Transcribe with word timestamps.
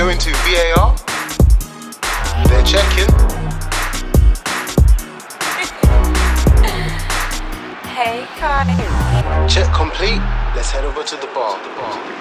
going 0.00 0.16
to 0.16 0.30
VAR. 0.32 0.96
They're 2.46 2.64
checking. 2.64 3.12
Hey, 8.00 8.24
Kai. 8.38 9.46
Check 9.46 9.70
complete. 9.74 10.22
Let's 10.56 10.70
head 10.70 10.86
over 10.86 11.02
to 11.02 11.16
the 11.16 11.26
bar. 11.34 11.62
the 11.62 11.68
bar. 11.74 12.20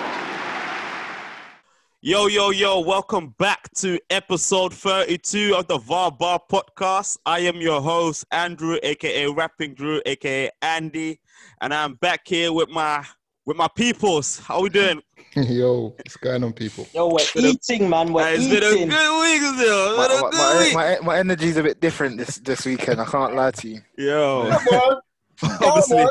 Yo, 2.02 2.28
yo, 2.28 2.50
yo, 2.50 2.82
welcome 2.82 3.34
back 3.40 3.72
to 3.76 3.98
episode 4.10 4.74
32 4.74 5.56
of 5.56 5.68
the 5.68 5.78
VAR 5.78 6.12
Bar 6.12 6.42
podcast. 6.52 7.18
I 7.26 7.40
am 7.40 7.62
your 7.62 7.80
host, 7.80 8.26
Andrew, 8.32 8.78
aka 8.84 9.28
Rapping 9.28 9.74
Drew, 9.74 10.02
aka 10.06 10.50
Andy, 10.62 11.22
and 11.62 11.74
I'm 11.74 11.94
back 11.94 12.28
here 12.28 12.52
with 12.52 12.68
my 12.68 13.06
with 13.50 13.58
my 13.58 13.68
peoples. 13.68 14.38
How 14.38 14.62
we 14.62 14.70
doing? 14.70 15.02
Yo, 15.36 15.96
what's 15.98 16.18
going 16.18 16.44
on, 16.44 16.54
people? 16.54 16.88
Yo, 16.94 17.08
we're 17.08 17.18
been 17.34 17.46
eating, 17.46 17.90
man. 17.90 18.14
We're 18.14 18.22
Uh, 18.22 18.28
it's 18.30 18.48
been 18.48 18.58
a 18.58 18.86
good 18.86 19.22
week 19.22 19.56
still. 19.56 19.98
my, 19.98 20.08
been 20.08 20.18
a 20.18 20.22
my, 20.22 20.30
good 20.30 20.38
my, 20.38 20.60
week. 20.60 20.74
my, 20.76 21.00
my 21.02 21.18
energy's 21.18 21.58
a 21.58 21.64
bit 21.64 21.82
different 21.82 22.20
this, 22.20 22.38
this 22.38 22.64
weekend. 22.64 23.02
I 23.02 23.06
can't 23.06 23.36
lie 23.36 23.50
to 23.50 23.68
you. 23.68 23.82
Yo, 23.98 24.52
obviously, 25.62 26.06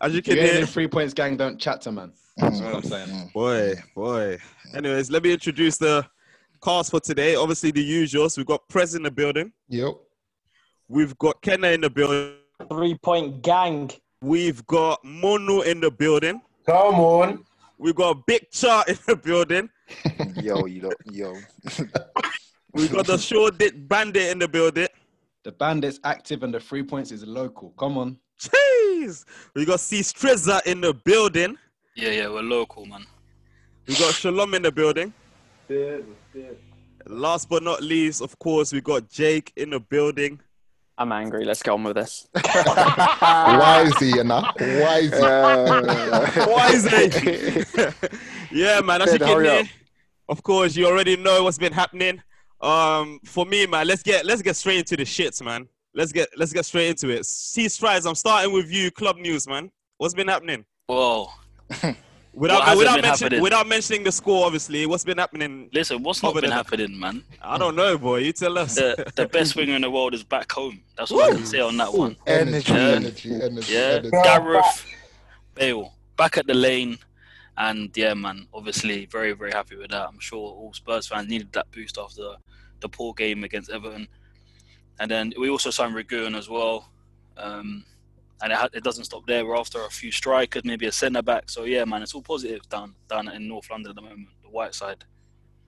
as 0.00 0.14
you 0.14 0.22
can 0.22 0.36
You're 0.36 0.46
hear, 0.46 0.66
three 0.66 0.88
points, 0.88 1.12
gang. 1.12 1.36
Don't 1.36 1.60
chat 1.60 1.82
to 1.82 1.92
man. 1.92 2.12
That's 2.38 2.60
what 2.62 2.74
I'm 2.74 2.82
saying. 2.82 3.30
boy, 3.34 3.74
boy. 3.94 4.38
Anyways, 4.74 5.10
let 5.10 5.22
me 5.22 5.34
introduce 5.34 5.76
the 5.76 6.06
cast 6.64 6.92
for 6.92 7.00
today. 7.00 7.34
Obviously, 7.34 7.72
the 7.72 7.86
usuals. 7.86 8.38
We've 8.38 8.46
got 8.46 8.66
Prez 8.68 8.94
in 8.94 9.02
the 9.02 9.10
building. 9.10 9.52
Yep. 9.68 9.96
We've 10.88 11.16
got 11.18 11.42
Kenna 11.42 11.68
in 11.68 11.82
the 11.82 11.90
building. 11.90 12.36
Three 12.70 12.96
point 12.96 13.42
gang. 13.42 13.90
We've 14.22 14.66
got 14.66 15.04
Mono 15.04 15.60
in 15.60 15.80
the 15.80 15.90
building. 15.90 16.40
Come 16.66 16.94
on. 16.96 17.44
We've 17.78 17.94
got 17.94 18.26
Big 18.26 18.50
Chart 18.50 18.88
in 18.88 18.98
the 19.06 19.16
building. 19.16 19.70
Yo, 20.36 20.66
you 20.66 20.82
lot, 20.82 20.94
yo. 21.10 21.34
We've 22.72 22.92
got 22.92 23.06
the 23.06 23.18
Short 23.18 23.58
Dick 23.58 23.72
Bandit 23.88 24.30
in 24.30 24.38
the 24.38 24.46
building. 24.46 24.86
The 25.42 25.52
bandit's 25.52 25.98
active 26.04 26.42
and 26.42 26.54
the 26.54 26.60
three 26.60 26.82
points 26.82 27.10
is 27.10 27.24
local. 27.26 27.70
Come 27.70 27.98
on. 27.98 28.18
Jeez. 28.38 29.24
We 29.54 29.64
got 29.64 29.80
C 29.80 30.00
Strizza 30.00 30.64
in 30.66 30.80
the 30.80 30.94
building. 30.94 31.56
Yeah, 31.96 32.10
yeah, 32.10 32.28
we're 32.28 32.42
local, 32.42 32.86
man. 32.86 33.04
We 33.86 33.94
got 33.94 34.14
Shalom 34.14 34.54
in 34.54 34.62
the 34.62 34.70
building. 34.70 35.12
Last 37.06 37.48
but 37.48 37.62
not 37.62 37.82
least, 37.82 38.22
of 38.22 38.38
course, 38.38 38.72
we 38.72 38.80
got 38.80 39.08
Jake 39.08 39.52
in 39.56 39.70
the 39.70 39.80
building. 39.80 40.40
I'm 41.00 41.12
angry. 41.12 41.46
Let's 41.46 41.62
get 41.62 41.70
on 41.70 41.82
with 41.82 41.96
this. 41.96 42.28
why 42.34 43.84
is 43.86 43.96
he, 43.98 44.10
you 44.16 44.22
know? 44.22 44.42
Why 44.58 44.98
is 44.98 45.10
he? 45.10 45.24
Uh, 45.24 46.46
Why 46.46 46.68
is 46.72 46.86
it? 46.92 47.94
yeah, 48.52 48.80
man. 48.80 49.00
As 49.00 49.14
you 49.14 49.18
Ted, 49.18 49.26
can 49.26 49.36
hurry 49.36 49.48
hear, 49.48 49.60
up. 49.60 49.66
of 50.28 50.42
course, 50.42 50.76
you 50.76 50.86
already 50.86 51.16
know 51.16 51.42
what's 51.44 51.56
been 51.56 51.72
happening. 51.72 52.22
Um, 52.60 53.18
for 53.24 53.46
me, 53.46 53.66
man, 53.66 53.86
let's 53.86 54.02
get 54.02 54.26
let's 54.26 54.42
get 54.42 54.56
straight 54.56 54.80
into 54.80 54.94
the 54.94 55.04
shits, 55.04 55.42
man. 55.42 55.66
Let's 55.94 56.12
get 56.12 56.28
let's 56.36 56.52
get 56.52 56.66
straight 56.66 56.90
into 56.90 57.08
it. 57.08 57.24
C 57.24 57.66
Strides, 57.70 58.04
I'm 58.04 58.14
starting 58.14 58.52
with 58.52 58.70
you, 58.70 58.90
club 58.90 59.16
news, 59.16 59.48
man. 59.48 59.70
What's 59.96 60.12
been 60.12 60.28
happening? 60.28 60.66
Whoa. 60.86 61.28
Without 62.32 62.62
hasn't 62.62 62.78
without 62.78 62.94
been 62.94 63.02
mentioning 63.02 63.42
without 63.42 63.66
mentioning 63.66 64.04
the 64.04 64.12
score, 64.12 64.46
obviously, 64.46 64.86
what's 64.86 65.04
been 65.04 65.18
happening? 65.18 65.68
Listen, 65.72 66.02
what's 66.02 66.22
not 66.22 66.34
been 66.34 66.50
happening, 66.50 66.98
man? 66.98 67.24
I 67.42 67.58
don't 67.58 67.74
know, 67.74 67.98
boy. 67.98 68.18
You 68.18 68.32
tell 68.32 68.56
us. 68.56 68.76
The 68.76 69.12
the 69.16 69.26
best 69.26 69.56
winger 69.56 69.74
in 69.74 69.82
the 69.82 69.90
world 69.90 70.14
is 70.14 70.22
back 70.22 70.50
home. 70.52 70.80
That's 70.96 71.10
what 71.10 71.32
I 71.32 71.36
can 71.36 71.44
say 71.44 71.60
on 71.60 71.76
that 71.78 71.92
one. 71.92 72.16
Energy. 72.26 72.72
energy, 72.72 73.34
energy, 73.34 73.72
Yeah, 73.72 73.80
energy. 73.80 74.10
Gareth 74.22 74.86
Bale 75.54 75.92
back 76.16 76.38
at 76.38 76.46
the 76.46 76.54
lane, 76.54 76.98
and 77.56 77.90
yeah, 77.96 78.14
man. 78.14 78.46
Obviously, 78.54 79.06
very 79.06 79.32
very 79.32 79.50
happy 79.50 79.74
with 79.74 79.90
that. 79.90 80.08
I'm 80.08 80.20
sure 80.20 80.38
all 80.38 80.72
Spurs 80.72 81.08
fans 81.08 81.28
needed 81.28 81.52
that 81.52 81.70
boost 81.72 81.98
after 81.98 82.36
the 82.78 82.88
poor 82.88 83.12
game 83.12 83.42
against 83.42 83.70
Everton, 83.70 84.06
and 85.00 85.10
then 85.10 85.32
we 85.36 85.50
also 85.50 85.70
signed 85.70 85.96
Reguilon 85.96 86.38
as 86.38 86.48
well. 86.48 86.90
Um, 87.36 87.84
and 88.42 88.52
it, 88.52 88.56
ha- 88.58 88.68
it 88.72 88.82
doesn't 88.84 89.04
stop 89.04 89.26
there. 89.26 89.44
We're 89.44 89.56
after 89.56 89.84
a 89.84 89.90
few 89.90 90.10
strikers, 90.12 90.64
maybe 90.64 90.86
a 90.86 90.92
centre 90.92 91.22
back. 91.22 91.50
So 91.50 91.64
yeah, 91.64 91.84
man, 91.84 92.02
it's 92.02 92.14
all 92.14 92.22
positive 92.22 92.68
down 92.68 92.94
down 93.08 93.28
in 93.28 93.46
North 93.48 93.70
London 93.70 93.90
at 93.90 93.96
the 93.96 94.02
moment, 94.02 94.28
the 94.42 94.48
White 94.50 94.74
side. 94.74 95.04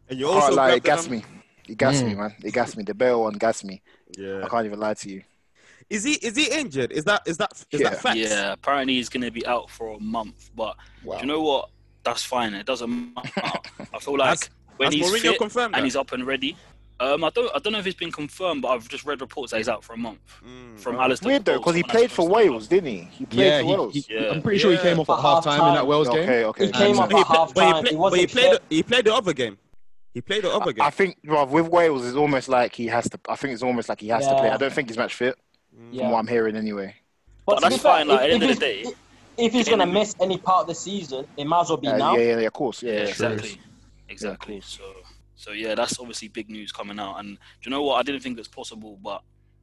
and 0.09 0.19
you 0.19 0.29
I 0.29 0.33
can't 0.33 0.43
also 0.45 0.55
lie, 0.57 0.67
it 0.69 0.71
grabbed 0.71 0.85
gassed 0.85 1.11
me. 1.11 1.25
It 1.69 1.79
gassed 1.79 2.05
me, 2.05 2.13
Mm. 2.15 2.19
man. 2.19 2.35
It 2.43 2.53
gassed 2.53 2.77
me. 2.77 2.83
The 2.83 2.95
Bale 2.95 3.23
one 3.23 3.35
gassed 3.35 3.65
me. 3.65 3.83
Yeah. 4.19 4.43
I 4.45 4.49
can't 4.49 4.67
even 4.67 4.81
lie 4.81 4.95
to 4.95 5.09
you. 5.11 5.23
Is 5.89 6.05
he 6.05 6.13
is 6.15 6.35
he 6.37 6.47
injured? 6.51 6.91
Is 6.93 7.05
that 7.05 7.23
is 7.27 7.37
that 7.39 7.53
is 7.71 7.81
Yeah. 7.81 7.91
that 7.91 8.01
fact? 8.01 8.17
Yeah, 8.17 8.53
apparently 8.53 8.95
he's 8.95 9.09
going 9.09 9.23
to 9.25 9.31
be 9.31 9.47
out 9.47 9.71
for 9.71 9.95
a 9.95 10.01
month. 10.01 10.51
But 10.57 10.77
Wow. 11.05 11.17
do 11.17 11.21
you 11.23 11.27
know 11.27 11.43
what? 11.43 11.71
That's 12.05 12.25
fine. 12.25 12.55
It 12.55 12.67
doesn't 12.67 13.15
matter. 13.15 13.31
I 13.95 13.99
feel 14.01 14.17
like 14.19 14.29
Has- 14.31 14.51
when 14.77 14.87
Has 14.87 14.95
he's 14.95 15.07
Mourinho 15.11 15.21
fit 15.33 15.39
confirmed 15.39 15.75
and 15.75 15.83
that? 15.83 15.85
he's 15.85 15.97
up 15.97 16.11
and 16.13 16.27
ready. 16.27 16.57
Um, 17.03 17.25
I 17.25 17.31
don't, 17.31 17.51
I 17.55 17.59
don't 17.59 17.73
know 17.73 17.81
if 17.81 17.87
it's 17.87 17.99
been 17.99 18.13
confirmed, 18.13 18.63
but 18.63 18.69
I've 18.69 18.89
just 18.89 19.05
read 19.05 19.21
reports 19.21 19.51
that 19.51 19.57
he's 19.59 19.69
out 19.69 19.83
for 19.83 19.93
a 19.95 19.97
month 19.97 20.21
Mm, 20.47 20.79
from 20.79 20.95
right. 20.97 21.05
Alistair. 21.07 21.27
Weird 21.29 21.45
though, 21.45 21.59
because 21.59 21.75
he 21.75 21.83
played 21.83 22.11
for 22.11 22.23
supposed 22.23 22.31
Wales, 22.33 22.69
didn't 22.69 22.91
he? 22.91 22.99
He 23.11 23.27
played 23.27 23.45
Yeah, 23.47 23.59
for 23.61 23.65
he, 23.67 23.71
Wales. 23.73 23.95
he, 23.95 24.07
Yeah. 24.09 24.31
I'm 24.31 24.41
pretty 24.43 24.59
sure 24.59 24.71
he 24.71 24.79
came 24.79 25.01
off 25.01 25.07
For 25.07 25.17
at 25.17 25.23
half 25.23 25.45
time 25.45 25.69
in 25.69 25.75
that 25.75 25.87
Wales 25.87 26.09
game. 26.09 26.19
Okay, 26.21 26.45
okay. 26.45 26.67
He 26.67 26.73
came 26.73 26.91
And- 26.93 27.01
up 27.01 27.13
at 27.13 27.27
pla- 27.27 27.37
half 27.37 27.55
but 27.55 27.65
he, 27.67 27.73
time. 27.73 27.83
play- 27.85 27.97
but 27.97 28.19
he 28.21 28.27
played. 28.29 28.53
The, 28.53 28.61
he 28.77 28.83
played 28.85 29.05
the 29.07 29.15
other 29.15 29.33
game. 29.33 29.59
He 30.15 30.21
played 30.21 30.45
the 30.45 30.51
other 30.55 30.73
game. 30.73 30.85
I 30.85 30.91
think, 30.91 31.17
bruv, 31.27 31.49
with 31.49 31.67
Wales, 31.69 32.07
it's 32.07 32.17
almost 32.17 32.49
like 32.49 32.73
he 32.75 32.87
has 32.87 33.09
to. 33.11 33.19
I 33.29 33.35
think 33.35 33.55
it's 33.55 33.63
almost 33.65 33.89
like 33.89 34.01
he 34.01 34.09
has 34.09 34.25
to 34.29 34.35
play. 34.37 34.51
I 34.51 34.57
don't 34.57 34.73
think 34.73 34.89
he's 34.89 34.97
match 34.99 35.15
fit, 35.15 35.37
Yeah. 35.91 36.03
from 36.03 36.13
what 36.13 36.19
I'm 36.21 36.27
hearing 36.29 36.55
anyway. 36.55 36.95
But 37.47 37.57
to 37.57 37.61
that's 37.63 37.75
be 37.77 37.81
fair, 37.83 37.93
fine, 37.93 38.09
like, 38.09 38.21
at 38.21 38.23
the 38.23 38.29
if- 38.29 38.35
end 38.35 38.43
of 38.45 38.59
the 38.61 38.67
he's- 38.67 38.87
day- 38.89 38.95
if 39.39 39.53
he's 39.53 39.69
gonna 39.69 39.87
miss 39.87 40.15
any 40.21 40.37
part 40.39 40.61
of 40.61 40.67
the 40.69 40.75
season, 40.75 41.27
it 41.37 41.47
might 41.47 41.63
as 41.63 41.69
well 41.71 41.79
be 41.79 41.89
Uh, 41.89 41.97
now. 41.97 42.17
yeah, 42.17 42.23
yeah, 42.35 42.39
yeah, 42.41 42.47
of 42.47 42.53
course. 42.53 42.81
Yeah, 42.83 42.93
Yeah, 42.93 42.99
yeah. 43.03 43.09
exactly, 43.09 43.61
exactly. 44.11 44.61
So, 44.61 44.83
so 45.43 45.51
yeah, 45.51 45.75
that's 45.75 45.99
obviously 45.99 46.29
big 46.29 46.49
news 46.49 46.71
coming 46.71 47.01
out. 47.01 47.19
And 47.19 47.37
do 47.37 47.41
you 47.65 47.71
know 47.71 47.83
what? 47.83 47.97
I 47.97 48.03
didn't 48.05 48.21
think 48.21 48.39
it 48.39 48.41
was 48.41 48.47
possible, 48.47 48.97
but 49.03 49.23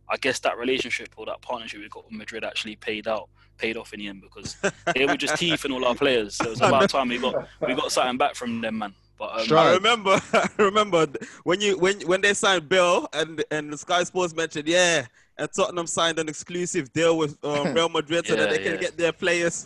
I 0.09 0.17
guess 0.17 0.39
that 0.39 0.57
relationship 0.57 1.09
or 1.15 1.25
that 1.27 1.41
partnership 1.41 1.79
we 1.79 1.87
got 1.87 2.03
with 2.03 2.13
Madrid 2.13 2.43
actually 2.43 2.75
paid 2.75 3.07
out, 3.07 3.29
paid 3.57 3.77
off 3.77 3.93
in 3.93 3.99
the 4.01 4.07
end 4.09 4.21
because 4.21 4.57
they 4.95 5.05
were 5.05 5.15
just 5.15 5.37
teeth 5.37 5.63
in 5.63 5.71
all 5.71 5.85
our 5.85 5.95
players. 5.95 6.35
So 6.35 6.51
it's 6.51 6.59
about 6.59 6.89
time 6.89 7.07
we 7.07 7.17
got 7.17 7.47
we 7.65 7.75
got 7.75 7.93
something 7.93 8.17
back 8.17 8.35
from 8.35 8.59
them, 8.59 8.79
man. 8.79 8.93
But 9.17 9.39
um, 9.39 9.45
Strike. 9.45 9.67
I 9.67 9.73
remember. 9.75 10.21
I 10.33 10.49
remember 10.57 11.07
when 11.43 11.61
you 11.61 11.77
when 11.77 12.01
when 12.01 12.19
they 12.19 12.33
signed 12.33 12.67
Bale 12.67 13.07
and 13.13 13.41
and 13.49 13.71
the 13.71 13.77
Sky 13.77 14.03
Sports 14.03 14.35
mentioned 14.35 14.67
yeah, 14.67 15.05
and 15.37 15.49
Tottenham 15.55 15.87
signed 15.87 16.19
an 16.19 16.27
exclusive 16.27 16.91
deal 16.91 17.17
with 17.17 17.41
um, 17.45 17.73
Real 17.73 17.87
Madrid 17.87 18.27
so 18.27 18.35
that 18.35 18.49
Yeah, 18.49 18.57
they 18.57 18.63
can 18.63 18.73
yeah. 18.73 18.79
get 18.79 18.97
their 18.97 19.13
players. 19.13 19.65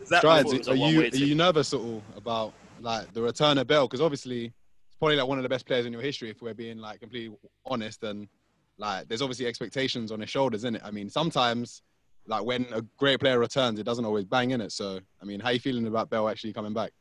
Is 0.00 0.08
that 0.08 0.18
Strides, 0.18 0.52
it 0.52 0.58
was 0.58 0.68
a 0.68 0.70
are 0.70 0.74
you 0.76 0.82
one-way 0.82 1.10
are 1.10 1.16
you 1.16 1.34
nervous 1.34 1.74
at 1.74 1.80
all 1.80 2.00
about 2.16 2.52
like 2.80 3.12
the 3.12 3.22
return 3.22 3.58
of 3.58 3.66
Bale? 3.66 3.86
Because 3.86 4.00
obviously, 4.00 4.46
it's 4.46 4.54
probably 5.00 5.16
like 5.16 5.26
one 5.26 5.38
of 5.38 5.42
the 5.42 5.48
best 5.48 5.66
players 5.66 5.86
in 5.86 5.92
your 5.92 6.02
history. 6.02 6.30
If 6.30 6.40
we're 6.40 6.54
being 6.54 6.78
like 6.78 7.00
completely 7.00 7.36
honest, 7.66 8.04
and 8.04 8.28
like 8.78 9.08
there's 9.08 9.22
obviously 9.22 9.46
expectations 9.46 10.12
on 10.12 10.20
his 10.20 10.30
shoulders, 10.30 10.60
isn't 10.60 10.76
it? 10.76 10.82
I 10.84 10.92
mean, 10.92 11.10
sometimes 11.10 11.82
like 12.26 12.44
when 12.44 12.66
a 12.72 12.82
great 12.98 13.18
player 13.18 13.40
returns, 13.40 13.80
it 13.80 13.84
doesn't 13.84 14.04
always 14.04 14.26
bang 14.26 14.52
in 14.52 14.60
it. 14.60 14.70
So, 14.70 15.00
I 15.20 15.24
mean, 15.24 15.40
how 15.40 15.50
you 15.50 15.58
feeling 15.58 15.88
about 15.88 16.10
Bale 16.10 16.28
actually 16.28 16.52
coming 16.52 16.74
back? 16.74 16.92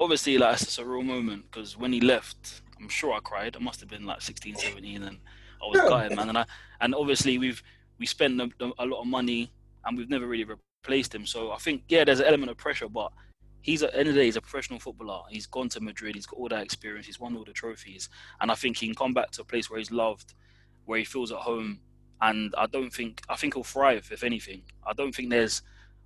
obviously, 0.00 0.38
like 0.38 0.60
it's 0.60 0.78
a 0.78 0.84
real 0.84 1.02
moment 1.02 1.44
because 1.50 1.76
when 1.76 1.92
he 1.92 2.00
left, 2.00 2.62
I'm 2.80 2.88
sure 2.88 3.12
I 3.12 3.20
cried. 3.20 3.54
I 3.54 3.60
must 3.60 3.80
have 3.80 3.88
been 3.88 4.06
like 4.06 4.22
16, 4.22 4.56
17, 4.56 5.02
and 5.02 5.18
I 5.62 5.66
was 5.66 5.80
gutted, 5.80 6.16
man. 6.16 6.30
And 6.30 6.38
I 6.38 6.46
and 6.80 6.94
obviously 6.94 7.38
we've 7.38 7.62
we 7.98 8.06
spent 8.06 8.40
a, 8.40 8.72
a 8.78 8.86
lot 8.86 9.02
of 9.02 9.06
money 9.06 9.52
and 9.84 9.96
we've 9.96 10.08
never 10.08 10.26
really 10.26 10.44
replaced 10.44 11.14
him. 11.14 11.26
So 11.26 11.52
I 11.52 11.58
think 11.58 11.82
yeah, 11.88 12.04
there's 12.04 12.20
an 12.20 12.26
element 12.26 12.50
of 12.50 12.56
pressure, 12.56 12.88
but 12.88 13.12
he's 13.62 13.82
at 13.82 13.92
the 13.92 13.98
end 13.98 14.08
of 14.08 14.14
the 14.14 14.20
day, 14.20 14.26
he's 14.26 14.36
a 14.36 14.40
professional 14.40 14.78
footballer. 14.78 15.22
He's 15.30 15.46
gone 15.46 15.68
to 15.70 15.80
Madrid. 15.80 16.14
He's 16.14 16.26
got 16.26 16.38
all 16.38 16.48
that 16.48 16.62
experience. 16.62 17.06
He's 17.06 17.20
won 17.20 17.36
all 17.36 17.44
the 17.44 17.52
trophies, 17.52 18.08
and 18.40 18.50
I 18.50 18.54
think 18.54 18.78
he 18.78 18.86
can 18.86 18.94
come 18.94 19.14
back 19.14 19.30
to 19.32 19.42
a 19.42 19.44
place 19.44 19.70
where 19.70 19.78
he's 19.78 19.90
loved, 19.90 20.34
where 20.84 20.98
he 20.98 21.04
feels 21.04 21.32
at 21.32 21.38
home. 21.38 21.80
And 22.22 22.54
I 22.58 22.66
don't 22.66 22.92
think 22.92 23.22
I 23.28 23.36
think 23.36 23.54
he'll 23.54 23.64
thrive. 23.64 24.08
If 24.12 24.22
anything, 24.24 24.62
I 24.86 24.92
don't 24.92 25.14
think 25.14 25.30
there's 25.30 25.62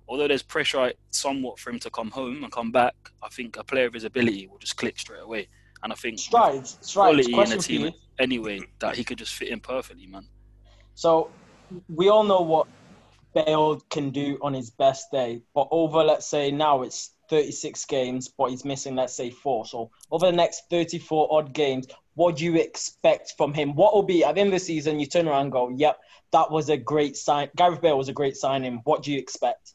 although 0.07 0.27
there's 0.27 0.43
pressure 0.43 0.93
somewhat 1.09 1.59
for 1.59 1.71
him 1.71 1.79
to 1.79 1.89
come 1.89 2.11
home 2.11 2.43
and 2.43 2.51
come 2.51 2.71
back, 2.71 2.95
I 3.23 3.29
think 3.29 3.57
a 3.57 3.63
player 3.63 3.87
of 3.87 3.93
his 3.93 4.03
ability 4.03 4.47
will 4.47 4.59
just 4.59 4.77
click 4.77 4.99
straight 4.99 5.21
away. 5.21 5.47
And 5.83 5.91
I 5.91 5.95
think 5.95 6.19
Strides, 6.19 6.77
strides. 6.81 7.27
quality 7.27 7.33
in 7.33 7.49
the 7.49 7.57
team 7.57 7.93
anyway 8.19 8.61
that 8.79 8.95
he 8.95 9.03
could 9.03 9.17
just 9.17 9.33
fit 9.33 9.49
in 9.49 9.59
perfectly, 9.59 10.07
man. 10.07 10.27
So 10.93 11.29
we 11.89 12.09
all 12.09 12.23
know 12.23 12.41
what 12.41 12.67
Bale 13.33 13.81
can 13.89 14.11
do 14.11 14.39
on 14.41 14.53
his 14.53 14.69
best 14.69 15.11
day, 15.11 15.41
but 15.53 15.67
over 15.71 16.03
let's 16.03 16.25
say 16.25 16.51
now 16.51 16.83
it's 16.83 17.11
36 17.29 17.85
games, 17.85 18.27
but 18.27 18.49
he's 18.49 18.65
missing 18.65 18.95
let's 18.95 19.13
say 19.13 19.29
four. 19.29 19.65
So 19.65 19.91
over 20.11 20.27
the 20.27 20.35
next 20.35 20.63
34 20.69 21.27
odd 21.31 21.53
games, 21.53 21.87
what 22.15 22.37
do 22.37 22.45
you 22.45 22.55
expect 22.55 23.33
from 23.37 23.53
him? 23.53 23.75
What 23.75 23.93
will 23.93 24.03
be 24.03 24.23
at 24.23 24.35
the 24.35 24.41
end 24.41 24.49
of 24.49 24.53
the 24.53 24.59
season? 24.59 24.99
You 24.99 25.05
turn 25.05 25.27
around 25.27 25.43
and 25.43 25.51
go, 25.51 25.69
"Yep, 25.69 25.99
that 26.31 26.51
was 26.51 26.69
a 26.69 26.77
great 26.77 27.17
sign. 27.17 27.49
Gareth 27.55 27.81
Bale 27.81 27.97
was 27.97 28.09
a 28.09 28.13
great 28.13 28.37
signing." 28.37 28.81
What 28.83 29.03
do 29.03 29.11
you 29.11 29.19
expect? 29.19 29.73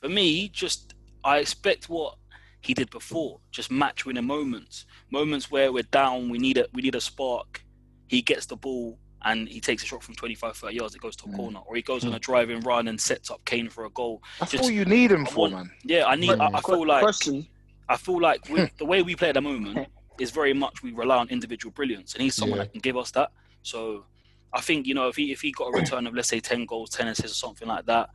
For 0.00 0.08
me, 0.08 0.48
just 0.48 0.94
I 1.24 1.38
expect 1.38 1.88
what 1.88 2.16
he 2.60 2.74
did 2.74 2.90
before, 2.90 3.40
just 3.50 3.70
match 3.70 4.06
winning 4.06 4.26
moments, 4.26 4.86
moments 5.10 5.50
where 5.50 5.72
we're 5.72 5.82
down, 5.84 6.30
we 6.30 6.38
need 6.38 6.58
a 6.58 6.66
we 6.72 6.82
need 6.82 6.94
a 6.94 7.00
spark. 7.00 7.64
He 8.08 8.22
gets 8.22 8.46
the 8.46 8.56
ball 8.56 8.98
and 9.24 9.48
he 9.48 9.60
takes 9.60 9.82
a 9.82 9.86
shot 9.86 10.02
from 10.02 10.14
25, 10.14 10.56
30 10.56 10.76
yards, 10.76 10.94
it 10.94 11.00
goes 11.00 11.16
to 11.16 11.24
a 11.24 11.28
Mm. 11.28 11.36
corner, 11.36 11.60
or 11.66 11.74
he 11.76 11.82
goes 11.82 12.04
on 12.04 12.14
a 12.14 12.18
driving 12.18 12.60
run 12.60 12.88
and 12.88 13.00
sets 13.00 13.30
up 13.30 13.44
Kane 13.44 13.68
for 13.68 13.84
a 13.86 13.90
goal. 13.90 14.22
That's 14.38 14.52
Just- 14.52 14.64
all 14.64 14.70
you 14.70 14.84
need 14.84 15.10
him 15.10 15.26
for, 15.26 15.48
man. 15.48 15.70
Yeah, 15.84 16.04
I 16.06 16.16
need. 16.16 16.30
I, 16.38 16.48
I 16.54 16.60
feel 16.60 16.86
like 16.86 17.02
Question. 17.02 17.46
I 17.88 17.96
feel 17.96 18.20
like 18.20 18.48
with 18.48 18.70
the 18.78 18.84
way 18.84 19.02
we 19.02 19.14
play 19.16 19.28
at 19.30 19.34
the 19.34 19.40
moment, 19.40 19.88
is 20.20 20.30
very 20.30 20.52
much 20.52 20.82
we 20.82 20.92
rely 20.92 21.16
on 21.18 21.28
individual 21.28 21.72
brilliance, 21.72 22.14
and 22.14 22.22
he's 22.22 22.34
someone 22.34 22.58
Yeah. 22.58 22.64
that 22.64 22.72
can 22.72 22.80
give 22.80 22.96
us 22.96 23.10
that. 23.12 23.30
So 23.62 24.04
I 24.52 24.60
think 24.60 24.86
you 24.86 24.94
know 24.94 25.08
if 25.08 25.16
he 25.16 25.32
if 25.32 25.40
he 25.40 25.50
got 25.52 25.66
a 25.68 25.72
return 25.72 26.06
of 26.06 26.14
let's 26.14 26.28
say 26.28 26.40
ten 26.40 26.66
goals, 26.66 26.90
ten 26.90 27.08
assists, 27.08 27.32
or 27.42 27.48
something 27.48 27.66
like 27.68 27.86
that, 27.86 28.10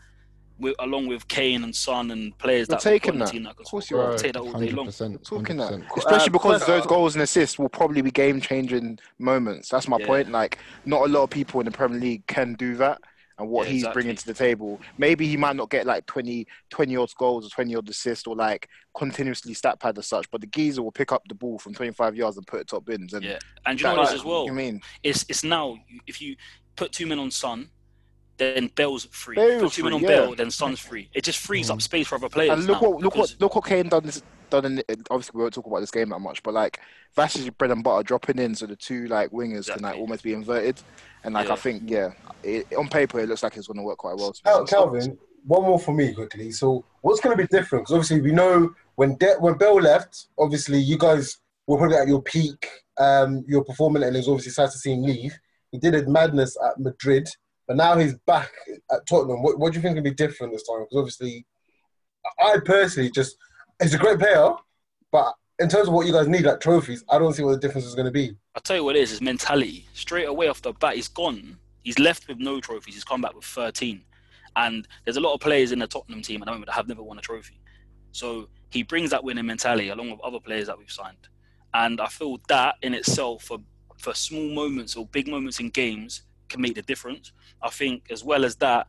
with, 0.59 0.75
along 0.79 1.07
with 1.07 1.27
Kane 1.27 1.63
and 1.63 1.75
Son 1.75 2.11
and 2.11 2.37
players 2.37 2.67
You're 2.67 2.77
that 2.77 2.85
we've 2.85 3.01
taking 3.01 3.19
that. 3.19 3.31
that 3.33 3.59
Of 3.59 3.65
course 3.65 3.89
you 3.89 3.99
I'll 3.99 4.13
are. 4.13 4.17
take 4.17 4.33
that 4.33 4.39
all 4.41 4.53
day 4.59 4.71
long. 4.71 4.91
Talking 4.91 5.57
that, 5.57 5.81
especially 5.97 6.27
Uh, 6.27 6.29
because 6.31 6.59
but- 6.61 6.67
those 6.67 6.85
goals 6.85 7.15
and 7.15 7.21
assists 7.23 7.57
will 7.57 7.69
probably 7.69 8.01
be 8.01 8.11
game 8.11 8.41
changing 8.41 8.99
moments. 9.17 9.69
That's 9.69 9.87
my 9.87 9.97
Yeah. 9.99 10.07
point. 10.07 10.31
Like, 10.31 10.59
not 10.85 11.01
a 11.05 11.07
lot 11.11 11.23
of 11.23 11.29
people 11.29 11.59
in 11.61 11.65
the 11.65 11.71
Premier 11.71 11.99
League 11.99 12.27
can 12.27 12.53
do 12.55 12.75
that. 12.77 12.99
And 13.37 13.47
what 13.47 13.67
Yeah, 13.67 13.71
he's 13.71 13.81
exactly. 13.83 14.01
bringing 14.01 14.15
to 14.17 14.25
the 14.25 14.33
table, 14.33 14.81
maybe 14.97 15.25
he 15.25 15.37
might 15.37 15.55
not 15.55 15.69
get 15.69 15.85
like 15.85 16.05
20, 16.07 16.45
20 16.69 16.97
odd 16.97 17.09
goals 17.17 17.45
or 17.45 17.49
20 17.49 17.73
odd 17.73 17.87
assists 17.87 18.27
or 18.27 18.35
like 18.35 18.67
continuously 18.93 19.53
stat 19.53 19.79
pad 19.79 19.97
as 19.97 20.07
such, 20.07 20.29
but 20.29 20.41
the 20.41 20.47
geezer 20.47 20.83
will 20.83 20.91
pick 20.91 21.13
up 21.13 21.23
the 21.29 21.35
ball 21.35 21.57
from 21.57 21.73
25 21.73 22.17
yards 22.17 22.35
and 22.35 22.45
put 22.45 22.59
it 22.59 22.67
top 22.67 22.83
bins. 22.83 23.13
And 23.13 23.23
Yeah, 23.23 23.39
and 23.65 23.79
you 23.79 23.85
know 23.85 23.91
that- 23.91 23.97
what 23.99 24.09
it 24.11 24.15
is 24.15 24.19
as 24.19 24.25
well. 24.25 24.45
You 24.45 24.51
mean 24.51 24.81
It's 25.03 25.23
it's 25.29 25.45
now 25.45 25.77
if 26.05 26.21
you 26.21 26.35
put 26.75 26.91
two 26.91 27.05
men 27.07 27.17
on 27.17 27.31
Son, 27.31 27.69
then 28.39 28.71
Bale's 28.75 29.05
free. 29.11 29.35
Bale's 29.35 29.61
put 29.61 29.71
two 29.73 29.83
men 29.83 29.91
free, 29.91 29.95
on 29.97 30.01
yeah. 30.03 30.07
Bale, 30.25 30.35
then 30.35 30.49
Son's 30.51 30.79
free. 30.79 31.09
It 31.13 31.23
just 31.23 31.39
frees 31.39 31.69
up 31.69 31.81
space 31.81 32.07
for 32.07 32.15
other 32.15 32.29
players. 32.29 32.51
and 32.51 32.65
look 32.65 32.81
now, 32.81 32.89
what 32.89 33.01
look 33.01 33.13
because- 33.13 33.31
what 33.33 33.41
look 33.41 33.55
what 33.55 33.65
Kane 33.65 33.89
done 33.89 34.05
this 34.05 34.23
done 34.49 34.65
in 34.65 34.81
obviously 35.11 35.37
we 35.37 35.43
won't 35.43 35.53
talk 35.53 35.67
about 35.67 35.79
this 35.81 35.91
game 35.91 36.09
that 36.09 36.19
much, 36.19 36.41
but 36.41 36.53
like 36.55 36.79
that's 37.15 37.35
his 37.35 37.49
bread 37.51 37.69
and 37.71 37.83
butter 37.83 38.01
dropping 38.01 38.39
in 38.39 38.55
so 38.55 38.65
the 38.65 38.75
two 38.75 39.07
like 39.07 39.29
wingers 39.29 39.71
can 39.71 39.83
like 39.83 39.95
almost 39.97 40.23
be 40.23 40.33
inverted. 40.33 40.81
And 41.23 41.33
like 41.35 41.47
Yeah. 41.47 41.53
I 41.53 41.55
think 41.57 41.83
yeah, 41.85 42.09
it, 42.43 42.73
on 42.75 42.87
paper 42.87 43.19
it 43.19 43.29
looks 43.29 43.43
like 43.43 43.55
it's 43.57 43.67
going 43.67 43.77
to 43.77 43.83
work 43.83 43.97
quite 43.99 44.15
well. 44.17 44.31
to 44.33 44.41
Cal- 44.41 44.65
Calvin, 44.65 45.17
one 45.45 45.63
more 45.63 45.79
for 45.79 45.93
me 45.93 46.13
quickly. 46.13 46.51
So, 46.51 46.83
what's 47.01 47.19
going 47.19 47.35
to 47.37 47.43
be 47.43 47.47
different? 47.47 47.83
Because 47.85 47.93
obviously, 47.93 48.21
we 48.21 48.31
know 48.31 48.73
when 48.95 49.17
De- 49.17 49.35
when 49.39 49.57
Bale 49.57 49.81
left, 49.81 50.27
obviously 50.37 50.79
you 50.79 50.97
guys 50.97 51.37
were 51.67 51.77
probably 51.77 51.97
at 51.97 52.07
your 52.07 52.21
peak, 52.21 52.67
um, 52.97 53.43
your 53.47 53.63
performance, 53.63 54.05
and 54.05 54.15
it 54.15 54.19
was 54.19 54.27
obviously 54.29 54.51
sad 54.53 54.71
to 54.71 54.77
see 54.77 54.93
him 54.93 55.03
leave. 55.03 55.37
He 55.71 55.77
did 55.77 55.93
a 55.93 56.07
madness 56.09 56.57
at 56.65 56.79
Madrid, 56.79 57.27
but 57.69 57.77
now 57.77 57.95
he's 57.95 58.15
back 58.25 58.51
at 58.91 59.05
Tottenham. 59.05 59.43
What, 59.43 59.59
what 59.59 59.71
do 59.71 59.77
you 59.77 59.83
think 59.83 59.95
will 59.95 60.01
be 60.01 60.09
different 60.09 60.51
this 60.51 60.67
time? 60.67 60.79
Because 60.79 60.97
obviously, 60.97 61.45
I 62.39 62.57
personally 62.65 63.11
just 63.11 63.37
he's 63.79 63.93
a 63.93 63.97
great 63.99 64.17
player, 64.17 64.49
but 65.11 65.35
in 65.59 65.69
terms 65.69 65.87
of 65.87 65.93
what 65.93 66.07
you 66.07 66.11
guys 66.11 66.27
need, 66.27 66.45
like 66.45 66.59
trophies, 66.59 67.03
I 67.09 67.19
don't 67.19 67.33
see 67.33 67.43
what 67.43 67.51
the 67.51 67.59
difference 67.59 67.85
is 67.85 67.93
going 67.93 68.07
to 68.07 68.11
be. 68.11 68.35
I'll 68.55 68.61
tell 68.63 68.75
you 68.75 68.83
what 68.83 68.95
it 68.95 69.03
is, 69.03 69.11
his 69.11 69.21
mentality. 69.21 69.85
Straight 69.93 70.27
away 70.27 70.47
off 70.47 70.63
the 70.63 70.73
bat, 70.73 70.95
he's 70.95 71.09
gone. 71.09 71.59
He's 71.83 71.99
left 71.99 72.27
with 72.27 72.39
no 72.39 72.59
trophies. 72.59 72.95
He's 72.95 73.03
come 73.03 73.21
back 73.21 73.35
with 73.35 73.45
13. 73.45 74.01
And 74.55 74.87
there's 75.05 75.17
a 75.17 75.21
lot 75.21 75.35
of 75.35 75.39
players 75.39 75.71
in 75.71 75.77
the 75.77 75.87
Tottenham 75.87 76.23
team 76.23 76.41
at 76.41 76.45
the 76.45 76.51
moment 76.51 76.65
that 76.67 76.73
have 76.73 76.87
never 76.87 77.03
won 77.03 77.19
a 77.19 77.21
trophy. 77.21 77.61
So 78.13 78.49
he 78.71 78.81
brings 78.81 79.11
that 79.11 79.23
winning 79.23 79.45
mentality 79.45 79.89
along 79.89 80.09
with 80.09 80.21
other 80.21 80.39
players 80.39 80.65
that 80.67 80.77
we've 80.79 80.91
signed. 80.91 81.27
And 81.75 82.01
I 82.01 82.07
feel 82.07 82.39
that 82.47 82.75
in 82.81 82.95
itself, 82.95 83.43
for, 83.43 83.59
for 83.99 84.15
small 84.15 84.49
moments 84.49 84.95
or 84.95 85.05
big 85.05 85.27
moments 85.27 85.59
in 85.59 85.69
games, 85.69 86.23
can 86.49 86.61
make 86.61 86.75
the 86.75 86.81
difference. 86.81 87.31
I 87.61 87.69
think, 87.69 88.07
as 88.11 88.23
well 88.23 88.43
as 88.45 88.55
that, 88.57 88.87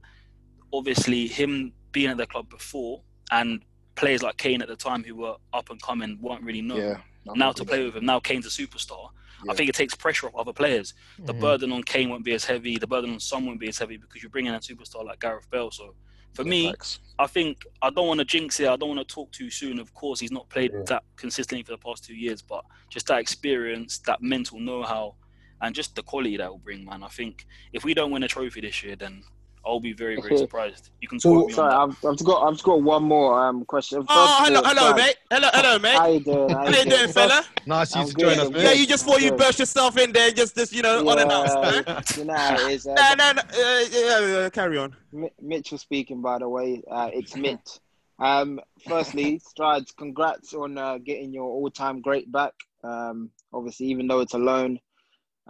obviously, 0.73 1.27
him 1.29 1.73
being 1.93 2.11
at 2.11 2.17
the 2.17 2.27
club 2.27 2.49
before 2.49 3.03
and 3.31 3.62
players 3.97 4.23
like 4.23 4.37
Kane 4.37 4.62
at 4.62 4.69
the 4.69 4.77
time 4.77 5.05
who 5.05 5.15
were 5.15 5.37
up 5.53 5.71
and 5.71 5.81
coming 5.83 6.19
weren't 6.21 6.43
really 6.43 6.62
known 6.62 6.79
Yeah. 6.81 7.01
now 7.35 7.53
to 7.53 7.65
play 7.65 7.85
with 7.85 7.97
him. 7.97 8.07
Now 8.07 8.21
Kane's 8.21 8.47
a 8.47 8.49
superstar. 8.49 9.11
Yeah. 9.45 9.53
I 9.53 9.55
think 9.55 9.69
it 9.69 9.75
takes 9.75 9.95
pressure 9.95 10.27
off 10.29 10.35
other 10.37 10.53
players. 10.53 10.95
The 11.19 11.35
Mhm. 11.35 11.41
burden 11.41 11.73
on 11.73 11.83
Kane 11.83 12.09
won't 12.09 12.25
be 12.25 12.33
as 12.33 12.45
heavy. 12.45 12.79
The 12.79 12.87
burden 12.87 13.11
on 13.12 13.21
Son 13.21 13.45
won't 13.47 13.61
be 13.61 13.69
as 13.69 13.79
heavy 13.79 13.97
because 13.97 14.23
you're 14.23 14.31
bringing 14.31 14.51
in 14.51 14.55
a 14.57 14.61
superstar 14.61 15.05
like 15.05 15.21
Gareth 15.21 15.51
Bale. 15.51 15.71
So 15.71 15.95
for 16.35 16.45
me, 16.45 16.69
Facts. 16.69 17.01
I 17.19 17.27
think 17.27 17.67
I 17.83 17.91
don't 17.91 18.07
want 18.07 18.19
to 18.19 18.25
jinx 18.25 18.61
it. 18.61 18.69
I 18.69 18.77
don't 18.77 18.91
want 18.95 19.07
to 19.07 19.15
talk 19.15 19.33
too 19.33 19.51
soon. 19.51 19.79
Of 19.79 19.93
course, 19.95 20.21
he's 20.21 20.31
not 20.31 20.49
played 20.49 20.73
Yeah. 20.73 20.83
that 20.87 21.05
consistently 21.17 21.62
for 21.65 21.73
the 21.73 21.79
past 21.79 22.05
two 22.05 22.15
years, 22.15 22.41
but 22.43 22.65
just 22.89 23.07
that 23.09 23.19
experience, 23.19 23.99
that 24.07 24.23
mental 24.23 24.61
know-how, 24.61 25.17
and 25.62 25.75
just 25.75 25.95
the 25.97 26.03
quality 26.03 26.37
that 26.37 26.51
will 26.51 26.59
bring, 26.59 26.85
man. 26.85 27.03
I 27.03 27.09
think 27.09 27.47
if 27.73 27.85
we 27.85 27.95
don't 27.95 28.11
win 28.11 28.23
a 28.23 28.29
trophy 28.29 28.61
this 28.61 28.83
year, 28.83 28.97
then 28.97 29.23
I'll 29.65 29.79
be 29.81 29.93
very, 29.93 30.19
very 30.19 30.39
surprised. 30.39 30.89
You 31.03 31.09
can 31.09 31.21
So- 31.21 31.47
me 31.47 31.53
Sorry, 31.53 31.75
on 31.75 31.91
I've, 31.91 32.05
I've 32.12 32.25
got 32.25 32.49
I've 32.49 32.62
got 32.62 32.83
one 32.83 33.03
more 33.03 33.47
um 33.47 33.65
question. 33.67 33.99
First 33.99 34.09
Oh, 34.11 34.43
hello, 34.45 34.61
all, 34.61 34.65
hello, 34.75 34.93
Brad, 34.95 34.97
mate. 35.07 35.17
Hello, 35.31 35.49
hello, 35.53 35.79
mate. 35.79 35.97
How 35.99 36.09
you 36.09 36.21
doing? 36.21 36.49
How 36.49 36.67
you 36.67 36.73
doing, 36.85 36.87
First- 36.89 37.15
fella? 37.15 37.45
Nice 37.67 37.95
you 37.95 38.07
to 38.07 38.12
good, 38.15 38.21
join 38.37 38.39
us, 38.41 38.47
I'm. 38.49 38.55
Yeah, 38.57 38.73
you 38.73 38.87
just 38.87 39.05
thought 39.05 39.21
you 39.21 39.31
Good. 39.31 39.39
burst 39.39 39.59
yourself 39.59 39.99
in 39.99 40.12
there, 40.12 40.31
just, 40.31 40.57
just 40.57 40.73
you 40.73 40.81
know, 40.81 41.07
unannounced. 41.07 41.55
man. 41.61 41.85
Yeah, 41.87 42.01
you 42.17 42.25
know 42.25 42.67
it 42.69 42.73
is. 42.73 42.87
Uh, 42.91 42.95
No, 42.95 43.15
no, 43.19 43.33
no. 43.33 43.43
Uh, 43.43 43.85
yeah, 43.93 44.27
yeah, 44.43 44.49
carry 44.49 44.79
on. 44.79 44.97
Mi- 45.12 45.31
Mitchell 45.43 45.77
speaking, 45.79 46.23
by 46.23 46.39
the 46.39 46.49
way. 46.49 46.83
Uh, 46.91 47.11
it's 47.12 47.37
Mitch. 47.37 47.79
Um, 48.19 48.61
firstly, 48.89 49.39
Strides, 49.41 49.93
congrats 49.93 50.53
on 50.55 50.77
uh, 50.79 50.99
getting 50.99 51.33
your 51.35 51.45
all-time 51.45 52.01
great 52.01 52.31
back. 52.33 52.53
Um, 52.83 53.31
obviously, 53.53 53.87
even 53.87 54.07
though 54.09 54.21
it's 54.21 54.33
a 54.35 54.39
loan. 54.39 54.79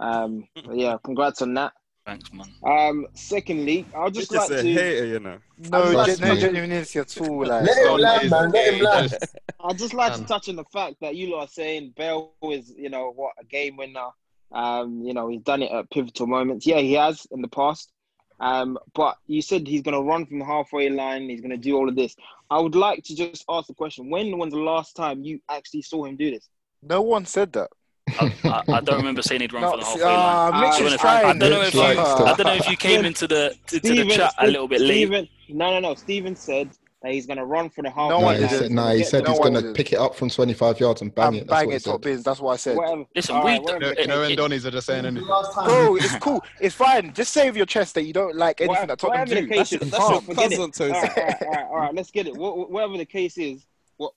Um, 0.01 0.47
yeah, 0.73 0.97
congrats 1.03 1.41
on 1.41 1.53
that. 1.53 1.73
Thanks, 2.05 2.31
man. 2.33 2.47
Um, 2.65 3.07
secondly, 3.13 3.85
I'd 3.95 4.07
It's 4.07 4.17
just 4.17 4.31
just 4.31 4.49
like 4.49 4.59
a 4.59 4.63
to. 4.63 4.73
hater, 4.73 5.05
you 5.05 5.19
know. 5.19 5.37
No, 5.69 5.91
Trust 5.91 6.19
gen- 6.19 6.29
no 6.29 6.35
genuineness 6.35 6.95
at 6.95 7.21
all. 7.21 7.45
Like, 7.45 7.63
Let 7.63 7.77
him 7.77 7.83
Son 7.83 8.01
land, 8.01 8.29
man. 8.31 8.51
Let 8.51 8.73
him 8.73 8.83
land. 8.83 9.17
I'd 9.63 9.77
just 9.77 9.93
like 9.93 10.13
to 10.15 10.25
touch 10.25 10.49
on 10.49 10.55
the 10.55 10.63
fact 10.65 10.95
that 11.01 11.15
you 11.15 11.31
lot 11.31 11.43
are 11.43 11.47
saying 11.47 11.93
Bale 11.95 12.33
is, 12.43 12.73
you 12.75 12.89
know, 12.89 13.11
what 13.15 13.33
a 13.39 13.45
game 13.45 13.77
winner. 13.77 14.07
Um, 14.51 15.03
you 15.03 15.13
know, 15.13 15.27
he's 15.27 15.43
done 15.43 15.61
it 15.61 15.71
at 15.71 15.91
pivotal 15.91 16.25
moments. 16.25 16.65
Yeah, 16.65 16.79
he 16.79 16.93
has 16.93 17.27
in 17.31 17.41
the 17.41 17.47
past. 17.47 17.91
Um, 18.39 18.79
but 18.95 19.17
you 19.27 19.43
said 19.43 19.67
he's 19.67 19.83
going 19.83 19.93
to 19.93 20.01
run 20.01 20.25
from 20.25 20.39
the 20.39 20.45
halfway 20.45 20.89
line. 20.89 21.29
He's 21.29 21.41
going 21.41 21.51
to 21.51 21.57
do 21.57 21.77
all 21.77 21.87
of 21.87 21.95
this. 21.95 22.15
I 22.49 22.59
would 22.59 22.73
like 22.73 23.03
to 23.03 23.15
just 23.15 23.45
ask 23.47 23.67
the 23.67 23.75
question: 23.75 24.09
When 24.09 24.35
was 24.39 24.49
the 24.51 24.57
last 24.57 24.95
time 24.95 25.23
you 25.23 25.39
actually 25.47 25.83
saw 25.83 26.05
him 26.05 26.17
do 26.17 26.31
this? 26.31 26.49
no 26.81 27.03
one 27.03 27.25
said 27.27 27.53
that. 27.53 27.69
I, 28.09 28.33
I, 28.43 28.63
I 28.67 28.81
don't 28.81 28.97
remember 28.97 29.21
saying 29.21 29.41
he'd 29.41 29.53
run 29.53 29.61
No, 29.61 29.71
for 29.71 29.77
the 29.77 29.83
see, 29.83 29.99
halfway 29.99 30.17
line. 30.17 30.61
Mitch 30.61 30.81
Uh, 30.81 30.93
is 30.95 31.01
I- 31.03 31.29
I 31.29 31.33
don't 31.33 31.49
know 31.51 31.61
if 31.61 31.73
you-. 31.73 31.81
I 31.81 32.33
don't 32.35 32.45
know 32.47 32.53
if 32.53 32.69
you 32.69 32.77
came 32.77 33.05
into 33.05 33.27
the 33.27 33.55
to, 33.67 33.79
to 33.79 33.95
the 33.95 34.05
chat 34.05 34.33
a 34.39 34.47
little 34.47 34.67
bit 34.67 34.81
late. 34.81 35.07
Steven, 35.07 35.29
no, 35.49 35.71
no, 35.71 35.79
no. 35.89 35.95
Steven 35.95 36.35
said 36.35 36.69
that 37.03 37.11
he's 37.13 37.25
going 37.25 37.37
to 37.37 37.45
run 37.45 37.69
for 37.69 37.81
the 37.83 37.89
halfway 37.89 38.09
No 38.09 38.19
Nah, 38.19 38.25
one 38.25 38.35
he 38.37 38.47
said, 38.47 38.61
it. 38.63 38.71
nah, 38.71 38.91
he 38.91 38.99
Get 38.99 39.07
said 39.07 39.25
the- 39.25 39.29
he's 39.31 39.39
No 39.39 39.49
going 39.49 39.63
to 39.63 39.73
pick 39.73 39.93
it 39.93 39.97
up 39.99 40.15
from 40.15 40.29
25 40.29 40.79
yards 40.79 41.01
and 41.01 41.13
bang 41.15 41.27
And 41.27 41.35
it. 41.37 41.47
That's 41.47 41.61
bang 41.61 41.67
what 41.67 41.75
it 41.75 41.83
top 41.83 41.93
said. 41.93 42.01
bins. 42.01 42.23
That's 42.23 42.39
what 42.39 42.51
I 42.53 42.55
said. 42.57 42.77
Whatever. 42.77 43.05
Listen, 43.15 43.35
All 43.35 43.43
we 43.43 43.51
right, 43.51 43.61
whatever 43.61 43.79
No, 43.81 43.89
the 43.89 43.95
case 43.95 44.07
no 44.07 44.21
is. 44.23 44.37
Donnies 44.37 44.65
are 44.65 44.71
just 44.71 44.87
saying 44.87 45.05
anything. 45.05 45.27
Bro, 45.27 45.95
it's 45.97 46.15
cool. 46.17 46.43
It's 46.59 46.75
fine. 46.75 47.13
Just 47.13 47.31
save 47.33 47.55
your 47.57 47.65
chest 47.65 47.95
that 47.95 48.03
you 48.03 48.13
don't 48.13 48.35
like 48.35 48.61
anything 48.61 48.87
that 48.87 48.99
Tottenham 48.99 49.21
whatever 49.29 49.35
the 49.35 49.41
do. 49.41 49.47
case 49.47 49.69
That's 49.69 49.73
is, 49.73 49.79
your- 49.81 49.89
that's 49.89 50.09
your 50.09 50.21
forget 50.21 50.51
it. 50.51 50.57
cousin, 50.57 50.93
All 50.95 51.01
right, 51.01 51.17
all 51.17 51.23
right, 51.25 51.41
all 51.41 51.51
right, 51.53 51.65
all 51.71 51.77
right, 51.77 51.95
let's 51.95 52.11
get 52.11 52.27
it. 52.27 52.33
Wh- 52.33 52.37
wh- 52.67 52.69
Whatever 52.71 52.97
the 52.97 53.05
case 53.05 53.37
is, 53.37 53.65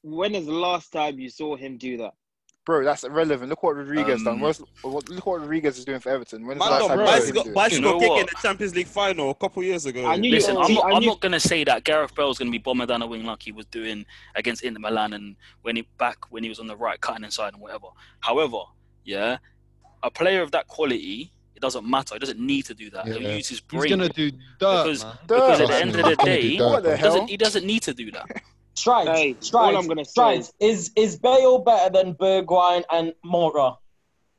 when 0.02 0.34
is 0.34 0.46
the 0.46 0.52
last 0.52 0.92
time 0.92 1.18
you 1.18 1.28
saw 1.28 1.56
him 1.56 1.76
do 1.76 1.96
that? 1.98 2.14
Bro, 2.64 2.84
that's 2.84 3.04
irrelevant. 3.04 3.50
Look 3.50 3.62
what 3.62 3.76
Rodriguez 3.76 4.20
Um, 4.20 4.24
done. 4.24 4.40
What's, 4.40 4.58
what, 4.80 5.06
look 5.10 5.26
what 5.26 5.40
Rodriguez 5.40 5.76
is 5.78 5.84
doing 5.84 6.00
for 6.00 6.08
Everton. 6.08 6.46
When's 6.46 6.58
the 6.58 6.64
Man, 6.64 6.70
last 6.70 6.80
got, 6.80 6.88
time 6.88 6.98
you 7.00 7.04
Bice 7.04 7.30
got, 7.30 7.44
do 7.44 7.50
it? 7.50 7.54
Bice 7.54 7.72
You 7.72 7.82
got 7.82 8.00
know 8.00 8.18
in 8.20 8.26
the 8.26 8.34
Champions 8.40 8.74
League 8.74 8.86
final 8.86 9.30
a 9.30 9.34
couple 9.34 9.62
years 9.62 9.84
ago. 9.84 10.06
I 10.06 10.16
knew, 10.16 10.30
Listen, 10.30 10.56
I'm, 10.56 10.64
See, 10.66 10.74
not, 10.76 10.84
I 10.86 10.96
I'm 10.96 11.04
not 11.04 11.20
going 11.20 11.32
to 11.32 11.40
say 11.40 11.62
that 11.64 11.84
Gareth 11.84 12.14
Bale's 12.14 12.38
going 12.38 12.48
to 12.48 12.52
be 12.52 12.56
bombing 12.62 12.86
down 12.86 13.00
the 13.00 13.06
wing 13.06 13.24
like 13.24 13.42
he 13.42 13.52
was 13.52 13.66
doing 13.66 14.06
against 14.34 14.62
Inter 14.62 14.80
Milan 14.80 15.12
and 15.12 15.36
when 15.60 15.76
he 15.76 15.86
back 15.98 16.16
when 16.30 16.42
he 16.42 16.48
was 16.48 16.58
on 16.58 16.66
the 16.66 16.76
right 16.76 16.98
cutting 17.02 17.24
inside 17.24 17.52
and 17.52 17.60
whatever. 17.60 17.88
However, 18.20 18.58
yeah, 19.04 19.36
a 20.02 20.10
player 20.10 20.40
of 20.40 20.50
that 20.52 20.66
quality, 20.66 21.30
it 21.54 21.60
doesn't 21.60 21.86
matter. 21.88 22.14
He 22.14 22.18
doesn't 22.18 22.40
need 22.40 22.64
to 22.64 22.74
do 22.74 22.88
that. 22.90 23.04
He'll 23.06 23.20
Yeah. 23.20 23.36
use 23.36 23.48
his 23.50 23.60
He's 23.70 23.84
gonna 23.86 24.08
do 24.08 24.30
dirt, 24.30 24.38
Because- 24.58 25.04
man. 25.04 25.12
because 25.26 25.60
at 25.60 25.68
the 25.68 25.76
end 25.76 25.90
of 25.90 25.96
the 25.96 26.02
He's 26.08 26.16
gonna 26.16 26.80
do 26.80 26.82
day, 26.82 26.90
the 26.90 26.96
he 26.96 27.02
doesn't 27.02 27.28
he 27.28 27.36
doesn't 27.36 27.66
need 27.66 27.82
to 27.82 27.92
do 27.92 28.10
that. 28.12 28.26
Strides, 28.74 29.08
Hey, 29.10 29.34
all 29.34 29.42
strides, 29.42 29.76
I'm 29.78 29.86
gonna 29.88 30.04
say- 30.04 30.10
strides. 30.10 30.52
Is 30.60 30.90
is 30.96 31.16
Bale 31.16 31.58
better 31.58 31.90
than 31.92 32.14
Bergwijn 32.14 32.82
and 32.92 33.12
Moura? 33.24 33.76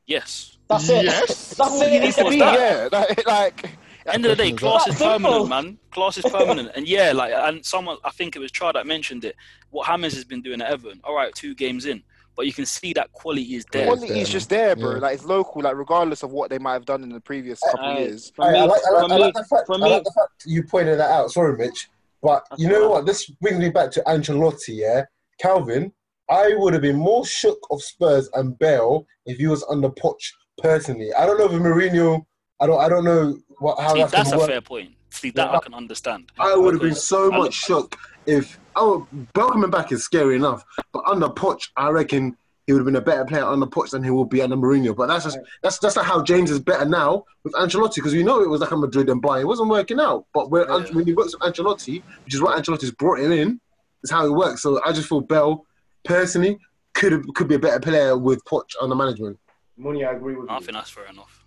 Yes. 0.06 0.58
That's 0.68 0.88
it. 0.88 1.04
Yes. 1.04 1.54
That's 1.54 1.80
He 1.80 1.96
it. 1.96 2.00
needs 2.00 2.16
to 2.16 2.28
be, 2.28 2.36
yeah. 2.38 2.88
Like, 2.92 3.26
like 3.26 3.70
End 4.06 4.24
of 4.24 4.36
the 4.36 4.36
day, 4.36 4.52
class 4.52 4.86
is 4.86 4.96
class 4.96 4.98
that 4.98 5.04
is 5.06 5.12
simple. 5.22 5.30
permanent, 5.48 5.48
man. 5.48 5.78
Class 5.90 6.18
is 6.18 6.24
permanent, 6.26 6.70
and 6.76 6.86
yeah, 6.86 7.10
like, 7.12 7.32
and 7.34 7.64
someone, 7.66 7.96
I 8.04 8.10
think 8.10 8.36
it 8.36 8.38
was 8.38 8.52
Chad 8.52 8.76
that 8.76 8.86
mentioned 8.86 9.24
it. 9.24 9.34
What 9.70 9.86
Hammers 9.88 10.14
has 10.14 10.24
been 10.24 10.42
doing 10.42 10.60
at 10.60 10.70
Everton. 10.70 11.00
All 11.02 11.14
right, 11.16 11.34
two 11.34 11.56
games 11.56 11.86
in, 11.86 12.04
but 12.36 12.46
you 12.46 12.52
can 12.52 12.66
see 12.66 12.92
that 12.92 13.10
quality 13.12 13.56
is 13.56 13.64
there. 13.72 13.86
Quality. 13.86 14.06
quality 14.06 14.20
is 14.20 14.28
just 14.28 14.48
there, 14.48 14.76
bro. 14.76 14.92
Yeah. 14.92 14.98
Like 14.98 15.14
it's 15.14 15.24
local. 15.24 15.62
Like 15.62 15.74
regardless 15.74 16.22
of 16.22 16.30
what 16.30 16.50
they 16.50 16.58
might 16.58 16.74
have 16.74 16.84
done 16.84 17.02
in 17.02 17.08
the 17.08 17.20
previous 17.20 17.58
couple 17.60 17.84
Uh, 17.84 17.98
years. 17.98 18.30
For 18.36 18.44
I, 18.44 18.52
me, 18.52 18.58
I 18.60 18.64
like, 18.64 18.80
I 18.86 18.90
like, 18.92 19.00
for 19.08 19.12
I 19.12 19.16
me, 19.16 19.22
like 19.22 19.34
the 19.34 19.44
fact, 19.44 19.66
for 19.66 19.74
I 19.74 19.78
me, 19.78 19.90
like 19.90 20.04
the 20.04 20.12
fact 20.12 20.30
you 20.46 20.62
pointed 20.62 21.00
that 21.00 21.10
out. 21.10 21.32
Sorry, 21.32 21.56
Mitch, 21.56 21.88
but 22.22 22.44
That's 22.50 22.62
you 22.62 22.68
know 22.68 22.76
all 22.76 22.82
right. 22.82 22.90
what? 22.96 23.06
This 23.06 23.26
brings 23.26 23.58
me 23.58 23.70
back 23.70 23.90
to 23.92 24.02
Ancelotti. 24.06 24.68
Yeah, 24.70 25.04
Calvin. 25.40 25.92
I 26.28 26.54
would 26.56 26.72
have 26.72 26.82
been 26.82 26.96
more 26.96 27.24
shook 27.24 27.58
of 27.70 27.80
Spurs 27.82 28.28
and 28.34 28.58
Bale 28.58 29.06
if 29.26 29.38
he 29.38 29.46
was 29.46 29.64
under 29.70 29.88
Poch 29.90 30.14
personally. 30.58 31.12
I 31.14 31.24
don't 31.24 31.38
know 31.38 31.46
if 31.46 31.52
Mourinho. 31.52 32.24
I 32.60 32.66
don't. 32.66 32.80
I 32.80 32.88
don't 32.88 33.04
know 33.04 33.38
what 33.58 33.78
how 33.80 33.92
See, 33.94 34.00
that's, 34.00 34.12
that's 34.12 34.32
a 34.32 34.38
work. 34.38 34.48
fair 34.48 34.60
point. 34.60 34.90
See, 35.10 35.30
that 35.30 35.50
Yeah. 35.50 35.56
I 35.56 35.60
can 35.60 35.74
understand. 35.74 36.32
I 36.38 36.56
would 36.56 36.74
have 36.74 36.82
been 36.82 36.94
so 36.94 37.30
much 37.30 37.54
shook 37.54 37.96
if 38.26 38.58
oh 38.74 39.06
Bale 39.34 39.50
coming 39.50 39.70
back 39.70 39.92
is 39.92 40.02
scary 40.04 40.34
enough, 40.36 40.64
but 40.92 41.04
under 41.06 41.28
Poch, 41.28 41.68
I 41.76 41.90
reckon 41.90 42.36
he 42.66 42.72
would 42.72 42.80
have 42.80 42.86
been 42.86 42.96
a 42.96 43.00
better 43.00 43.24
player 43.24 43.44
under 43.44 43.66
Poch 43.66 43.90
than 43.90 44.02
he 44.02 44.10
will 44.10 44.24
be 44.24 44.42
under 44.42 44.56
Mourinho. 44.56 44.94
But 44.94 45.06
that's 45.06 45.24
just 45.24 45.38
that's 45.62 45.78
that's 45.78 45.96
not 45.96 46.04
how 46.04 46.22
James 46.22 46.50
is 46.50 46.58
better 46.58 46.84
now 46.84 47.24
with 47.44 47.52
Ancelotti 47.54 47.96
because 47.96 48.12
we 48.12 48.22
know 48.24 48.40
it 48.42 48.48
was 48.50 48.60
like 48.60 48.72
a 48.72 48.76
Madrid 48.76 49.08
and 49.08 49.22
Bayern. 49.22 49.42
It 49.42 49.46
wasn't 49.46 49.68
working 49.68 50.00
out, 50.00 50.26
but 50.34 50.50
when, 50.50 50.66
Yeah. 50.68 50.84
when 50.92 51.06
he 51.06 51.14
works 51.14 51.34
with 51.34 51.42
Ancelotti, 51.42 52.02
which 52.24 52.34
is 52.34 52.42
what 52.42 52.58
Ancelotti's 52.60 52.90
brought 52.90 53.20
him 53.20 53.30
in, 53.32 53.60
is 54.02 54.10
how 54.10 54.26
it 54.26 54.30
works. 54.32 54.62
So 54.62 54.80
I 54.84 54.92
just 54.92 55.08
feel 55.08 55.20
Bale 55.20 55.64
personally 56.04 56.58
could 56.94 57.24
could 57.34 57.48
be 57.48 57.54
a 57.54 57.58
better 57.58 57.80
player 57.80 58.16
with 58.18 58.44
Poch 58.44 58.70
under 58.80 58.94
management. 58.96 59.38
Money, 59.76 60.04
I 60.04 60.12
agree 60.12 60.34
with 60.36 60.48
I 60.50 60.54
you. 60.54 60.60
think 60.60 60.72
that's 60.72 60.90
fair 60.90 61.06
enough. 61.06 61.44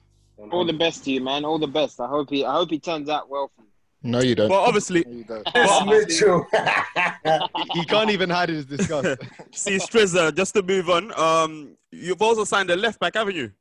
All 0.51 0.63
the 0.65 0.71
best 0.73 1.03
to 1.03 1.11
you, 1.11 1.19
man. 1.21 1.43
All 1.43 1.59
the 1.59 1.67
best. 1.67 1.99
I 1.99 2.07
hope 2.07 2.29
he. 2.29 2.45
I 2.45 2.53
hope 2.53 2.69
he 2.69 2.79
turns 2.79 3.09
out 3.09 3.29
well 3.29 3.51
for 3.55 3.63
you. 3.63 3.68
No, 4.01 4.21
you 4.21 4.33
don't. 4.33 4.47
But 4.47 4.61
obviously, 4.61 5.03
There 5.03 5.13
you 5.13 5.23
go. 5.25 5.43
but 5.53 5.85
Mitchell. 5.85 6.47
He, 7.73 7.79
he 7.79 7.85
can't 7.85 8.09
even 8.09 8.29
hide 8.29 8.49
his 8.49 8.65
disgust. 8.65 9.21
see, 9.51 9.75
Strizza, 9.75 10.33
just 10.33 10.53
to 10.53 10.63
move 10.63 10.89
on, 10.89 11.11
um, 11.19 11.77
you've 11.91 12.21
also 12.21 12.45
signed 12.45 12.69
a 12.69 12.75
left 12.75 12.99
back, 12.99 13.15
haven't 13.15 13.35
you? 13.35 13.51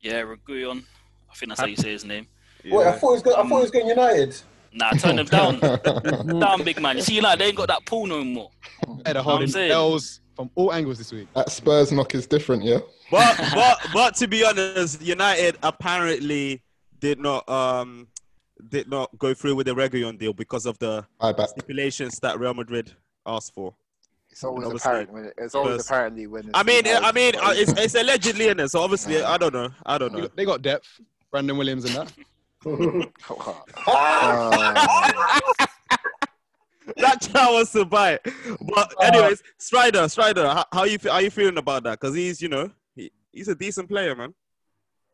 Yeah, 0.00 0.22
Reguilon. 0.22 0.84
I 1.30 1.34
think 1.34 1.50
that's 1.50 1.60
how 1.60 1.66
you 1.66 1.76
say 1.76 1.92
his 1.92 2.04
name. 2.04 2.26
Wait, 2.64 2.86
I 2.86 2.92
thought 2.92 3.00
he 3.00 3.12
was 3.14 3.22
going. 3.22 3.36
I 3.36 3.48
thought 3.48 3.56
he 3.56 3.62
was 3.62 3.70
going 3.70 3.88
United. 3.88 4.36
Nah, 4.74 4.90
turn 4.92 5.18
him 5.18 5.26
down. 5.26 5.58
down, 6.40 6.62
big 6.64 6.80
man. 6.80 6.96
You 6.96 7.02
see, 7.02 7.20
like 7.20 7.38
they 7.38 7.46
ain't 7.46 7.56
got 7.56 7.68
that 7.68 7.84
pool 7.86 8.06
no 8.06 8.22
more. 8.24 8.50
They're 9.04 9.16
I'm 9.16 9.24
holding. 9.24 9.54
L's 9.70 10.20
from 10.36 10.50
all 10.54 10.72
angles 10.72 10.98
this 10.98 11.12
week. 11.12 11.28
That 11.34 11.50
Spurs 11.50 11.92
knock 11.92 12.14
is 12.14 12.26
different, 12.26 12.62
yeah. 12.62 12.78
But 13.10 13.36
but 13.54 13.78
but 13.92 14.14
to 14.16 14.26
be 14.26 14.44
honest, 14.44 15.02
United 15.02 15.56
apparently 15.62 16.62
did 17.00 17.18
not 17.18 17.48
um 17.48 18.08
did 18.68 18.88
not 18.88 19.10
go 19.18 19.34
through 19.34 19.54
with 19.54 19.66
the 19.66 19.74
Reguilon 19.74 20.18
deal 20.18 20.32
because 20.32 20.66
of 20.66 20.78
the 20.78 21.04
stipulations 21.48 22.18
that 22.20 22.38
Real 22.38 22.54
Madrid 22.54 22.92
asked 23.26 23.54
for. 23.54 23.74
It's 24.30 24.42
always 24.44 24.64
Obviously, 24.64 24.90
apparent 24.90 25.12
when 25.12 25.24
it, 25.26 25.34
it's 25.36 25.54
always 25.54 25.74
Spurs. 25.74 25.86
apparently 25.86 26.26
when. 26.26 26.44
It's 26.44 26.50
I 26.54 26.62
mean, 26.62 26.82
I 26.86 27.12
mean, 27.12 27.34
uh, 27.36 27.52
it's, 27.54 27.72
it's 27.72 27.94
allegedly 27.94 28.48
in 28.48 28.60
it, 28.60 28.70
so 28.70 28.80
obviously, 28.80 29.22
I 29.22 29.36
don't 29.36 29.52
know, 29.52 29.68
I 29.84 29.98
don't 29.98 30.12
know. 30.12 30.26
They 30.34 30.46
got 30.46 30.62
depth. 30.62 31.00
Brandon 31.30 31.56
Williams 31.56 31.84
and 31.84 31.94
that. 31.94 32.12
Uh, 33.86 34.86
that 36.96 37.20
child 37.20 37.54
was 37.54 37.72
to 37.72 37.84
buy. 37.84 38.18
But 38.60 38.94
anyways, 39.02 39.42
Strider, 39.58 40.08
Strider, 40.08 40.46
how, 40.48 40.64
how 40.72 40.84
you 40.84 40.98
how 41.02 41.18
you 41.18 41.30
feeling 41.30 41.58
about 41.58 41.82
that? 41.84 41.98
Because 42.00 42.14
he's 42.14 42.40
you 42.40 42.48
know 42.48 42.70
he, 42.94 43.10
he's 43.32 43.48
a 43.48 43.54
decent 43.54 43.88
player, 43.88 44.14
man. 44.14 44.32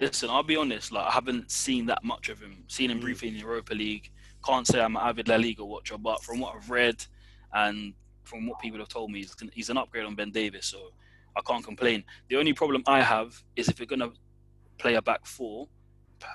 Listen, 0.01 0.31
I'll 0.31 0.43
be 0.45 0.57
honest. 0.57 0.93
Like 0.93 1.07
I 1.07 1.11
haven't 1.11 1.51
seen 1.51 1.87
that 1.87 2.05
much 2.05 2.29
of 2.29 2.41
him. 2.41 2.65
Seen 2.69 2.89
Mm. 2.89 2.95
him 2.95 3.01
briefly 3.01 3.29
in 3.29 3.35
the 3.35 3.41
Europa 3.41 3.75
League. 3.75 4.11
Can't 4.45 4.67
say 4.67 4.81
I'm 4.81 4.97
an 4.97 5.03
avid 5.03 5.29
La 5.29 5.37
Liga 5.37 5.65
watcher, 5.65 5.99
but 5.99 6.23
from 6.23 6.39
what 6.39 6.55
I've 6.55 6.71
read 6.71 7.05
and 7.53 7.95
from 8.23 8.47
what 8.47 8.61
people 8.61 8.79
have 8.79 8.89
told 8.89 9.11
me, 9.11 9.21
he's, 9.21 9.35
he's 9.53 9.71
an 9.71 9.77
upgrade 9.79 10.05
on 10.05 10.15
Ben 10.15 10.31
Davies. 10.31 10.67
So 10.67 10.93
I 11.37 11.41
can't 11.41 11.65
complain. 11.65 12.05
The 12.29 12.37
only 12.37 12.53
problem 12.53 12.85
I 12.87 13.03
have 13.03 13.43
is 13.57 13.69
if 13.69 13.81
you're 13.81 13.87
gonna 13.87 14.11
play 14.79 14.95
a 14.95 15.03
back 15.03 15.27
four, 15.27 15.69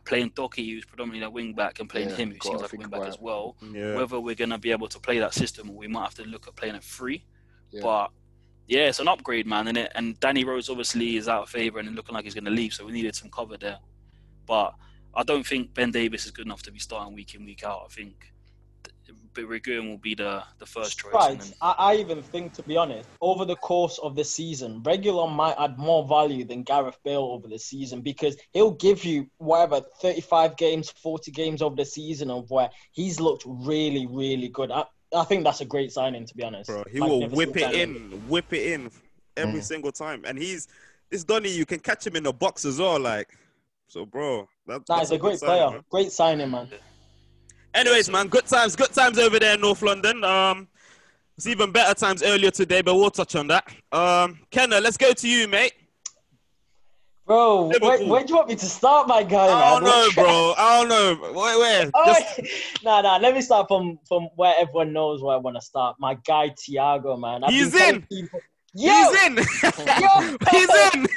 playing 0.06 0.32
Doki, 0.32 0.70
who's 0.74 0.86
predominantly 0.86 1.26
a 1.26 1.30
wing 1.30 1.54
back, 1.54 1.80
and 1.80 1.90
playing 1.90 2.10
Yeah, 2.10 2.16
him, 2.16 2.32
who 2.32 2.38
seems 2.42 2.62
like 2.62 2.74
a 2.74 2.76
wing 2.76 2.90
back 2.90 3.04
as 3.04 3.18
well. 3.20 3.56
Yeah. 3.62 3.96
Whether 3.96 4.20
we're 4.20 4.36
gonna 4.36 4.58
be 4.58 4.72
able 4.72 4.90
to 4.90 5.00
play 5.00 5.20
that 5.20 5.34
system, 5.34 5.70
or 5.70 5.76
we 5.78 5.88
might 5.88 6.04
have 6.04 6.16
to 6.16 6.24
look 6.24 6.48
at 6.48 6.56
playing 6.58 6.76
a 6.76 6.82
three. 6.82 7.26
Yeah. 7.72 7.82
But 7.82 8.12
yeah, 8.68 8.88
it's 8.88 9.00
an 9.00 9.08
upgrade, 9.08 9.48
man, 9.48 9.68
and 9.68 9.78
it 9.78 9.92
and 9.96 10.20
Danny 10.20 10.44
Rose 10.44 10.70
obviously 10.70 11.18
is 11.18 11.28
out 11.28 11.44
of 11.44 11.50
favour 11.50 11.80
and 11.80 11.96
looking 11.96 12.16
like 12.16 12.24
he's 12.24 12.34
going 12.34 12.46
to 12.46 12.52
leave, 12.52 12.74
so 12.74 12.86
we 12.86 12.92
needed 12.92 13.16
some 13.16 13.30
cover 13.30 13.58
there. 13.58 13.80
But 14.46 14.74
I 15.14 15.24
don't 15.24 15.46
think 15.46 15.74
Ben 15.74 15.92
Davies 15.92 16.26
is 16.26 16.32
good 16.32 16.46
enough 16.46 16.64
to 16.64 16.72
be 16.72 16.80
starting 16.80 17.14
week 17.14 17.36
in 17.36 17.46
week 17.46 17.64
out. 17.64 17.84
I 17.86 17.94
think 17.94 18.34
but 19.34 19.46
Reguilon 19.46 19.90
will 19.90 19.98
be 19.98 20.16
the 20.16 20.44
the 20.60 20.66
first 20.66 21.00
choice. 21.00 21.14
Right. 21.14 21.40
Then, 21.40 21.54
I, 21.62 21.76
I 21.78 21.96
even 21.96 22.22
think, 22.22 22.54
to 22.54 22.64
be 22.64 22.78
honest, 22.78 23.10
over 23.22 23.46
the 23.46 23.56
course 23.56 24.00
of 24.00 24.16
the 24.16 24.24
season, 24.24 24.82
Reguilon 24.84 25.32
might 25.34 25.56
add 25.58 25.78
more 25.78 26.08
value 26.08 26.46
than 26.46 26.64
Gareth 26.64 26.98
Bale 27.04 27.24
over 27.24 27.48
the 27.48 27.60
season 27.60 28.02
because 28.02 28.38
he'll 28.52 28.72
give 28.72 29.04
you 29.04 29.30
whatever 29.38 29.82
35 30.02 30.58
games, 30.58 30.92
40 30.92 31.32
games 31.32 31.62
over 31.62 31.76
the 31.76 31.86
season 31.86 32.30
of 32.30 32.50
where 32.50 32.70
he's 32.92 33.20
looked 33.20 33.44
really, 33.46 34.08
really 34.08 34.50
good. 34.50 34.72
I, 34.72 34.86
I 35.16 35.24
think 35.24 35.44
that's 35.44 35.62
a 35.62 35.66
great 35.66 35.92
signing, 35.92 36.26
to 36.26 36.36
be 36.36 36.44
honest. 36.44 36.70
bro. 36.70 36.84
He 36.92 37.00
will 37.00 37.28
whip 37.30 37.56
it 37.56 37.62
signing. 37.62 37.80
in, 37.82 38.12
whip 38.28 38.52
it 38.54 38.72
in 38.74 38.90
every 39.38 39.62
single 39.62 39.92
time. 39.92 40.24
And 40.26 40.38
he's 40.38 40.68
this 41.10 41.24
Donny, 41.24 41.50
you 41.50 41.66
can 41.66 41.80
catch 41.80 42.06
him 42.08 42.16
in 42.16 42.24
the 42.24 42.34
box 42.34 42.66
as 42.66 42.80
well. 42.80 43.00
Like, 43.00 43.30
so, 43.88 44.06
bro, 44.06 44.48
that, 44.68 44.86
That 44.88 44.88
that's 44.88 45.04
is 45.04 45.12
a 45.12 45.18
good 45.18 45.22
great 45.22 45.40
player. 45.40 45.70
man. 45.70 45.84
Great 45.90 46.12
signing, 46.12 46.50
man. 46.50 46.70
Anyways, 47.74 48.10
man, 48.10 48.28
good 48.28 48.46
times, 48.46 48.76
good 48.76 48.92
times 48.94 49.18
over 49.20 49.40
there 49.40 49.56
in 49.56 49.62
North 49.62 49.82
London. 49.82 50.24
Um, 50.24 50.68
it's 51.38 51.48
even 51.48 51.72
better 51.72 51.94
times 51.96 52.22
earlier 52.24 52.52
today, 52.52 52.82
but 52.82 52.96
we'll 52.96 53.10
touch 53.10 53.36
on 53.36 53.48
that. 53.48 53.68
Um, 53.92 54.40
Kenna, 54.52 54.80
let's 54.80 54.98
go 54.98 55.12
to 55.14 55.28
you, 55.28 55.48
mate. 55.48 55.74
Bro, 57.26 57.72
where, 57.80 58.06
where 58.06 58.24
do 58.24 58.30
you 58.30 58.36
want 58.36 58.50
me 58.50 58.56
to 58.56 58.66
start, 58.66 59.08
my 59.08 59.24
guy? 59.24 59.46
I 59.48 59.74
don't 59.80 59.84
man? 59.84 59.92
know, 59.92 60.10
bro. 60.14 60.54
I 60.58 60.80
don't 60.86 60.90
know. 60.90 61.32
Where, 61.32 61.58
where? 61.58 61.92
Oh, 61.94 62.06
Just- 62.06 62.42
nah, 62.84 63.02
nah. 63.02 63.16
Let 63.18 63.34
me 63.34 63.42
start 63.42 63.68
from 63.70 63.98
from 64.08 64.28
where 64.36 64.54
everyone 64.58 64.92
knows 64.92 65.22
where 65.24 65.36
I 65.36 65.38
want 65.40 65.56
to 65.56 65.62
start. 65.62 65.96
My 66.00 66.16
guy 66.26 66.50
Thiago, 66.50 67.18
man. 67.18 67.44
I've 67.46 67.52
He's 67.54 67.74
in. 67.76 68.02
people- 68.12 68.42
Yo, 68.76 68.92
He's 69.12 69.24
in. 69.28 69.36
yo, 69.38 70.38
He's 70.50 70.70
in. 70.96 71.08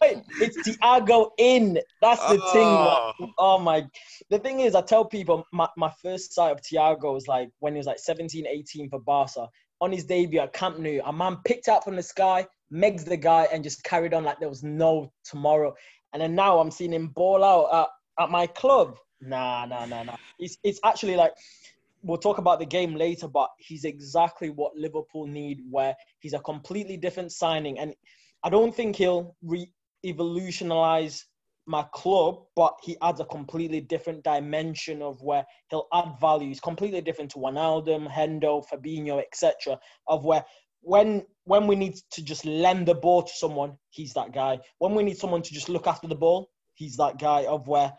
Wait, 0.00 0.22
it's 0.40 0.56
Thiago 0.66 1.28
in. 1.38 1.78
That's 2.00 2.20
the 2.26 2.40
Oh. 2.42 2.52
thing. 2.52 3.26
man. 3.26 3.34
Oh 3.38 3.58
my. 3.58 3.86
The 4.30 4.38
thing 4.38 4.60
is, 4.60 4.74
I 4.74 4.80
tell 4.80 5.04
people 5.04 5.46
my, 5.52 5.68
my 5.76 5.92
first 6.02 6.32
sight 6.32 6.52
of 6.52 6.62
Thiago 6.62 7.12
was 7.12 7.28
like 7.28 7.50
when 7.58 7.74
he 7.74 7.76
was 7.76 7.86
like 7.86 7.98
17, 7.98 8.46
18 8.46 8.88
for 8.88 8.98
Barca. 8.98 9.46
On 9.82 9.92
his 9.92 10.04
debut 10.04 10.40
at 10.40 10.52
Camp 10.54 10.78
Nou, 10.78 11.00
a 11.04 11.12
man 11.12 11.36
picked 11.44 11.68
out 11.68 11.84
from 11.84 11.96
the 11.96 12.02
sky, 12.02 12.46
megs 12.72 13.04
the 13.04 13.16
guy, 13.16 13.48
and 13.52 13.62
just 13.62 13.84
carried 13.84 14.14
on 14.14 14.24
like 14.24 14.40
there 14.40 14.48
was 14.48 14.62
no 14.62 15.12
tomorrow. 15.24 15.74
And 16.12 16.22
then 16.22 16.34
now 16.34 16.58
I'm 16.58 16.70
seeing 16.70 16.92
him 16.92 17.08
ball 17.08 17.42
out 17.42 17.88
at, 18.18 18.24
at 18.24 18.30
my 18.30 18.46
club. 18.46 18.96
Nah, 19.20 19.66
nah, 19.66 19.86
nah, 19.86 20.02
nah. 20.02 20.16
It's, 20.38 20.56
it's 20.64 20.80
actually 20.84 21.16
like, 21.16 21.32
we'll 22.02 22.18
talk 22.18 22.38
about 22.38 22.58
the 22.58 22.66
game 22.66 22.94
later, 22.94 23.28
but 23.28 23.50
he's 23.58 23.84
exactly 23.84 24.50
what 24.50 24.76
Liverpool 24.76 25.26
need, 25.26 25.60
where 25.70 25.94
he's 26.20 26.32
a 26.32 26.40
completely 26.40 26.96
different 26.96 27.32
signing. 27.32 27.78
And 27.78 27.94
I 28.42 28.50
don't 28.50 28.74
think 28.74 28.96
he'll 28.96 29.36
re 29.42 29.70
evolutionize 30.04 31.24
my 31.66 31.84
club, 31.94 32.42
but 32.56 32.74
he 32.82 32.96
adds 33.02 33.20
a 33.20 33.24
completely 33.24 33.80
different 33.80 34.24
dimension 34.24 35.00
of 35.00 35.22
where 35.22 35.44
he'll 35.70 35.86
add 35.94 36.14
value. 36.20 36.48
He's 36.48 36.60
completely 36.60 37.00
different 37.00 37.30
to 37.32 37.38
Wijnaldum, 37.38 38.10
Hendo, 38.10 38.64
Fabinho, 38.68 39.20
etc. 39.20 39.78
Of 40.08 40.24
where 40.24 40.44
when 40.82 41.24
when 41.44 41.66
we 41.66 41.74
need 41.74 41.96
to 42.12 42.22
just 42.22 42.44
lend 42.44 42.86
the 42.86 42.94
ball 42.94 43.22
to 43.22 43.32
someone, 43.34 43.76
he's 43.90 44.12
that 44.14 44.32
guy. 44.32 44.60
When 44.78 44.94
we 44.94 45.02
need 45.02 45.16
someone 45.16 45.42
to 45.42 45.54
just 45.54 45.68
look 45.68 45.86
after 45.86 46.06
the 46.06 46.14
ball, 46.14 46.50
he's 46.74 46.96
that 46.96 47.18
guy. 47.18 47.44
Of 47.46 47.66
where 47.66 47.92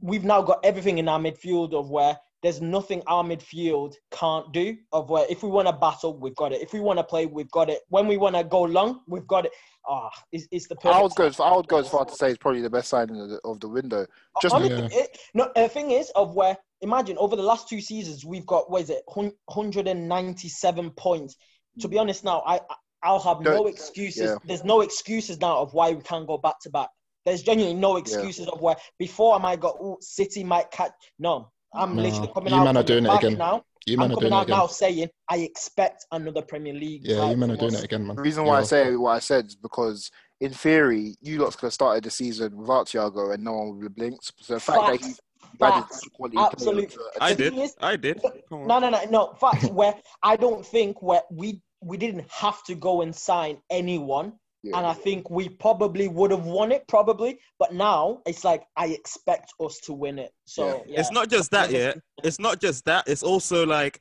we've 0.00 0.24
now 0.24 0.42
got 0.42 0.64
everything 0.64 0.98
in 0.98 1.08
our 1.08 1.18
midfield. 1.18 1.72
Of 1.72 1.90
where 1.90 2.18
there's 2.42 2.60
nothing 2.60 3.02
our 3.06 3.24
midfield 3.24 3.94
can't 4.10 4.52
do. 4.52 4.76
Of 4.92 5.08
where 5.10 5.26
if 5.30 5.42
we 5.42 5.48
want 5.48 5.68
to 5.68 5.72
battle, 5.72 6.18
we've 6.18 6.36
got 6.36 6.52
it. 6.52 6.60
If 6.60 6.72
we 6.72 6.80
want 6.80 6.98
to 6.98 7.04
play, 7.04 7.26
we've 7.26 7.50
got 7.50 7.70
it. 7.70 7.80
When 7.88 8.06
we 8.06 8.16
want 8.16 8.36
to 8.36 8.44
go 8.44 8.62
long, 8.62 9.00
we've 9.06 9.26
got 9.26 9.46
it. 9.46 9.52
Ah, 9.88 10.10
it's, 10.32 10.48
it's 10.50 10.66
the 10.66 10.76
perfect. 10.76 10.96
I 10.96 11.02
would 11.02 11.14
go. 11.14 11.44
I 11.44 11.56
would 11.56 11.68
go 11.68 11.78
as 11.78 11.88
far 11.88 12.04
to 12.04 12.14
say 12.14 12.30
it's 12.30 12.38
probably 12.38 12.60
the 12.60 12.70
best 12.70 12.88
signing 12.88 13.20
of 13.20 13.28
the, 13.28 13.40
of 13.44 13.60
the 13.60 13.68
window. 13.68 14.06
Just 14.42 14.54
Honestly, 14.54 14.88
it, 14.92 15.18
no, 15.32 15.50
the 15.54 15.68
thing 15.68 15.92
is, 15.92 16.10
of 16.14 16.34
where 16.34 16.56
imagine 16.82 17.16
over 17.18 17.36
the 17.36 17.42
last 17.42 17.68
two 17.68 17.80
seasons 17.80 18.24
we've 18.24 18.46
got 18.46 18.70
what 18.70 18.82
is 18.82 18.90
it, 18.90 19.02
197 19.06 20.90
points. 20.90 21.36
To 21.80 21.88
be 21.88 21.98
honest, 21.98 22.24
now 22.24 22.42
I 22.46 22.56
I- 22.56 22.60
I'll 23.02 23.20
have 23.20 23.40
no 23.40 23.52
Don't- 23.58 23.68
excuses. 23.68 24.22
yeah. 24.30 24.36
There's 24.44 24.64
no 24.64 24.80
excuses 24.80 25.38
now 25.40 25.58
of 25.58 25.74
why 25.74 25.92
we 25.92 26.02
can't 26.02 26.26
go 26.26 26.38
back 26.38 26.58
to 26.60 26.70
back. 26.70 26.88
There's 27.24 27.42
genuinely 27.42 27.78
no 27.78 27.96
excuses 27.96 28.48
of 28.48 28.60
where 28.60 28.76
before 28.98 29.34
I 29.34 29.38
might 29.38 29.60
go, 29.60 29.76
oh, 29.80 29.98
City 30.00 30.42
might 30.44 30.70
catch. 30.70 30.92
No, 31.18 31.50
I'm 31.74 31.94
No, 31.94 32.02
literally 32.02 32.30
coming 32.32 32.52
you 32.52 32.58
out. 32.58 32.64
man 32.64 32.76
are 32.76 32.80
from 32.80 32.86
doing 32.86 33.06
it 33.06 33.14
again. 33.14 33.38
now. 33.38 33.62
You 33.86 33.94
I'm 33.96 34.00
are 34.00 34.04
coming 34.14 34.18
doing 34.20 34.32
it 34.32 34.36
out 34.36 34.42
again. 34.44 34.56
now 34.58 34.66
saying 34.66 35.08
I 35.28 35.36
expect 35.38 36.06
another 36.10 36.42
Premier 36.42 36.72
League. 36.72 37.02
Yeah, 37.04 37.14
you 37.16 37.20
title 37.20 37.36
man 37.36 37.50
are 37.50 37.56
from 37.58 37.68
doing 37.68 37.74
it 37.80 37.84
again, 37.84 38.06
man. 38.06 38.16
The 38.16 38.22
reason 38.22 38.44
why 38.44 38.56
I 38.56 38.58
Yeah. 38.60 38.64
say 38.64 38.96
what 38.96 39.10
I 39.10 39.18
said 39.20 39.46
is 39.46 39.54
because, 39.56 40.10
in 40.40 40.52
theory, 40.52 41.16
you 41.20 41.38
lot 41.38 41.52
could 41.56 41.66
have 41.66 41.74
started 41.74 42.02
the 42.04 42.10
season 42.10 42.56
without 42.56 42.86
Thiago 42.86 43.32
and 43.34 43.44
no 43.44 43.52
one 43.52 43.74
would 43.76 43.84
have 43.84 43.94
blinked. 43.94 44.32
So 44.40 44.54
the 44.54 44.60
fact 44.60 44.80
that 44.80 44.90
Facts. 44.92 45.06
he's 45.06 45.20
added 45.62 45.74
Facts. 45.84 46.00
that 46.00 46.10
quality 46.14 46.36
player 46.36 46.48
Absolute. 46.52 46.90
to- 46.90 47.10
I 47.20 47.34
did. 47.34 47.54
is- 47.58 47.76
I 47.80 47.96
did. 47.96 48.20
No, 48.50 48.78
no, 48.78 48.88
no, 48.90 49.04
no. 49.10 49.34
Fact, 49.34 49.64
where 49.72 49.94
I 50.22 50.36
don't 50.36 50.64
think 50.66 51.00
where 51.02 51.22
we 51.30 51.62
we 51.80 51.96
didn't 51.96 52.30
have 52.30 52.62
to 52.64 52.74
go 52.74 53.02
and 53.02 53.14
sign 53.14 53.58
anyone, 53.70 54.32
Yeah. 54.62 54.78
and 54.78 54.86
I 54.86 54.94
think 54.94 55.30
we 55.30 55.48
probably 55.48 56.08
would 56.08 56.30
have 56.30 56.44
won 56.46 56.72
it, 56.72 56.86
probably. 56.88 57.38
But 57.58 57.74
now 57.74 58.22
it's 58.26 58.44
like 58.44 58.64
I 58.76 58.86
expect 58.88 59.52
us 59.60 59.78
to 59.80 59.92
win 59.92 60.18
it. 60.18 60.32
So 60.46 60.82
yeah. 60.86 61.00
It's 61.00 61.12
not 61.12 61.28
just 61.30 61.50
that, 61.52 61.70
yeah. 61.70 61.94
It's 62.24 62.38
not 62.38 62.60
just 62.60 62.84
that. 62.86 63.04
It's 63.06 63.22
also 63.22 63.66
like, 63.66 64.00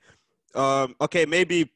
um, 0.55 0.95
okay, 1.01 1.25
maybe 1.25 1.69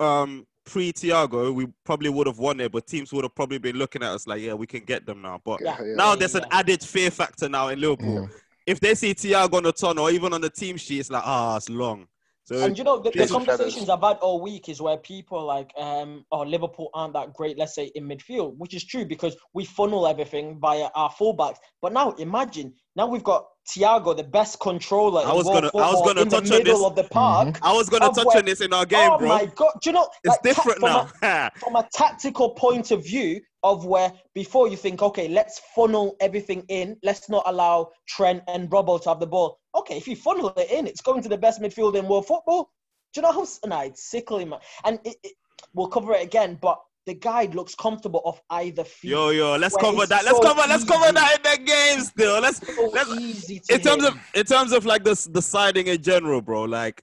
um, 0.00 0.46
pre 0.64 0.92
Thiago, 0.92 1.52
we 1.54 1.66
probably 1.84 2.10
would 2.10 2.26
have 2.26 2.38
won 2.38 2.60
it, 2.60 2.70
but 2.72 2.86
teams 2.86 3.12
would 3.12 3.24
have 3.24 3.34
probably 3.34 3.58
been 3.58 3.76
looking 3.76 4.02
at 4.02 4.10
us 4.10 4.26
like, 4.26 4.42
yeah, 4.42 4.52
we 4.54 4.66
can 4.66 4.84
get 4.84 5.06
them 5.06 5.22
now. 5.22 5.40
But 5.44 5.60
Yeah. 5.62 5.76
Yeah. 5.80 5.94
now 5.94 6.14
there's 6.14 6.34
an 6.34 6.44
yeah. 6.50 6.58
added 6.58 6.82
fear 6.82 7.10
factor 7.10 7.48
now 7.48 7.68
in 7.68 7.80
Liverpool. 7.80 8.28
Yeah. 8.30 8.36
If 8.66 8.80
they 8.80 8.94
see 8.94 9.14
Thiago 9.14 9.54
on 9.54 9.62
the 9.62 9.72
ton 9.72 9.98
or 9.98 10.10
even 10.10 10.34
on 10.34 10.42
the 10.42 10.50
team 10.50 10.76
sheet, 10.76 11.00
it's 11.00 11.10
like, 11.10 11.22
ah, 11.24 11.56
it's 11.56 11.70
long. 11.70 12.06
So 12.48 12.64
And 12.64 12.78
you 12.78 12.82
know, 12.84 12.98
the, 12.98 13.10
the 13.10 13.26
conversations 13.26 13.90
I've 13.90 14.00
had 14.00 14.16
all 14.18 14.40
week 14.40 14.70
is 14.70 14.80
where 14.80 14.96
people 14.96 15.44
like, 15.44 15.70
um, 15.76 16.24
oh, 16.32 16.40
Liverpool 16.40 16.88
aren't 16.94 17.12
that 17.12 17.34
great, 17.34 17.58
let's 17.58 17.74
say, 17.74 17.90
in 17.94 18.08
midfield, 18.08 18.54
which 18.56 18.72
is 18.72 18.84
true 18.86 19.04
because 19.04 19.36
we 19.52 19.66
funnel 19.66 20.06
everything 20.06 20.58
via 20.58 20.88
our 20.94 21.10
fullbacks. 21.10 21.56
But 21.82 21.92
now 21.92 22.12
imagine, 22.12 22.72
now 22.96 23.06
we've 23.06 23.22
got 23.22 23.44
Thiago, 23.70 24.16
the 24.16 24.24
best 24.24 24.60
controller 24.60 25.20
I 25.26 25.30
in 25.30 25.36
was 25.36 25.44
world 25.44 25.70
gonna- 25.70 25.84
I 25.84 25.92
was 25.92 26.02
gonna 26.06 26.24
touch 26.24 26.50
on 26.50 26.56
middle 26.58 26.78
this. 26.78 26.86
of 26.86 26.96
the 26.96 27.04
park. 27.04 27.58
I 27.60 27.72
was 27.74 27.90
gonna 27.90 28.06
touch 28.14 28.24
where- 28.24 28.38
on 28.38 28.46
this 28.46 28.62
in 28.62 28.72
our 28.72 28.86
game, 28.86 29.10
oh 29.12 29.18
bro. 29.18 29.28
my 29.28 29.44
god! 29.44 29.72
Do 29.82 29.90
you 29.90 29.92
know? 29.92 30.08
It's 30.24 30.30
like, 30.30 30.38
ta- 30.40 30.48
different 30.48 30.78
from 30.80 30.88
now. 30.88 31.10
A, 31.22 31.50
from 31.60 31.76
a 31.76 31.86
tactical 31.92 32.54
point 32.54 32.90
of 32.92 33.04
view, 33.04 33.42
of 33.62 33.84
where 33.84 34.12
before 34.34 34.68
you 34.68 34.76
think, 34.76 35.02
okay, 35.02 35.28
let's 35.28 35.60
funnel 35.74 36.16
everything 36.20 36.64
in. 36.68 36.96
Let's 37.02 37.28
not 37.28 37.42
allow 37.46 37.90
Trent 38.06 38.42
and 38.48 38.70
Robbo 38.70 39.02
to 39.02 39.08
have 39.08 39.20
the 39.20 39.26
ball. 39.26 39.58
Okay, 39.74 39.96
if 39.96 40.06
you 40.06 40.16
funnel 40.16 40.52
it 40.56 40.70
in, 40.70 40.86
it's 40.86 41.00
going 41.00 41.22
to 41.22 41.28
the 41.28 41.38
best 41.38 41.60
midfield 41.60 41.96
in 41.96 42.06
world 42.06 42.26
football. 42.26 42.70
Do 43.12 43.20
you 43.20 43.22
know 43.22 43.32
how? 43.32 43.46
Nah, 43.66 43.82
it's 43.82 44.10
sickly, 44.10 44.44
man. 44.44 44.60
And 44.84 44.98
it, 45.04 45.16
it, 45.22 45.32
we'll 45.74 45.88
cover 45.88 46.12
it 46.12 46.22
again, 46.22 46.58
but 46.60 46.78
the 47.06 47.14
guide 47.14 47.54
looks 47.54 47.74
comfortable 47.74 48.20
off 48.24 48.40
either 48.50 48.84
feet. 48.84 49.12
Yo, 49.12 49.30
yo, 49.30 49.56
let's 49.56 49.76
cover 49.76 50.06
that. 50.06 50.24
Let's 50.24 50.36
so 50.36 50.42
cover. 50.42 50.62
Let's 50.68 50.84
cover 50.84 51.10
that 51.10 51.36
in 51.36 51.42
the 51.42 51.64
game 51.64 52.00
still. 52.00 52.40
Let's 52.40 52.58
So 52.76 52.90
let's. 52.92 53.10
easy 53.18 53.60
to 53.60 53.74
In 53.74 53.80
terms 53.80 54.04
hit. 54.04 54.12
of 54.12 54.18
in 54.34 54.44
terms 54.44 54.72
of 54.72 54.84
like 54.84 55.04
this 55.04 55.24
the 55.24 55.40
siding 55.40 55.86
in 55.86 56.02
general, 56.02 56.42
bro. 56.42 56.64
Like 56.64 57.02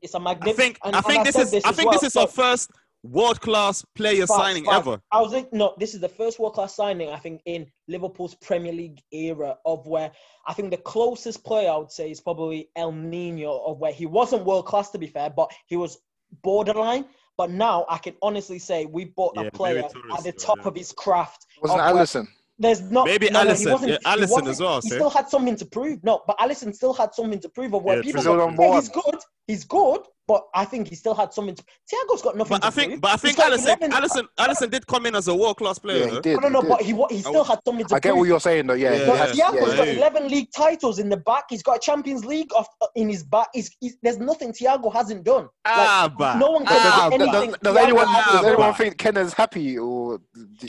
it's 0.00 0.14
a 0.14 0.20
magnificent. 0.20 0.56
think 0.56 0.78
and, 0.84 0.94
I 0.94 1.00
think 1.00 1.24
this 1.24 1.36
is 1.36 1.64
I 1.64 1.72
think 1.72 1.90
well, 1.90 1.98
this 1.98 2.08
is 2.10 2.16
our 2.16 2.28
first 2.28 2.70
world 3.04 3.40
class 3.40 3.84
player 3.96 4.26
Facts, 4.26 4.36
signing 4.40 4.64
facts. 4.64 4.76
ever. 4.76 5.00
I 5.10 5.20
was 5.20 5.32
think 5.32 5.52
no, 5.52 5.74
this 5.78 5.94
is 5.94 6.00
the 6.00 6.08
first 6.08 6.38
world 6.38 6.54
class 6.54 6.74
signing 6.76 7.08
I 7.10 7.18
think 7.18 7.42
in 7.46 7.66
Liverpool's 7.88 8.34
Premier 8.36 8.72
League 8.72 9.00
era 9.12 9.56
of 9.66 9.86
where 9.86 10.12
I 10.46 10.54
think 10.54 10.70
the 10.70 10.76
closest 10.76 11.44
player 11.44 11.70
I 11.70 11.76
would 11.76 11.90
say 11.90 12.10
is 12.10 12.20
probably 12.20 12.70
El 12.76 12.92
Nino 12.92 13.58
of 13.58 13.78
where 13.78 13.92
he 13.92 14.06
wasn't 14.06 14.44
world 14.44 14.66
class 14.66 14.90
to 14.90 14.98
be 14.98 15.06
fair, 15.08 15.30
but 15.30 15.50
he 15.66 15.76
was 15.76 15.98
borderline. 16.42 17.04
But 17.38 17.50
now 17.50 17.86
I 17.88 17.98
can 17.98 18.14
honestly 18.22 18.58
say 18.58 18.86
we 18.86 19.06
bought 19.06 19.32
Yeah, 19.36 19.44
a 19.44 19.50
player 19.50 19.82
maybe 19.82 20.14
at 20.16 20.22
the 20.24 20.32
top 20.32 20.58
yeah. 20.62 20.68
of 20.68 20.76
his 20.76 20.92
craft. 20.92 21.46
Wasn't 21.62 21.80
Alisson? 21.80 22.28
There's 22.58 22.82
not 22.82 23.06
Maybe 23.06 23.30
no, 23.30 23.42
no, 23.42 23.54
he 23.54 23.66
wasn't- 23.66 23.90
yeah, 24.04 24.14
he 24.14 24.20
wasn't- 24.20 24.48
as 24.48 24.60
well, 24.60 24.80
He 24.82 24.90
say. 24.90 24.96
still 24.96 25.10
had 25.10 25.28
something 25.28 25.56
to 25.56 25.64
prove. 25.66 26.04
No, 26.04 26.22
but 26.26 26.38
Alisson 26.38 26.72
still 26.74 26.92
had 26.92 27.14
something 27.14 27.40
to 27.40 27.48
prove 27.48 27.74
of 27.74 27.82
where 27.82 27.96
Yeah, 27.96 28.02
people. 28.02 28.22
Brazil 28.22 28.36
go, 28.36 28.46
number 28.46 28.62
"Yeah, 28.62 28.68
one." 28.68 28.78
he's 28.80 28.88
good. 28.90 29.20
He's 29.48 29.64
good, 29.64 30.00
but 30.28 30.44
I 30.54 30.64
think 30.64 30.88
he 30.88 30.94
still 30.94 31.14
had 31.14 31.32
something. 31.32 31.54
to 31.56 31.62
Thiago's 31.62 32.22
got 32.22 32.36
nothing 32.36 32.58
But 32.60 32.64
I 32.64 32.70
think 32.70 32.90
prove. 32.92 33.00
but 33.00 33.10
I 33.12 33.16
think 33.16 33.36
got 33.36 33.52
Alisson 33.52 33.64
11 33.82 33.90
Alisson 33.90 34.26
Alisson 34.38 34.70
did 34.70 34.86
come 34.86 35.06
in 35.06 35.16
as 35.16 35.26
a 35.28 35.34
world 35.34 35.56
class 35.56 35.78
player. 35.78 36.06
Yeah, 36.06 36.10
he 36.14 36.20
did. 36.20 36.40
No, 36.40 36.48
no, 36.48 36.60
he 36.62 36.68
but 36.68 36.78
did. 36.78 36.86
he 36.86 37.16
he 37.16 37.22
still 37.22 37.44
had 37.44 37.58
something 37.66 37.86
to 37.86 37.94
I 37.94 37.98
get 37.98 38.10
prove. 38.10 38.18
what 38.20 38.28
you're 38.28 38.40
saying 38.40 38.66
though. 38.68 38.74
Yeah, 38.74 38.92
Yeah, 38.92 38.98
he 39.00 39.06
But 39.06 39.18
had- 39.18 39.36
yeah. 39.36 39.50
Thiago's 39.50 39.70
yeah, 39.72 39.76
got 39.76 39.86
yeah. 39.88 39.92
11 39.94 40.28
league 40.28 40.48
titles 40.56 40.98
in 41.00 41.08
the 41.08 41.16
back. 41.16 41.44
He's 41.50 41.62
got 41.62 41.76
a 41.76 41.80
Champions 41.80 42.24
League 42.24 42.50
of, 42.56 42.66
in 42.94 43.08
his 43.08 43.24
back. 43.24 43.48
He's, 43.52 43.74
he's, 43.80 43.96
there's 44.02 44.18
nothing 44.18 44.52
Thiago 44.52 44.92
hasn't 44.92 45.24
done. 45.24 45.48
Ah, 45.64 46.12
Like, 46.18 46.38
no 46.38 46.50
one 46.52 46.66
can 46.66 46.76
Ah, 46.80 47.08
do 47.10 47.18
Does, 47.18 47.28
anything. 47.28 47.50
does, 47.50 47.58
does 47.74 47.76
anyone, 47.76 48.06
hasn't 48.06 48.32
does 48.36 48.44
anyone 48.46 48.74
think 48.74 48.98
Kenna's 48.98 49.34
happy 49.34 49.76
or? 49.78 50.20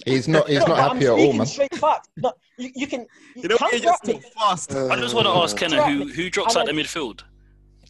He's 0.06 0.28
not. 0.28 0.48
He's 0.50 0.60
No, 0.60 0.66
not 0.66 0.68
but 0.68 0.80
I'm 0.80 0.96
happy 0.96 1.06
at 1.06 1.12
all, 1.12 1.18
speaking 1.20 1.38
man. 1.38 1.46
straight 1.48 1.76
facts. 1.76 2.10
No, 2.18 2.34
you, 2.58 2.72
you 2.76 2.88
can 2.88 3.06
You 3.36 3.48
know 3.50 3.58
counter 3.58 3.80
just 3.80 4.04
me. 4.06 4.14
too 4.14 4.20
fast. 4.38 4.74
I 4.76 4.96
just 4.98 5.14
want 5.14 5.28
to 5.28 5.32
ask 5.34 5.56
Kenner 5.56 5.82
who 5.84 6.08
who 6.08 6.30
drops 6.30 6.56
And 6.56 6.68
out 6.68 6.74
the 6.76 6.82
midfield. 6.82 7.22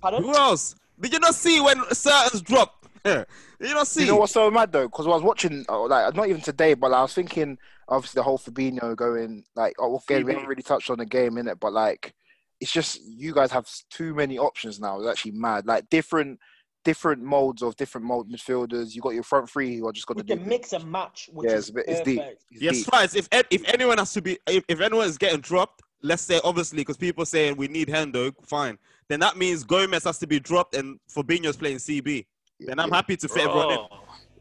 Pardon? 0.01 0.23
Who 0.23 0.35
else? 0.35 0.75
Did 1.03 1.11
you 1.11 1.19
not 1.19 1.35
see 1.35 1.59
when 1.59 1.83
certain 1.91 2.39
dropped? 2.43 2.87
Did 3.03 3.25
you 3.59 3.73
not 3.73 3.87
see? 3.87 4.01
You 4.01 4.07
know 4.07 4.15
what's 4.15 4.31
so 4.31 4.49
mad 4.49 4.71
though? 4.71 4.87
Because 4.87 5.05
I 5.05 5.09
was 5.09 5.21
watching, 5.21 5.65
uh, 5.67 5.85
like, 5.87 6.15
not 6.15 6.29
even 6.29 6.41
today, 6.41 6.75
but 6.75 6.93
I 6.93 7.01
was 7.01 7.13
thinking, 7.13 7.57
obviously, 7.89 8.19
the 8.19 8.23
whole 8.23 8.37
Fabinho 8.39 8.95
going, 8.95 9.43
like, 9.53 9.75
oh, 9.79 9.95
okay, 9.97 10.23
we 10.23 10.31
haven't 10.31 10.47
really 10.47 10.63
touched 10.63 10.89
on 10.89 10.99
the 10.99 11.05
game, 11.05 11.37
in 11.37 11.49
it, 11.49 11.59
but 11.59 11.73
like, 11.73 12.13
it's 12.61 12.71
just 12.71 13.01
you 13.03 13.33
guys 13.33 13.51
have 13.51 13.67
too 13.89 14.15
many 14.15 14.39
options 14.39 14.79
now. 14.79 14.97
It's 14.97 15.09
actually 15.09 15.31
mad. 15.31 15.67
Like, 15.67 15.89
different, 15.89 16.39
different 16.85 17.21
modes 17.21 17.61
of 17.61 17.75
different 17.75 18.07
mode 18.07 18.31
midfielders. 18.31 18.95
You 18.95 19.01
got 19.01 19.13
your 19.13 19.23
front 19.23 19.49
three 19.49 19.75
who 19.75 19.87
are 19.89 19.91
just 19.91 20.07
got 20.07 20.15
We 20.15 20.23
to 20.23 20.27
do. 20.35 20.39
can 20.39 20.47
mix 20.47 20.71
and 20.71 20.89
match, 20.89 21.29
which 21.33 21.49
Yeah, 21.49 21.57
it's, 21.57 21.67
a 21.67 21.73
bit, 21.73 21.85
it's 21.89 21.99
deep. 21.99 22.21
It's 22.21 22.61
Yes, 22.61 22.75
deep. 22.77 22.93
right. 22.93 23.13
If 23.13 23.27
if 23.51 23.73
anyone 23.73 23.97
has 23.97 24.13
to 24.13 24.21
be, 24.21 24.39
if, 24.47 24.63
if 24.69 24.79
anyone 24.79 25.07
is 25.07 25.17
getting 25.17 25.41
dropped, 25.41 25.81
let's 26.01 26.21
say 26.21 26.39
obviously 26.45 26.77
because 26.77 26.95
people 26.95 27.25
saying 27.25 27.57
we 27.57 27.67
need 27.67 27.89
Hendo, 27.89 28.33
fine. 28.45 28.77
Then 29.09 29.19
that 29.21 29.37
means 29.37 29.63
Gomez 29.63 30.03
has 30.05 30.17
to 30.19 30.27
be 30.27 30.39
dropped 30.39 30.75
and 30.75 30.99
Fabinho's 31.09 31.57
playing 31.57 31.77
CB. 31.77 32.25
Then 32.59 32.79
I'm 32.79 32.89
Yeah. 32.89 32.95
happy 32.95 33.17
to 33.17 33.27
fit 33.27 33.43
everyone 33.47 33.71
in. 33.71 33.79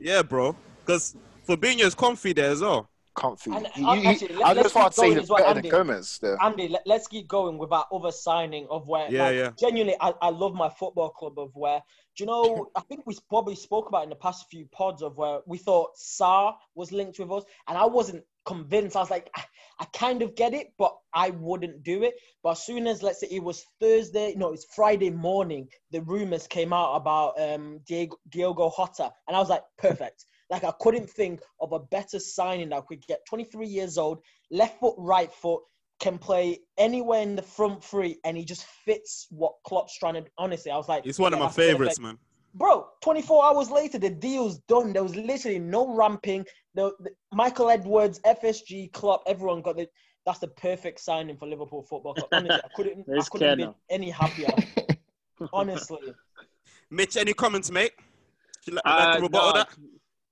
Yeah, 0.00 0.23
bro. 0.23 0.57
Because 0.85 1.16
Fabinho's 1.49 1.95
comfy 1.95 2.33
there 2.33 2.50
as 2.50 2.61
well. 2.61 2.88
comfy. 3.14 3.50
And, 3.50 3.69
You- 3.76 3.87
uh, 3.88 3.95
you- 3.95 4.09
actually, 4.09 4.28
let- 4.37 4.47
I 4.47 4.49
was 4.49 4.57
let's 4.57 4.62
just 4.62 4.75
about 4.77 4.85
keep 4.85 4.90
to 4.92 4.94
say 4.94 5.03
going 5.03 5.12
he's 5.16 5.22
as 5.25 5.29
well, 5.29 5.38
better 5.40 5.51
Andy. 5.59 5.68
than 5.68 5.79
Gomez. 5.87 6.18
There. 6.22 6.42
Andy, 6.42 6.68
let, 6.68 6.88
us 7.01 7.07
keep 7.07 7.29
going 7.29 7.59
with 7.59 7.70
our 7.70 7.87
other 7.92 8.11
signing 8.11 8.66
of 8.70 8.87
where, 8.88 9.11
Yeah, 9.12 9.25
like, 9.25 9.37
yeah. 9.37 9.51
genuinely, 9.61 9.96
I, 10.01 10.14
I 10.22 10.31
love 10.31 10.55
my 10.55 10.70
football 10.70 11.11
club 11.11 11.38
of 11.38 11.55
where, 11.55 11.83
do 12.16 12.25
you 12.25 12.27
know, 12.27 12.70
I 12.75 12.81
think 12.81 13.03
we 13.05 13.14
probably 13.29 13.55
spoke 13.55 13.87
about 13.88 14.05
in 14.05 14.09
the 14.09 14.16
past 14.16 14.46
few 14.51 14.64
pods 14.72 15.03
of 15.03 15.18
where 15.18 15.40
we 15.46 15.59
thought 15.59 15.90
Sarr 15.98 16.55
was 16.75 16.90
linked 16.90 17.18
with 17.18 17.31
us, 17.31 17.44
and 17.68 17.77
I 17.77 17.85
wasn't 17.85 18.25
convinced. 18.44 18.96
I 18.96 19.00
was 19.00 19.11
like, 19.11 19.31
I, 19.37 19.44
I 19.81 19.85
kind 19.96 20.22
of 20.22 20.35
get 20.35 20.55
it, 20.55 20.68
but 20.78 20.94
I 21.14 21.31
wouldn't 21.31 21.83
do 21.83 22.02
it. 22.02 22.14
But 22.42 22.52
as 22.52 22.66
soon 22.66 22.87
as, 22.87 23.02
let's 23.02 23.20
say, 23.20 23.28
it 23.31 23.42
was 23.42 23.64
Thursday, 23.81 24.35
no, 24.37 24.52
it's 24.52 24.66
Friday 24.74 25.11
morning, 25.11 25.68
the 25.90 26.02
rumors 26.02 26.46
came 26.46 26.72
out 26.72 26.94
about 26.94 27.40
um, 27.40 27.81
Diego, 27.87 28.16
Diogo 28.28 28.72
Jota, 28.76 29.12
and 29.28 29.37
I 29.37 29.40
was 29.40 29.50
like, 29.50 29.62
perfect. 29.78 30.26
Like 30.50 30.64
I 30.64 30.72
couldn't 30.83 31.09
think 31.09 31.40
of 31.62 31.72
a 31.72 31.78
better 31.78 32.18
signing 32.18 32.68
that 32.70 32.85
could 32.87 33.00
get 33.07 33.24
23 33.26 33.66
years 33.66 33.96
old, 33.96 34.18
left 34.50 34.81
foot, 34.81 34.94
right 34.98 35.33
foot, 35.33 35.62
can 35.98 36.18
play 36.18 36.59
anywhere 36.76 37.22
in 37.22 37.37
the 37.37 37.42
front 37.42 37.83
three, 37.83 38.18
and 38.24 38.37
he 38.37 38.44
just 38.44 38.66
fits 38.85 39.28
what 39.31 39.55
Klopp's 39.64 39.96
trying 39.96 40.14
to. 40.14 40.24
Honestly, 40.37 40.70
I 40.70 40.76
was 40.76 40.88
like, 40.90 41.05
He's 41.05 41.18
one 41.18 41.33
of 41.33 41.38
my 41.38 41.46
that's 41.46 41.57
perfect. 41.57 41.72
favorites, 41.72 42.00
man. 42.00 42.18
Bro, 42.55 42.88
24 43.03 43.45
hours 43.45 43.71
later, 43.71 43.99
the 43.99 44.11
deal's 44.11 44.59
done. 44.69 44.93
There 44.93 45.03
was 45.03 45.17
literally 45.17 45.59
no 45.59 45.95
ramping. 45.95 46.45
The, 46.75 46.93
the 47.01 47.11
Michael 47.33 47.71
Edwards, 47.71 48.21
FSG, 48.27 48.93
Klopp, 48.93 49.23
everyone 49.27 49.62
got 49.62 49.77
the. 49.77 49.88
That's 50.25 50.38
the 50.38 50.49
perfect 50.49 51.01
signing 51.01 51.37
for 51.37 51.49
Liverpool 51.49 51.83
Football 51.83 52.15
Club. 52.15 52.29
Honestly, 52.33 52.61
I 52.65 52.69
couldn't, 52.77 53.07
I 53.19 53.23
couldn't 53.25 53.57
be 53.59 53.69
any 53.91 54.11
happier. 54.11 54.53
Honestly, 55.53 56.15
Mitch, 56.91 57.17
any 57.17 57.33
comments, 57.33 57.71
mate? 57.71 57.93
Would 58.67 58.75
like, 58.77 58.85
like 58.85 58.95
Uh, 58.95 59.15
to 59.17 59.29
no, 59.29 59.53
that? 59.53 59.69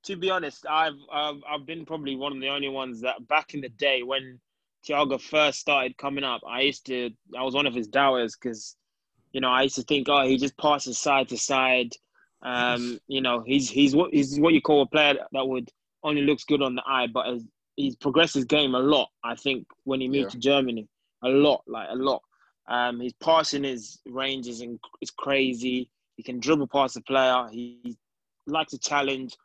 to 0.05 0.17
be 0.17 0.31
honest, 0.31 0.67
I've, 0.69 0.95
I've 1.13 1.41
I've 1.49 1.67
been 1.67 1.85
probably 1.85 2.17
one 2.17 2.33
of 2.33 2.41
the 2.41 2.49
only 2.49 2.69
ones 2.69 3.01
that 3.01 3.27
back 3.27 3.55
in 3.55 3.61
the 3.63 3.71
day 3.71 4.03
when 4.03 4.39
Thiago 4.87 5.21
first 5.21 5.61
started 5.61 5.97
coming 5.97 6.25
up, 6.25 6.43
I 6.47 6.61
used 6.61 6.87
to 6.87 7.11
I 7.37 7.43
was 7.43 7.55
one 7.55 7.67
of 7.67 7.75
his 7.75 7.89
doubters 7.89 8.37
because 8.37 8.77
you 9.33 9.41
know 9.41 9.51
I 9.51 9.63
used 9.63 9.77
to 9.77 9.83
think 9.83 10.09
oh 10.09 10.27
he 10.27 10.37
just 10.37 10.57
passes 10.59 10.99
side 10.99 11.29
to 11.31 11.39
side, 11.39 11.93
um 12.43 12.99
you 13.07 13.21
know 13.21 13.43
he's 13.47 13.69
he's 13.69 13.95
what 13.95 14.13
he's 14.15 14.41
what 14.41 14.55
you 14.55 14.63
call 14.63 14.83
a 14.83 14.87
player 14.87 15.15
that 15.33 15.47
would 15.47 15.69
only 16.03 16.23
looks 16.23 16.45
good 16.45 16.63
on 16.63 16.75
the 16.75 16.83
eye, 16.87 17.07
but 17.07 17.29
as, 17.29 17.45
he's 17.77 17.97
progressed 17.97 18.35
his 18.35 18.45
game 18.45 18.75
a 18.75 18.79
lot. 18.79 19.09
I 19.23 19.35
think 19.35 19.67
when 19.85 20.01
he 20.01 20.09
moved 20.09 20.25
Yeah. 20.25 20.29
to 20.31 20.39
Germany, 20.39 20.89
a 21.23 21.29
lot 21.29 21.63
like 21.67 21.89
a 21.91 21.95
lot. 21.95 22.23
Um, 22.69 23.01
his 23.01 23.13
passing 23.15 23.65
his 23.65 23.99
range 24.07 24.47
is 24.49 24.63
inc- 24.63 24.79
is 25.03 25.11
crazy. 25.11 25.91
He 26.17 26.23
can 26.23 26.41
dribble 26.41 26.69
past 26.69 26.95
the 26.95 27.03
player. 27.03 27.49
He, 27.51 27.79
he 27.83 27.97
likes 28.47 28.71
to 28.73 28.79
challenge. 28.79 29.37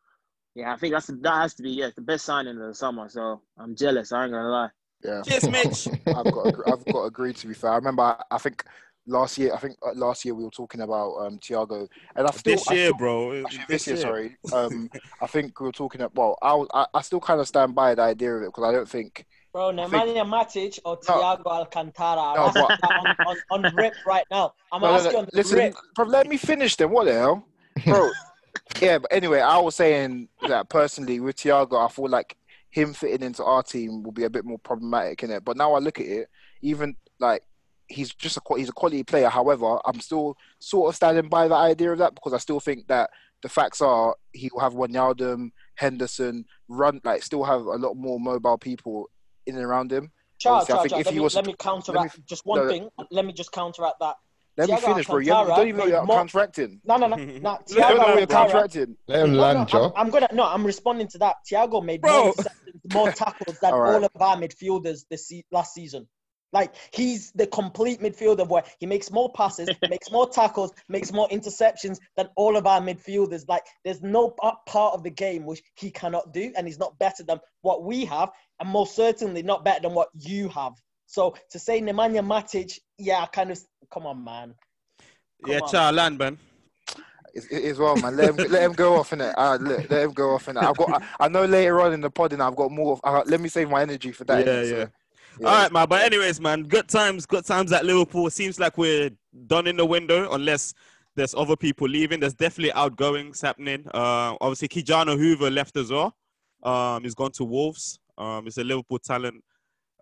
Yeah, 0.53 0.73
I 0.73 0.77
think 0.77 0.93
that's 0.93 1.08
that 1.08 1.41
has 1.41 1.53
to 1.55 1.63
be 1.63 1.71
yeah 1.71 1.89
the 1.95 2.01
best 2.01 2.25
signing 2.25 2.60
of 2.62 2.67
the 2.67 2.73
summer. 2.73 3.10
So 3.10 3.41
I'm 3.58 3.75
jealous. 3.75 4.12
I 4.12 4.23
ain't 4.23 4.31
gonna 4.34 4.47
lie. 4.49 4.69
Yeah. 5.03 5.21
Cheers, 5.23 5.49
Mitch. 5.49 5.88
I've 6.08 6.31
got 6.31 6.47
I've 6.67 6.86
got 6.86 7.01
to 7.01 7.03
agree. 7.03 7.34
To 7.34 7.47
be 7.47 7.53
fair, 7.53 7.71
I 7.71 7.75
remember. 7.75 8.03
I, 8.03 8.23
I 8.31 8.38
think 8.38 8.63
last 9.08 9.38
year. 9.38 9.54
I 9.54 9.58
think 9.58 9.76
uh, 9.86 9.94
last 9.96 10.26
year 10.26 10.34
we 10.34 10.44
were 10.44 10.50
talking 10.50 10.82
about 10.82 11.15
um, 11.18 11.38
Thiago, 11.39 11.88
and 12.15 12.28
I 12.28 12.32
still 12.32 12.56
this 12.56 12.68
I 12.68 12.74
year, 12.74 12.86
still- 12.88 12.98
bro. 12.98 13.44
Actually, 13.44 13.63
this 13.70 13.88
year, 13.88 13.98
sorry. 13.98 14.38
Um, 14.54 14.89
I 15.22 15.28
think 15.28 15.60
we 15.60 15.65
were 15.68 15.72
talking 15.72 16.02
about. 16.02 16.15
Well, 16.15 16.38
I, 16.41 16.54
was- 16.54 16.70
I 16.74 16.86
I 16.94 17.02
still 17.02 17.20
kind 17.20 17.39
of 17.39 17.48
stand 17.48 17.76
by 17.76 17.96
the 17.96 18.02
idea 18.04 18.36
of 18.36 18.44
it 18.44 18.48
because 18.48 18.63
I 18.63 18.72
don't 18.72 18.89
think. 18.89 19.26
bro, 19.52 19.72
Nemanja 19.72 20.24
Matic 20.26 20.80
or 20.86 21.00
Thiago 21.00 21.46
Alcantara? 21.46 22.34
No, 22.36 22.46
I'm 22.46 22.54
but- 22.54 22.80
on, 23.28 23.38
on, 23.52 23.65
on 23.65 23.76
rip 23.76 23.94
right 24.06 24.26
now. 24.32 24.54
I'm 24.72 24.82
No, 24.82 24.89
no, 24.89 24.94
asking 24.96 25.12
no, 25.13 25.20
on 25.20 25.26
the 25.32 25.38
listen, 25.38 25.58
rip. 25.58 25.76
bro, 25.96 26.06
let 26.06 26.28
me 26.28 26.38
finish 26.38 26.76
then. 26.76 26.89
What 26.91 27.06
the 27.06 27.13
hell, 27.13 27.46
bro? 27.86 28.10
yeah, 28.82 28.98
but 29.00 29.12
anyway, 29.13 29.39
I 29.39 29.58
was 29.58 29.76
saying 29.76 30.30
that 30.48 30.70
personally 30.70 31.20
with 31.20 31.36
Thiago, 31.38 31.84
I 31.86 31.89
feel 31.89 32.10
like 32.10 32.36
him 32.70 32.94
fitting 32.94 33.24
into 33.26 33.44
our 33.44 33.63
team 33.63 34.04
will 34.04 34.12
be 34.12 34.26
a 34.26 34.30
bit 34.30 34.44
more 34.44 34.60
problematic 34.60 35.24
in 35.24 35.32
it. 35.32 35.46
But 35.46 35.56
now 35.56 35.74
I 35.74 35.80
look 35.80 36.00
at 36.00 36.06
it, 36.06 36.28
even 36.62 36.96
like 37.20 37.41
he's 37.88 38.13
just 38.13 38.38
a 38.38 38.41
he's 38.58 38.69
a 38.69 38.74
quality 38.74 39.04
player. 39.04 39.30
However, 39.30 39.78
I'm 39.86 40.00
still 40.00 40.38
sort 40.60 40.89
of 40.89 40.95
standing 40.95 41.30
by 41.30 41.48
the 41.48 41.56
idea 41.56 41.91
of 41.91 42.00
that 42.00 42.15
because 42.15 42.34
I 42.34 42.38
still 42.38 42.60
think 42.60 42.88
that 42.88 43.10
the 43.41 43.50
facts 43.50 43.82
are 43.82 44.15
he 44.34 44.50
will 44.54 44.62
have 44.62 44.74
Wijnaldum, 44.74 45.52
Henderson, 45.76 46.45
run 46.67 47.00
like 47.04 47.24
still 47.24 47.43
have 47.43 47.62
a 47.62 47.76
lot 47.78 47.95
more 47.95 48.19
mobile 48.19 48.58
people 48.58 49.10
in 49.45 49.56
and 49.56 49.63
around 49.65 49.91
him. 49.91 50.12
Charles, 50.38 50.69
Obviously, 50.69 50.74
I 50.74 50.76
Charles, 50.76 50.84
think 50.84 50.91
Charles, 50.91 51.02
if 51.02 51.06
let, 51.06 51.13
he 51.13 51.19
me, 51.19 51.24
was- 51.24 51.36
let 51.36 51.45
me 51.45 51.56
counteract 51.58 52.17
let 52.17 52.26
just 52.26 52.45
one 52.45 52.60
no, 52.60 52.67
thing. 52.67 52.89
Let 53.12 53.26
me 53.26 53.34
just 53.34 53.52
counteract 53.52 53.95
that. 54.02 54.15
Let 54.58 54.69
me 54.69 54.76
Thiago 54.76 54.80
finish, 54.86 55.08
bro. 55.08 55.17
You, 55.17 55.26
don't 55.32 55.67
even 55.67 55.76
know 55.78 55.84
Alcantara 55.84 55.89
you're 55.89 56.02
made 56.02 56.08
more- 56.08 56.17
counteracting. 56.17 56.82
No, 56.86 56.95
no, 56.95 57.08
no. 57.08 57.15
no. 57.17 57.24
You 57.26 57.39
Thiago 57.41 57.41
don't 57.41 57.69
know 57.69 57.80
you're 57.80 58.08
Alcantara- 58.21 58.28
counteracting. 58.28 58.98
Let 59.08 59.24
him 59.26 59.34
No, 59.34 59.39
land, 59.41 59.60
no, 59.60 59.65
Joe. 59.65 59.93
I'm, 59.95 60.06
I'm 60.06 60.10
gonna 60.12 60.28
no. 60.34 60.43
I'm 60.45 60.65
responding 60.65 61.08
to 61.10 61.17
that. 61.19 61.36
Thiago 61.52 61.84
made 61.84 62.02
more 62.04 62.34
more 62.93 63.12
tackles 63.12 63.60
than 63.60 63.74
All 63.74 63.80
all, 63.86 63.93
right. 64.00 64.04
of 64.04 64.21
our 64.21 64.38
midfielders 64.38 65.06
this 65.10 65.28
se- 65.28 65.45
last 65.52 65.74
season. 65.74 66.08
Like 66.56 66.74
he's 66.94 67.34
the 67.34 67.48
complete 67.48 68.00
midfielder 68.00 68.48
where 68.48 68.63
he 68.80 68.86
makes 68.86 69.12
more 69.12 69.30
passes, 69.34 69.70
makes 69.89 70.10
more 70.10 70.28
tackles, 70.30 70.72
makes 70.88 71.12
more 71.12 71.28
interceptions 71.28 72.00
than 72.15 72.30
all 72.38 72.56
of 72.56 72.65
our 72.65 72.80
midfielders. 72.80 73.44
Like 73.50 73.65
there's 73.84 74.02
no 74.02 74.30
part 74.30 74.94
of 74.94 75.04
the 75.04 75.10
game 75.10 75.46
which 75.46 75.62
he 75.76 75.91
cannot 75.91 76.32
do, 76.32 76.54
and 76.56 76.65
he's 76.65 76.80
not 76.80 76.98
better 76.98 77.24
than 77.24 77.41
what 77.62 77.84
we 77.84 78.06
have, 78.06 78.30
and 78.62 78.70
most 78.70 78.96
certainly 78.96 79.44
not 79.44 79.65
better 79.65 79.82
than 79.82 79.94
what 79.94 80.08
you 80.13 80.48
have. 80.48 80.72
So 81.08 81.36
to 81.52 81.60
say 81.60 81.82
Nemanja 81.82 82.26
Matic, 82.26 82.80
yeah, 82.98 83.20
I 83.22 83.26
kind 83.26 83.52
of 83.52 83.60
come 83.94 84.06
on, 84.08 84.24
man. 84.24 84.56
Come 85.44 85.52
Yeah, 85.52 85.60
on. 85.60 85.72
Char 85.72 85.91
land, 85.91 86.18
man. 86.18 86.38
As, 87.36 87.48
as 87.48 87.80
well, 87.80 87.98
man. 87.98 88.15
Let 88.15 88.30
him 88.30 88.50
let 88.50 88.63
him 88.63 88.72
go 88.72 88.96
off 88.96 89.12
in 89.12 89.20
it. 89.20 89.34
Uh, 89.38 89.58
let, 89.60 89.89
let 89.89 90.04
him 90.04 90.13
go 90.13 90.36
off 90.36 90.48
in 90.48 90.56
it. 90.56 90.63
I've 90.63 90.78
got. 90.78 91.04
I, 91.20 91.26
I 91.26 91.28
know 91.28 91.44
later 91.44 91.82
on 91.82 91.91
in 91.91 92.00
the 92.00 92.10
pod, 92.10 92.32
and 92.32 92.41
I've 92.41 92.56
got 92.56 92.72
more. 92.72 92.94
Of, 92.94 93.02
uh, 93.04 93.24
let 93.26 93.41
me 93.41 93.50
save 93.50 93.70
my 93.70 93.82
energy 93.82 94.13
for 94.13 94.24
that. 94.24 94.48
Yeah, 94.48 94.54
innit? 94.54 94.70
So, 94.70 94.89
yeah. 95.39 95.48
All 95.48 95.63
right, 95.63 95.71
man. 95.71 95.88
But 95.88 96.02
anyways, 96.04 96.39
man, 96.39 96.63
good 96.63 96.88
times, 96.88 97.26
good 97.26 97.45
times 97.45 97.71
at 97.71 97.86
Liverpool. 97.86 98.30
Seems 98.30 98.60
like 98.60 98.78
we're 98.78 99.12
done 99.48 99.67
in 99.67 99.78
the 99.78 99.86
window, 99.86 100.32
unless 100.32 100.74
there's 101.15 101.36
other 101.36 101.56
people 101.56 101.88
leaving. 101.88 102.19
There's 102.19 102.34
definitely 102.34 102.74
outgoings 102.74 103.41
happening. 103.41 103.86
Uh, 103.93 104.36
obviously, 104.41 104.67
Ki-Jana 104.67 105.15
Hoever 105.15 105.50
left 105.50 105.78
as 105.78 105.91
well. 105.91 106.15
Um, 106.63 107.04
he's 107.04 107.15
gone 107.15 107.32
to 107.34 107.43
Wolves. 107.43 108.00
Um, 108.17 108.45
he's 108.45 108.58
a 108.58 108.63
Liverpool 108.63 109.00
talent. 109.00 109.43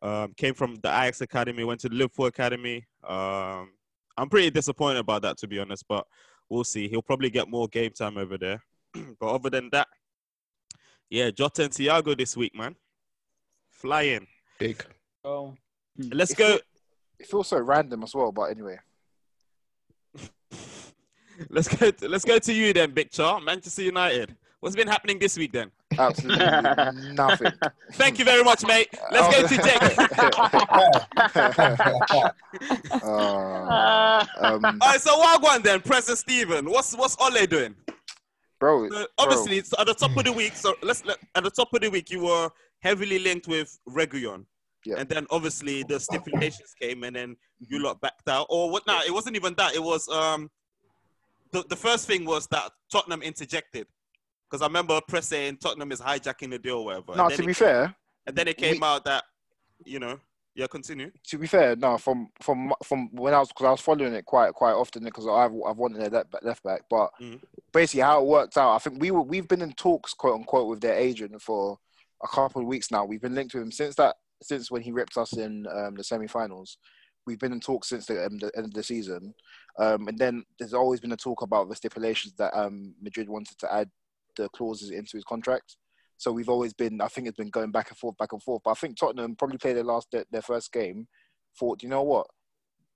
Um, 0.02 0.34
came 0.36 0.54
from 0.54 0.76
the 0.76 0.90
Ajax 0.90 1.22
Academy, 1.22 1.64
went 1.64 1.80
to 1.82 1.90
the 1.90 1.96
Liverpool 1.96 2.26
Academy. 2.26 2.86
Um, 3.08 3.72
I'm 4.18 4.30
pretty 4.30 4.50
disappointed 4.50 5.00
about 5.00 5.22
that, 5.22 5.38
to 5.38 5.48
be 5.48 5.60
honest. 5.60 5.86
But 5.88 6.06
we'll 6.50 6.64
see. 6.64 6.88
He'll 6.88 7.02
probably 7.02 7.30
get 7.30 7.48
more 7.48 7.68
game 7.68 7.92
time 7.92 8.18
over 8.18 8.38
there. 8.38 8.64
but 9.20 9.28
other 9.28 9.50
than 9.50 9.70
that, 9.72 9.88
yeah, 11.10 11.30
Jota 11.30 11.64
and 11.64 11.72
Thiago 11.72 12.18
this 12.18 12.36
week, 12.36 12.56
man. 12.56 12.76
Flying. 13.70 14.28
Big. 14.60 14.84
Oh. 15.24 15.56
Let's 15.98 16.32
It 16.32 16.38
go. 16.38 16.50
feel- 16.52 16.60
It 17.20 17.28
feels 17.28 17.48
so 17.48 17.60
random 17.60 18.04
as 18.04 18.14
well, 18.16 18.32
but 18.32 18.44
anyway. 18.52 18.78
Let's 21.50 21.68
go. 21.68 21.90
To, 21.92 22.08
let's 22.08 22.26
go 22.26 22.38
to 22.38 22.54
you 22.54 22.74
then, 22.74 22.92
Big 22.92 23.10
Char. 23.10 23.42
Manchester 23.42 23.82
United. 23.82 24.36
What's 24.60 24.76
been 24.76 24.88
happening 24.88 25.18
this 25.20 25.36
week 25.38 25.52
then? 25.52 25.72
Absolutely 25.98 26.46
nothing. 27.14 27.52
Thank 27.94 28.20
you 28.20 28.26
very 28.26 28.44
much, 28.44 28.64
mate. 28.66 28.88
Let's 29.12 29.36
go 29.36 29.48
to 29.48 29.58
Jake. 29.58 29.98
Uh, 33.04 34.26
um, 34.42 34.64
All 34.66 34.90
right, 34.90 35.02
so 35.02 35.20
Wagwan 35.20 35.64
then, 35.64 35.82
President 35.82 36.20
Stephen. 36.20 36.70
What's 36.70 36.96
what's 36.96 37.18
Ole 37.20 37.46
doing? 37.48 37.76
bro, 38.60 38.88
So 38.90 39.08
obviously, 39.18 39.58
it's 39.58 39.74
at 39.78 39.86
the 39.88 39.94
top 39.96 40.16
of 40.16 40.24
the 40.24 40.32
week. 40.32 40.54
So 40.56 40.76
let's 40.82 41.04
let, 41.06 41.18
at 41.36 41.44
the 41.44 41.52
top 41.52 41.74
of 41.74 41.82
the 41.82 41.90
week, 41.90 42.10
you 42.12 42.22
were 42.24 42.50
heavily 42.80 43.20
linked 43.20 43.48
with 43.48 43.78
Reguilon. 43.90 44.46
Yeah. 44.86 44.96
And 44.98 45.08
then 45.10 45.26
obviously 45.30 45.84
the 45.84 46.00
stipulations 46.00 46.74
came, 46.82 47.04
and 47.04 47.16
then 47.16 47.36
you 47.60 47.82
lot 47.82 48.02
backed 48.02 48.28
out. 48.28 48.48
Or 48.50 48.70
what? 48.70 48.86
Nah, 48.88 49.02
it 49.06 49.14
wasn't 49.14 49.36
even 49.36 49.54
that. 49.56 49.76
It 49.76 49.84
was 49.84 50.08
um, 50.10 50.50
the 51.52 51.64
the 51.70 51.76
first 51.76 52.08
thing 52.08 52.26
was 52.26 52.48
that 52.48 52.72
Tottenham 52.92 53.22
interjected, 53.22 53.88
because 54.50 54.62
I 54.62 54.66
remember 54.66 55.00
press 55.08 55.28
saying 55.28 55.58
Tottenham 55.58 55.92
is 55.92 56.02
hijacking 56.02 56.50
the 56.52 56.60
deal, 56.60 56.78
or 56.80 56.86
whatever. 56.86 57.16
no, 57.16 57.30
to 57.30 57.44
be 57.44 57.54
fair, 57.54 57.96
and 58.28 58.36
then 58.36 58.48
it 58.48 58.58
came 58.58 58.80
we- 58.82 58.86
out 58.88 59.06
that, 59.06 59.24
you 59.86 60.00
know, 60.00 60.20
yeah, 60.56 60.68
continue. 60.68 61.12
to 61.30 61.38
be 61.38 61.48
fair, 61.48 61.76
no, 61.76 61.98
from 61.98 62.30
from 62.42 62.74
from 62.84 63.10
when 63.14 63.34
I 63.34 63.40
was 63.40 63.48
because 63.50 63.66
I 63.66 63.72
was 63.72 63.82
following 63.82 64.14
it 64.14 64.26
quite 64.26 64.54
quite 64.54 64.74
often 64.74 65.04
because 65.04 65.26
I've 65.28 65.52
I've 65.66 65.78
wanted 65.78 66.02
a 66.02 66.10
left 66.10 66.36
left 66.44 66.64
back, 66.64 66.82
but 66.90 67.12
Mhm. 67.22 67.42
basically 67.72 68.02
how 68.02 68.20
it 68.20 68.26
worked 68.28 68.58
out, 68.58 68.76
I 68.76 68.80
think 68.80 69.00
we 69.02 69.12
were 69.12 69.22
we've 69.22 69.48
been 69.48 69.62
in 69.62 69.72
talks 69.74 70.14
quote 70.14 70.36
unquote 70.36 70.68
with 70.68 70.82
their 70.82 70.96
agent 70.96 71.42
for 71.42 71.80
a 72.24 72.28
couple 72.28 72.62
of 72.62 72.68
weeks 72.68 72.92
now. 72.92 73.04
We've 73.06 73.22
been 73.22 73.36
linked 73.36 73.54
with 73.54 73.64
him 73.64 73.72
since 73.72 73.96
that 73.96 74.16
since 74.44 74.72
when 74.72 74.82
he 74.82 74.92
ripped 74.92 75.18
us 75.18 75.34
in 75.34 75.66
um, 75.72 75.96
the 75.96 76.04
semi-finals. 76.04 76.78
We've 77.26 77.40
been 77.40 77.54
in 77.54 77.62
talks 77.62 77.90
since 77.90 78.06
the, 78.06 78.26
um, 78.26 78.38
the 78.38 78.52
end 78.56 78.66
of 78.66 78.74
the 78.74 78.84
season, 78.84 79.34
um, 79.80 80.08
and 80.08 80.18
then 80.18 80.44
there's 80.60 80.74
always 80.74 81.00
been 81.00 81.14
a 81.14 81.18
talk 81.18 81.42
about 81.42 81.70
the 81.70 81.76
stipulations 81.76 82.34
that 82.38 82.54
um, 82.54 82.94
Madrid 83.02 83.30
wanted 83.30 83.58
to 83.60 83.74
add 83.74 83.90
the 84.36 84.50
clauses 84.50 84.90
into 84.90 85.16
his 85.16 85.24
contract. 85.24 85.78
So 86.18 86.32
we've 86.32 86.50
always 86.50 86.74
been, 86.74 87.02
I 87.02 87.08
think 87.08 87.28
it's 87.28 87.38
been 87.38 87.50
going 87.50 87.72
back 87.72 87.90
and 87.90 87.98
forth, 87.98 88.18
back 88.18 88.34
and 88.34 88.42
forth. 88.42 88.62
But 88.64 88.72
I 88.72 88.76
think 88.76 88.98
Tottenham 88.98 89.36
probably 89.36 89.58
played 89.58 89.76
their 89.76 89.84
last, 89.84 90.08
their, 90.12 90.26
their 90.32 90.42
first 90.42 90.72
game. 90.72 91.08
Thought, 91.60 91.84
you 91.84 91.90
know 91.90 92.04
what? 92.04 92.28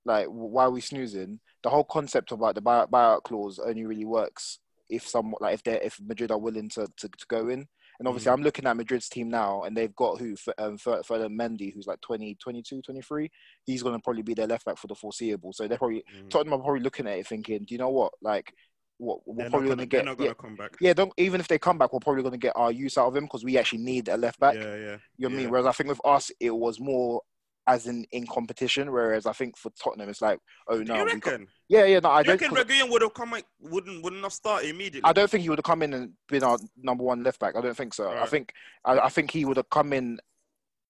Like, 0.04 0.26
why 0.28 0.64
are 0.64 0.70
we 0.70 0.80
snoozing? 0.80 1.40
The 1.62 1.70
whole 1.70 1.84
concept 1.84 2.32
about 2.32 2.54
the 2.54 2.62
buyout, 2.62 2.90
buyout 2.90 3.24
clause 3.24 3.58
only 3.58 3.84
really 3.84 4.06
works 4.06 4.60
if 4.88 5.06
some, 5.06 5.34
like, 5.40 5.54
if 5.54 5.62
they, 5.62 5.80
if 5.82 6.00
Madrid 6.00 6.30
are 6.30 6.38
willing 6.38 6.68
to, 6.70 6.86
to, 6.96 7.08
to 7.08 7.26
go 7.28 7.48
in. 7.48 7.68
And 7.98 8.06
obviously, 8.06 8.30
I'm 8.30 8.42
looking 8.42 8.64
at 8.66 8.76
Madrid's 8.76 9.08
team 9.08 9.28
now, 9.28 9.62
and 9.64 9.76
they've 9.76 9.94
got 9.96 10.18
who, 10.20 10.32
F- 10.34 10.54
um, 10.58 10.78
Ferdinand 10.78 11.36
Mendy, 11.38 11.74
who's 11.74 11.86
like 11.88 12.00
20, 12.00 12.36
22, 12.36 12.80
23. 12.82 13.30
He's 13.64 13.82
going 13.82 13.94
to 13.96 14.00
probably 14.02 14.22
be 14.22 14.34
their 14.34 14.46
left 14.46 14.64
back 14.66 14.78
for 14.78 14.86
the 14.86 14.94
foreseeable. 14.94 15.52
So 15.52 15.66
they're 15.66 15.78
probably 15.78 16.04
Mm. 16.16 16.30
Tottenham 16.30 16.54
are 16.60 16.62
probably 16.62 16.80
looking 16.80 17.06
at 17.08 17.18
it 17.18 17.26
thinking, 17.26 17.64
do 17.64 17.74
you 17.74 17.78
know 17.78 17.90
what? 17.90 18.12
Like, 18.22 18.52
what 18.98 19.20
we're 19.26 19.36
They're 19.42 19.50
probably 19.50 19.68
going 19.68 19.78
to 19.78 19.86
they're 19.86 20.00
get. 20.00 20.04
not 20.04 20.18
yeah, 20.20 20.26
gonna 20.26 20.34
come 20.34 20.56
back. 20.56 20.76
yeah, 20.80 20.92
don't 20.92 21.12
even 21.16 21.40
if 21.40 21.48
they 21.48 21.58
come 21.58 21.78
back, 21.78 21.92
we're 21.92 22.00
probably 22.00 22.22
going 22.22 22.32
to 22.32 22.38
get 22.38 22.52
our 22.56 22.70
use 22.72 22.98
out 22.98 23.06
of 23.08 23.16
him 23.16 23.24
because 23.24 23.44
we 23.44 23.56
actually 23.58 23.82
need 23.82 24.08
a 24.08 24.16
left 24.16 24.38
back. 24.40 24.54
Yeah, 24.54 24.74
yeah. 24.76 24.96
You 25.16 25.28
know 25.28 25.28
what 25.28 25.32
I 25.32 25.36
mean? 25.36 25.50
Whereas 25.50 25.66
I 25.66 25.72
think 25.72 25.88
with 25.88 26.00
us, 26.04 26.30
it 26.40 26.50
was 26.50 26.78
more 26.80 27.22
as 27.68 27.86
in 27.86 28.04
in 28.10 28.26
competition. 28.26 28.90
Whereas 28.90 29.26
I 29.26 29.32
think 29.32 29.56
for 29.56 29.70
Tottenham, 29.80 30.08
it's 30.08 30.22
like, 30.22 30.40
oh 30.66 30.78
Do 30.78 30.84
no, 30.84 31.06
you 31.06 31.18
got, 31.20 31.40
yeah, 31.68 31.84
yeah, 31.84 32.00
no, 32.00 32.08
I 32.08 32.20
you 32.20 32.36
don't. 32.36 32.40
Reguilon 32.40 32.90
would 32.90 33.02
have 33.02 33.14
come, 33.14 33.30
like, 33.30 33.44
wouldn't 33.60 34.02
wouldn't 34.02 34.22
have 34.22 34.32
started 34.32 34.70
immediately? 34.70 35.02
I 35.04 35.12
don't 35.12 35.30
think 35.30 35.42
he 35.42 35.50
would 35.50 35.58
have 35.58 35.64
come 35.64 35.82
in 35.82 35.92
and 35.92 36.12
been 36.28 36.42
our 36.42 36.58
number 36.76 37.04
one 37.04 37.22
left 37.22 37.38
back. 37.38 37.54
I 37.56 37.60
don't 37.60 37.76
think 37.76 37.94
so. 37.94 38.10
I 38.10 38.26
think 38.26 38.52
I, 38.84 38.98
I 38.98 39.08
think 39.08 39.30
he 39.30 39.44
would 39.44 39.58
have 39.58 39.70
come 39.70 39.92
in 39.92 40.18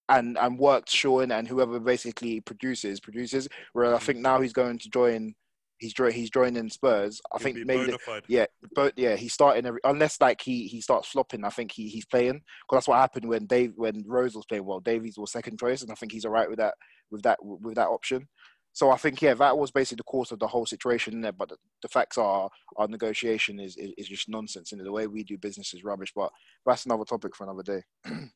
and 0.09 0.39
and 0.39 0.59
worked 0.59 0.91
Sean 0.91 1.33
and 1.33 1.47
whoever 1.47 1.79
basically 1.81 2.41
produces 2.41 3.01
produces. 3.01 3.49
Whereas 3.73 3.93
I 3.93 3.97
mm-hmm. 3.97 4.07
think 4.07 4.19
now 4.21 4.41
he's 4.41 4.55
going 4.55 4.79
to 4.79 4.89
join. 4.89 5.35
He's 5.79 5.95
he's 6.13 6.31
joining 6.31 6.69
Spurs. 6.69 7.21
I 7.33 7.39
He'll 7.39 7.45
think 7.45 7.57
be 7.57 7.65
maybe 7.65 7.93
the- 7.93 8.23
yeah, 8.27 8.47
but 8.75 8.95
yeah, 8.97 9.17
he's 9.17 9.33
starting 9.33 9.67
every 9.67 9.81
unless 9.85 10.21
like 10.21 10.41
he 10.41 10.67
he 10.67 10.81
starts 10.81 11.09
flopping. 11.09 11.45
I 11.45 11.51
think 11.51 11.73
he 11.73 11.89
he's 11.89 12.07
playing 12.07 12.35
because 12.35 12.77
that's 12.77 12.89
what 12.89 12.99
happened 12.99 13.29
when 13.29 13.47
Dave 13.47 13.73
when 13.77 14.05
Rose 14.07 14.35
was 14.35 14.47
playing 14.47 14.65
well. 14.65 14.81
Davies 14.81 15.19
was 15.19 15.33
second 15.33 15.59
choice, 15.59 15.83
and 15.83 15.93
I 15.93 15.95
think 15.95 16.13
he's 16.13 16.25
alright 16.25 16.49
with 16.49 16.59
that 16.59 16.75
with 17.11 17.23
that 17.23 17.39
with 17.43 17.77
that 17.77 17.89
option. 17.89 18.29
So 18.73 18.91
I 18.91 18.97
think 18.97 19.21
yeah, 19.23 19.35
that 19.35 19.57
was 19.59 19.71
basically 19.71 19.97
the 19.97 20.05
course 20.05 20.31
of 20.31 20.39
the 20.39 20.47
whole 20.47 20.67
situation 20.67 21.21
there. 21.21 21.33
But 21.33 21.49
the, 21.49 21.57
the 21.83 21.89
facts 21.89 22.19
are 22.19 22.49
our 22.77 22.89
negotiation 22.89 23.59
is, 23.59 23.77
is 23.77 23.93
is 23.99 24.09
just 24.09 24.29
nonsense, 24.29 24.73
and 24.73 24.85
the 24.85 24.93
way 24.93 25.07
we 25.07 25.25
do 25.25 25.39
business 25.39 25.75
is 25.75 25.85
rubbish. 25.85 26.13
But 26.15 26.31
that's 26.67 26.87
another 26.87 27.05
topic 27.05 27.35
for 27.35 27.45
another 27.45 27.63
day. 27.63 27.83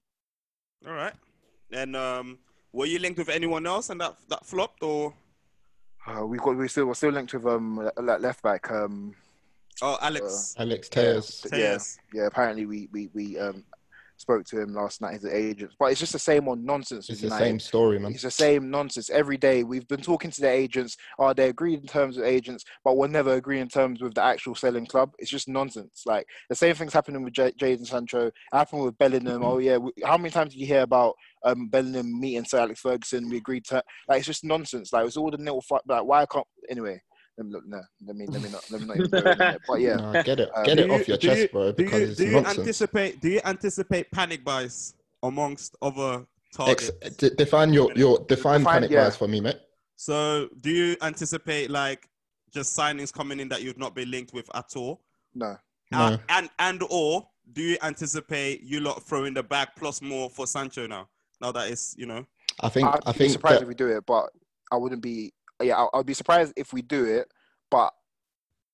All 0.87 0.95
right. 0.95 1.15
And 1.73 1.95
um, 1.97 2.39
were 2.73 2.87
you 2.87 2.99
linked 2.99 3.19
with 3.19 3.29
anyone 3.29 3.67
else 3.67 3.91
and 3.91 4.01
that 4.01 4.17
that 4.29 4.45
flopped 4.45 4.83
or? 4.83 5.15
Uh, 6.07 6.27
we 6.27 6.39
got 6.39 6.57
we 6.57 6.69
still 6.69 6.87
we're 6.87 6.95
still 6.95 7.11
linked 7.13 7.33
with 7.33 7.47
um 7.47 7.77
le- 7.97 8.19
left 8.19 8.43
back 8.43 8.71
um 8.71 9.15
Oh, 9.81 9.99
Alex. 10.01 10.55
Alex 10.59 10.89
Telles. 10.89 11.45
yeah 11.53 11.75
Tejas. 11.77 11.97
yeah 12.13 12.27
apparently 12.27 12.67
we 12.67 12.89
we 12.93 13.09
we 13.15 13.39
um 13.39 13.65
spoke 14.17 14.45
to 14.45 14.61
him 14.61 14.73
last 14.73 15.01
night 15.01 15.15
his 15.15 15.25
agent 15.25 15.73
but 15.81 15.87
it's 15.91 15.99
just 15.99 16.13
the 16.13 16.19
same 16.19 16.47
on 16.47 16.65
nonsense 16.65 17.09
It's 17.09 17.21
with 17.23 17.31
the 17.31 17.35
United. 17.35 17.45
same 17.45 17.59
story, 17.59 17.99
man. 17.99 18.13
It's 18.13 18.23
the 18.23 18.31
same 18.31 18.71
nonsense 18.71 19.11
every 19.11 19.37
day. 19.37 19.65
We've 19.65 19.89
been 19.89 20.01
talking 20.03 20.31
to 20.31 20.41
the 20.41 20.49
agents. 20.49 20.97
Oh, 21.19 21.33
they 21.33 21.49
agreed 21.49 21.81
in 21.81 21.87
terms 21.89 22.17
of 22.19 22.23
agents, 22.25 22.65
but 22.85 22.97
we'll 22.97 23.09
never 23.09 23.33
agree 23.35 23.59
in 23.59 23.69
terms 23.69 24.01
with 24.01 24.15
the 24.15 24.23
actual 24.23 24.55
selling 24.55 24.87
club. 24.87 25.13
It's 25.19 25.31
just 25.31 25.49
nonsense. 25.49 26.03
Like 26.07 26.27
the 26.49 26.55
same 26.55 26.77
thing's 26.77 26.93
happening 26.93 27.25
with 27.25 27.33
J- 27.33 27.53
Jadon 27.53 27.85
Sancho. 27.87 28.31
Happened 28.53 28.85
with 28.85 28.99
Bellingham. 28.99 29.43
Oh 29.51 29.59
yeah, 29.59 29.79
how 30.05 30.19
many 30.19 30.31
times 30.31 30.53
did 30.53 30.61
you 30.61 30.67
hear 30.67 30.83
about 30.83 31.15
um, 31.45 31.69
Bellingham 31.69 32.21
meeting 32.21 32.45
Sir 32.45 32.59
Alex 32.61 32.81
Ferguson? 32.81 33.29
We 33.29 33.39
agreed 33.39 33.65
to. 33.67 33.83
Like 34.09 34.19
it's 34.19 34.27
just 34.27 34.45
nonsense. 34.45 34.93
Like 34.93 35.07
it's 35.07 35.17
all 35.17 35.31
the 35.31 35.37
little 35.39 35.61
fight. 35.63 35.81
Like 35.87 36.05
why 36.05 36.23
I 36.23 36.27
can't 36.27 36.47
anyway? 36.71 37.01
Let 37.39 37.47
me 37.47 37.53
look. 37.53 37.65
No, 37.67 37.81
let 38.07 38.17
me 38.17 38.27
let 38.27 38.43
me 38.43 38.51
not 38.51 38.65
let 38.71 38.81
me 38.83 38.87
not 38.87 38.97
even 38.99 39.11
go 39.11 39.19
in 39.31 39.39
there. 39.39 39.59
But 39.67 39.81
yeah, 39.81 39.97
No, 40.13 40.23
get 40.23 40.41
it, 40.41 40.51
Um, 40.55 40.65
get 40.65 40.77
Do 40.77 40.83
it 40.83 40.87
you- 40.89 40.95
off 40.95 41.09
your 41.09 41.17
do 41.17 41.29
you- 41.29 41.35
chest, 41.35 41.53
bro, 41.53 41.73
Do 41.73 41.85
because 41.85 42.01
you, 42.01 42.07
it's 42.09 42.17
do 42.19 42.25
you 42.27 42.33
nonsense. 42.33 42.59
anticipate? 42.59 43.21
Do 43.21 43.29
you 43.31 43.41
anticipate 43.45 44.11
panic 44.13 44.45
buys 44.45 44.95
amongst 45.23 45.77
other 45.81 46.27
Ex- 46.69 46.91
targets? 46.91 47.17
d- 47.17 47.31
define 47.37 47.73
your 47.73 47.91
your 47.95 48.19
define 48.29 48.61
Define- 48.61 48.75
panic 48.75 48.91
yeah. 48.91 49.05
buys 49.05 49.17
for 49.17 49.29
me, 49.29 49.41
mate. 49.41 49.57
So, 49.97 50.49
do 50.61 50.71
you 50.71 50.97
anticipate 51.03 51.71
like 51.71 52.09
just 52.53 52.77
signings 52.77 53.13
coming 53.13 53.41
in 53.41 53.49
that 53.49 53.63
you've 53.63 53.79
not 53.79 53.95
been 53.95 54.11
linked 54.11 54.33
with 54.35 54.49
at 54.55 54.77
all? 54.77 55.01
no. 55.35 55.57
Uh, 55.95 56.11
No. 56.11 56.19
and 56.31 56.49
and 56.59 56.83
or 56.91 57.27
do 57.53 57.61
you 57.63 57.77
anticipate 57.83 58.63
you 58.63 58.81
lot 58.81 59.03
throwing 59.03 59.35
the 59.35 59.43
bag 59.43 59.69
plus 59.77 60.01
more 60.03 60.29
for 60.31 60.47
Sancho 60.47 60.87
now? 60.87 61.09
Now 61.43 61.51
that 61.53 61.71
it's 61.71 61.95
you 61.99 62.07
know. 62.07 62.25
I 62.61 62.69
think 62.69 62.89
I'd 62.89 63.01
I 63.05 63.13
be 63.13 63.19
think 63.19 63.33
surprised 63.33 63.57
that- 63.59 63.63
if 63.63 63.69
we 63.69 63.75
do 63.75 63.89
it, 63.89 64.07
but 64.07 64.31
I 64.71 64.77
wouldn't 64.77 65.03
be. 65.03 65.35
Yeah, 65.61 65.77
I'll, 65.77 65.91
I'd 65.93 66.07
be 66.07 66.15
surprised 66.15 66.53
if 66.57 66.73
we 66.73 66.83
do 66.83 67.05
it, 67.05 67.29
but 67.71 67.93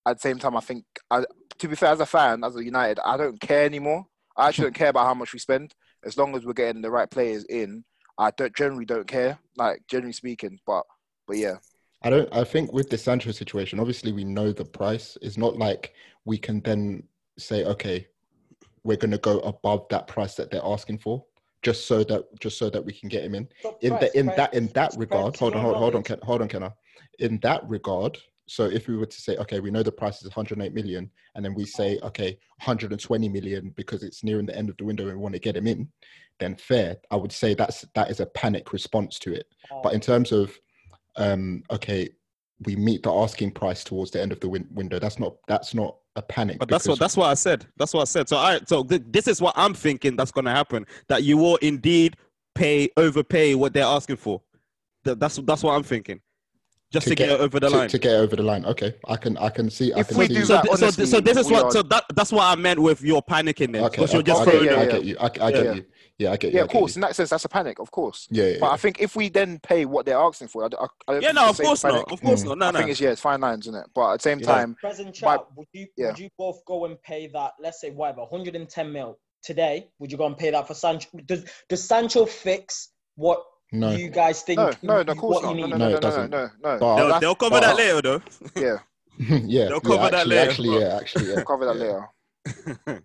at 0.06 0.16
the 0.18 0.20
same 0.20 0.38
time, 0.38 0.56
I 0.56 0.60
think. 0.60 0.84
I, 1.10 1.24
to 1.58 1.68
be 1.68 1.74
fair, 1.74 1.90
as 1.90 2.00
a 2.00 2.06
fan, 2.06 2.44
as 2.44 2.54
a 2.56 2.64
United, 2.64 2.98
I 3.04 3.16
don't 3.16 3.40
care 3.40 3.64
anymore. 3.64 4.06
I 4.36 4.48
actually 4.48 4.64
don't 4.64 4.74
care 4.74 4.90
about 4.90 5.06
how 5.06 5.14
much 5.14 5.32
we 5.32 5.38
spend, 5.40 5.74
as 6.04 6.16
long 6.16 6.36
as 6.36 6.44
we're 6.46 6.52
getting 6.52 6.82
the 6.82 6.90
right 6.90 7.10
players 7.10 7.44
in. 7.44 7.84
I 8.18 8.30
don't 8.32 8.54
generally 8.54 8.84
don't 8.84 9.06
care, 9.06 9.38
like 9.56 9.82
generally 9.88 10.12
speaking. 10.12 10.60
But 10.66 10.84
but 11.26 11.38
yeah, 11.38 11.56
I 12.02 12.10
don't. 12.10 12.28
I 12.34 12.44
think 12.44 12.72
with 12.72 12.90
the 12.90 12.98
Sancho 12.98 13.30
situation, 13.32 13.80
obviously 13.80 14.12
we 14.12 14.24
know 14.24 14.52
the 14.52 14.64
price. 14.64 15.16
It's 15.22 15.38
not 15.38 15.56
like 15.56 15.94
we 16.26 16.36
can 16.36 16.60
then 16.60 17.04
say, 17.38 17.64
okay, 17.64 18.06
we're 18.84 18.96
going 18.96 19.10
to 19.12 19.18
go 19.18 19.40
above 19.40 19.86
that 19.90 20.06
price 20.06 20.34
that 20.34 20.50
they're 20.50 20.64
asking 20.64 20.98
for. 20.98 21.24
Just 21.62 21.86
so 21.86 22.04
that 22.04 22.24
just 22.40 22.58
so 22.58 22.70
that 22.70 22.84
we 22.84 22.92
can 22.92 23.08
get 23.08 23.24
him 23.24 23.34
in. 23.34 23.48
In 23.80 23.94
the 23.94 24.10
in 24.18 24.26
that 24.26 24.54
in 24.54 24.68
that 24.68 24.94
regard, 24.96 25.36
hold 25.36 25.54
on, 25.54 25.62
hold, 25.62 25.76
hold 25.76 25.94
on. 25.94 26.02
Ken, 26.02 26.18
hold 26.22 26.42
on, 26.42 26.48
Kenna. 26.48 26.74
In 27.18 27.38
that 27.42 27.68
regard, 27.68 28.18
so 28.46 28.64
if 28.64 28.88
we 28.88 28.96
were 28.96 29.06
to 29.06 29.20
say, 29.20 29.36
okay, 29.36 29.60
we 29.60 29.70
know 29.70 29.82
the 29.82 29.92
price 29.92 30.22
is 30.22 30.34
108 30.34 30.72
million, 30.72 31.10
and 31.34 31.44
then 31.44 31.54
we 31.54 31.64
say, 31.64 31.98
okay, 32.02 32.38
120 32.64 33.28
million 33.28 33.72
because 33.76 34.02
it's 34.02 34.24
nearing 34.24 34.46
the 34.46 34.56
end 34.56 34.70
of 34.70 34.76
the 34.78 34.84
window 34.84 35.04
and 35.08 35.16
we 35.16 35.22
want 35.22 35.34
to 35.34 35.40
get 35.40 35.56
him 35.56 35.66
in, 35.66 35.88
then 36.40 36.56
fair. 36.56 36.96
I 37.10 37.16
would 37.16 37.32
say 37.32 37.54
that's 37.54 37.84
that 37.94 38.10
is 38.10 38.20
a 38.20 38.26
panic 38.26 38.72
response 38.72 39.18
to 39.20 39.34
it. 39.34 39.46
But 39.82 39.94
in 39.94 40.00
terms 40.00 40.32
of, 40.32 40.56
um, 41.16 41.62
okay, 41.70 42.08
we 42.64 42.76
meet 42.76 43.02
the 43.02 43.12
asking 43.12 43.52
price 43.52 43.84
towards 43.84 44.10
the 44.10 44.20
end 44.20 44.32
of 44.32 44.40
the 44.40 44.48
win- 44.48 44.68
window. 44.70 44.98
That's 44.98 45.18
not 45.18 45.36
that's 45.46 45.74
not 45.74 45.96
a 46.18 46.22
panic. 46.22 46.58
But 46.58 46.68
that's 46.68 46.86
what 46.86 46.98
that's 46.98 47.16
what 47.16 47.26
I 47.28 47.34
said. 47.34 47.66
That's 47.76 47.94
what 47.94 48.02
I 48.02 48.04
said. 48.04 48.28
So 48.28 48.36
I 48.36 48.60
so 48.66 48.84
th- 48.84 49.02
this 49.06 49.26
is 49.28 49.40
what 49.40 49.54
I'm 49.56 49.72
thinking 49.72 50.16
that's 50.16 50.30
gonna 50.32 50.50
happen. 50.54 50.84
That 51.08 51.22
you 51.22 51.36
will 51.38 51.56
indeed 51.56 52.16
pay 52.54 52.90
overpay 52.96 53.54
what 53.54 53.72
they're 53.72 53.84
asking 53.84 54.16
for. 54.16 54.42
Th- 55.04 55.16
That's 55.18 55.36
that's 55.38 55.62
what 55.62 55.72
I'm 55.74 55.82
thinking. 55.84 56.20
Just 56.90 57.06
to, 57.08 57.14
get, 57.14 57.28
it 57.28 57.38
over 57.38 57.60
the 57.60 57.68
to, 57.68 57.76
line. 57.76 57.88
to 57.90 57.98
get 57.98 58.14
over 58.14 58.34
the 58.34 58.42
line. 58.42 58.64
Okay, 58.64 58.94
I 59.06 59.16
can 59.16 59.36
I 59.36 59.50
can 59.50 59.68
see. 59.70 59.92
I 59.92 60.00
If 60.00 60.08
can 60.08 60.16
we 60.16 60.26
see. 60.26 60.34
do 60.34 60.44
so, 60.46 60.54
that, 60.54 60.64
th- 60.64 60.76
so, 60.78 60.84
honestly, 60.86 61.04
th- 61.04 61.14
so 61.14 61.20
this 61.20 61.36
is 61.36 61.50
what 61.50 61.64
are- 61.66 61.70
so 61.70 61.82
that 61.82 62.04
that's 62.14 62.32
what 62.32 62.44
I 62.44 62.54
meant 62.56 62.80
with 62.80 63.02
your 63.02 63.22
panicking 63.22 63.72
there. 63.72 63.82
Okay, 63.84 63.96
Because 63.96 64.12
you're 64.14 64.22
just 64.22 64.40
I, 64.40 64.44
throwing 64.44 64.64
get, 64.64 64.72
yeah, 64.72 64.80
it. 64.82 64.88
I 64.88 64.92
get 64.92 65.04
you. 65.04 65.16
I, 65.20 65.24
I 65.24 65.28
get 65.52 65.64
Yeah. 65.66 65.72
you. 65.74 65.84
Yeah, 66.18 66.32
I 66.32 66.36
get 66.36 66.52
you. 66.52 66.58
Yeah, 66.58 66.64
of 66.64 66.70
course. 66.70 66.96
you. 66.96 66.98
In 66.98 67.02
that 67.02 67.14
sense, 67.14 67.30
that's 67.30 67.44
a 67.44 67.48
panic, 67.48 67.78
of 67.78 67.90
course. 67.92 68.26
Yeah, 68.30 68.44
yeah, 68.46 68.56
But 68.60 68.66
yeah. 68.66 68.72
I 68.72 68.76
think 68.76 69.00
if 69.00 69.14
we 69.14 69.28
then 69.28 69.60
pay 69.60 69.84
what 69.84 70.04
they're 70.04 70.18
asking 70.18 70.48
for, 70.48 70.64
I, 70.64 70.66
I, 70.66 70.86
I 71.06 71.12
don't 71.12 71.22
Yeah, 71.22 71.28
think 71.28 71.34
no, 71.36 71.48
of 71.48 71.58
course 71.58 71.82
panic. 71.82 71.96
not. 71.96 72.12
Of 72.12 72.20
course 72.20 72.42
Mm. 72.42 72.46
not. 72.46 72.58
No, 72.58 72.66
I 72.66 72.70
no. 72.72 72.78
think 72.80 72.90
it's 72.90 73.00
yeah, 73.00 73.10
it's 73.10 73.20
fine 73.20 73.40
lines, 73.40 73.66
isn't 73.68 73.80
it? 73.80 73.86
But 73.94 74.12
at 74.14 74.16
the 74.18 74.22
same 74.24 74.40
Yeah. 74.40 74.46
time, 74.46 74.74
Present 74.80 75.14
chat, 75.14 75.40
would 75.56 75.68
you 75.72 75.86
yeah. 75.96 76.08
would 76.08 76.18
you 76.18 76.28
both 76.36 76.64
go 76.66 76.86
and 76.86 77.00
pay 77.02 77.28
that? 77.28 77.52
Let's 77.60 77.80
say 77.80 77.90
whatever, 77.90 78.22
110 78.22 78.92
mil 78.92 79.18
today. 79.44 79.88
Would 80.00 80.10
you 80.10 80.18
go 80.18 80.26
and 80.26 80.36
pay 80.36 80.50
that 80.50 80.66
for 80.66 80.74
Sancho? 80.74 81.08
Does 81.24 81.44
does 81.68 81.84
Sancho 81.84 82.26
fix 82.26 82.90
what 83.14 83.44
No. 83.70 83.92
you 83.92 84.10
guys 84.10 84.42
think? 84.42 84.58
no, 84.58 84.72
no, 84.82 85.02
no, 85.04 85.12
of 85.12 85.18
course 85.18 85.42
not. 85.44 85.54
No, 85.56 85.66
no, 85.66 85.76
No, 85.76 85.88
no, 85.88 85.98
no, 86.00 86.10
no, 86.10 86.26
no, 86.26 86.26
no. 86.26 86.78
But- 86.80 86.96
They'll, 86.96 87.20
they'll 87.20 87.34
cover 87.36 87.60
that 87.60 87.76
later 87.76 88.02
though. 88.02 88.22
yeah, 88.56 88.78
yeah, 89.46 89.66
They'll 89.68 89.80
cover 89.80 90.02
yeah, 90.02 90.10
that 90.10 90.26
later, 90.26 90.50
actually, 90.50 90.80
yeah, 90.80 90.96
actually, 90.96 91.28
yeah. 91.28 91.34
we'll 91.36 91.44
cover 91.44 91.64
that 91.66 91.76
later. 91.76 93.02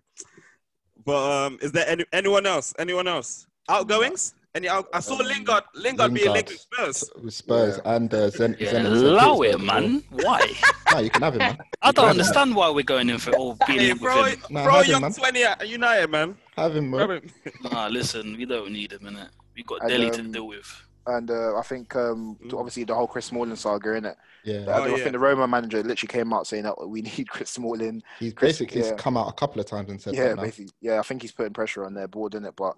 But 1.04 1.46
um, 1.46 1.58
is 1.62 1.72
there 1.72 1.86
any 1.88 2.04
anyone 2.12 2.46
else? 2.46 2.74
Anyone 2.78 3.08
else? 3.08 3.46
Outgoings? 3.68 4.34
Any? 4.54 4.68
Out- 4.68 4.88
I 4.92 5.00
saw 5.00 5.18
Um, 5.18 5.26
Lingard. 5.26 5.64
Lingard 5.74 6.14
being 6.14 6.30
linked 6.32 6.50
with 6.50 6.66
Lingard. 6.78 6.94
Spurs. 6.96 7.10
With 7.24 7.34
Spurs 7.34 7.80
and 7.84 8.12
uh, 8.14 8.30
Zen. 8.30 8.56
Yeah, 8.58 8.68
Zenit 8.68 8.70
St. 8.70 8.86
allow 8.86 9.38
Petersburg 9.40 9.48
it, 9.48 9.54
as 9.54 9.60
man. 9.82 10.04
Why? 10.10 10.52
No, 10.92 10.98
you 11.00 11.10
can 11.10 11.22
have 11.22 11.34
him, 11.34 11.38
man. 11.40 11.58
I 11.82 11.90
don't 11.92 11.94
can 11.96 12.04
him. 12.04 12.10
understand 12.10 12.54
why 12.54 12.70
we're 12.70 12.84
going 12.84 13.10
in 13.10 13.18
for 13.18 13.32
all 13.36 13.58
being 13.66 13.80
Hey, 13.80 13.86
linked 13.88 14.02
throw, 14.02 14.22
with 14.22 14.34
him. 14.34 14.40
Nah, 14.50 14.62
throw 14.64 14.72
have 14.74 14.84
him, 14.84 14.90
young 14.92 15.00
man. 15.02 15.12
twenty 15.12 15.42
at 15.44 15.68
United, 15.68 16.10
man. 16.10 16.36
Have 16.56 16.76
him, 16.76 16.90
Grab 16.90 17.08
bro. 17.08 17.16
him. 17.16 17.30
Nah, 17.72 17.86
listen, 17.88 18.36
we 18.36 18.44
don't 18.44 18.70
need 18.70 18.92
him, 18.92 19.00
innit? 19.00 19.28
We 19.56 19.62
got 19.64 19.80
And, 19.80 19.88
Dele 19.90 20.10
to 20.10 20.20
um, 20.20 20.32
deal 20.32 20.46
with. 20.46 20.86
And 21.06 21.30
uh, 21.30 21.56
I 21.58 21.62
think 21.62 21.94
um, 21.96 22.36
Mm. 22.44 22.54
obviously 22.58 22.84
the 22.84 22.94
whole 22.94 23.06
Chris 23.08 23.26
Smalling 23.26 23.56
saga, 23.56 23.88
innit? 24.00 24.14
Yeah, 24.44 24.64
I, 24.68 24.78
Oh, 24.78 24.82
I 24.84 24.88
yeah. 24.88 24.96
think 24.98 25.12
the 25.12 25.18
Roma 25.18 25.46
manager 25.48 25.82
literally 25.82 26.08
came 26.08 26.32
out 26.32 26.46
saying 26.46 26.64
that 26.64 26.88
we 26.88 27.02
need 27.16 27.28
Chris 27.28 27.50
Smalling. 27.50 28.02
he's 28.20 28.32
Chris- 28.34 28.58
basically 28.58 28.82
he's 28.82 28.90
yeah. 28.90 28.96
come 28.96 29.16
out 29.16 29.28
a 29.28 29.32
couple 29.32 29.60
of 29.60 29.66
times 29.66 29.90
and 29.90 30.00
said 30.00 30.14
Yeah, 30.14 30.28
that. 30.28 30.36
Now. 30.36 30.42
basically. 30.42 30.72
Yeah, 30.80 30.98
I 30.98 31.02
think 31.02 31.22
he's 31.22 31.32
putting 31.32 31.52
pressure 31.52 31.84
on 31.84 31.94
their 31.94 32.08
board, 32.08 32.34
in 32.34 32.44
it. 32.44 32.54
But 32.56 32.76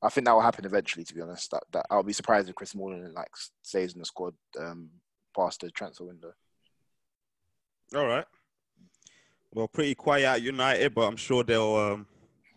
I 0.00 0.08
think 0.10 0.26
that 0.26 0.32
will 0.32 0.40
happen 0.40 0.64
eventually. 0.64 1.04
To 1.04 1.14
be 1.14 1.20
honest, 1.20 1.50
that, 1.50 1.64
that 1.72 1.86
I'll 1.90 2.02
be 2.02 2.12
surprised 2.12 2.48
if 2.48 2.54
Chris 2.54 2.70
Smalling 2.70 3.12
like 3.14 3.30
stays 3.62 3.92
in 3.94 3.98
the 3.98 4.04
squad 4.06 4.34
um, 4.58 4.90
past 5.36 5.60
the 5.60 5.70
transfer 5.70 6.04
window. 6.04 6.32
All 7.94 8.06
right. 8.06 8.24
Well, 9.52 9.66
pretty 9.66 9.94
quiet 9.94 10.24
at 10.26 10.42
United, 10.42 10.94
but 10.94 11.02
I'm 11.08 11.16
sure 11.16 11.42
they'll 11.42 11.74
um, 11.74 12.06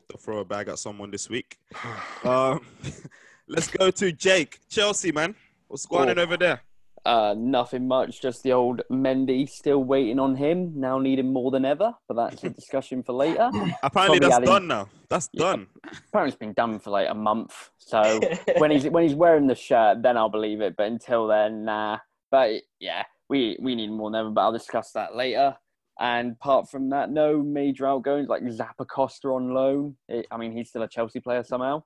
they'll 0.10 0.19
throw 0.19 0.39
a 0.39 0.45
bag 0.45 0.67
at 0.67 0.78
someone 0.78 1.10
this 1.10 1.30
week. 1.30 1.58
um, 2.24 2.62
let's 3.47 3.67
go 3.69 3.89
to 3.91 4.12
Jake, 4.12 4.60
Chelsea, 4.69 5.12
man. 5.12 5.34
What's 5.67 5.86
going 5.86 6.10
on 6.10 6.19
Oh. 6.19 6.24
over 6.24 6.36
there? 6.38 6.62
Uh, 7.04 7.34
nothing 7.36 7.88
much, 7.88 8.22
just 8.22 8.44
the 8.44 8.52
old 8.54 8.82
Mendy 8.92 9.50
still 9.50 9.84
waiting 9.84 10.20
on 10.20 10.36
him, 10.36 10.72
now 10.80 11.00
needing 11.00 11.34
more 11.34 11.50
than 11.50 11.66
ever, 11.66 11.96
but 12.08 12.14
that's 12.14 12.44
a 12.44 12.50
discussion 12.52 13.02
for 13.02 13.14
later. 13.14 13.50
Apparently, 13.82 14.20
Probably 14.20 14.20
that's 14.20 14.36
adding- 14.36 14.46
done 14.48 14.68
now. 14.68 14.88
That's 15.10 15.28
Yeah. 15.34 15.46
done. 15.52 15.68
Apparently 16.10 16.30
it's 16.30 16.38
been 16.38 16.54
done 16.54 16.78
for 16.78 16.92
like 16.92 17.08
a 17.10 17.16
month, 17.16 17.72
so 17.80 18.20
when 18.60 18.70
he's 18.70 18.86
when 18.86 19.02
he's 19.04 19.16
wearing 19.16 19.48
the 19.48 19.56
shirt, 19.56 20.04
then 20.04 20.16
I'll 20.16 20.30
believe 20.30 20.62
it, 20.62 20.76
but 20.78 20.86
until 20.86 21.26
then, 21.26 21.66
nah. 21.66 21.98
But 22.30 22.62
yeah, 22.80 23.04
we, 23.30 23.58
we 23.60 23.74
need 23.74 23.90
more 23.90 24.12
than 24.12 24.20
ever, 24.20 24.30
but 24.30 24.42
I'll 24.42 24.52
discuss 24.52 24.92
that 24.92 25.16
later. 25.16 25.58
And 26.00 26.34
apart 26.34 26.70
from 26.70 26.92
that, 26.92 27.10
no 27.12 27.42
major 27.42 27.88
outgoings 27.88 28.30
like 28.30 28.44
Zappacosta 28.44 29.36
on 29.36 29.56
loan. 29.56 29.98
It- 30.08 30.28
I 30.30 30.38
mean, 30.38 30.52
he's 30.56 30.70
still 30.70 30.84
a 30.84 30.88
Chelsea 30.88 31.20
player 31.20 31.44
somehow. 31.44 31.82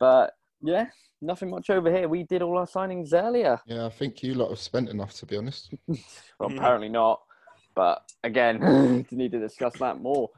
But 0.00 0.32
yeah, 0.62 0.86
nothing 1.24 1.50
much 1.50 1.70
over 1.70 1.90
here. 1.90 2.08
We 2.08 2.22
did 2.24 2.42
all 2.42 2.58
our 2.58 2.66
signings 2.66 3.12
earlier. 3.12 3.60
Yeah, 3.66 3.86
I 3.86 3.90
think 3.90 4.22
you 4.22 4.34
lot 4.34 4.50
have 4.50 4.58
spent 4.58 4.88
enough, 4.88 5.12
to 5.14 5.26
be 5.26 5.36
honest. 5.36 5.72
Well, 6.38 6.50
Mhm. 6.50 6.56
apparently 6.58 6.88
not. 6.88 7.22
But 7.74 8.02
again, 8.22 8.60
we 9.10 9.16
need 9.16 9.32
to 9.32 9.38
discuss 9.40 9.74
that 9.78 10.00
more. 10.00 10.30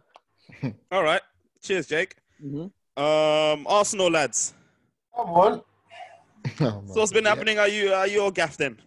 All 0.92 1.02
right. 1.02 1.20
Cheers, 1.62 1.86
Jake. 1.86 2.16
Mhm. 2.42 2.70
Um, 2.96 3.66
Arsenal 3.66 4.10
lads. 4.10 4.54
Come 5.14 5.28
on. 5.30 5.62
Oh. 6.60 6.82
So 6.86 7.00
what's 7.00 7.12
been 7.12 7.24
Yeah. 7.24 7.30
happening? 7.30 7.58
Are 7.58 7.68
you 7.68 7.92
are 7.92 8.06
you 8.06 8.22
all 8.22 8.30
gaffed 8.30 8.58
then? 8.58 8.78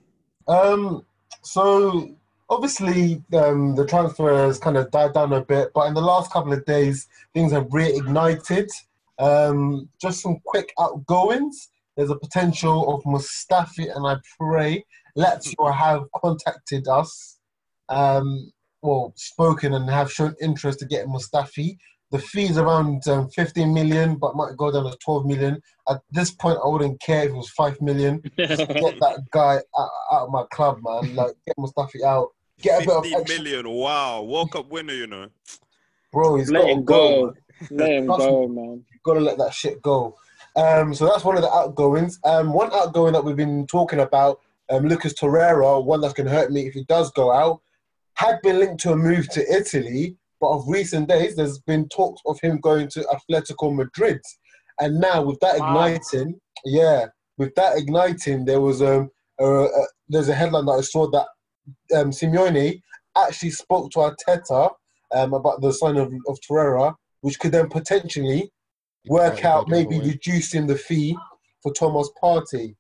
Um, 0.48 1.06
so 1.44 2.16
obviously 2.50 3.22
um, 3.34 3.76
the 3.76 3.86
transfer 3.86 4.34
has 4.48 4.58
kind 4.60 4.78
of 4.78 4.90
died 4.92 5.14
down 5.14 5.34
a 5.34 5.42
bit, 5.42 5.72
but 5.76 5.88
in 5.88 5.94
the 5.94 6.02
last 6.02 6.32
couple 6.32 6.54
of 6.54 6.64
days 6.66 7.08
things 7.34 7.52
have 7.52 7.66
reignited. 7.68 8.68
Um, 9.20 9.90
just 10.02 10.22
some 10.22 10.40
quick 10.46 10.74
outgoings. 10.80 11.70
There's 12.00 12.12
a 12.12 12.16
potential 12.16 12.96
of 12.96 13.04
Mustafi, 13.04 13.94
and 13.94 14.08
I 14.08 14.16
pray 14.40 14.86
Lazio 15.18 15.76
have 15.76 16.04
contacted 16.16 16.88
us, 16.88 17.40
um, 17.90 18.54
well, 18.82 19.12
spoken 19.18 19.74
and 19.74 19.90
have 19.90 20.10
shown 20.10 20.34
interest 20.42 20.80
to 20.80 20.86
get 20.86 21.08
Mustafi. 21.08 21.76
The 22.12 22.20
fee 22.20 22.46
is 22.46 22.58
around 22.58 23.06
um, 23.10 23.28
15 23.32 23.74
million, 23.74 24.16
but 24.16 24.38
might 24.38 24.56
go 24.56 24.72
down 24.72 24.90
to 24.90 24.98
12 25.04 25.26
million. 25.26 25.62
At 25.90 26.00
this 26.10 26.32
point, 26.32 26.58
I 26.64 26.70
wouldn't 26.70 27.02
care 27.02 27.24
if 27.24 27.32
it 27.32 27.36
was 27.36 27.50
5 27.50 27.82
million 27.82 28.22
get 28.38 28.48
that 28.58 29.26
guy 29.32 29.56
out, 29.78 29.90
out 30.14 30.24
of 30.28 30.32
my 30.32 30.46
club, 30.54 30.80
man. 30.82 31.14
Like, 31.18 31.34
get 31.46 31.58
Mustafi 31.58 32.02
out. 32.06 32.30
Get 32.62 32.82
a 32.82 32.86
bit 32.86 32.96
of 32.96 33.04
Fifty 33.04 33.20
extra, 33.20 33.44
million. 33.44 33.70
Wow. 33.70 34.22
World 34.22 34.52
Cup 34.54 34.70
winner, 34.72 34.94
you 34.94 35.08
know. 35.08 35.28
bro. 36.14 36.38
He's 36.38 36.50
Let 36.50 36.62
got 36.62 36.66
to 36.68 36.72
him 36.76 36.86
go. 36.86 37.26
go. 37.32 37.36
Let 37.72 37.92
him 37.92 38.06
go, 38.08 38.48
man. 38.48 38.86
You've 38.90 39.04
got 39.04 39.16
to 39.16 39.20
let 39.20 39.38
that 39.40 39.54
shit 39.54 39.82
go. 39.82 40.16
Um, 40.60 40.94
so 40.94 41.06
that's 41.06 41.24
one 41.24 41.38
of 41.38 41.42
the 41.42 41.52
outgoings. 41.52 42.20
Um, 42.26 42.52
one 42.52 42.70
outgoing 42.74 43.14
that 43.14 43.24
we've 43.24 43.38
been 43.38 43.66
talking 43.68 44.00
about, 44.00 44.42
um, 44.70 44.86
Lucas 44.88 45.14
Torreira, 45.14 45.84
one 45.84 46.02
that's 46.02 46.14
going 46.14 46.28
to 46.28 46.34
hurt 46.34 46.52
me 46.52 46.68
if 46.68 46.74
he 46.74 46.84
does 46.86 47.12
go 47.12 47.32
out, 47.32 47.62
had 48.16 48.42
been 48.42 48.60
linked 48.60 48.82
to 48.82 48.92
a 48.92 48.96
move 48.98 49.30
to 49.30 49.42
Italy, 49.54 50.18
but 50.42 50.50
of 50.50 50.68
recent 50.68 51.08
days, 51.08 51.38
there's 51.38 51.60
been 51.60 51.88
talks 51.88 52.22
of 52.26 52.40
him 52.42 52.60
going 52.60 52.90
to 52.90 53.06
Atletico 53.16 53.74
Madrid. 53.74 54.20
And 54.82 55.00
now 55.00 55.22
with 55.22 55.40
that 55.40 55.60
Wow. 55.60 55.86
igniting, 55.86 56.40
yeah, 56.66 57.06
with 57.38 57.56
that 57.56 57.78
igniting, 57.78 58.44
there 58.44 58.60
was 58.60 58.82
um, 58.82 59.10
uh, 59.40 59.64
uh, 59.64 59.86
there's 60.10 60.28
a 60.28 60.34
headline 60.34 60.66
that 60.66 60.74
I 60.74 60.82
saw 60.82 61.10
that 61.12 61.28
um, 61.96 62.12
Simeone 62.12 62.82
actually 63.18 63.52
spoke 63.52 63.92
to 63.92 64.00
Arteta 64.00 64.72
um, 65.16 65.34
about 65.34 65.62
the 65.62 65.72
sign 65.72 65.96
of, 65.96 66.12
of 66.28 66.38
Torreira, 66.42 66.94
which 67.22 67.40
could 67.40 67.54
then 67.54 67.70
potentially 67.70 68.52
work 69.08 69.36
Right, 69.36 69.46
out 69.46 69.68
maybe 69.70 69.98
right. 70.00 70.08
reducing 70.08 70.68
the 70.68 70.76
fee 70.76 71.18
for 71.62 71.74
Thomas 71.74 72.10
Partey. 72.22 72.76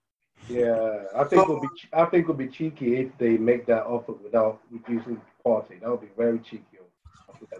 Yeah, 0.49 1.03
I 1.15 1.23
think 1.25 1.43
it'll 1.43 1.59
be 1.61 1.67
I 1.93 2.05
think 2.05 2.23
it'll 2.23 2.33
be 2.33 2.47
cheeky 2.47 2.95
if 2.97 3.17
they 3.17 3.37
make 3.37 3.65
that 3.67 3.83
offer 3.85 4.13
without 4.13 4.59
reducing 4.71 5.15
the 5.15 5.21
Partey. 5.45 5.79
That 5.81 5.89
would 5.89 6.01
be 6.01 6.07
very 6.17 6.39
cheeky. 6.39 6.63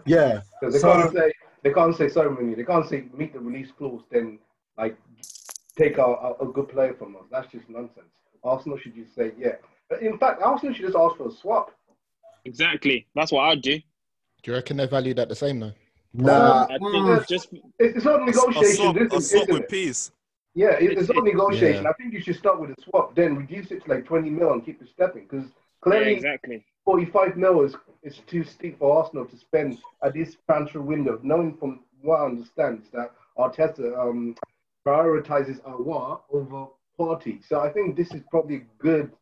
Yeah. 0.06 0.40
Because 0.60 0.74
they 0.74 0.80
So- 0.80 0.92
can't 0.92 1.12
say 1.14 1.32
they 1.62 1.72
can't 1.72 1.96
say 1.96 2.08
ceremony. 2.08 2.54
They 2.54 2.64
can't 2.64 2.88
say 2.88 3.04
meet 3.16 3.32
the 3.32 3.40
release 3.40 3.70
clause. 3.76 4.02
Then 4.10 4.38
like 4.76 4.96
take 5.78 5.98
a, 5.98 6.02
a, 6.04 6.32
a 6.40 6.46
good 6.52 6.68
player 6.68 6.94
from 6.94 7.16
us. 7.16 7.22
That's 7.30 7.50
just 7.52 7.68
nonsense. 7.68 8.06
Arsenal 8.42 8.78
should 8.78 8.94
just 8.94 9.14
say 9.14 9.32
yeah. 9.38 9.56
In 10.00 10.18
fact, 10.18 10.42
Arsenal 10.42 10.74
should 10.74 10.86
just 10.86 10.96
ask 10.96 11.16
for 11.16 11.28
a 11.28 11.32
swap. 11.32 11.70
Exactly. 12.44 13.06
That's 13.14 13.30
what 13.32 13.42
I'd 13.42 13.60
do. 13.62 13.78
Do 13.78 14.50
you 14.50 14.54
reckon 14.54 14.78
they're 14.78 14.86
valued 14.88 15.18
at 15.18 15.28
the 15.28 15.34
same 15.36 15.60
though? 15.60 15.72
Nah, 16.12 16.66
I 16.68 16.78
mm, 16.78 17.16
think 17.18 17.28
just 17.28 17.52
It- 17.52 17.62
It's 17.78 18.04
not 18.04 18.22
A 18.22 18.24
negotiation, 18.26 18.74
swap, 18.74 18.96
a 19.12 19.20
swap 19.20 19.48
with 19.48 19.62
it? 19.62 19.68
peas. 19.68 20.12
Yeah, 20.54 20.72
it, 20.72 20.98
it's 20.98 21.08
not 21.08 21.24
negotiation. 21.24 21.84
Yeah. 21.84 21.90
I 21.90 21.92
think 21.94 22.12
you 22.12 22.20
should 22.20 22.36
start 22.36 22.60
with 22.60 22.70
a 22.70 22.82
swap, 22.82 23.14
then 23.14 23.36
reduce 23.36 23.70
it 23.70 23.84
to 23.84 23.90
like 23.90 24.04
20 24.04 24.30
mil 24.30 24.52
and 24.52 24.64
keep 24.64 24.82
it 24.82 24.88
stepping. 24.88 25.22
Because 25.28 25.44
yeah, 25.46 25.52
clearly, 25.82 26.12
exactly. 26.14 26.64
45 26.84 27.36
mil 27.36 27.62
is, 27.62 27.76
is 28.02 28.18
too 28.26 28.42
steep 28.42 28.78
for 28.80 28.98
Arsenal 28.98 29.26
to 29.26 29.36
spend 29.36 29.78
at 30.02 30.14
this 30.14 30.36
transfer 30.46 30.80
window, 30.80 31.20
knowing 31.22 31.56
from 31.56 31.84
what 32.02 32.20
I 32.20 32.24
understand 32.24 32.82
is 32.82 32.90
that 32.90 33.12
Arteta 33.38 33.96
um, 33.96 34.34
prioritizes 34.84 35.60
Aouar 35.62 36.20
over 36.32 36.66
Partey. 36.98 37.46
So 37.46 37.60
I 37.60 37.70
think 37.70 37.96
this 37.96 38.12
is 38.12 38.22
probably 38.30 38.56
a 38.56 38.66
good, 38.78 39.12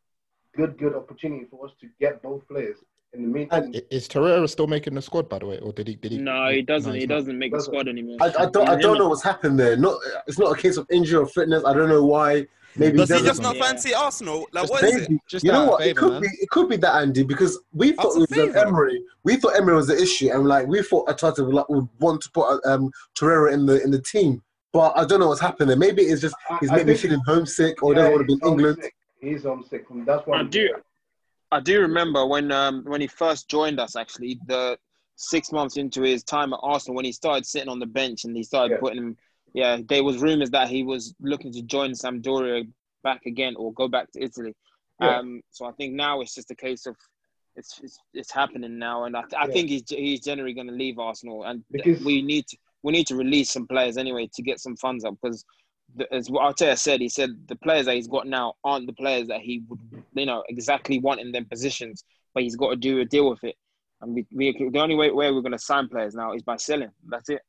good, 0.56 0.78
good 0.78 0.94
opportunity 0.94 1.44
for 1.50 1.66
us 1.66 1.72
to 1.82 1.88
get 2.00 2.22
both 2.22 2.48
players 2.48 2.78
in 3.12 3.22
the 3.22 3.28
meantime. 3.28 3.72
I- 3.74 3.82
Is 3.90 4.08
Torreira 4.08 4.48
still 4.48 4.66
making 4.66 4.94
the 4.94 5.02
squad, 5.02 5.28
by 5.28 5.38
the 5.38 5.46
way, 5.46 5.58
or 5.58 5.72
did 5.72 5.88
he? 5.88 5.94
Did 5.96 6.12
he? 6.12 6.18
No, 6.18 6.48
he 6.50 6.62
doesn't. 6.62 6.92
he's 6.94 7.02
he 7.02 7.06
doesn't 7.06 7.38
make 7.38 7.52
the 7.52 7.58
Doesn't. 7.58 7.72
squad 7.72 7.88
anymore. 7.88 8.16
I, 8.20 8.26
I 8.44 8.46
don't 8.50 8.68
I 8.68 8.76
don't 8.76 8.98
know 8.98 9.08
what's 9.08 9.22
happened 9.22 9.58
there. 9.58 9.76
Not 9.76 9.98
it's 10.26 10.38
not 10.38 10.56
a 10.56 10.60
case 10.60 10.76
of 10.76 10.86
injury 10.90 11.18
or 11.18 11.26
fitness. 11.26 11.64
I 11.64 11.72
don't 11.72 11.88
know 11.88 12.04
why. 12.04 12.46
Maybe 12.76 12.98
Does 12.98 13.08
he 13.08 13.14
doesn't- 13.14 13.26
just 13.26 13.42
not 13.42 13.56
Yeah. 13.56 13.64
fancy 13.64 13.94
Arsenal? 13.94 14.46
Like, 14.52 14.64
Just 14.64 14.70
what 14.72 14.84
is 14.84 14.92
Maybe. 15.00 15.14
it? 15.14 15.20
Just 15.28 15.44
you 15.44 15.50
know 15.50 15.58
out 15.58 15.62
of 15.64 15.68
what? 15.70 15.86
it 15.86 15.96
could 15.96 16.12
man. 16.12 16.20
be. 16.22 16.28
It 16.40 16.48
could 16.50 16.68
be 16.68 16.76
that 16.76 16.94
Andy 16.96 17.24
because 17.24 17.58
we 17.72 17.92
thought 17.92 18.16
Out 18.16 18.30
it 18.30 18.46
was. 18.46 18.56
Emery. 18.56 19.02
We 19.24 19.36
thought 19.36 19.56
Emery 19.56 19.74
was 19.74 19.88
the 19.88 20.00
issue, 20.00 20.30
and 20.32 20.46
like 20.46 20.66
we 20.68 20.82
thought 20.82 21.08
Arteta 21.08 21.44
would, 21.44 21.54
like, 21.54 21.68
would 21.70 21.88
want 21.98 22.20
to 22.22 22.30
put 22.30 22.60
um, 22.66 22.90
Torreira 23.18 23.52
in 23.52 23.66
the 23.66 23.82
in 23.82 23.90
the 23.90 24.00
team. 24.02 24.42
But 24.72 24.92
I 24.96 25.04
don't 25.06 25.18
know 25.18 25.28
what's 25.28 25.40
happened 25.40 25.70
there. 25.70 25.76
Maybe 25.78 26.02
it's 26.02 26.20
just 26.20 26.36
he's 26.60 26.70
I 26.70 26.76
maybe 26.76 26.92
think- 26.94 27.00
feeling 27.00 27.20
homesick 27.26 27.82
or 27.82 27.94
Yeah, 27.94 28.00
doesn't 28.00 28.12
want 28.12 28.20
to 28.20 28.26
be 28.26 28.32
he's 28.34 28.42
in 28.42 28.48
England. 28.48 28.76
homesick. 28.76 28.94
He's 29.20 29.42
homesick. 29.42 29.84
That's 30.06 30.26
why 30.26 30.40
I 30.40 30.42
do. 30.44 30.68
I 31.50 31.60
do 31.60 31.80
remember 31.80 32.26
when 32.26 32.52
um, 32.52 32.84
when 32.84 33.00
he 33.00 33.06
first 33.06 33.48
joined 33.48 33.80
us. 33.80 33.96
Actually, 33.96 34.38
the 34.46 34.78
six 35.16 35.50
months 35.50 35.76
into 35.76 36.02
his 36.02 36.22
time 36.22 36.52
at 36.52 36.60
Arsenal, 36.62 36.94
when 36.96 37.04
he 37.04 37.12
started 37.12 37.46
sitting 37.46 37.68
on 37.68 37.78
the 37.78 37.86
bench 37.86 38.24
and 38.24 38.36
he 38.36 38.42
started 38.42 38.74
Yeah. 38.74 38.80
putting 38.80 38.98
him. 38.98 39.16
Yeah, 39.54 39.78
there 39.88 40.04
was 40.04 40.18
rumors 40.18 40.50
that 40.50 40.68
he 40.68 40.82
was 40.82 41.14
looking 41.20 41.52
to 41.54 41.62
join 41.62 41.92
Sampdoria 41.92 42.68
back 43.02 43.24
again 43.24 43.54
or 43.56 43.72
go 43.72 43.88
back 43.88 44.10
to 44.12 44.22
Italy. 44.22 44.54
Yeah. 45.00 45.18
Um, 45.18 45.40
so 45.50 45.64
I 45.64 45.72
think 45.72 45.94
now 45.94 46.20
it's 46.20 46.34
just 46.34 46.50
a 46.50 46.54
case 46.54 46.84
of 46.86 46.94
it's 47.56 47.80
it's, 47.82 47.98
it's 48.12 48.30
happening 48.32 48.78
now, 48.78 49.04
and 49.04 49.16
I, 49.16 49.20
I 49.36 49.46
Yeah. 49.46 49.52
think 49.52 49.68
he's 49.70 49.84
he's 49.88 50.20
generally 50.20 50.52
going 50.52 50.66
to 50.68 50.72
leave 50.74 50.98
Arsenal, 50.98 51.44
and 51.44 51.64
Because- 51.70 52.04
we 52.04 52.20
need 52.22 52.46
to 52.48 52.56
we 52.82 52.92
need 52.92 53.06
to 53.08 53.16
release 53.16 53.50
some 53.50 53.66
players 53.66 53.96
anyway 53.96 54.28
to 54.34 54.42
get 54.42 54.60
some 54.60 54.76
funds 54.76 55.04
up 55.04 55.14
because. 55.22 55.44
The- 55.96 56.12
As 56.12 56.30
what 56.30 56.56
Arteta 56.56 56.78
said, 56.78 57.00
he 57.00 57.08
said 57.08 57.30
the 57.48 57.56
players 57.56 57.86
that 57.86 57.94
he's 57.94 58.08
got 58.08 58.26
now 58.26 58.54
aren't 58.64 58.86
the 58.86 58.92
players 58.92 59.28
that 59.28 59.40
he 59.40 59.62
would, 59.68 59.80
you 60.14 60.26
know, 60.26 60.44
exactly 60.48 60.98
want 60.98 61.20
in 61.20 61.32
them 61.32 61.44
positions. 61.44 62.04
But 62.34 62.42
he's 62.42 62.56
got 62.56 62.70
to 62.70 62.76
do 62.76 63.00
a 63.00 63.04
deal 63.04 63.30
with 63.30 63.42
it. 63.42 63.56
And 64.00 64.14
we, 64.14 64.26
we 64.32 64.70
the 64.70 64.80
only 64.80 64.94
way, 64.94 65.10
way 65.10 65.30
we're 65.32 65.40
going 65.40 65.52
to 65.52 65.58
sign 65.58 65.88
players 65.88 66.14
now 66.14 66.32
is 66.32 66.42
by 66.42 66.56
selling. 66.56 66.90
That's 67.08 67.30
it. 67.30 67.42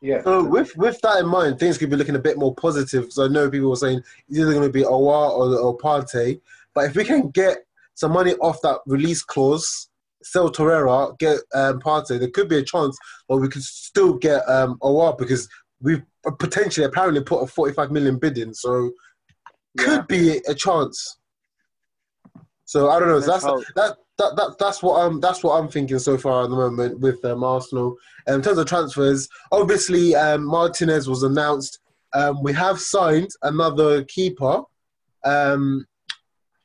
Yeah. 0.00 0.22
So 0.24 0.44
with 0.44 0.76
with 0.76 1.00
that 1.02 1.20
in 1.20 1.26
mind, 1.26 1.58
things 1.58 1.78
could 1.78 1.90
be 1.90 1.96
looking 1.96 2.16
a 2.16 2.20
bit 2.20 2.38
more 2.38 2.54
positive. 2.54 3.12
So 3.12 3.24
I 3.24 3.28
know 3.28 3.50
people 3.50 3.70
were 3.70 3.76
saying 3.76 4.02
it's 4.28 4.38
either 4.38 4.52
going 4.52 4.66
to 4.66 4.72
be 4.72 4.82
Aouar 4.82 5.30
or, 5.30 5.58
or 5.58 5.78
Partey, 5.78 6.40
but 6.74 6.84
if 6.84 6.96
we 6.96 7.04
can 7.04 7.30
get 7.30 7.58
some 7.94 8.12
money 8.12 8.34
off 8.34 8.60
that 8.62 8.80
release 8.86 9.22
clause, 9.22 9.88
sell 10.22 10.50
Torreira, 10.50 11.18
get 11.18 11.38
um, 11.54 11.80
Partey, 11.80 12.18
there 12.18 12.28
could 12.28 12.48
be 12.48 12.58
a 12.58 12.62
chance, 12.62 12.98
or 13.28 13.40
we 13.40 13.48
could 13.48 13.62
still 13.62 14.12
get 14.12 14.46
um, 14.48 14.76
Aouar 14.82 15.16
because 15.16 15.48
we've 15.80 16.02
potentially 16.32 16.86
apparently 16.86 17.22
put 17.22 17.42
a 17.42 17.46
45 17.46 17.90
million 17.90 18.18
bid 18.18 18.38
in, 18.38 18.52
so 18.54 18.90
could 19.78 20.06
be 20.08 20.38
a 20.48 20.54
chance. 20.54 21.18
So 22.64 22.90
I 22.90 22.98
don't 22.98 23.08
know. 23.08 23.20
That's 23.20 23.44
that, 23.44 23.96
that 24.18 24.36
that 24.36 24.56
that's 24.58 24.82
what 24.82 25.00
I'm 25.00 25.20
that's 25.20 25.42
what 25.44 25.58
I'm 25.58 25.68
thinking 25.68 25.98
so 25.98 26.18
far 26.18 26.44
at 26.44 26.50
the 26.50 26.56
moment 26.56 27.00
with 27.00 27.24
um, 27.24 27.44
Arsenal. 27.44 27.96
Um, 28.26 28.36
in 28.36 28.42
terms 28.42 28.58
of 28.58 28.66
transfers, 28.66 29.28
obviously 29.52 30.14
um, 30.16 30.44
Martinez 30.44 31.08
was 31.08 31.22
announced. 31.22 31.78
Um, 32.12 32.42
we 32.42 32.52
have 32.54 32.80
signed 32.80 33.30
another 33.42 34.04
keeper. 34.04 34.62
Um, 35.24 35.86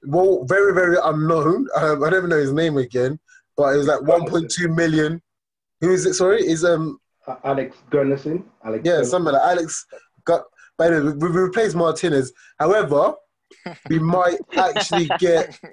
well, 0.03 0.43
very 0.45 0.73
very 0.73 0.97
unknown. 1.03 1.67
Um, 1.75 2.03
I 2.03 2.09
don't 2.09 2.19
even 2.19 2.29
know 2.29 2.37
his 2.37 2.53
name 2.53 2.77
again, 2.77 3.19
but 3.55 3.73
it 3.75 3.77
was 3.77 3.87
like 3.87 3.99
1.2 3.99 4.75
million. 4.75 5.21
Who 5.81 5.91
is 5.91 6.05
it? 6.05 6.15
Sorry, 6.15 6.41
is 6.41 6.65
um 6.65 6.97
Uh, 6.97 7.10
Alex 7.43 7.77
Gurnison. 7.91 8.43
Alex. 8.63 8.81
yeah, 8.85 8.93
Gurnison. 8.93 9.05
something 9.05 9.33
like 9.33 9.41
Alex 9.41 9.85
got. 10.25 10.43
By 10.77 10.89
the 10.89 10.95
way, 11.03 11.11
we, 11.13 11.29
we 11.29 11.41
replaced 11.41 11.75
Martinez. 11.75 12.31
However, 12.59 13.13
we 13.89 13.99
might 13.99 14.39
actually 14.57 15.09
get. 15.19 15.59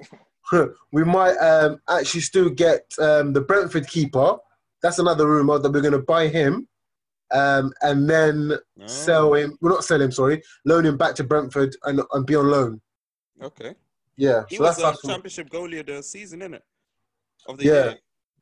We 0.92 1.04
might 1.04 1.36
um, 1.36 1.78
actually 1.90 2.22
still 2.22 2.48
get 2.48 2.80
um, 2.98 3.34
the 3.34 3.40
Brentford 3.42 3.86
keeper. 3.86 4.38
That's 4.82 4.98
another 4.98 5.26
rumor 5.28 5.58
that 5.58 5.70
we're 5.70 5.82
going 5.82 5.92
to 5.92 5.98
buy 5.98 6.28
him, 6.28 6.66
um, 7.34 7.70
and 7.82 8.08
then 8.08 8.52
Oh, 8.80 8.86
sell 8.86 9.34
him. 9.34 9.58
We're 9.60 9.68
not 9.68 9.84
sell 9.84 10.00
him. 10.00 10.10
Sorry, 10.10 10.40
loan 10.64 10.86
him 10.86 10.96
back 10.96 11.14
to 11.16 11.24
Brentford 11.24 11.76
and, 11.84 12.00
and 12.14 12.24
be 12.24 12.34
on 12.34 12.48
loan. 12.50 12.80
Okay. 13.42 13.74
Yeah, 14.16 14.44
He 14.48 14.56
so 14.56 14.62
was 14.62 14.76
that's, 14.78 14.78
the 14.78 14.82
that's 14.84 15.02
championship 15.02 15.50
goalie 15.50 15.80
of 15.80 15.86
the 15.86 16.02
season, 16.02 16.40
innit? 16.40 16.62
Of 17.46 17.58
the 17.58 17.64
Yeah. 17.66 17.94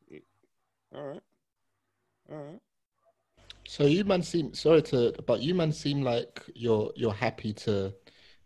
year. 0.09 0.21
All 0.95 1.07
right. 1.09 1.23
All 2.31 2.39
right. 2.39 2.61
So 3.69 3.85
you 3.85 4.05
man 4.05 4.23
seem 4.23 4.55
sorry 4.55 4.83
to, 4.83 5.13
but 5.27 5.41
you 5.41 5.55
man 5.55 5.73
seem 5.73 6.03
like 6.03 6.41
you're 6.55 6.93
you're 6.95 7.13
happy 7.13 7.53
to 7.55 7.93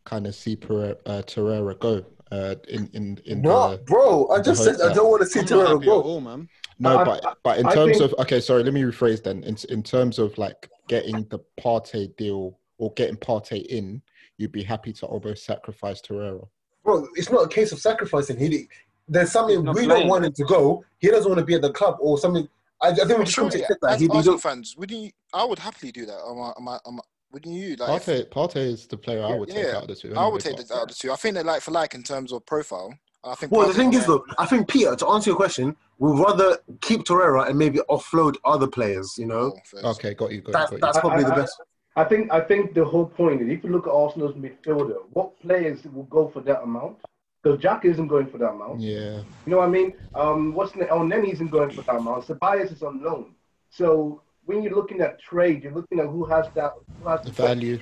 kind 0.04 0.26
of 0.26 0.34
see 0.34 0.56
Pereira, 0.56 0.96
uh, 1.06 1.22
Torreira 1.22 1.78
go 1.78 2.04
uh, 2.32 2.54
in 2.68 2.88
in 2.94 3.18
in 3.26 3.42
no, 3.42 3.72
the 3.72 3.78
bro. 3.78 4.28
I 4.30 4.38
the 4.38 4.44
just 4.44 4.64
hope 4.66 4.76
said 4.76 4.90
I 4.90 4.94
don't 4.94 5.10
want 5.10 5.22
to 5.22 5.28
see 5.28 5.40
I'm 5.40 5.46
Torreira 5.46 5.84
go. 5.84 6.02
all, 6.02 6.20
man. 6.20 6.48
No, 6.78 6.98
I- 6.98 7.04
but 7.04 7.36
but 7.42 7.58
in 7.58 7.66
I 7.66 7.74
terms 7.74 7.98
think- 7.98 8.12
of 8.12 8.18
okay, 8.20 8.40
sorry, 8.40 8.62
let 8.64 8.72
me 8.72 8.82
rephrase 8.82 9.22
then. 9.22 9.44
In 9.44 9.56
in 9.68 9.82
terms 9.82 10.18
of 10.18 10.36
like 10.38 10.68
getting 10.88 11.24
the 11.28 11.38
Partey 11.60 12.16
deal 12.16 12.58
or 12.78 12.92
getting 12.94 13.16
Partey 13.16 13.66
in, 13.66 14.00
you'd 14.38 14.52
be 14.52 14.62
happy 14.62 14.92
to 14.94 15.06
almost 15.06 15.44
sacrifice 15.44 16.00
Torreira. 16.00 16.46
bro, 16.82 17.06
it's 17.14 17.30
not 17.30 17.44
a 17.44 17.48
case 17.48 17.72
of 17.72 17.78
sacrificing. 17.78 18.38
He, 18.38 18.68
there's 19.06 19.30
something 19.32 19.62
we 19.64 19.72
playing. 19.72 19.88
don't 19.88 20.08
want 20.08 20.24
him 20.24 20.32
to 20.32 20.44
go. 20.44 20.82
He 20.98 21.08
doesn't 21.08 21.28
want 21.30 21.40
to 21.40 21.44
be 21.44 21.54
at 21.54 21.62
the 21.62 21.72
club 21.72 21.96
or 22.00 22.16
something. 22.16 22.48
I, 22.82 22.88
I 22.88 22.94
think 22.94 23.08
we 23.08 23.14
I'm 23.16 23.20
just 23.24 23.34
sure 23.34 23.50
to 23.50 23.58
yeah, 23.58 23.64
accept 23.64 23.80
that. 23.82 23.90
as 23.92 24.00
He, 24.00 24.06
he 24.06 24.10
Arsenal 24.12 24.34
don't, 24.34 24.42
fans, 24.42 24.74
wouldn't 24.76 25.00
you? 25.00 25.10
I 25.34 25.44
would 25.44 25.58
happily 25.58 25.92
do 25.92 26.06
that. 26.06 26.18
Am 26.28 26.40
I, 26.40 26.52
am 26.58 26.68
I, 26.68 26.78
am 26.86 26.98
I, 26.98 27.02
wouldn't 27.32 27.54
you? 27.54 27.76
Like, 27.76 28.08
if- 28.08 28.30
Partey 28.30 28.52
Partey 28.54 28.56
is 28.72 28.86
the 28.86 28.96
player 28.96 29.22
I 29.24 29.34
would 29.34 29.48
take 29.48 29.64
yeah, 29.66 29.76
out 29.76 29.82
of 29.82 29.88
the 29.88 29.94
two. 29.96 30.14
I 30.16 30.26
would 30.26 30.40
take 30.40 30.56
but- 30.56 30.70
out 30.70 30.82
of 30.84 30.88
the 30.88 30.94
two. 30.94 31.12
I 31.12 31.16
think 31.16 31.34
they're 31.34 31.44
like 31.44 31.62
for 31.62 31.70
like 31.72 31.94
in 31.94 32.02
terms 32.02 32.32
of 32.32 32.44
profile. 32.46 32.92
I 33.22 33.34
think. 33.34 33.52
well, 33.52 33.68
the 33.68 33.74
thing 33.74 33.92
is, 33.92 34.06
though, 34.06 34.24
I 34.38 34.46
think 34.46 34.66
Peter, 34.66 34.96
to 34.96 35.06
answer 35.08 35.28
your 35.28 35.36
question, 35.36 35.76
we'd 35.98 36.18
rather 36.18 36.56
keep 36.80 37.02
Torreira 37.04 37.48
and 37.50 37.58
maybe 37.58 37.78
offload 37.90 38.36
other 38.46 38.66
players. 38.66 39.12
You 39.18 39.26
know, 39.26 39.54
Oh. 39.82 39.90
Okay, 39.90 40.14
got 40.14 40.32
you, 40.32 40.40
got 40.40 40.52
that's 40.52 40.72
you, 40.72 40.78
got 40.78 40.86
that's 40.86 40.98
I- 40.98 41.00
probably 41.02 41.24
I- 41.24 41.28
the 41.28 41.34
I- 41.34 41.38
best. 41.40 41.56
I 41.96 42.04
think 42.04 42.32
I 42.32 42.40
think 42.40 42.72
the 42.72 42.84
whole 42.84 43.04
point 43.04 43.42
is 43.42 43.48
if 43.50 43.62
you 43.64 43.70
look 43.70 43.86
at 43.86 43.92
Arsenal's 43.92 44.34
midfielder, 44.36 44.94
what 45.12 45.38
players 45.40 45.84
will 45.84 46.04
go 46.04 46.28
for 46.28 46.40
that 46.42 46.62
amount? 46.62 46.96
Because 47.42 47.58
Jack 47.60 47.84
isn't 47.86 48.08
going 48.08 48.26
for 48.26 48.38
that 48.38 48.50
amount. 48.50 48.80
Yeah. 48.80 49.18
You 49.18 49.24
know 49.46 49.58
what 49.58 49.68
I 49.68 49.70
mean? 49.70 49.94
Um, 50.14 50.52
what's 50.52 50.72
the, 50.72 50.88
oh, 50.90 51.00
Nenny 51.02 51.32
isn't 51.32 51.50
going 51.50 51.70
for 51.70 51.82
that 51.82 51.96
amount. 51.96 52.26
Ceballos 52.26 52.70
is 52.72 52.82
on 52.82 53.02
loan. 53.02 53.34
So 53.70 54.20
when 54.44 54.62
you're 54.62 54.74
looking 54.74 55.00
at 55.00 55.18
trade, 55.20 55.62
you're 55.64 55.72
looking 55.74 56.00
at 56.00 56.06
who 56.06 56.24
has 56.26 56.46
that 56.54 56.74
who 57.02 57.08
has 57.08 57.20
The 57.22 57.30
the 57.30 57.32
value. 57.42 57.78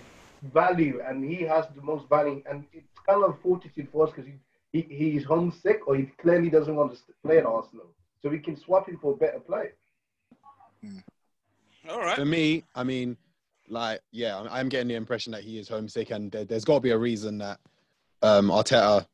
value, 0.53 1.01
and 1.05 1.25
he 1.29 1.43
has 1.43 1.67
the 1.75 1.83
most 1.83 2.09
value. 2.09 2.43
And 2.49 2.65
it's 2.73 2.87
kind 3.07 3.25
of 3.25 3.41
fortitude 3.41 3.89
for 3.91 4.07
us 4.07 4.13
because 4.15 4.31
he, 4.73 4.83
he 4.83 5.11
he's 5.11 5.25
homesick 5.25 5.89
or 5.89 5.97
he 5.97 6.05
clearly 6.23 6.51
doesn't 6.51 6.77
want 6.77 6.93
to 6.95 6.99
play 7.25 7.39
at 7.39 7.47
Arsenal. 7.47 7.87
So 8.23 8.29
we 8.29 8.39
can 8.39 8.57
swap 8.57 8.89
him 8.89 8.99
for 9.01 9.13
a 9.15 9.17
better 9.17 9.41
player. 9.41 9.75
All 11.89 11.99
right. 12.01 12.17
For 12.17 12.25
me, 12.25 12.65
I 12.75 12.85
mean, 12.85 13.17
like, 13.69 14.01
yeah, 14.13 14.37
I'm- 14.37 14.49
I'm 14.51 14.69
getting 14.69 14.89
the 14.89 14.95
impression 14.95 15.33
that 15.33 15.43
he 15.43 15.59
is 15.59 15.69
homesick, 15.69 16.11
and 16.11 16.31
there, 16.31 16.45
there's 16.45 16.65
got 16.65 16.75
to 16.75 16.81
be 16.81 16.91
a 16.91 16.99
reason 16.99 17.39
that 17.39 17.59
um, 18.23 18.49
Arteta 18.51 19.07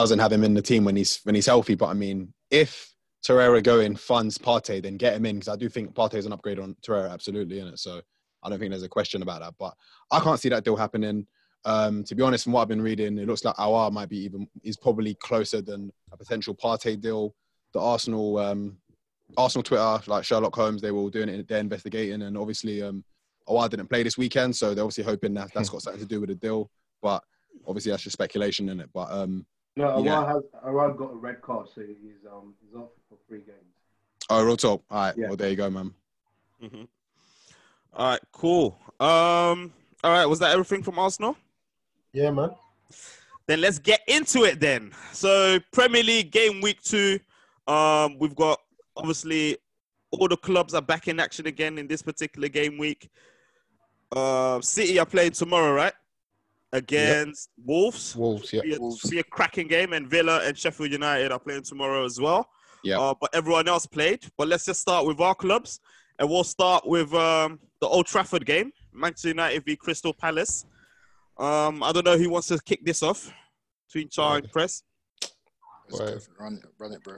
doesn't 0.00 0.18
have 0.18 0.32
him 0.32 0.44
in 0.44 0.54
the 0.54 0.62
team 0.62 0.84
when 0.84 0.96
he's 0.96 1.20
when 1.24 1.34
he's 1.34 1.46
healthy. 1.46 1.74
But 1.74 1.86
I 1.86 1.94
mean, 1.94 2.32
if 2.50 2.92
Torreira 3.26 3.62
going 3.62 3.96
funds 3.96 4.38
Partey, 4.38 4.82
then 4.82 4.96
get 4.96 5.14
him 5.14 5.26
in 5.26 5.36
because 5.36 5.52
I 5.52 5.56
do 5.56 5.68
think 5.68 5.94
Partey 5.94 6.14
is 6.14 6.26
an 6.26 6.32
upgrade 6.32 6.58
on 6.58 6.76
Torreira, 6.86 7.10
absolutely, 7.10 7.58
in 7.58 7.68
it. 7.68 7.78
So 7.78 8.00
I 8.42 8.48
don't 8.48 8.58
think 8.58 8.70
there's 8.70 8.82
a 8.82 8.88
question 8.88 9.22
about 9.22 9.40
that. 9.40 9.54
But 9.58 9.74
I 10.10 10.20
can't 10.20 10.40
see 10.40 10.48
that 10.50 10.64
deal 10.64 10.76
happening. 10.76 11.26
Um, 11.64 12.04
to 12.04 12.14
be 12.14 12.22
honest, 12.22 12.44
from 12.44 12.52
what 12.52 12.62
I've 12.62 12.68
been 12.68 12.82
reading, 12.82 13.18
it 13.18 13.26
looks 13.26 13.44
like 13.44 13.56
Aouar 13.56 13.90
might 13.92 14.08
be 14.08 14.18
even 14.18 14.46
is 14.62 14.76
probably 14.76 15.14
closer 15.14 15.60
than 15.60 15.90
a 16.12 16.16
potential 16.16 16.54
Partey 16.54 17.00
deal. 17.00 17.34
The 17.72 17.80
Arsenal 17.80 18.38
um, 18.38 18.78
Arsenal 19.36 19.64
Twitter, 19.64 20.00
like 20.06 20.24
Sherlock 20.24 20.54
Holmes, 20.54 20.80
they 20.80 20.92
were 20.92 21.00
all 21.00 21.10
doing 21.10 21.28
it. 21.28 21.48
They're 21.48 21.58
investigating, 21.58 22.22
and 22.22 22.38
obviously, 22.38 22.82
um, 22.82 23.04
Aouar 23.48 23.68
didn't 23.68 23.88
play 23.88 24.02
this 24.02 24.16
weekend, 24.16 24.54
so 24.54 24.74
they're 24.74 24.84
obviously 24.84 25.04
hoping 25.04 25.34
that 25.34 25.50
that's 25.52 25.68
got 25.68 25.82
something 25.82 26.00
to 26.00 26.06
do 26.06 26.20
with 26.20 26.28
the 26.28 26.36
deal. 26.36 26.70
But 27.02 27.22
obviously, 27.66 27.90
that's 27.90 28.04
just 28.04 28.14
speculation 28.14 28.68
in 28.68 28.80
it. 28.80 28.90
But 28.94 29.10
um, 29.10 29.44
No, 29.76 29.84
Aouar 29.88 30.04
Yeah. 30.04 30.26
has 30.26 30.42
Aouar 30.64 30.96
got 30.96 31.12
a 31.12 31.16
red 31.16 31.42
card, 31.42 31.68
so 31.74 31.82
he's 31.82 32.24
um 32.30 32.54
he's 32.64 32.74
off 32.74 32.88
for 33.08 33.18
three 33.28 33.40
games. 33.40 33.58
oh, 34.30 34.44
real 34.44 34.56
talk. 34.56 34.82
All 34.90 34.98
right, 35.04 35.14
Yeah. 35.16 35.28
well, 35.28 35.36
there 35.36 35.50
you 35.50 35.56
go, 35.56 35.68
man. 35.70 35.94
hmm 36.60 36.84
All 37.92 38.10
right. 38.10 38.20
Cool. 38.32 38.78
Um. 39.00 39.72
All 40.02 40.10
right. 40.12 40.26
Was 40.26 40.38
that 40.40 40.52
everything 40.52 40.82
from 40.82 40.98
Arsenal? 40.98 41.36
Yeah, 42.12 42.30
man. 42.30 42.50
Then 43.46 43.60
let's 43.60 43.78
get 43.78 44.00
into 44.08 44.44
it 44.44 44.58
then. 44.60 44.92
So 45.12 45.58
Premier 45.72 46.02
League 46.02 46.30
game 46.32 46.60
week 46.60 46.82
two. 46.82 47.20
Um, 47.68 48.18
we've 48.18 48.34
got 48.34 48.60
obviously 48.96 49.58
all 50.10 50.28
the 50.28 50.36
clubs 50.36 50.72
are 50.74 50.82
back 50.82 51.08
in 51.08 51.20
action 51.20 51.46
again 51.46 51.78
in 51.78 51.86
this 51.86 52.00
particular 52.02 52.48
game 52.48 52.78
week. 52.78 53.08
Uh, 54.14 54.60
City 54.60 54.98
are 54.98 55.06
playing 55.06 55.32
tomorrow, 55.32 55.72
right? 55.74 55.92
Against 56.76 57.50
Wolves. 57.64 58.14
Wolves, 58.16 58.52
yeah. 58.52 58.60
Be 58.62 58.74
a, 58.74 58.78
Wolves. 58.80 59.08
be 59.10 59.18
a 59.18 59.24
cracking 59.24 59.66
game, 59.68 59.92
and 59.92 60.08
Villa 60.08 60.40
and 60.44 60.56
Sheffield 60.56 60.92
United 60.92 61.32
are 61.32 61.38
playing 61.38 61.62
tomorrow 61.62 62.04
as 62.04 62.20
well. 62.20 62.48
Yeah. 62.84 62.98
Uh, 62.98 63.14
but 63.20 63.30
everyone 63.34 63.66
else 63.68 63.86
played. 63.86 64.24
But 64.36 64.48
let's 64.48 64.64
just 64.64 64.80
start 64.80 65.06
with 65.06 65.20
our 65.20 65.34
clubs, 65.34 65.80
and 66.18 66.28
we'll 66.28 66.44
start 66.44 66.86
with 66.86 67.12
um, 67.14 67.58
the 67.80 67.86
Old 67.88 68.06
Trafford 68.06 68.44
game, 68.46 68.72
Manchester 68.92 69.28
United 69.28 69.64
v 69.64 69.76
Crystal 69.76 70.12
Palace. 70.12 70.64
Um, 71.38 71.82
I 71.82 71.92
don't 71.92 72.04
know 72.04 72.16
who 72.18 72.30
wants 72.30 72.48
to 72.48 72.58
kick 72.64 72.84
this 72.84 73.02
off 73.02 73.32
between 73.88 74.08
Char 74.08 74.38
and 74.38 74.50
Press. 74.52 74.82
Let's 75.88 75.98
Boy. 75.98 75.98
go 75.98 76.18
for 76.18 76.30
it. 76.32 76.40
Run 76.40 76.54
it, 76.54 76.68
run 76.78 76.92
it, 76.92 77.02
bro. 77.04 77.16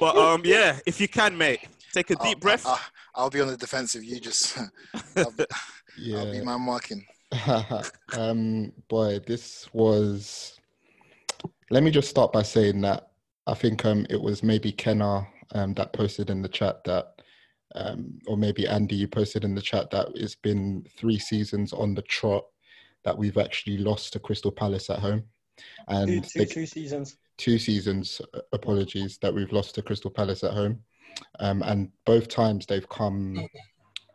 But 0.00 0.16
um, 0.16 0.42
yeah, 0.44 0.78
if 0.86 1.00
you 1.00 1.08
can, 1.08 1.36
mate, 1.36 1.60
take 1.92 2.10
a 2.10 2.16
I'll- 2.18 2.24
deep 2.26 2.40
breath. 2.40 2.66
I'll, 2.66 2.80
I'll 3.14 3.30
be 3.30 3.40
on 3.40 3.48
the 3.48 3.56
defensive. 3.56 4.02
You 4.04 4.18
just, 4.20 4.58
I'll 5.16 5.30
be, 5.32 5.44
I'll 6.14 6.30
be 6.30 6.38
Yeah. 6.38 6.42
man 6.42 6.60
marking. 6.62 7.04
um, 8.12 8.72
boy, 8.88 9.18
this 9.20 9.68
was. 9.72 10.58
Let 11.70 11.82
me 11.82 11.90
just 11.90 12.08
start 12.08 12.32
by 12.32 12.42
saying 12.42 12.80
that 12.82 13.10
I 13.46 13.54
think 13.54 13.84
um 13.84 14.06
it 14.08 14.20
was 14.20 14.42
maybe 14.42 14.72
Kenna 14.72 15.26
um 15.54 15.74
that 15.74 15.92
posted 15.92 16.30
in 16.30 16.40
the 16.42 16.48
chat 16.48 16.82
that 16.84 17.20
um 17.74 18.18
or 18.26 18.36
maybe 18.36 18.66
Andy 18.66 18.96
you 18.96 19.08
posted 19.08 19.44
in 19.44 19.54
the 19.54 19.60
chat 19.62 19.90
that 19.90 20.08
it's 20.14 20.34
been 20.34 20.86
three 20.96 21.18
seasons 21.18 21.72
on 21.72 21.94
the 21.94 22.02
trot 22.02 22.44
that 23.04 23.16
we've 23.16 23.38
actually 23.38 23.78
lost 23.78 24.12
to 24.14 24.18
Crystal 24.18 24.50
Palace 24.50 24.90
at 24.90 24.98
home, 24.98 25.24
and 25.88 26.24
two, 26.24 26.38
they- 26.38 26.46
two 26.46 26.66
seasons. 26.66 27.16
two 27.36 27.58
seasons 27.58 28.20
uh, 28.34 28.40
apologies 28.52 29.18
that 29.18 29.32
we've 29.32 29.52
lost 29.52 29.74
to 29.74 29.82
Crystal 29.82 30.10
Palace 30.10 30.44
at 30.44 30.52
home, 30.54 30.80
um, 31.40 31.62
and 31.62 31.90
both 32.06 32.28
times 32.28 32.64
they've 32.66 32.88
come 32.88 33.46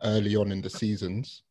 early 0.02 0.36
on 0.36 0.50
in 0.52 0.60
the 0.60 0.70
seasons. 0.70 1.42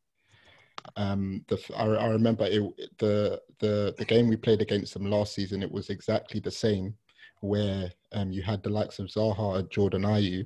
Um, 0.96 1.44
the 1.48 1.60
I, 1.78 1.86
I 1.86 2.08
remember 2.08 2.46
it, 2.46 2.62
the 2.98 3.42
the 3.60 3.96
the 3.98 4.06
game 4.06 4.28
we 4.28 4.36
played 4.36 4.62
against 4.62 4.94
them 4.94 5.10
last 5.10 5.34
season. 5.34 5.64
It 5.64 5.72
was 5.72 5.90
exactly 5.90 6.40
the 6.40 6.52
same, 6.52 6.96
where 7.42 7.92
um, 8.12 8.32
you 8.32 8.42
had 8.42 8.64
the 8.64 8.70
likes 8.70 9.00
of 9.00 9.08
Zaha 9.08 9.60
and 9.60 9.72
Jordan 9.72 10.04
Ayew 10.04 10.46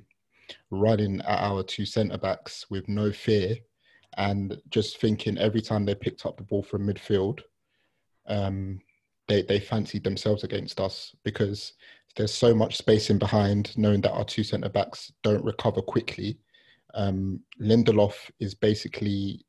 running 0.70 1.20
at 1.22 1.40
our 1.40 1.62
two 1.62 1.84
centre 1.84 2.18
backs 2.18 2.66
with 2.70 2.88
no 2.88 3.12
fear, 3.12 3.56
and 4.16 4.60
just 4.70 5.00
thinking 5.00 5.38
every 5.38 5.60
time 5.60 5.84
they 5.84 5.94
picked 5.94 6.24
up 6.24 6.36
the 6.36 6.44
ball 6.44 6.62
from 6.62 6.86
midfield, 6.86 7.40
um, 8.26 8.80
they 9.26 9.42
they 9.42 9.60
fancied 9.60 10.04
themselves 10.04 10.44
against 10.44 10.80
us 10.80 11.14
because 11.24 11.74
there's 12.16 12.34
so 12.34 12.54
much 12.54 12.76
space 12.76 13.10
in 13.10 13.18
behind, 13.18 13.76
knowing 13.76 14.00
that 14.00 14.12
our 14.12 14.24
two 14.24 14.42
centre 14.42 14.68
backs 14.68 15.12
don't 15.22 15.44
recover 15.44 15.82
quickly. 15.82 16.38
Um, 16.94 17.40
Lindelof 17.60 18.14
is 18.40 18.54
basically 18.54 19.44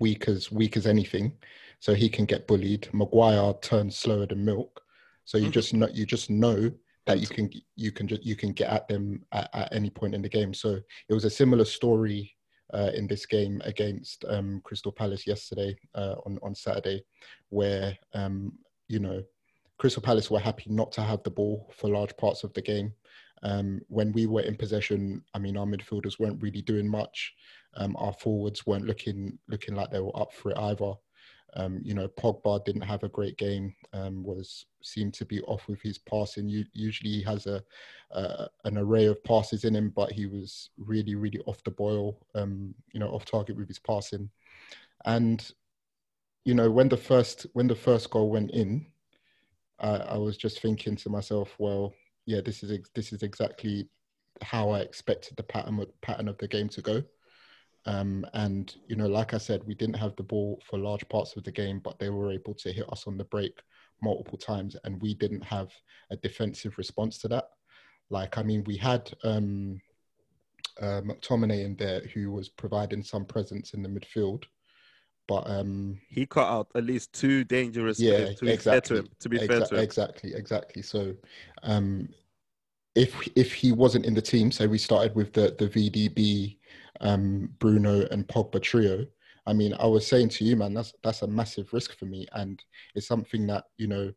weak 0.00 0.28
as 0.28 0.50
weak 0.50 0.76
as 0.76 0.86
anything, 0.86 1.32
so 1.80 1.94
he 1.94 2.08
can 2.08 2.24
get 2.24 2.46
bullied. 2.46 2.88
Maguire 2.92 3.54
turns 3.62 3.96
slower 3.96 4.26
than 4.26 4.44
milk, 4.44 4.82
so 5.24 5.38
you 5.38 5.48
Mhm. 5.48 5.52
just 5.52 5.74
know 5.74 5.88
you 5.92 6.06
just 6.06 6.30
know 6.30 6.72
that 7.06 7.20
you 7.20 7.26
can 7.26 7.50
you 7.76 7.92
can 7.92 8.08
just 8.08 8.24
you 8.24 8.36
can 8.36 8.52
get 8.52 8.70
at 8.70 8.88
them 8.88 9.24
at, 9.32 9.48
at 9.54 9.72
any 9.72 9.90
point 9.90 10.14
in 10.14 10.22
the 10.22 10.28
game. 10.28 10.52
So 10.52 10.80
it 11.08 11.14
was 11.14 11.24
a 11.24 11.30
similar 11.30 11.64
story 11.64 12.34
uh, 12.74 12.90
in 12.94 13.06
this 13.06 13.26
game 13.26 13.62
against 13.64 14.24
um, 14.26 14.60
Crystal 14.64 14.90
Palace 14.90 15.26
yesterday 15.26 15.76
uh, 15.94 16.16
on 16.26 16.38
on 16.42 16.54
Saturday, 16.54 17.04
where 17.50 17.96
um, 18.14 18.52
you 18.88 18.98
know 18.98 19.22
Crystal 19.78 20.02
Palace 20.02 20.30
were 20.30 20.40
happy 20.40 20.64
not 20.70 20.90
to 20.92 21.02
have 21.02 21.22
the 21.22 21.30
ball 21.30 21.72
for 21.76 21.90
large 21.90 22.16
parts 22.16 22.42
of 22.44 22.52
the 22.54 22.62
game. 22.62 22.92
Um, 23.42 23.82
when 23.88 24.12
we 24.12 24.26
were 24.26 24.40
in 24.40 24.56
possession, 24.56 25.22
I 25.34 25.38
mean, 25.38 25.56
our 25.58 25.66
midfielders 25.66 26.18
weren't 26.18 26.42
really 26.42 26.62
doing 26.62 26.88
much. 26.88 27.34
Um, 27.76 27.96
our 27.98 28.12
forwards 28.12 28.66
weren't 28.66 28.86
looking 28.86 29.38
looking 29.48 29.74
like 29.74 29.90
they 29.90 30.00
were 30.00 30.18
up 30.18 30.32
for 30.32 30.50
it 30.50 30.58
either. 30.58 30.94
Um, 31.54 31.80
you 31.82 31.94
know, 31.94 32.08
Pogba 32.08 32.62
didn't 32.64 32.82
have 32.82 33.02
a 33.02 33.08
great 33.08 33.38
game. 33.38 33.74
Um, 33.92 34.22
was 34.22 34.66
seemed 34.82 35.14
to 35.14 35.24
be 35.24 35.40
off 35.42 35.68
with 35.68 35.80
his 35.80 35.96
passing. 35.96 36.48
U- 36.48 36.66
usually, 36.74 37.10
he 37.10 37.22
has 37.22 37.46
a 37.46 37.62
uh, 38.12 38.46
an 38.64 38.76
array 38.76 39.06
of 39.06 39.22
passes 39.24 39.64
in 39.64 39.74
him, 39.74 39.90
but 39.94 40.12
he 40.12 40.26
was 40.26 40.70
really, 40.76 41.14
really 41.14 41.40
off 41.46 41.62
the 41.64 41.70
boil. 41.70 42.18
Um, 42.34 42.74
you 42.92 43.00
know, 43.00 43.08
off 43.08 43.24
target 43.24 43.56
with 43.56 43.68
his 43.68 43.78
passing. 43.78 44.28
And 45.04 45.50
you 46.44 46.54
know, 46.54 46.70
when 46.70 46.88
the 46.88 46.96
first 46.96 47.46
when 47.54 47.66
the 47.66 47.74
first 47.74 48.10
goal 48.10 48.30
went 48.30 48.50
in, 48.50 48.86
I, 49.80 49.96
I 49.96 50.16
was 50.18 50.36
just 50.36 50.60
thinking 50.60 50.96
to 50.96 51.08
myself, 51.08 51.54
well, 51.58 51.94
yeah, 52.26 52.40
this 52.44 52.62
is 52.62 52.70
ex- 52.70 52.90
this 52.94 53.12
is 53.12 53.22
exactly 53.22 53.88
how 54.42 54.70
I 54.70 54.80
expected 54.80 55.36
the 55.36 55.42
pattern 55.42 55.84
pattern 56.02 56.28
of 56.28 56.38
the 56.38 56.48
game 56.48 56.68
to 56.70 56.82
go. 56.82 57.02
Um, 57.86 58.26
and 58.34 58.74
you 58.88 58.96
know, 58.96 59.06
like 59.06 59.32
I 59.32 59.38
said, 59.38 59.62
we 59.64 59.74
didn't 59.74 59.96
have 59.96 60.16
the 60.16 60.22
ball 60.22 60.60
for 60.68 60.78
large 60.78 61.08
parts 61.08 61.36
of 61.36 61.44
the 61.44 61.52
game, 61.52 61.80
but 61.82 61.98
they 61.98 62.10
were 62.10 62.32
able 62.32 62.54
to 62.54 62.72
hit 62.72 62.90
us 62.92 63.06
on 63.06 63.16
the 63.16 63.24
break 63.24 63.60
multiple 64.02 64.38
times, 64.38 64.76
and 64.84 65.00
we 65.00 65.14
didn't 65.14 65.44
have 65.44 65.70
a 66.10 66.16
defensive 66.16 66.76
response 66.78 67.18
to 67.18 67.28
that. 67.28 67.48
Like, 68.10 68.38
I 68.38 68.42
mean, 68.42 68.64
we 68.66 68.76
had 68.76 69.10
um, 69.24 69.80
uh, 70.80 71.00
McTominay 71.02 71.64
in 71.64 71.76
there 71.76 72.00
who 72.12 72.30
was 72.32 72.48
providing 72.48 73.02
some 73.02 73.24
presence 73.24 73.72
in 73.74 73.82
the 73.82 73.88
midfield, 73.88 74.44
but 75.28 75.48
um, 75.48 75.98
He 76.08 76.26
cut 76.26 76.48
out 76.48 76.68
at 76.74 76.84
least 76.84 77.12
two 77.12 77.44
dangerous 77.44 77.98
yeah. 78.00 78.32
To 78.32 78.44
be 78.44 78.56
fair 78.56 78.80
to 78.80 78.96
exactly. 78.96 78.98
him. 78.98 79.08
To 79.20 79.28
be 79.28 79.38
Exa- 79.38 79.46
fair 79.46 79.60
to 79.60 79.74
him. 79.76 79.80
exactly, 79.80 80.34
exactly. 80.34 80.82
So, 80.82 81.14
um, 81.62 82.08
if 82.94 83.28
if 83.36 83.52
he 83.52 83.72
wasn't 83.72 84.06
in 84.06 84.14
the 84.14 84.22
team, 84.22 84.50
so 84.50 84.66
we 84.66 84.78
started 84.78 85.14
with 85.14 85.32
the 85.32 85.54
the 85.58 85.68
VDB, 85.68 86.58
um, 87.00 87.50
Bruno 87.58 88.06
and 88.10 88.26
Pogba 88.26 88.62
trio. 88.62 89.06
I 89.46 89.52
mean, 89.52 89.74
I 89.78 89.86
was 89.86 90.06
saying 90.06 90.30
to 90.30 90.44
you, 90.44 90.56
man, 90.56 90.74
that's 90.74 90.92
that's 91.02 91.22
a 91.22 91.26
massive 91.26 91.72
risk 91.72 91.96
for 91.98 92.06
me, 92.06 92.26
and 92.32 92.62
it's 92.94 93.06
something 93.06 93.46
that 93.48 93.64
you 93.78 93.86
know 93.86 94.12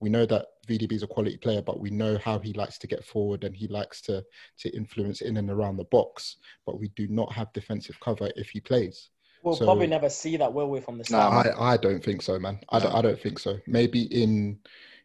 we 0.00 0.10
know 0.10 0.26
that 0.26 0.46
VDB 0.68 0.92
is 0.92 1.02
a 1.02 1.06
quality 1.06 1.38
player, 1.38 1.62
but 1.62 1.80
we 1.80 1.88
know 1.90 2.18
how 2.18 2.38
he 2.38 2.52
likes 2.52 2.76
to 2.78 2.86
get 2.86 3.04
forward 3.04 3.44
and 3.44 3.56
he 3.56 3.66
likes 3.68 4.02
to 4.02 4.22
to 4.58 4.76
influence 4.76 5.22
in 5.22 5.36
and 5.38 5.50
around 5.50 5.76
the 5.78 5.84
box. 5.84 6.36
But 6.66 6.78
we 6.78 6.88
do 6.96 7.08
not 7.08 7.32
have 7.32 7.52
defensive 7.54 7.98
cover 8.00 8.30
if 8.36 8.50
he 8.50 8.60
plays. 8.60 9.10
We'll 9.42 9.54
So- 9.56 9.64
probably 9.66 9.86
never 9.86 10.08
see 10.10 10.36
that, 10.38 10.52
will 10.52 10.68
we, 10.70 10.80
from 10.80 10.96
the 10.98 11.04
Nah, 11.10 11.28
start? 11.28 11.46
man. 11.46 11.54
I, 11.58 11.72
I 11.72 11.76
don't 11.76 12.02
think 12.02 12.22
so, 12.22 12.38
man. 12.38 12.60
I, 12.70 12.78
don't, 12.78 12.92
No. 12.92 12.98
I 12.98 13.02
don't 13.02 13.20
think 13.20 13.38
so. 13.38 13.58
Maybe 13.66 14.02
in, 14.04 14.58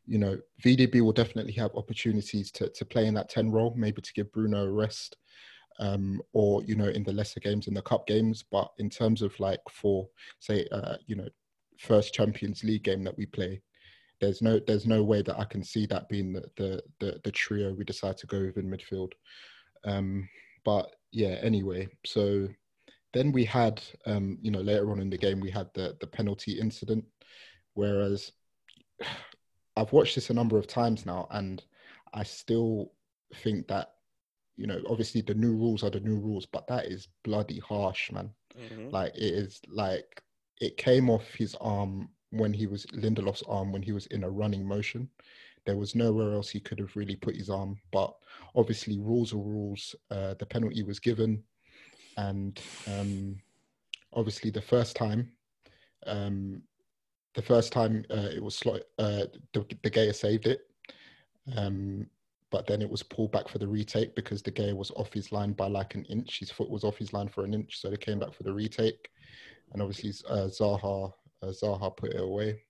you 0.07 0.17
know, 0.17 0.37
VDB 0.63 1.01
will 1.01 1.11
definitely 1.11 1.51
have 1.53 1.71
opportunities 1.75 2.49
to, 2.53 2.69
to 2.69 2.85
play 2.85 3.05
in 3.07 3.13
that 3.15 3.29
10 3.29 3.51
role, 3.51 3.73
maybe 3.77 4.01
to 4.01 4.13
give 4.13 4.31
Bruno 4.31 4.63
a 4.65 4.71
rest, 4.71 5.17
um, 5.79 6.21
or, 6.33 6.63
you 6.63 6.75
know, 6.75 6.87
in 6.87 7.03
the 7.03 7.13
lesser 7.13 7.39
games, 7.39 7.67
in 7.67 7.73
the 7.73 7.81
cup 7.81 8.05
games. 8.07 8.43
But 8.51 8.71
in 8.77 8.89
terms 8.89 9.21
of 9.21 9.37
like 9.39 9.61
for, 9.69 10.07
say, 10.39 10.67
uh, 10.71 10.97
you 11.07 11.15
know, 11.15 11.27
first 11.79 12.13
Champions 12.13 12.63
League 12.63 12.83
game 12.83 13.03
that 13.03 13.17
we 13.17 13.25
play, 13.25 13.61
there's 14.21 14.41
no 14.41 14.59
there's 14.67 14.85
no 14.85 15.01
way 15.01 15.21
that 15.21 15.39
I 15.39 15.45
can 15.45 15.63
see 15.63 15.85
that 15.87 16.09
being 16.09 16.33
the 16.33 16.43
the, 16.57 16.83
the, 16.99 17.21
the 17.23 17.31
trio 17.31 17.73
we 17.73 17.85
decide 17.85 18.17
to 18.17 18.27
go 18.27 18.41
with 18.41 18.57
in 18.57 18.69
midfield. 18.69 19.13
Um, 19.85 20.27
but 20.65 20.93
yeah, 21.11 21.37
anyway, 21.41 21.87
so 22.05 22.47
then 23.13 23.31
we 23.31 23.43
had, 23.45 23.81
um, 24.05 24.37
you 24.41 24.51
know, 24.51 24.59
later 24.59 24.91
on 24.91 24.99
in 24.99 25.09
the 25.09 25.17
game, 25.17 25.39
we 25.39 25.51
had 25.51 25.69
the 25.73 25.97
the 25.99 26.07
penalty 26.07 26.59
incident. 26.59 27.05
Whereas 27.73 28.31
I've 29.77 29.93
watched 29.93 30.15
this 30.15 30.29
a 30.29 30.33
number 30.33 30.57
of 30.57 30.67
times 30.67 31.05
now, 31.05 31.27
and 31.31 31.63
I 32.13 32.23
still 32.23 32.91
think 33.35 33.67
that, 33.67 33.93
you 34.59 34.67
know, 34.67 34.81
obviously 34.89 35.21
the 35.21 35.33
new 35.33 35.53
rules 35.53 35.83
are 35.83 35.89
the 35.89 36.01
new 36.01 36.19
rules, 36.19 36.45
but 36.45 36.67
that 36.67 36.85
is 36.85 37.07
bloody 37.23 37.59
harsh, 37.59 38.11
man. 38.11 38.29
Mhm. 38.57 38.91
Like 38.91 39.15
it 39.15 39.33
is 39.33 39.61
like 39.69 40.21
it 40.59 40.75
came 40.75 41.09
off 41.09 41.33
his 41.33 41.55
arm 41.61 42.09
when 42.31 42.51
he 42.53 42.67
was 42.67 42.85
Lindelof's 42.87 43.43
arm 43.47 43.71
when 43.71 43.81
he 43.81 43.93
was 43.93 44.05
in 44.07 44.25
a 44.25 44.29
running 44.29 44.67
motion. 44.67 45.09
There 45.65 45.77
was 45.77 45.95
nowhere 45.95 46.33
else 46.33 46.49
he 46.49 46.59
could 46.59 46.79
have 46.79 46.93
really 46.97 47.15
put 47.15 47.37
his 47.37 47.49
arm, 47.49 47.79
but 47.91 48.13
obviously 48.53 48.99
rules 48.99 49.33
are 49.33 49.37
rules. 49.37 49.95
Uh, 50.11 50.33
the 50.37 50.45
penalty 50.45 50.83
was 50.83 50.99
given, 50.99 51.41
and 52.17 52.61
um, 52.85 53.37
obviously 54.13 54.49
the 54.51 54.61
first 54.61 54.97
time, 54.97 55.31
um, 56.05 56.61
the 57.33 57.41
first 57.41 57.71
time 57.71 58.03
uh, 58.09 58.29
it 58.35 58.43
was 58.43 58.55
slot, 58.55 58.81
uh, 58.97 59.25
the, 59.53 59.61
De 59.83 59.89
Gea 59.89 60.13
saved 60.13 60.47
it, 60.47 60.61
um, 61.55 62.09
but 62.51 62.65
then 62.67 62.81
it 62.81 62.89
was 62.89 63.03
pulled 63.03 63.31
back 63.31 63.47
for 63.47 63.57
the 63.59 63.67
retake 63.67 64.15
because 64.15 64.41
De 64.41 64.51
Gea 64.51 64.75
was 64.75 64.91
off 64.91 65.13
his 65.13 65.31
line 65.31 65.53
by 65.53 65.67
like 65.67 65.95
an 65.95 66.05
inch. 66.05 66.39
His 66.39 66.49
foot 66.51 66.69
was 66.69 66.83
off 66.83 66.97
his 66.97 67.13
line 67.13 67.27
for 67.29 67.43
an 67.45 67.53
inch, 67.53 67.79
so 67.79 67.89
they 67.89 67.97
came 67.97 68.19
back 68.19 68.33
for 68.33 68.43
the 68.43 68.53
retake, 68.53 69.09
and 69.73 69.81
obviously 69.81 70.11
uh, 70.29 70.47
Zaha 70.47 71.11
uh, 71.43 71.47
Zaha 71.47 71.95
put 71.95 72.11
it 72.13 72.19
away. 72.21 72.61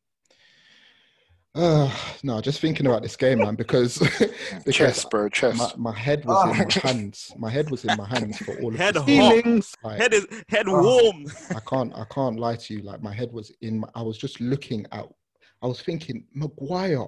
Uh, 1.55 1.91
no, 2.21 2.39
just 2.41 2.61
thinking 2.61 2.86
about 2.86 3.01
this 3.01 3.15
game, 3.15 3.39
man, 3.39 3.55
because 3.55 3.97
because 4.65 4.75
Chess, 4.75 5.05
bro, 5.05 5.27
chess. 5.30 5.57
my, 5.57 5.91
my 5.91 5.97
head 5.97 6.23
was 6.23 6.43
in 6.43 6.57
my 6.84 6.91
hands. 6.91 7.34
My 7.38 7.49
head 7.49 7.71
was 7.71 7.84
in 7.86 7.97
my 7.97 8.07
hands 8.07 8.38
for 8.38 8.55
all 8.61 8.69
of 8.71 8.75
Head 8.75 8.93
this. 8.93 9.01
hot. 9.01 9.07
Feelings. 9.07 9.75
Like, 9.84 9.97
Head 9.99 10.13
is 10.13 10.27
head 10.47 10.67
Oh. 10.67 11.01
warm. 11.03 11.25
I 11.49 11.59
can't 11.67 11.91
I 11.95 12.05
can't 12.13 12.39
lie 12.39 12.55
to 12.55 12.73
you. 12.75 12.82
Like 12.84 13.01
my 13.01 13.13
head 13.13 13.32
was 13.32 13.51
in. 13.61 13.80
My, 13.80 13.89
I 13.95 14.03
was 14.03 14.17
just 14.17 14.39
looking 14.39 14.86
out. 14.91 15.15
I 15.62 15.68
was 15.68 15.82
thinking 15.82 16.26
Maguire. 16.34 17.07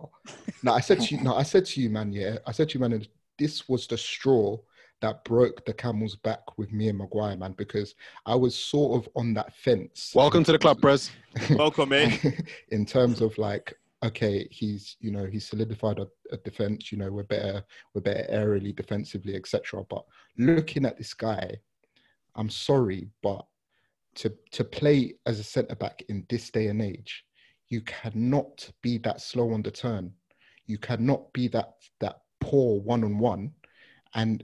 No, 0.63 0.73
I 0.73 0.81
said 0.81 1.01
to 1.01 1.15
you. 1.15 1.23
No, 1.23 1.35
I 1.35 1.43
said 1.43 1.65
to 1.67 1.81
you, 1.81 1.89
man. 1.89 2.11
Yeah, 2.11 2.37
I 2.45 2.51
said 2.51 2.69
to 2.69 2.73
you, 2.75 2.79
man. 2.81 3.05
This 3.39 3.67
was 3.69 3.87
the 3.87 3.97
straw 3.97 4.57
that 5.01 5.23
broke 5.23 5.65
the 5.65 5.73
camel's 5.73 6.15
back 6.15 6.41
with 6.57 6.71
me 6.71 6.89
and 6.89 6.97
Maguire, 6.97 7.37
man. 7.37 7.53
Because 7.57 7.95
I 8.25 8.35
was 8.35 8.55
sort 8.55 9.01
of 9.01 9.09
on 9.15 9.33
that 9.35 9.53
fence. 9.55 10.11
Welcome 10.13 10.43
to 10.43 10.51
the 10.51 10.59
club, 10.59 10.81
Prez. 10.81 11.11
Welcome, 11.51 11.89
mate. 11.89 12.23
Eh? 12.25 12.31
in 12.69 12.85
terms 12.85 13.21
of 13.21 13.37
like 13.37 13.73
okay 14.03 14.47
he's 14.49 14.97
you 14.99 15.11
know 15.11 15.25
he's 15.25 15.47
solidified 15.47 15.99
a, 15.99 16.07
a 16.31 16.37
defense 16.37 16.91
you 16.91 16.97
know 16.97 17.11
we're 17.11 17.23
better 17.23 17.63
we're 17.93 18.01
better 18.01 18.25
aerially 18.31 18.75
defensively 18.75 19.35
etc 19.35 19.83
but 19.89 20.03
looking 20.39 20.85
at 20.85 20.97
this 20.97 21.13
guy 21.13 21.55
i'm 22.35 22.49
sorry 22.49 23.07
but 23.21 23.45
to 24.15 24.33
to 24.51 24.63
play 24.63 25.13
as 25.27 25.39
a 25.39 25.43
centre 25.43 25.75
back 25.75 26.01
in 26.09 26.25
this 26.29 26.49
day 26.49 26.67
and 26.67 26.81
age 26.81 27.23
you 27.71 27.81
cannot 27.81 28.69
be 28.83 28.97
that 28.99 29.19
slow 29.21 29.51
on 29.53 29.61
the 29.63 29.71
turn 29.71 30.11
you 30.67 30.77
cannot 30.77 31.33
be 31.33 31.47
that 31.49 31.73
that 31.99 32.21
poor 32.39 32.79
one 32.81 33.03
on 33.03 33.17
one, 33.17 33.51
and 34.15 34.43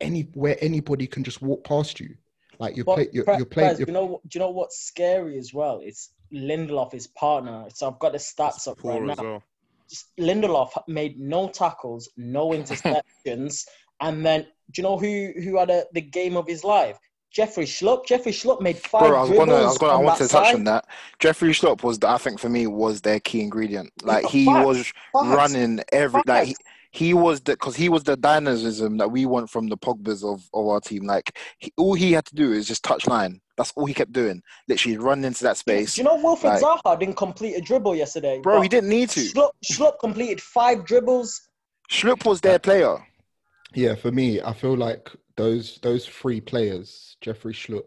any 0.00 0.22
where 0.34 0.56
anybody 0.60 1.06
can 1.06 1.24
just 1.24 1.42
walk 1.42 1.64
past 1.64 1.98
you. 1.98 2.14
Like 2.60 2.76
you 2.76 2.84
But 2.84 2.94
play, 2.94 3.08
you're, 3.12 3.24
you're 3.36 3.44
playing. 3.46 3.76
Prez, 3.76 3.80
you 3.80 3.92
know, 3.92 4.04
what- 4.04 4.28
do 4.28 4.38
you 4.38 4.40
know 4.44 4.50
what's 4.50 4.78
scary 4.78 5.36
as 5.36 5.52
well? 5.52 5.80
It's 5.82 6.12
Lindelof, 6.32 6.92
his 6.92 7.08
partner. 7.08 7.64
So 7.74 7.88
I've 7.88 7.98
got 7.98 8.12
the 8.12 8.18
stats 8.18 8.68
up 8.68 8.78
right 8.84 8.98
Poor 8.98 9.06
now. 9.06 9.12
as 9.14 9.18
well. 9.20 9.42
Lindelof 10.20 10.70
made 10.86 11.18
no 11.18 11.48
tackles, 11.48 12.08
no 12.16 12.50
interceptions, 12.58 13.66
and 14.00 14.24
then 14.24 14.42
do 14.70 14.80
you 14.80 14.82
know 14.82 14.98
who 14.98 15.32
who 15.42 15.58
had 15.58 15.70
a, 15.70 15.86
the 15.92 16.02
game 16.02 16.36
of 16.36 16.46
his 16.46 16.62
life? 16.62 16.98
Jeffrey 17.30 17.64
Schlupp. 17.64 18.06
Jeffrey 18.06 18.32
Schlupp 18.32 18.60
made 18.60 18.78
five 18.78 19.08
Bro, 19.08 19.16
I 19.16 19.20
was 19.20 19.28
dribbles 19.30 19.48
gonna, 19.48 19.62
I 19.62 19.66
was 19.66 19.78
gonna, 19.78 19.92
I 19.92 19.96
wanted 19.96 20.24
to 20.24 20.28
touch 20.28 20.46
side. 20.46 20.54
on 20.54 20.64
that. 20.64 20.86
Jeffrey 21.18 21.50
Schlupp 21.50 21.82
was, 21.82 21.98
the, 21.98 22.08
I 22.08 22.18
think, 22.18 22.38
for 22.38 22.48
me, 22.48 22.66
was 22.66 23.00
their 23.02 23.20
key 23.20 23.40
ingredient. 23.40 23.90
Like 24.02 24.26
he 24.26 24.46
facts, 24.46 24.66
was 24.66 24.78
facts, 25.12 25.36
running 25.36 25.80
every, 25.92 26.22
like 26.26 26.48
he, 26.48 26.56
he 26.90 27.14
was 27.14 27.40
the, 27.42 27.52
because 27.52 27.76
he 27.76 27.88
was 27.88 28.02
the 28.04 28.16
dynamism 28.16 28.96
that 28.96 29.10
we 29.10 29.26
want 29.26 29.50
from 29.50 29.68
the 29.68 29.76
Pogba's 29.76 30.24
of, 30.24 30.48
of 30.54 30.66
our 30.66 30.80
team. 30.80 31.04
Like 31.04 31.36
he, 31.58 31.72
all 31.76 31.94
he 31.94 32.12
had 32.12 32.24
to 32.26 32.34
do 32.34 32.52
is 32.52 32.66
just 32.66 32.82
touch 32.82 33.06
line. 33.06 33.40
That's 33.56 33.72
all 33.76 33.86
he 33.86 33.92
kept 33.92 34.12
doing. 34.12 34.40
Literally 34.68 34.96
run 34.98 35.24
into 35.24 35.44
that 35.44 35.56
space. 35.56 35.96
Do 35.96 36.00
you 36.00 36.04
know 36.08 36.16
Wilfred 36.16 36.62
like- 36.62 36.62
Zaha 36.62 36.98
didn't 36.98 37.16
complete 37.16 37.54
a 37.54 37.60
dribble 37.60 37.96
yesterday? 37.96 38.40
Bro, 38.40 38.62
he 38.62 38.68
didn't 38.68 38.88
need 38.88 39.10
to. 39.10 39.20
Schlupp, 39.20 39.50
Schlupp 39.70 39.98
completed 40.00 40.40
five 40.40 40.86
dribbles. 40.86 41.42
Schlupp 41.90 42.24
was 42.24 42.40
their 42.40 42.58
player. 42.58 43.04
Yeah, 43.74 43.96
for 43.96 44.10
me, 44.10 44.40
I 44.40 44.54
feel 44.54 44.76
like 44.76 45.10
those 45.38 45.78
those 45.82 46.06
three 46.06 46.40
players, 46.40 47.16
Jeffrey 47.20 47.54
Schlupp, 47.54 47.84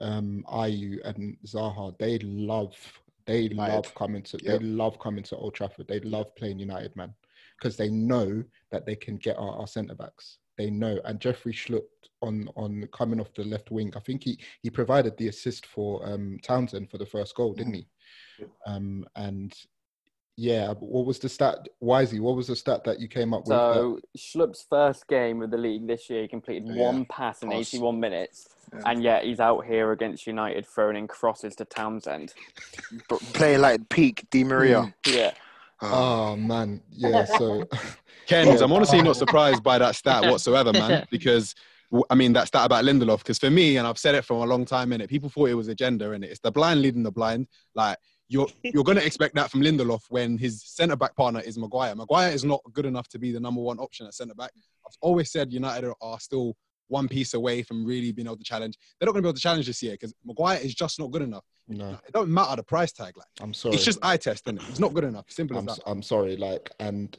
um, 0.00 0.44
Ayew, 0.52 0.98
and 1.04 1.36
Zaha, 1.46 1.96
they 1.98 2.18
love 2.18 2.74
they 3.26 3.42
United. 3.42 3.74
love 3.74 3.94
coming 3.94 4.22
to 4.24 4.38
Yep. 4.42 4.60
they 4.60 4.66
love 4.66 4.98
coming 4.98 5.24
to 5.24 5.36
Old 5.36 5.54
Trafford. 5.54 5.88
They 5.88 6.00
love 6.00 6.34
playing 6.36 6.58
United, 6.58 6.94
man, 6.96 7.14
because 7.58 7.76
they 7.76 7.88
know 7.88 8.42
that 8.70 8.84
they 8.84 8.96
can 8.96 9.16
get 9.16 9.38
our, 9.38 9.52
our 9.60 9.66
centre 9.66 9.94
backs. 9.94 10.38
They 10.58 10.68
know, 10.70 11.00
and 11.04 11.20
Jeffrey 11.20 11.52
Schlupp 11.52 11.86
on 12.20 12.48
on 12.56 12.86
coming 12.92 13.20
off 13.20 13.32
the 13.34 13.44
left 13.44 13.70
wing, 13.70 13.92
I 13.96 14.00
think 14.00 14.24
he 14.24 14.38
he 14.62 14.68
provided 14.70 15.16
the 15.16 15.28
assist 15.28 15.66
for 15.66 16.04
um, 16.06 16.38
Townsend 16.42 16.90
for 16.90 16.98
the 16.98 17.06
first 17.06 17.34
goal, 17.34 17.54
didn't 17.54 17.74
he? 17.74 17.86
Um, 18.66 19.04
and 19.16 19.52
yeah, 20.36 20.68
but 20.68 20.82
what 20.82 21.06
was 21.06 21.18
the 21.18 21.28
stat, 21.28 21.68
Wisey? 21.82 22.20
What 22.20 22.36
was 22.36 22.48
the 22.48 22.56
stat 22.56 22.84
that 22.84 23.00
you 23.00 23.08
came 23.08 23.32
up 23.32 23.40
with? 23.42 23.50
that- 23.50 23.74
So 23.74 24.00
Schlupp's 24.16 24.64
first 24.68 25.06
game 25.06 25.38
with 25.38 25.50
the 25.50 25.58
league 25.58 25.86
this 25.86 26.10
year, 26.10 26.22
he 26.22 26.28
completed 26.28 26.68
Yeah. 26.68 26.82
one 26.86 27.04
pass 27.06 27.42
in 27.42 27.50
Pass. 27.50 27.72
81 27.74 28.00
minutes, 28.00 28.48
Yeah. 28.72 28.82
and 28.86 29.02
yet 29.02 29.24
he's 29.24 29.40
out 29.40 29.64
here 29.64 29.92
against 29.92 30.26
United 30.26 30.66
throwing 30.66 30.96
in 30.96 31.06
crosses 31.06 31.54
to 31.56 31.64
Townsend. 31.64 32.34
But 33.08 33.20
playing 33.32 33.60
like 33.60 33.88
peak 33.88 34.26
Di 34.30 34.44
Maria. 34.44 34.94
Yeah, 35.06 35.32
Ah. 35.80 36.30
Oh 36.32 36.36
man, 36.36 36.82
yeah. 36.90 37.24
So 37.24 37.64
Kens, 38.26 38.60
I'm 38.62 38.72
honestly 38.72 39.02
not 39.02 39.16
surprised 39.16 39.62
by 39.62 39.78
that 39.78 39.94
stat 39.96 40.22
whatsoever, 40.30 40.72
man. 40.72 41.06
Because 41.10 41.54
I 42.10 42.14
mean 42.16 42.32
that 42.32 42.48
stat 42.48 42.64
about 42.66 42.84
Lindelof. 42.84 43.18
Because 43.18 43.38
for 43.38 43.50
me, 43.50 43.76
and 43.76 43.86
I've 43.86 43.98
said 43.98 44.14
it 44.14 44.24
for 44.24 44.42
a 44.44 44.48
long 44.48 44.64
time, 44.64 44.92
in 44.92 45.00
it, 45.00 45.10
people 45.10 45.28
thought 45.28 45.50
it 45.50 45.54
was 45.54 45.68
a 45.68 45.74
gender, 45.74 46.14
in. 46.14 46.24
It's 46.24 46.40
the 46.40 46.50
blind 46.50 46.80
leading 46.82 47.02
the 47.02 47.12
blind. 47.12 47.46
Like 47.74 47.98
you're 48.28 48.46
you're 48.64 48.84
gonna 48.84 49.00
expect 49.00 49.34
that 49.36 49.50
from 49.50 49.60
Lindelof 49.62 50.02
when 50.08 50.38
his 50.38 50.62
centre 50.64 50.96
back 50.96 51.14
partner 51.16 51.40
is 51.40 51.58
Maguire. 51.58 51.94
Maguire 51.94 52.32
is 52.32 52.44
not 52.44 52.60
good 52.72 52.86
enough 52.86 53.08
to 53.08 53.18
be 53.18 53.32
the 53.32 53.40
number 53.40 53.60
one 53.60 53.78
option 53.78 54.06
at 54.06 54.14
centre 54.14 54.34
back. 54.34 54.50
I've 54.86 54.96
always 55.00 55.30
said 55.30 55.52
United 55.52 55.84
are- 55.88 55.96
are 56.00 56.20
still 56.20 56.56
one 56.88 57.08
piece 57.08 57.32
away 57.32 57.62
from 57.62 57.82
really 57.84 58.12
being 58.12 58.26
able 58.26 58.36
to 58.36 58.44
challenge. 58.44 58.76
They're 59.00 59.06
not 59.06 59.12
going 59.12 59.22
to 59.22 59.26
be 59.26 59.28
able 59.30 59.36
to 59.36 59.40
challenge 59.40 59.66
this 59.66 59.82
year 59.82 59.92
because 59.94 60.12
Maguire 60.22 60.58
is 60.60 60.74
just 60.74 60.98
not 60.98 61.10
good 61.10 61.22
enough. 61.22 61.42
no, 61.66 61.92
It 62.06 62.12
don't 62.12 62.28
matter 62.28 62.56
the 62.56 62.62
price 62.62 62.92
tag. 62.92 63.16
Like 63.16 63.26
I'm 63.40 63.54
sorry. 63.54 63.74
it's 63.74 63.84
just 63.84 63.98
eye 64.02 64.18
test, 64.18 64.46
and 64.48 64.60
It's 64.68 64.78
not 64.78 64.92
good 64.92 65.04
enough. 65.04 65.24
Simple 65.30 65.56
as 65.56 65.60
I'm 65.62 65.66
that. 65.66 65.78
I'm 65.86 66.02
sorry. 66.02 66.36
Like 66.36 66.70
and 66.80 67.16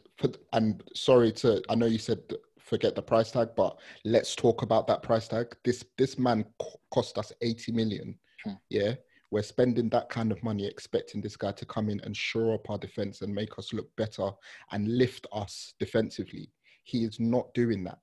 and 0.54 0.84
sorry 0.94 1.32
to. 1.34 1.64
I 1.70 1.74
know 1.76 1.88
you 1.88 1.98
said 1.98 2.20
forget 2.60 2.94
the 2.96 3.02
price 3.02 3.32
tag, 3.32 3.50
but 3.56 3.80
let's 4.06 4.36
talk 4.36 4.62
about 4.62 4.86
that 4.88 5.02
price 5.02 5.28
tag. 5.28 5.56
This 5.64 5.84
this 5.98 6.18
man 6.20 6.46
co- 6.60 6.80
cost 6.94 7.18
us 7.18 7.32
80 7.42 7.72
million. 7.72 8.18
Hmm. 8.44 8.54
Yeah, 8.70 8.94
we're 9.36 9.44
spending 9.44 9.90
that 9.90 10.08
kind 10.08 10.32
of 10.32 10.42
money 10.44 10.66
expecting 10.66 11.20
this 11.20 11.36
guy 11.36 11.52
to 11.52 11.66
come 11.66 11.90
in 11.90 12.00
and 12.06 12.16
shore 12.16 12.54
up 12.54 12.70
our 12.70 12.78
defense 12.78 13.20
and 13.22 13.36
make 13.36 13.60
us 13.60 13.74
look 13.74 13.94
better 13.98 14.30
and 14.72 14.88
lift 14.98 15.28
us 15.34 15.74
defensively. 15.78 16.50
He 16.84 17.04
is 17.04 17.20
not 17.20 17.54
doing 17.54 17.84
that. 17.84 17.98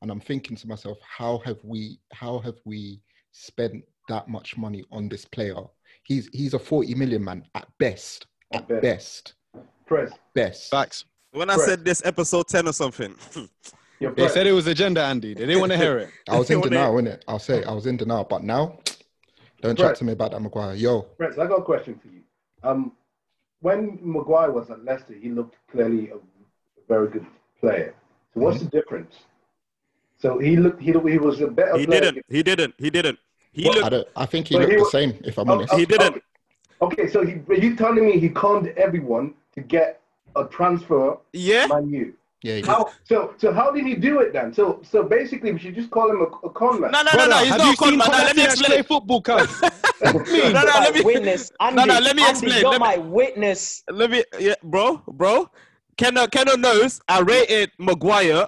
And 0.00 0.10
I'm 0.10 0.18
thinking 0.18 0.56
to 0.56 0.66
myself, 0.66 0.96
how 1.02 1.42
have 1.44 1.58
we 1.62 2.00
how 2.14 2.38
have 2.38 2.54
we 2.64 3.02
spent 3.32 3.84
that 4.08 4.28
much 4.28 4.56
money 4.56 4.82
on 4.90 5.10
this 5.10 5.26
player? 5.26 5.56
He's 6.04 6.30
he's 6.32 6.54
a 6.54 6.58
40 6.58 6.94
million 6.94 7.22
man 7.22 7.44
at 7.54 7.68
best. 7.78 8.26
At 8.54 8.62
At 8.62 8.68
best. 8.80 8.80
best. 8.82 9.34
Press. 9.86 10.12
Best. 10.34 10.70
Facts. 10.70 11.04
When 11.32 11.50
I 11.50 11.56
Correct. 11.56 11.68
said 11.68 11.84
this 11.84 12.00
episode 12.06 12.48
10 12.48 12.66
or 12.66 12.72
something, 12.72 13.14
They 14.00 14.06
press. 14.08 14.32
said 14.32 14.46
it 14.46 14.52
was 14.52 14.66
agenda, 14.66 15.02
Andy. 15.04 15.34
They 15.34 15.44
didn't 15.44 15.60
want 15.60 15.72
to 15.72 15.76
hear 15.78 15.98
it. 15.98 16.08
I 16.30 16.38
was 16.38 16.48
in 16.54 16.60
When 16.62 16.70
they- 16.70 16.76
denial, 16.76 16.94
innit? 16.94 17.20
I'll 17.28 17.38
say 17.38 17.62
I 17.64 17.72
was 17.72 17.84
in 17.84 17.98
denial, 17.98 18.24
but 18.24 18.42
now 18.42 18.78
don't 19.60 19.78
Right. 19.78 19.88
chat 19.88 19.96
to 19.96 20.04
me 20.04 20.12
about 20.12 20.32
that 20.32 20.40
Maguire. 20.40 20.74
Yo, 20.74 21.06
Brett, 21.16 21.34
so 21.34 21.42
I 21.42 21.46
got 21.46 21.60
a 21.60 21.62
question 21.62 21.98
for 21.98 22.08
you. 22.08 22.22
Um, 22.62 22.92
when 23.60 23.98
Maguire 24.02 24.52
was 24.52 24.70
at 24.70 24.84
Leicester, 24.84 25.14
he 25.14 25.30
looked 25.30 25.56
clearly 25.70 26.10
a 26.10 26.16
very 26.88 27.08
good 27.08 27.26
player. 27.60 27.94
So 28.34 28.40
what's 28.40 28.60
the 28.60 28.66
difference? 28.66 29.14
So 30.18 30.38
he 30.38 30.56
looked, 30.56 30.80
he, 30.80 30.92
he 30.92 31.18
was 31.18 31.40
a 31.40 31.48
better 31.48 31.78
he 31.78 31.86
player. 31.86 32.00
didn't. 32.00 32.24
He 32.28 32.42
didn't. 32.42 32.74
He 32.78 32.90
didn't. 32.90 33.18
He 33.52 33.64
Well, 33.64 33.74
looked. 33.74 33.90
don't. 33.90 34.08
I 34.16 34.26
think 34.26 34.48
he 34.48 34.54
But 34.54 34.60
looked 34.62 34.72
he 34.72 34.76
the 34.76 34.82
wa- 34.84 34.90
same. 34.90 35.18
If 35.24 35.38
I'm 35.38 35.48
Oh, 35.50 35.54
honest, 35.54 35.74
He 35.74 35.86
didn't. 35.86 36.22
Okay, 36.80 37.02
okay, 37.02 37.08
so 37.08 37.24
he, 37.24 37.40
are 37.48 37.54
you 37.54 37.74
telling 37.76 38.06
me 38.06 38.18
he 38.18 38.28
conned 38.28 38.68
everyone 38.76 39.34
to 39.54 39.60
get 39.60 40.00
a 40.36 40.44
transfer 40.44 41.18
Yeah. 41.32 41.66
Man 41.66 41.88
U? 41.90 42.14
Yeah. 42.42 42.60
How, 42.64 42.90
so, 43.04 43.34
so 43.38 43.52
how 43.52 43.70
did 43.70 43.84
he 43.86 43.94
do 43.94 44.20
it 44.20 44.32
then? 44.32 44.52
So, 44.54 44.80
so 44.82 45.02
basically, 45.02 45.52
we 45.52 45.58
should 45.58 45.74
just 45.74 45.90
call 45.90 46.10
him 46.10 46.20
a, 46.20 46.46
a 46.46 46.50
con 46.50 46.80
man. 46.80 46.90
No, 46.92 47.02
no, 47.02 47.10
no, 47.16 47.26
no. 47.28 47.38
He's 47.38 47.50
not 47.50 47.66
you 47.66 47.72
a 47.72 47.76
con 47.76 47.96
man. 47.98 48.08
No, 48.10 48.16
let 48.18 48.36
me 48.36 48.44
explain. 48.44 48.70
play 48.72 48.82
football, 48.82 49.20
cuz? 49.22 49.62
No, 50.00 50.12
no, 50.12 50.62
let 50.62 50.94
me. 50.94 51.00
witness. 51.02 51.50
Andy, 51.60 51.74
No, 51.76 51.84
no, 51.84 51.98
let 51.98 52.14
me 52.14 52.22
Andy, 52.22 52.30
explain. 52.30 52.60
You're 52.62 52.70
Let 52.70 52.80
me- 52.80 52.86
my 52.86 52.98
witness. 52.98 53.82
Let 53.90 54.10
me, 54.10 54.22
yeah, 54.38 54.54
bro, 54.62 55.02
bro. 55.08 55.50
Kenno, 55.96 56.28
Kenno 56.28 56.56
knows 56.56 57.00
I 57.08 57.20
rated 57.20 57.72
Maguire 57.80 58.46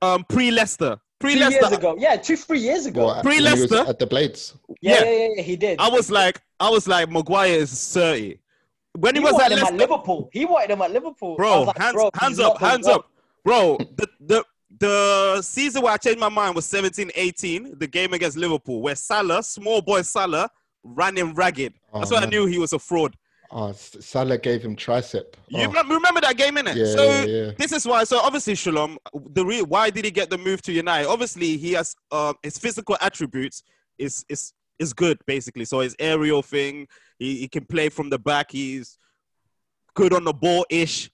um, 0.00 0.24
pre 0.28 0.50
Leicester. 0.50 0.98
Pre 1.20 1.34
Two 1.34 1.38
years 1.40 1.52
Leicester. 1.60 1.76
ago. 1.76 1.94
Yeah, 1.98 2.16
two, 2.16 2.36
three 2.36 2.58
years 2.60 2.86
ago. 2.86 3.06
Well, 3.06 3.22
when 3.22 3.34
he 3.34 3.42
was 3.42 3.50
Pre-Leicester- 3.68 3.88
at 3.90 3.98
the 3.98 4.06
Blades. 4.06 4.54
yeah, 4.80 4.94
yeah. 4.94 5.04
yeah, 5.04 5.10
yeah, 5.10 5.28
yeah, 5.36 5.42
he 5.42 5.56
did. 5.56 5.78
I 5.78 5.88
was 5.90 6.10
like, 6.10 6.40
I 6.58 6.70
was 6.70 6.88
like, 6.88 7.10
Maguire 7.10 7.52
is 7.58 7.92
30. 7.92 8.38
When 8.98 9.14
he, 9.14 9.20
he 9.20 9.24
was 9.24 9.40
at 9.40 9.52
him 9.52 9.58
at 9.60 9.74
Liverpool. 9.74 10.28
He 10.32 10.44
wanted 10.44 10.70
him 10.70 10.82
at 10.82 10.90
Liverpool. 10.90 11.36
Bro, 11.36 11.62
like, 11.62 11.78
hands, 11.78 11.94
bro, 11.94 12.10
hands 12.14 12.38
up, 12.38 12.58
hands 12.58 12.86
one. 12.86 12.96
up, 12.96 13.10
bro. 13.44 13.78
The, 13.96 14.08
the 14.20 14.44
the 14.78 15.42
season 15.42 15.82
where 15.82 15.92
I 15.92 15.96
changed 15.96 16.18
my 16.18 16.28
mind 16.28 16.56
was 16.56 16.66
17-18, 16.66 17.78
the 17.78 17.86
game 17.86 18.12
against 18.14 18.36
Liverpool, 18.36 18.80
where 18.82 18.96
Salah, 18.96 19.42
small 19.42 19.80
boy 19.80 20.02
Salah, 20.02 20.50
ran 20.82 21.16
him 21.16 21.34
ragged. 21.34 21.74
That's 21.94 22.10
Oh, 22.10 22.16
when 22.16 22.24
I 22.24 22.26
knew 22.26 22.46
he 22.46 22.58
was 22.58 22.72
a 22.72 22.78
fraud. 22.78 23.14
Oh, 23.50 23.70
Salah 23.72 24.38
gave 24.38 24.62
him 24.62 24.74
tricep. 24.74 25.24
You 25.48 25.60
Oh, 25.60 25.66
remember, 25.68 25.94
remember 25.94 26.20
that 26.22 26.36
game, 26.36 26.56
innit? 26.56 26.74
yeah, 26.74 26.86
so 26.86 27.04
yeah, 27.04 27.24
yeah. 27.24 27.50
this 27.58 27.70
is 27.70 27.86
why. 27.86 28.02
So 28.04 28.18
obviously, 28.18 28.54
Shalom, 28.54 28.98
the 29.14 29.44
re- 29.44 29.62
why 29.62 29.90
did 29.90 30.04
he 30.06 30.10
get 30.10 30.30
the 30.30 30.38
move 30.38 30.62
to 30.62 30.72
United? 30.72 31.06
Obviously, 31.08 31.56
he 31.58 31.72
has 31.74 31.94
um, 32.10 32.34
his 32.42 32.58
physical 32.58 32.96
attributes 33.00 33.62
is 33.98 34.24
is 34.30 34.52
is 34.82 34.92
good, 34.92 35.18
basically. 35.26 35.64
So 35.64 35.80
his 35.80 35.96
aerial 35.98 36.42
thing, 36.42 36.86
he, 37.18 37.38
he 37.38 37.48
can 37.48 37.64
play 37.64 37.88
from 37.88 38.10
the 38.10 38.18
back. 38.18 38.50
He's 38.50 38.98
good 39.94 40.12
on 40.12 40.24
the 40.24 40.32
ball 40.34 40.66
ish. 40.68 41.10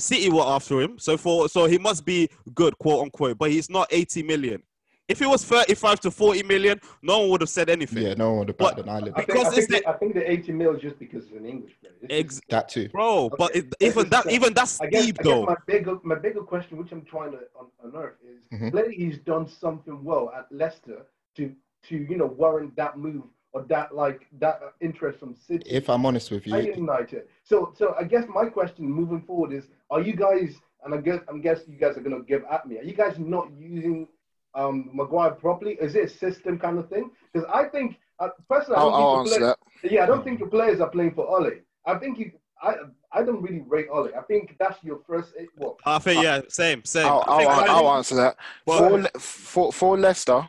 City 0.00 0.30
were 0.30 0.42
after 0.44 0.80
him, 0.80 0.96
so 0.96 1.16
for 1.16 1.48
so 1.48 1.64
he 1.66 1.76
must 1.76 2.04
be 2.04 2.28
good, 2.54 2.78
quote 2.78 3.02
unquote. 3.02 3.36
But 3.36 3.50
he's 3.50 3.68
not 3.68 3.88
80 3.90 4.22
million. 4.22 4.62
If 5.08 5.20
it 5.22 5.26
was 5.26 5.42
35 5.42 6.00
to 6.00 6.10
40 6.12 6.42
million, 6.44 6.78
no 7.02 7.20
one 7.20 7.30
would 7.30 7.40
have 7.40 7.48
said 7.48 7.68
anything. 7.68 8.04
Yeah, 8.06 8.14
no 8.14 8.28
one 8.30 8.38
would 8.40 8.48
have 8.50 8.58
But- 8.58 8.76
batted 8.76 8.84
an 8.84 8.90
eyelid. 8.90 9.12
I 9.16 9.16
think, 9.16 9.26
because 9.26 9.46
I, 9.46 9.56
it's 9.56 9.66
think 9.66 9.82
the, 9.84 9.88
I 9.88 9.92
think 9.94 10.14
the 10.14 10.30
80 10.30 10.52
mil 10.52 10.76
is 10.76 10.82
just 10.82 10.98
because 11.00 11.24
it's 11.24 11.32
an 11.32 11.46
English 11.46 11.72
player. 11.80 11.94
It's 12.02 12.12
just- 12.12 12.20
Ex- 12.38 12.40
That 12.50 12.68
too. 12.68 12.88
bro, 12.90 13.28
but 13.36 13.56
it, 13.56 13.74
even 13.80 14.08
that, 14.10 14.30
even 14.30 14.52
that's 14.54 14.80
I 14.80 14.86
guess, 14.86 15.02
steep 15.02 15.16
I 15.18 15.22
guess 15.24 15.32
though. 15.32 15.44
my 15.46 15.56
bigger 15.66 15.98
my 16.04 16.14
bigger 16.14 16.42
question, 16.42 16.76
which 16.78 16.92
I'm 16.92 17.02
trying 17.06 17.32
to 17.32 17.38
un- 17.58 17.72
unearth, 17.82 18.18
is 18.22 18.44
Mhm. 18.56 18.70
clearly 18.70 18.94
he's 18.94 19.18
done 19.18 19.48
something 19.48 20.04
well 20.04 20.30
at 20.38 20.46
Leicester 20.52 21.06
to 21.38 21.52
to 21.84 21.96
you 21.96 22.16
know 22.16 22.26
warrant 22.26 22.74
that 22.76 22.98
move 22.98 23.22
or 23.52 23.62
that 23.64 23.94
like 23.94 24.26
that 24.40 24.60
uh, 24.64 24.70
interest 24.80 25.18
from 25.20 25.34
City 25.34 25.64
If 25.70 25.88
I'm 25.88 26.04
honest 26.04 26.30
with 26.30 26.46
and 26.46 26.66
you, 26.66 26.74
United. 26.74 27.22
So 27.44 27.72
so 27.76 27.94
I 27.98 28.04
guess 28.04 28.24
my 28.28 28.46
question 28.46 28.84
moving 28.90 29.22
forward 29.22 29.52
is: 29.52 29.64
Are 29.90 30.00
you 30.02 30.14
guys? 30.14 30.54
And 30.84 30.94
I 30.94 30.98
guess 30.98 31.20
I'm 31.28 31.40
guessing 31.40 31.72
you 31.72 31.78
guys 31.78 31.96
are 31.96 32.00
gonna 32.00 32.22
give 32.22 32.44
at 32.50 32.66
me. 32.66 32.78
Are 32.78 32.82
you 32.84 32.94
guys 32.94 33.18
not 33.18 33.50
using 33.58 34.06
um 34.54 34.90
Maguire 34.92 35.32
properly? 35.32 35.72
Is 35.80 35.94
it 35.96 36.04
a 36.04 36.08
system 36.08 36.58
kind 36.58 36.78
of 36.78 36.88
thing? 36.88 37.10
Because 37.32 37.48
I 37.52 37.64
think 37.64 37.96
uh, 38.20 38.28
personally, 38.48 38.76
I 38.78 38.80
I'll, 38.82 38.90
don't 38.90 39.00
I'll 39.00 39.24
think 39.24 39.40
the 39.40 39.46
answer 39.46 39.56
play- 39.80 39.88
that. 39.88 39.92
yeah, 39.92 40.02
I 40.04 40.06
don't 40.06 40.24
think 40.24 40.40
your 40.40 40.48
players 40.48 40.80
are 40.80 40.90
playing 40.90 41.14
for 41.14 41.26
Ole. 41.28 41.50
I 41.86 41.94
think 41.96 42.18
you. 42.18 42.32
I 42.62 42.74
I 43.12 43.22
don't 43.22 43.40
really 43.42 43.62
rate 43.66 43.88
Ole. 43.90 44.10
I 44.16 44.22
think 44.22 44.56
that's 44.58 44.82
your 44.84 44.98
first. 45.06 45.32
eh, 45.38 45.44
Well, 45.56 45.78
I 45.86 45.98
think 45.98 46.22
yeah, 46.22 46.40
same, 46.48 46.84
same. 46.84 47.06
I'll, 47.06 47.24
I 47.26 47.36
think 47.38 47.50
I'll, 47.50 47.60
I- 47.60 47.74
I'll 47.74 47.96
answer 47.96 48.16
that. 48.16 48.36
Well- 48.66 49.02
for, 49.14 49.18
for 49.20 49.72
for 49.72 49.98
Leicester, 49.98 50.48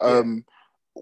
um, 0.00 0.44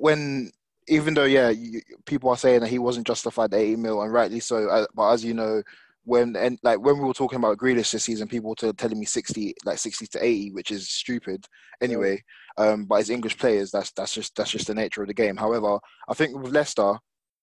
when 0.00 0.50
even 0.88 1.14
though 1.14 1.24
yeah, 1.24 1.50
you, 1.50 1.80
people 2.06 2.30
are 2.30 2.36
saying 2.36 2.60
that 2.60 2.68
he 2.70 2.78
wasn't 2.78 3.06
justified 3.06 3.50
the 3.50 3.58
80 3.58 3.76
mil, 3.76 4.02
and 4.02 4.12
rightly 4.12 4.40
so, 4.40 4.68
uh, 4.68 4.86
but 4.94 5.10
as 5.10 5.24
you 5.24 5.34
know, 5.34 5.62
when 6.04 6.34
and 6.36 6.58
like 6.62 6.80
when 6.80 6.98
we 6.98 7.04
were 7.04 7.12
talking 7.12 7.38
about 7.38 7.58
Grealish 7.58 7.92
this 7.92 8.04
season, 8.04 8.28
people 8.28 8.48
were 8.50 8.72
telling 8.72 8.98
me 8.98 9.04
sixty, 9.04 9.54
like 9.66 9.78
sixty 9.78 10.06
to 10.06 10.24
eighty, 10.24 10.50
which 10.50 10.70
is 10.70 10.88
stupid. 10.88 11.44
Anyway, 11.82 12.22
um, 12.56 12.86
but 12.86 13.00
as 13.00 13.10
English 13.10 13.36
players, 13.36 13.70
that's 13.70 13.92
that's 13.92 14.14
just 14.14 14.34
that's 14.34 14.50
just 14.50 14.66
the 14.66 14.74
nature 14.74 15.02
of 15.02 15.08
the 15.08 15.14
game. 15.14 15.36
However, 15.36 15.78
I 16.08 16.14
think 16.14 16.34
with 16.34 16.52
Leicester, 16.52 16.94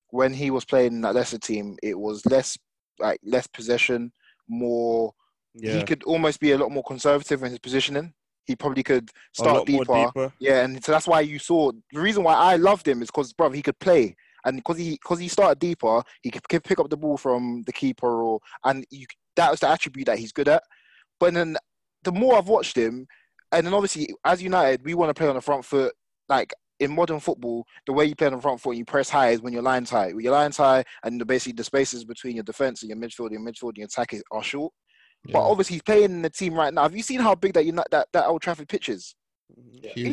when 0.09 0.33
he 0.33 0.49
was 0.49 0.65
playing 0.65 0.93
in 0.93 1.01
that 1.01 1.13
Leicester 1.13 1.37
team, 1.37 1.77
it 1.83 1.97
was 1.97 2.25
less 2.25 2.57
like 2.99 3.19
less 3.23 3.45
possession, 3.45 4.11
more. 4.49 5.13
He 5.77 5.83
could 5.83 6.03
almost 6.03 6.39
be 6.39 6.51
a 6.51 6.57
lot 6.57 6.71
more 6.71 6.83
conservative 6.83 7.43
in 7.43 7.51
his 7.51 7.59
positioning. 7.59 8.13
He 8.45 8.55
probably 8.55 8.83
could 8.83 9.09
start 9.33 9.65
deeper. 9.65 9.93
deeper. 9.93 10.33
Yeah, 10.39 10.63
and 10.63 10.83
so 10.83 10.91
that's 10.91 11.07
why 11.07 11.21
you 11.21 11.39
saw 11.39 11.71
the 11.91 11.99
reason 11.99 12.23
why 12.23 12.35
I 12.35 12.55
loved 12.57 12.87
him 12.87 13.01
is 13.01 13.07
because, 13.07 13.33
bro, 13.33 13.49
he 13.49 13.61
could 13.61 13.79
play, 13.79 14.15
and 14.45 14.57
because 14.57 14.77
he 14.77 14.91
because 14.91 15.19
he 15.19 15.27
started 15.27 15.59
deeper, 15.59 16.03
he 16.21 16.31
could, 16.31 16.47
could 16.47 16.63
pick 16.63 16.79
up 16.79 16.89
the 16.89 16.97
ball 16.97 17.17
from 17.17 17.63
the 17.65 17.73
keeper, 17.73 18.23
or 18.23 18.39
and 18.63 18.85
you, 18.91 19.05
that 19.35 19.51
was 19.51 19.59
the 19.59 19.69
attribute 19.69 20.05
that 20.05 20.19
he's 20.19 20.31
good 20.31 20.47
at. 20.47 20.63
But 21.19 21.33
then 21.33 21.57
the 22.03 22.11
more 22.11 22.37
I've 22.37 22.47
watched 22.47 22.77
him, 22.77 23.07
and 23.51 23.65
then 23.65 23.73
obviously 23.73 24.09
as 24.23 24.41
United, 24.43 24.85
we 24.85 24.93
want 24.93 25.09
to 25.09 25.19
play 25.19 25.27
on 25.27 25.35
the 25.35 25.41
front 25.41 25.65
foot. 25.65 25.93
Like 26.27 26.53
in 26.79 26.93
modern 26.93 27.19
football, 27.19 27.65
the 27.85 27.93
way 27.93 28.05
you 28.05 28.15
play 28.15 28.27
on 28.27 28.33
the 28.33 28.41
front 28.41 28.59
foot 28.59 28.71
and 28.71 28.79
you 28.79 28.85
press 28.85 29.09
high 29.09 29.29
is 29.29 29.41
when 29.41 29.53
you're 29.53 29.61
lines 29.61 29.89
high. 29.89 30.07
When 30.13 30.23
you're 30.23 30.33
lines 30.33 30.57
high, 30.57 30.83
and 31.03 31.19
the, 31.19 31.25
basically 31.25 31.53
the 31.53 31.63
spaces 31.63 32.03
between 32.03 32.35
your 32.35 32.43
defense 32.43 32.81
and 32.81 32.89
your 32.89 32.97
midfield, 32.97 33.31
your 33.31 33.41
midfield 33.41 33.69
and 33.69 33.77
your 33.77 33.85
attack 33.85 34.13
is, 34.13 34.23
are 34.31 34.43
short. 34.43 34.73
But 35.33 35.41
obviously, 35.49 35.75
he's 35.75 35.81
playing 35.83 36.05
in 36.11 36.21
the 36.21 36.29
team 36.29 36.53
right 36.53 36.73
now. 36.73 36.83
Have 36.83 36.95
you 36.95 37.03
seen 37.03 37.19
how 37.19 37.35
big 37.35 37.53
that 37.53 37.65
United, 37.65 37.89
that 37.91 38.07
that 38.13 38.27
Old 38.27 38.41
Trafford 38.41 38.67
pitch 38.69 38.89
is? 38.89 39.15
Huge, 39.93 40.07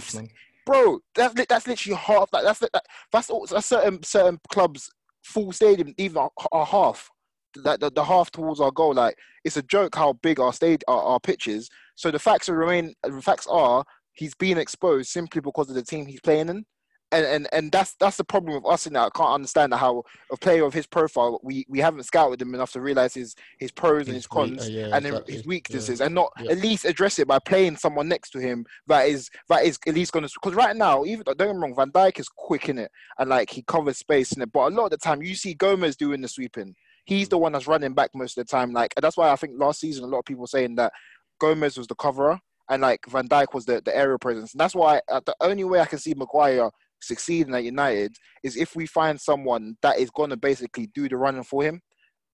bro. 0.66 1.00
That's 1.14 1.34
li- 1.34 1.46
that's 1.48 1.66
literally 1.66 1.96
half. 1.96 2.28
Like 2.32 2.44
that's 2.44 2.60
that, 2.60 2.70
that's 3.10 3.30
all- 3.30 3.46
that's 3.46 3.66
certain 3.66 4.02
certain 4.02 4.38
clubs 4.50 4.90
full 5.22 5.52
stadium, 5.52 5.94
even 5.98 6.16
a, 6.18 6.28
a 6.52 6.64
half. 6.64 7.10
Like 7.56 7.80
the, 7.80 7.90
the 7.90 8.04
half 8.04 8.30
towards 8.30 8.60
our 8.60 8.70
goal, 8.70 8.94
like 8.94 9.16
it's 9.44 9.56
a 9.58 9.62
joke 9.62 9.94
how 9.94 10.14
big 10.14 10.40
our 10.40 10.52
stage 10.52 10.80
our, 10.88 11.02
our 11.02 11.20
pitch 11.20 11.46
is. 11.48 11.68
So 11.96 12.10
the 12.10 12.18
facts 12.18 12.48
are 12.48 12.56
remain. 12.56 12.94
The 13.02 13.20
facts 13.20 13.46
are 13.50 13.84
he's 14.14 14.34
being 14.34 14.56
exposed 14.58 15.10
simply 15.10 15.40
because 15.40 15.68
of 15.68 15.74
the 15.74 15.82
team 15.82 16.06
he's 16.06 16.20
playing 16.20 16.48
in. 16.48 16.64
And, 17.12 17.26
and 17.26 17.48
and 17.52 17.70
that's 17.70 17.94
that's 18.00 18.16
the 18.16 18.24
problem 18.24 18.54
with 18.54 18.64
us 18.72 18.86
in 18.86 18.94
that 18.94 19.06
I 19.06 19.10
can't 19.10 19.34
understand 19.34 19.74
how 19.74 20.02
a 20.32 20.36
player 20.38 20.64
of 20.64 20.72
his 20.72 20.86
profile 20.86 21.38
we, 21.42 21.66
we 21.68 21.78
haven't 21.78 22.04
scouted 22.04 22.40
him 22.40 22.54
enough 22.54 22.72
to 22.72 22.80
realize 22.80 23.12
his 23.12 23.34
his 23.58 23.70
pros 23.70 24.06
and 24.06 24.14
His 24.16 24.26
cons 24.26 24.62
uh, 24.62 24.70
yeah, 24.70 24.96
and 24.96 25.04
exactly. 25.06 25.34
his 25.34 25.42
Yeah. 25.42 25.48
weaknesses 25.48 26.00
and 26.00 26.14
not 26.14 26.32
Yeah. 26.40 26.52
at 26.52 26.58
least 26.58 26.86
address 26.86 27.18
it 27.18 27.28
by 27.28 27.38
playing 27.38 27.76
someone 27.76 28.08
next 28.08 28.30
to 28.30 28.40
him 28.40 28.64
that 28.86 29.02
is 29.08 29.28
that 29.50 29.64
is 29.64 29.78
at 29.86 29.94
least 29.94 30.12
going 30.12 30.26
to 30.26 30.32
because 30.42 30.54
right 30.56 30.74
now 30.74 31.04
even 31.04 31.22
don't 31.24 31.36
get 31.36 31.54
me 31.54 31.60
wrong 31.60 31.74
Van 31.76 31.92
Dijk 31.92 32.18
is 32.18 32.28
quick 32.28 32.70
in 32.70 32.78
it 32.78 32.90
and 33.18 33.28
like 33.28 33.50
he 33.50 33.62
covers 33.62 33.98
space 33.98 34.32
in 34.32 34.40
it 34.40 34.50
but 34.50 34.72
a 34.72 34.74
lot 34.74 34.86
of 34.86 34.90
the 34.92 34.96
time 34.96 35.22
you 35.22 35.34
see 35.34 35.52
Gomez 35.52 35.96
doing 35.96 36.22
the 36.22 36.28
sweeping 36.28 36.74
he's 37.04 37.28
the 37.28 37.36
one 37.36 37.52
that's 37.52 37.66
running 37.66 37.92
back 37.92 38.10
most 38.14 38.38
of 38.38 38.46
the 38.46 38.50
time 38.50 38.72
like 38.72 38.94
and 38.96 39.02
that's 39.04 39.18
why 39.18 39.30
I 39.30 39.36
think 39.36 39.52
last 39.58 39.80
season 39.80 40.04
a 40.04 40.06
lot 40.06 40.20
of 40.20 40.24
people 40.24 40.46
saying 40.46 40.76
that 40.76 40.92
Gomez 41.40 41.76
was 41.76 41.88
the 41.88 41.94
coverer 41.94 42.40
and 42.70 42.80
like 42.80 43.00
Van 43.08 43.28
Dijk 43.28 43.52
was 43.52 43.66
the 43.66 43.82
the 43.84 43.94
aerial 43.94 44.18
presence 44.18 44.52
and 44.54 44.60
that's 44.60 44.74
why 44.74 45.00
uh, 45.10 45.20
the 45.26 45.36
only 45.42 45.64
way 45.64 45.80
I 45.80 45.84
can 45.86 45.98
see 45.98 46.14
Maguire 46.14 46.70
succeeding 47.02 47.54
at 47.54 47.64
United 47.64 48.14
is 48.42 48.56
if 48.56 48.74
we 48.76 48.86
find 48.86 49.20
someone 49.20 49.76
that 49.82 49.98
is 49.98 50.10
going 50.10 50.30
to 50.30 50.36
basically 50.36 50.86
do 50.94 51.08
the 51.08 51.16
running 51.16 51.44
for 51.44 51.62
him 51.62 51.80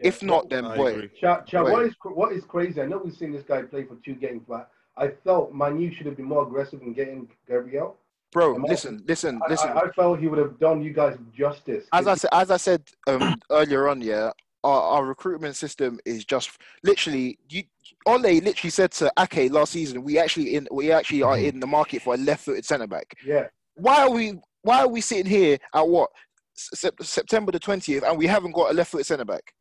if 0.00 0.22
not 0.22 0.48
then 0.48 0.64
I 0.64 0.76
boy 0.76 0.92
agree. 0.92 1.10
Cha, 1.20 1.40
Cha, 1.42 1.64
Wait. 1.64 1.72
What, 1.72 1.84
is, 1.84 1.94
what 2.04 2.32
is 2.32 2.44
crazy? 2.44 2.80
I 2.80 2.86
know 2.86 2.98
we've 3.04 3.16
seen 3.16 3.32
this 3.32 3.42
guy 3.42 3.62
play 3.62 3.84
for 3.84 3.96
two 4.04 4.14
games, 4.14 4.42
but 4.46 4.70
I 4.96 5.08
felt 5.24 5.52
Manu 5.52 5.92
should 5.94 6.06
have 6.06 6.16
been 6.16 6.26
more 6.26 6.42
aggressive 6.44 6.82
in 6.82 6.92
getting 6.92 7.28
Gabriel. 7.48 7.96
bro 8.32 8.54
Am 8.54 8.64
I- 8.64 8.68
listen 8.68 9.02
listen 9.06 9.40
I, 9.44 9.50
listen 9.50 9.70
I, 9.70 9.80
I 9.80 9.90
felt 9.92 10.20
he 10.20 10.28
would 10.28 10.38
have 10.38 10.58
done 10.58 10.82
you 10.82 10.92
guys 10.92 11.16
justice. 11.36 11.86
as 11.92 12.06
I 12.06 12.14
said, 12.14 12.30
as 12.32 12.50
I 12.50 12.56
said 12.56 12.82
um, 13.06 13.40
earlier 13.50 13.88
on, 13.88 14.00
yeah, 14.00 14.30
our, 14.64 14.82
our 14.82 15.04
recruitment 15.04 15.56
system 15.56 15.98
is 16.04 16.24
just 16.24 16.50
literally. 16.84 17.38
You, 17.48 17.64
Ole 18.06 18.20
literally 18.40 18.70
said 18.70 18.92
to 18.92 19.10
Ake 19.18 19.50
last 19.50 19.72
season, 19.72 20.02
we 20.04 20.18
actually 20.18 20.54
in 20.54 20.68
we 20.70 20.92
actually 20.92 21.22
are 21.22 21.38
in 21.38 21.58
the 21.58 21.66
market 21.66 22.02
for 22.02 22.14
a 22.14 22.16
left-footed 22.16 22.64
centre 22.64 22.86
back. 22.86 23.14
yeah, 23.24 23.46
Why 23.74 24.02
are 24.02 24.10
we 24.10 24.38
Why 24.68 24.80
are 24.80 24.88
we 24.88 25.00
sitting 25.00 25.24
here 25.24 25.56
at 25.74 25.88
what 25.88 26.10
Sep- 26.52 27.02
September 27.02 27.50
the 27.52 27.58
twentieth 27.58 28.04
and 28.04 28.18
we 28.18 28.26
haven't 28.26 28.52
got 28.52 28.70
a 28.70 28.74
left-footed 28.74 29.06
centre 29.06 29.24
back? 29.24 29.54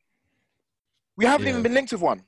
We 1.16 1.24
haven't 1.26 1.46
Yeah. 1.46 1.52
even 1.52 1.64
been 1.64 1.74
linked 1.76 1.94
with 1.94 2.02
one. 2.02 2.24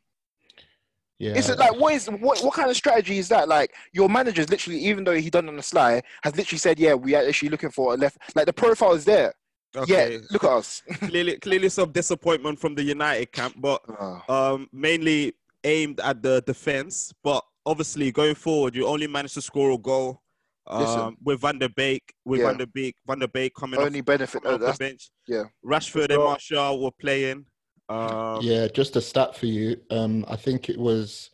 Yeah. 1.17 1.34
It's 1.36 1.49
like 1.49 1.75
what 1.75 1.93
is 1.93 2.07
what 2.07 2.39
what 2.41 2.53
kind 2.53 2.69
of 2.69 2.77
strategy 2.77 3.17
is 3.17 3.27
that? 3.27 3.49
Like 3.49 3.75
your 3.91 4.07
manager's 4.07 4.49
literally, 4.49 4.80
even 4.80 5.03
though 5.03 5.15
he 5.19 5.30
done 5.30 5.49
on 5.49 5.57
the 5.57 5.61
sly, 5.61 6.01
has 6.23 6.38
literally 6.38 6.57
said, 6.57 6.80
yeah, 6.80 6.93
we 6.93 7.15
are 7.15 7.27
actually 7.27 7.49
looking 7.49 7.69
for 7.69 7.93
a 7.95 7.97
left. 7.97 8.17
Like 8.34 8.45
the 8.45 8.53
profile 8.53 8.93
is 8.93 9.03
there. 9.03 9.34
Okay. 9.75 10.13
Yeah, 10.13 10.19
look 10.32 10.45
at 10.45 10.49
us. 10.51 10.82
clearly, 11.01 11.38
clearly 11.38 11.67
some 11.67 11.91
disappointment 11.91 12.59
from 12.59 12.75
the 12.75 12.84
United 12.84 13.34
camp, 13.34 13.55
but 13.57 13.82
Oh. 13.99 14.21
um, 14.30 14.69
mainly 14.71 15.34
aimed 15.65 15.99
at 15.99 16.23
the 16.23 16.41
defense. 16.47 17.11
But 17.25 17.43
obviously, 17.65 18.13
going 18.13 18.36
forward, 18.36 18.73
you 18.73 18.88
only 18.88 19.07
managed 19.07 19.34
to 19.34 19.41
score 19.41 19.71
a 19.71 19.77
goal 19.77 20.07
Listen. 20.07 20.21
Um, 20.70 21.17
with 21.24 21.41
Van 21.41 21.57
der 21.57 21.70
Beek, 21.70 22.13
with 22.26 22.41
Yeah. 22.41 22.47
Van 22.47 22.57
der 22.57 22.67
Beek, 22.67 22.95
Van 23.07 23.20
der 23.20 23.28
Beek 23.28 23.53
coming 23.55 23.80
Only 23.80 23.99
off, 24.01 24.05
benefit. 24.05 24.43
coming 24.43 24.61
off 24.63 24.78
the 24.78 24.84
bench. 24.86 25.09
yeah. 25.28 25.45
Rashford 25.65 26.03
and 26.11 26.13
So- 26.13 26.24
Martial 26.26 26.84
were 26.84 26.91
playing. 26.91 27.45
Um, 27.89 28.39
Yeah, 28.43 28.67
just 28.67 28.95
a 28.95 29.01
stat 29.01 29.36
for 29.36 29.47
you. 29.47 29.78
Um, 29.89 30.24
I 30.28 30.36
think 30.36 30.70
it 30.70 30.78
was 30.78 31.32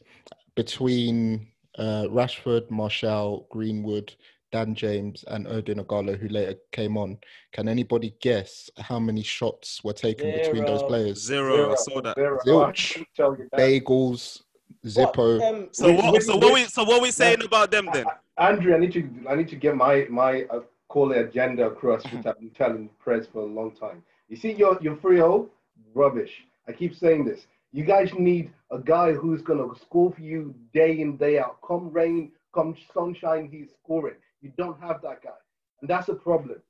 between 0.55 1.47
uh, 1.77 2.05
Rashford, 2.09 2.71
Martial, 2.71 3.45
Greenwood, 3.51 4.15
Dan 4.53 4.73
James, 4.73 5.25
and 5.27 5.45
Odion 5.47 5.83
Ighalo, 5.86 6.17
who 6.17 6.29
later 6.29 6.55
came 6.71 6.95
on. 6.95 7.17
Can 7.51 7.67
anybody 7.67 8.15
guess 8.21 8.69
how 8.77 8.99
many 8.99 9.21
shots 9.21 9.83
were 9.83 9.91
taken 9.91 10.31
between 10.31 10.63
those 10.63 10.83
players? 10.83 11.21
Zero, 11.21 11.73
I 11.73 11.75
saw 11.75 11.99
that. 12.01 12.15
Zero. 12.15 12.39
Zilch. 12.45 13.01
I 13.01 13.05
tell 13.17 13.36
you 13.38 13.49
that. 13.51 13.59
Bagels, 13.59 14.41
Zippo. 14.86 15.39
What, 15.39 15.53
um, 15.55 15.67
So 15.73 15.91
what? 15.91 16.13
which- 16.13 16.23
So 16.23 16.38
what? 16.38 16.53
We, 16.53 16.63
so 16.63 16.83
what 16.86 17.01
we 17.01 17.11
saying 17.11 17.43
about 17.43 17.69
them 17.71 17.89
then? 17.91 18.05
Andrew, 18.38 18.75
I 18.75 18.79
need 18.79 18.91
to 18.93 19.09
I 19.29 19.36
need 19.36 19.47
to 19.49 19.55
get 19.55 19.75
my 19.75 20.07
my 20.09 20.43
uh, 20.43 20.61
call 20.89 21.11
agenda 21.13 21.67
across, 21.67 22.03
which 22.11 22.25
I've 22.25 22.39
been 22.39 22.49
telling 22.49 22.89
press 22.99 23.25
for 23.27 23.39
a 23.39 23.45
long 23.45 23.71
time. 23.71 24.03
You 24.27 24.36
see, 24.36 24.51
your 24.51 24.77
your 24.81 24.97
free 24.97 25.21
O 25.21 25.49
rubbish. 25.93 26.45
I 26.67 26.73
keep 26.73 26.93
saying 26.95 27.25
this. 27.25 27.47
You 27.71 27.83
guys 27.86 28.13
need 28.13 28.51
a 28.71 28.79
guy 28.79 29.13
who's 29.13 29.41
gonna 29.41 29.67
score 29.79 30.11
for 30.11 30.21
you 30.21 30.53
day 30.73 30.99
in 30.99 31.17
day 31.17 31.39
out. 31.39 31.59
Come 31.65 31.91
rain, 31.91 32.31
come 32.53 32.75
sunshine, 32.93 33.47
he's 33.51 33.69
scoring. 33.83 34.15
You 34.41 34.51
don't 34.57 34.79
have 34.81 35.01
that 35.01 35.23
guy, 35.23 35.39
and 35.81 35.89
that's 35.89 36.09
a 36.09 36.15
problem. 36.15 36.61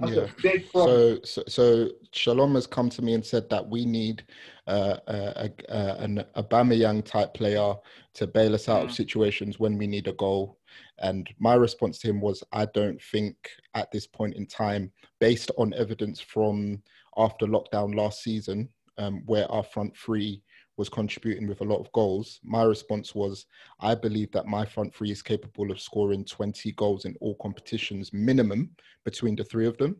That's 0.00 0.16
Yeah. 0.16 0.22
a 0.24 0.42
big 0.42 0.70
problem. 0.70 1.20
So, 1.24 1.24
so, 1.24 1.44
so 1.48 1.88
Shalom 2.12 2.54
has 2.56 2.66
come 2.66 2.90
to 2.90 3.02
me 3.02 3.14
and 3.14 3.24
said 3.24 3.48
that 3.50 3.68
we 3.68 3.84
need 3.84 4.24
uh, 4.66 4.96
a, 5.06 5.14
a, 5.14 5.50
a, 5.68 5.96
an 6.02 6.24
Aubameyang 6.36 7.04
type 7.04 7.34
player 7.34 7.74
to 8.14 8.26
bail 8.26 8.54
us 8.54 8.68
out 8.68 8.82
of 8.82 8.90
Mm. 8.90 8.94
situations 8.96 9.60
when 9.60 9.78
we 9.78 9.86
need 9.86 10.08
a 10.08 10.12
goal. 10.12 10.58
And 10.98 11.28
my 11.38 11.54
response 11.54 11.98
to 12.00 12.08
him 12.08 12.20
was, 12.20 12.42
I 12.52 12.66
don't 12.66 13.00
think 13.00 13.36
at 13.74 13.90
this 13.92 14.06
point 14.06 14.34
in 14.34 14.46
time, 14.46 14.90
based 15.20 15.50
on 15.58 15.72
evidence 15.74 16.20
from 16.20 16.82
after 17.16 17.46
lockdown 17.46 17.94
last 17.94 18.22
season, 18.22 18.68
um, 18.98 19.22
where 19.26 19.50
our 19.50 19.62
front 19.62 19.96
three 19.96 20.42
was 20.76 20.88
contributing 20.88 21.46
with 21.46 21.60
a 21.60 21.64
lot 21.64 21.78
of 21.78 21.92
goals, 21.92 22.40
my 22.42 22.62
response 22.62 23.14
was, 23.14 23.46
I 23.80 23.94
believe 23.94 24.30
that 24.32 24.46
my 24.46 24.64
front 24.64 24.94
three 24.94 25.10
is 25.10 25.22
capable 25.22 25.70
of 25.70 25.80
scoring 25.80 26.24
20 26.24 26.72
goals 26.72 27.04
in 27.04 27.14
all 27.20 27.36
competitions 27.36 28.12
minimum 28.12 28.70
between 29.04 29.36
the 29.36 29.44
three 29.44 29.66
of 29.66 29.78
them. 29.78 29.96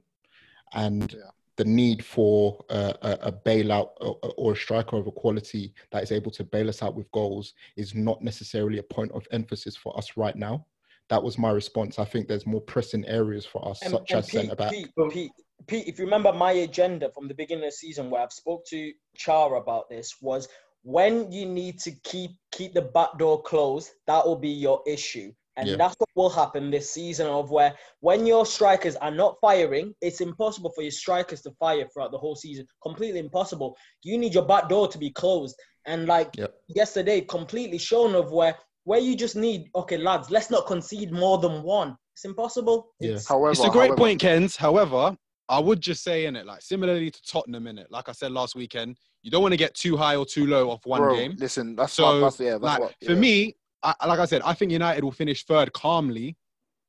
And 0.74 1.12
Yeah. 1.12 1.30
the 1.56 1.64
need 1.64 2.04
for 2.04 2.64
uh, 2.68 2.94
a, 3.02 3.30
bailout 3.30 3.90
or, 4.00 4.18
or 4.36 4.52
a 4.54 4.56
striker 4.56 4.96
of 4.96 5.06
a 5.06 5.12
quality 5.12 5.72
that 5.92 6.02
is 6.02 6.10
able 6.10 6.32
to 6.32 6.42
bail 6.42 6.68
us 6.68 6.82
out 6.82 6.96
with 6.96 7.10
goals 7.12 7.54
is 7.76 7.94
not 7.94 8.20
necessarily 8.22 8.78
a 8.78 8.82
point 8.82 9.12
of 9.12 9.24
emphasis 9.30 9.76
for 9.76 9.96
us 9.96 10.16
right 10.16 10.34
now. 10.34 10.66
That 11.10 11.22
was 11.22 11.38
my 11.38 11.50
response. 11.50 11.98
I 11.98 12.04
think 12.04 12.28
there's 12.28 12.46
more 12.46 12.60
pressing 12.60 13.04
areas 13.06 13.44
for 13.44 13.66
us, 13.68 13.82
And, 13.82 13.90
such 13.90 14.10
and 14.12 14.18
as 14.18 14.30
centre 14.30 14.54
back. 14.56 14.72
Pete, 14.72 14.88
Pete, 15.10 15.32
Pete, 15.66 15.86
if 15.86 15.98
you 15.98 16.04
remember 16.04 16.32
my 16.32 16.52
agenda 16.52 17.10
from 17.14 17.28
the 17.28 17.34
beginning 17.34 17.64
of 17.64 17.68
the 17.68 17.76
season 17.76 18.10
where 18.10 18.22
I've 18.22 18.32
spoke 18.32 18.64
to 18.66 18.92
Chara 19.16 19.60
about 19.60 19.88
this 19.90 20.16
was 20.20 20.48
when 20.82 21.30
you 21.32 21.46
need 21.46 21.78
to 21.80 21.92
keep 22.02 22.32
keep 22.52 22.74
the 22.74 22.82
back 22.82 23.18
door 23.18 23.42
closed, 23.42 23.90
that 24.06 24.24
will 24.26 24.36
be 24.36 24.50
your 24.50 24.82
issue. 24.86 25.32
And 25.56 25.68
Yeah. 25.68 25.76
that's 25.76 25.94
what 25.98 26.08
will 26.16 26.30
happen 26.30 26.70
this 26.70 26.90
season 26.90 27.26
of 27.28 27.50
where 27.50 27.76
when 28.00 28.26
your 28.26 28.44
strikers 28.44 28.96
are 28.96 29.10
not 29.10 29.36
firing, 29.40 29.94
it's 30.00 30.20
impossible 30.20 30.70
for 30.74 30.82
your 30.82 30.90
strikers 30.90 31.42
to 31.42 31.52
fire 31.52 31.86
throughout 31.88 32.10
the 32.10 32.18
whole 32.18 32.34
season. 32.34 32.66
Completely 32.82 33.20
impossible. 33.20 33.76
You 34.02 34.18
need 34.18 34.34
your 34.34 34.46
back 34.46 34.68
door 34.68 34.88
to 34.88 34.98
be 34.98 35.10
closed. 35.10 35.56
And 35.86 36.06
like 36.06 36.34
yesterday, 36.68 37.20
completely 37.20 37.78
shown 37.78 38.14
of 38.14 38.32
where 38.32 38.56
where 38.84 39.00
you 39.00 39.16
just 39.16 39.36
need, 39.36 39.70
okay, 39.74 39.96
lads, 39.96 40.30
let's 40.30 40.50
not 40.50 40.66
concede 40.66 41.12
more 41.12 41.38
than 41.38 41.62
one. 41.62 41.96
It's 42.14 42.24
impossible. 42.24 42.92
Yeah. 43.00 43.08
It's- 43.10 43.26
However, 43.26 43.50
It's 43.52 43.64
a 43.64 43.70
great 43.70 43.88
however, 43.88 43.96
point, 43.96 44.20
Kens. 44.20 44.56
However, 44.56 45.16
I 45.48 45.58
would 45.58 45.80
just 45.80 46.02
say 46.02 46.26
in 46.26 46.36
it, 46.36 46.46
like 46.46 46.62
similarly 46.62 47.10
to 47.10 47.22
Tottenham 47.22 47.66
in 47.66 47.78
it, 47.78 47.88
like 47.90 48.08
I 48.08 48.12
said 48.12 48.32
last 48.32 48.54
weekend, 48.54 48.96
you 49.22 49.30
don't 49.30 49.42
want 49.42 49.52
to 49.52 49.58
get 49.58 49.74
too 49.74 49.96
high 49.96 50.16
or 50.16 50.24
too 50.24 50.46
low 50.46 50.70
off 50.70 50.86
one 50.86 51.00
bro, 51.00 51.16
game. 51.16 51.34
Listen, 51.38 51.74
that's 51.76 51.94
So, 51.94 52.04
what, 52.04 52.20
that's 52.20 52.40
yeah, 52.40 52.52
that's 52.52 52.62
like 52.62 52.80
what, 52.80 52.94
for 53.04 53.16
me, 53.16 53.56
I, 53.82 53.94
like 54.06 54.18
I 54.18 54.24
said, 54.26 54.42
I 54.42 54.54
think 54.54 54.70
United 54.70 55.02
will 55.04 55.12
finish 55.12 55.44
third 55.44 55.72
calmly 55.72 56.36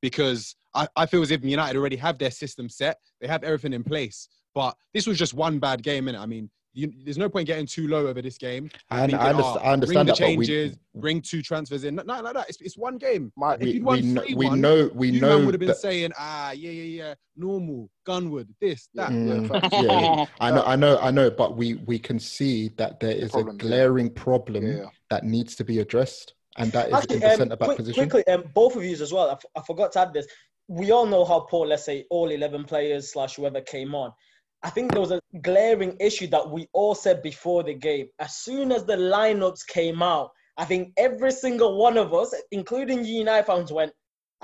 because 0.02 0.56
I, 0.74 0.88
I 0.96 1.06
feel 1.06 1.22
as 1.22 1.32
if 1.32 1.44
United 1.44 1.78
already 1.78 1.96
have 1.98 2.18
their 2.18 2.32
system 2.32 2.70
set. 2.70 2.98
They 3.20 3.28
have 3.28 3.44
everything 3.44 3.74
in 3.74 3.84
place. 3.84 4.30
But 4.54 4.76
this 4.94 5.08
was 5.08 5.18
just 5.18 5.34
one 5.34 5.60
bad 5.60 5.84
game 5.84 6.08
in 6.08 6.16
it. 6.16 6.20
I 6.20 6.26
mean, 6.26 6.50
you, 6.76 6.92
there's 7.06 7.18
no 7.18 7.30
point 7.30 7.48
getting 7.48 7.66
too 7.66 7.88
low 7.88 8.06
over 8.08 8.22
this 8.22 8.38
game. 8.38 8.70
I- 8.92 9.00
thinking, 9.08 9.18
I 9.20 9.32
underst- 9.34 9.56
"Oh, 9.58 9.60
I 9.64 9.72
understand 9.74 9.78
bring 9.78 10.06
that, 10.08 10.12
but 10.12 10.18
the 10.18 10.36
we- 10.38 10.46
changes, 10.46 10.78
bring 10.96 11.22
two 11.22 11.42
transfers 11.42 11.84
in. 11.86 11.96
No, 11.96 12.04
no, 12.04 12.20
no. 12.32 12.44
It's, 12.50 12.60
it's 12.62 12.78
one 12.78 12.98
game. 12.98 13.32
if 13.38 13.60
we, 13.62 13.72
you'd 13.72 13.84
won 13.84 13.96
we, 13.96 14.02
kn- 14.02 14.18
three 14.26 14.36
we 14.36 14.46
one, 14.48 14.62
know 14.62 14.92
we 14.94 15.10
you 15.10 15.22
know 15.22 15.40
would 15.44 15.54
have 15.54 15.60
been 15.60 15.70
that- 15.70 15.78
saying, 15.78 16.12
ah, 16.20 16.52
yeah, 16.52 16.70
yeah, 16.72 17.04
yeah, 17.04 17.14
normal, 17.38 17.90
Gunwood, 18.06 18.50
this, 18.62 18.90
that. 18.94 19.10
Mm, 19.10 19.50
yeah, 19.72 20.26
I 20.40 20.52
know, 20.52 20.64
I 20.64 20.76
know, 20.76 20.98
I 21.00 21.12
know, 21.12 21.32
but 21.32 21.56
we 21.58 21.76
we 21.86 21.98
can 21.98 22.20
see 22.20 22.70
that 22.78 23.00
there 23.00 23.12
is 23.16 23.32
problem, 23.32 23.56
a 23.56 23.64
yeah. 23.64 23.68
glaring 23.70 24.10
problem 24.10 24.66
Yeah. 24.68 24.86
that 25.10 25.24
needs 25.24 25.56
to 25.56 25.64
be 25.64 25.80
addressed, 25.80 26.34
and 26.58 26.72
that 26.74 26.90
is 26.90 26.94
Actually, 26.94 27.16
in 27.16 27.22
the 27.22 27.32
um, 27.32 27.38
centre 27.38 27.56
back 27.56 27.66
quick- 27.68 27.78
position. 27.78 28.10
quickly, 28.10 28.34
um, 28.34 28.44
both 28.54 28.76
of 28.76 28.84
you 28.84 28.92
as 28.92 29.14
well. 29.14 29.30
I, 29.30 29.34
f- 29.34 29.46
I 29.56 29.62
forgot 29.62 29.94
to 29.94 30.00
add 30.02 30.14
this. 30.14 30.28
We 30.68 30.92
all 30.92 31.06
know 31.06 31.24
how 31.26 31.42
poor, 31.42 31.66
let's 31.68 31.86
say, 31.86 32.06
all 32.10 32.30
eleven 32.32 32.64
players 32.66 33.12
slash 33.14 33.36
whoever 33.36 33.62
came 33.62 33.94
on. 33.96 34.12
I 34.66 34.72
think 34.72 34.92
there 34.92 35.00
was 35.00 35.12
a 35.12 35.22
glaring 35.44 35.96
issue 36.00 36.26
that 36.30 36.50
we 36.50 36.68
all 36.74 36.96
said 36.96 37.22
before 37.22 37.62
the 37.62 37.76
game. 37.76 38.08
As 38.18 38.38
soon 38.38 38.72
as 38.72 38.84
the 38.84 38.96
lineups 38.96 39.68
came 39.68 40.02
out, 40.02 40.32
I 40.58 40.66
think 40.66 40.92
every 40.98 41.32
single 41.32 41.78
one 41.78 41.98
of 41.98 42.16
us, 42.16 42.34
including 42.52 43.06
you 43.06 43.20
United 43.20 43.46
fans, 43.46 43.72
went, 43.72 43.94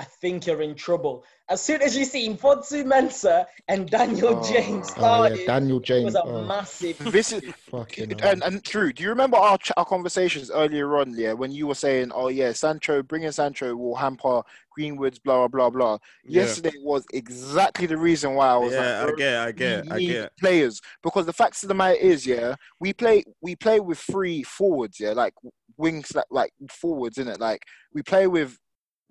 I 0.01 0.03
think 0.03 0.47
you're 0.47 0.63
in 0.63 0.73
trouble. 0.73 1.23
As 1.47 1.61
soon 1.61 1.83
as 1.83 1.95
you 1.95 2.05
see 2.05 2.27
Fosu 2.33 2.83
Mensah 2.83 3.45
and 3.67 3.87
Daniel 3.87 4.41
oh. 4.41 4.51
James 4.51 4.91
Oh, 4.97 5.25
yeah, 5.25 5.45
Daniel 5.45 5.79
James. 5.79 6.05
was 6.05 6.15
a 6.15 6.23
oh, 6.23 6.43
massive. 6.43 6.97
This 7.11 7.31
is 7.31 7.43
fucking 7.69 8.19
and 8.23 8.41
and 8.41 8.63
Drew, 8.63 8.91
do 8.91 9.03
you 9.03 9.09
remember 9.09 9.37
our 9.37 9.59
ch- 9.59 9.73
our 9.77 9.85
conversations 9.85 10.49
earlier 10.49 10.97
on? 10.97 11.13
Yeah, 11.13 11.33
when 11.33 11.51
you 11.51 11.67
were 11.67 11.75
saying, 11.75 12.11
"Oh 12.15 12.29
yeah, 12.29 12.51
Sancho, 12.51 13.03
bringing 13.03 13.31
Sancho 13.31 13.75
will 13.75 13.93
hamper 13.95 14.41
Greenwood's 14.71 15.19
blah 15.19 15.47
blah 15.47 15.47
blah 15.47 15.69
blah." 15.69 15.97
Yeah. 16.23 16.41
Yesterday 16.41 16.77
was 16.81 17.05
exactly 17.13 17.85
the 17.85 17.97
reason 17.97 18.33
why 18.33 18.47
I 18.47 18.57
was 18.57 18.73
Yeah, 18.73 19.05
I 19.07 19.11
get, 19.11 19.37
I 19.37 19.51
get, 19.51 19.85
we 19.85 19.91
I 19.91 19.99
get. 19.99 20.37
players 20.37 20.81
because 21.03 21.27
the 21.27 21.33
fact 21.33 21.61
of 21.61 21.69
the 21.69 21.75
matter 21.75 21.99
is, 21.99 22.25
yeah, 22.25 22.55
we 22.79 22.91
play 22.91 23.23
we 23.39 23.55
play 23.55 23.79
with 23.79 23.99
three 23.99 24.41
forwards, 24.41 24.99
yeah, 24.99 25.11
like 25.11 25.35
wings, 25.77 26.11
like, 26.15 26.25
like 26.31 26.53
forwards, 26.71 27.19
in 27.19 27.27
it. 27.27 27.39
Like 27.39 27.61
we 27.93 28.01
play 28.01 28.25
with, 28.25 28.57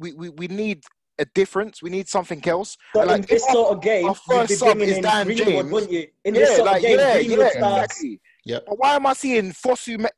we, 0.01 0.13
we 0.15 0.31
we 0.31 0.49
need 0.49 0.83
a 1.19 1.25
difference. 1.35 1.83
We 1.83 1.91
need 1.91 2.09
something 2.09 2.43
else. 2.49 2.77
So 2.95 3.03
And, 3.03 3.11
in 3.11 3.17
like, 3.21 3.29
this 3.29 3.45
our- 3.45 3.53
sort 3.53 3.77
of 3.77 3.83
game, 3.83 4.07
our 4.09 4.15
first 4.15 4.59
sub 4.59 4.79
is 4.79 4.99
Dan 4.99 5.27
Greenwood, 5.27 5.47
James. 5.47 5.71
wouldn't 5.73 5.93
you? 5.93 6.07
In 6.25 6.35
yeah, 6.35 6.41
this 6.41 6.57
sort 6.57 6.67
like, 6.67 6.77
of 6.77 6.83
game, 6.83 6.99
yeah, 6.99 7.15
Greenwood 7.15 7.39
yeah, 7.39 7.51
starts. 7.51 7.83
exactly. 7.85 8.21
Yep. 8.47 8.65
But 8.67 8.79
why 8.79 8.97
am 8.97 9.07
I 9.07 9.13
seeing 9.13 9.53
Fosu? 9.53 9.99
Me, 9.99 10.09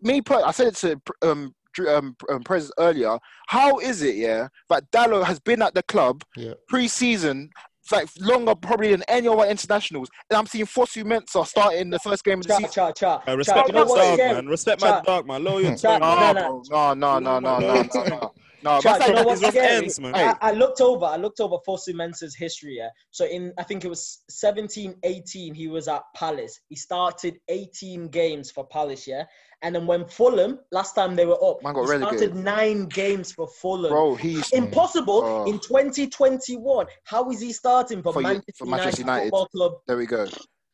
me 0.00 0.20
per, 0.22 0.36
I 0.36 0.52
said 0.52 0.68
it 0.68 0.76
to 0.76 1.00
um, 1.22 1.52
um, 1.88 2.16
um 2.30 2.42
Prez 2.44 2.70
earlier. 2.78 3.18
How 3.48 3.78
is 3.80 4.02
it, 4.02 4.14
yeah, 4.14 4.46
that 4.70 4.88
Dalot 4.92 5.24
has 5.24 5.40
been 5.40 5.62
at 5.62 5.74
the 5.74 5.82
club 5.82 6.22
Yeah. 6.36 6.54
pre-season, 6.68 7.50
like 7.90 8.08
longer 8.20 8.54
probably 8.54 8.92
than 8.92 9.02
any 9.08 9.26
other 9.26 9.44
internationals, 9.46 10.08
and 10.30 10.36
I'm 10.38 10.46
seeing 10.46 10.66
Fosu 10.66 11.02
Mensah 11.02 11.44
starting 11.44 11.90
the 11.90 11.98
first 11.98 12.22
game 12.24 12.38
of 12.38 12.46
the 12.46 12.52
Cha, 12.52 12.58
season. 12.58 12.72
cha, 12.72 12.92
cha. 12.92 13.22
I 13.26 13.32
respect 13.32 13.66
you 13.68 13.74
my 13.74 13.84
dog, 13.84 14.18
man. 14.18 14.46
Respect 14.46 14.80
Cha- 14.80 14.98
my 14.98 15.00
dog, 15.04 15.26
man. 15.26 15.42
Lower 15.42 15.60
your 15.60 15.74
Cha- 15.76 15.98
tone. 15.98 16.00
no, 16.00 16.14
No, 16.14 16.32
no. 16.32 16.62
bro. 16.68 16.94
no, 16.94 17.18
no, 17.18 17.38
no, 17.40 17.58
no, 17.58 18.31
no. 18.62 18.80
No, 18.84 19.06
you 19.06 19.12
know 19.14 19.24
rough 19.24 19.38
scary? 19.38 19.66
ends, 19.84 20.00
man. 20.00 20.14
I, 20.14 20.36
I 20.40 20.52
looked 20.52 20.80
over. 20.80 21.04
I 21.06 21.16
looked 21.16 21.40
over 21.40 21.56
Fosu 21.66 21.94
Mensah's 21.94 22.34
history. 22.34 22.76
Yeah. 22.78 22.88
So 23.10 23.24
in 23.26 23.52
I 23.58 23.62
think 23.62 23.84
it 23.84 23.88
was 23.88 24.22
17, 24.30 24.94
18, 25.02 25.54
he 25.54 25.68
was 25.68 25.88
at 25.88 26.02
Palace. 26.14 26.60
He 26.68 26.76
started 26.76 27.38
18 27.48 28.08
games 28.08 28.50
for 28.50 28.66
Palace. 28.66 29.06
Yeah. 29.06 29.24
And 29.64 29.74
then 29.74 29.86
when 29.86 30.06
Fulham 30.06 30.58
last 30.72 30.94
time 30.94 31.14
they 31.14 31.24
were 31.24 31.42
up, 31.44 31.62
Man 31.62 31.74
got 31.74 31.82
he 31.82 31.86
started 31.86 32.04
relegated. 32.04 32.34
nine 32.36 32.86
games 32.86 33.30
for 33.30 33.46
Fulham. 33.46 33.90
bro, 33.92 34.16
he's 34.16 34.50
Impossible 34.52 35.22
Oh. 35.24 35.44
in 35.44 35.60
2021. 35.60 36.86
How 37.04 37.30
is 37.30 37.40
he 37.40 37.52
starting 37.52 38.02
for, 38.02 38.12
For 38.12 38.22
Manchester, 38.22 38.52
for 38.58 38.66
Manchester 38.66 39.02
United, 39.02 39.26
United. 39.26 39.30
Football 39.30 39.46
Club? 39.54 39.72
There 39.86 39.96
we 39.96 40.06
go. 40.06 40.26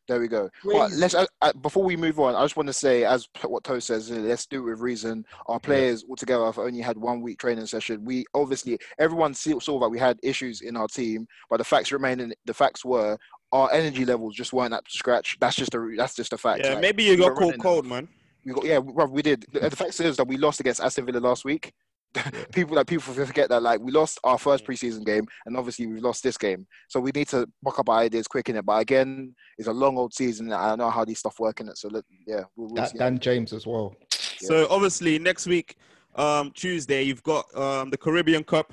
There 0.08 0.18
we 0.18 0.26
go. 0.26 0.48
Crazy. 0.62 0.96
let's 0.96 1.14
uh, 1.14 1.26
uh, 1.42 1.52
before 1.52 1.84
we 1.84 1.94
move 1.94 2.18
on, 2.18 2.34
I 2.34 2.42
just 2.42 2.56
want 2.56 2.66
to 2.68 2.72
say, 2.72 3.04
as 3.04 3.28
what 3.44 3.62
Toe 3.62 3.78
says, 3.78 4.10
uh, 4.10 4.14
let's 4.14 4.46
do 4.46 4.66
it 4.66 4.70
with 4.70 4.80
reason. 4.80 5.24
Our 5.46 5.60
players 5.60 6.02
altogether 6.08 6.46
have 6.46 6.58
only 6.58 6.80
had 6.80 6.96
one 6.96 7.20
week 7.20 7.38
training 7.38 7.66
session. 7.66 8.04
We 8.06 8.24
obviously 8.34 8.78
everyone 8.98 9.34
see- 9.34 9.60
saw 9.60 9.78
that 9.80 9.88
we 9.90 9.98
had 9.98 10.18
issues 10.22 10.62
in 10.62 10.76
our 10.78 10.88
team, 10.88 11.28
but 11.50 11.58
the 11.58 11.64
facts 11.64 11.92
remain. 11.92 12.20
and 12.20 12.34
The 12.46 12.54
facts 12.54 12.86
were 12.86 13.18
our 13.52 13.70
energy 13.70 14.06
levels 14.06 14.34
just 14.34 14.54
weren't 14.54 14.72
up 14.72 14.86
to 14.86 14.90
scratch. 14.96 15.36
That's 15.40 15.56
just 15.56 15.74
a 15.74 15.94
that's 15.96 16.14
just 16.14 16.32
a 16.32 16.38
fact. 16.38 16.62
Yeah, 16.64 16.72
Like, 16.72 16.80
maybe 16.80 17.04
you 17.04 17.18
got 17.18 17.34
caught 17.34 17.58
cold, 17.58 17.86
man. 17.86 18.08
We 18.46 18.52
got 18.54 18.64
yeah, 18.64 18.78
we, 18.78 19.04
we 19.04 19.22
did. 19.22 19.44
The, 19.52 19.60
the 19.60 19.76
fact 19.76 20.00
is 20.00 20.16
that 20.16 20.26
we 20.26 20.38
lost 20.38 20.60
against 20.60 20.80
Aston 20.80 21.04
Villa 21.04 21.18
last 21.18 21.44
week. 21.44 21.72
people 22.52 22.74
like 22.74 22.86
people 22.86 23.12
forget 23.12 23.48
that 23.48 23.62
like 23.62 23.80
we 23.80 23.92
lost 23.92 24.18
our 24.24 24.38
first 24.38 24.64
preseason 24.64 25.04
game 25.04 25.26
and 25.46 25.56
obviously 25.56 25.86
we've 25.86 26.02
lost 26.02 26.22
this 26.22 26.38
game 26.38 26.66
so 26.88 26.98
we 26.98 27.10
need 27.14 27.28
to 27.28 27.46
buck 27.62 27.78
up 27.78 27.88
our 27.88 27.98
ideas 27.98 28.26
quick 28.26 28.48
in 28.48 28.56
it 28.56 28.64
but 28.64 28.80
again 28.80 29.34
it's 29.58 29.68
a 29.68 29.72
long 29.72 29.98
old 29.98 30.12
season 30.14 30.46
and 30.46 30.54
i 30.54 30.74
know 30.74 30.88
how 30.90 31.04
these 31.04 31.18
stuff 31.18 31.38
work 31.38 31.60
in 31.60 31.68
it 31.68 31.76
so 31.76 31.86
let, 31.88 32.04
yeah 32.26 32.40
we'll, 32.56 32.68
we'll 32.68 32.74
that, 32.76 32.90
see. 32.90 32.98
Dan 32.98 33.18
James 33.18 33.52
as 33.52 33.66
well. 33.66 33.94
So 34.40 34.66
obviously 34.70 35.18
next 35.18 35.46
week, 35.46 35.76
um, 36.14 36.52
Tuesday, 36.54 37.02
you've 37.02 37.22
got 37.24 37.44
um, 37.56 37.90
the 37.90 37.96
Carabao 37.98 38.42
Cup 38.42 38.72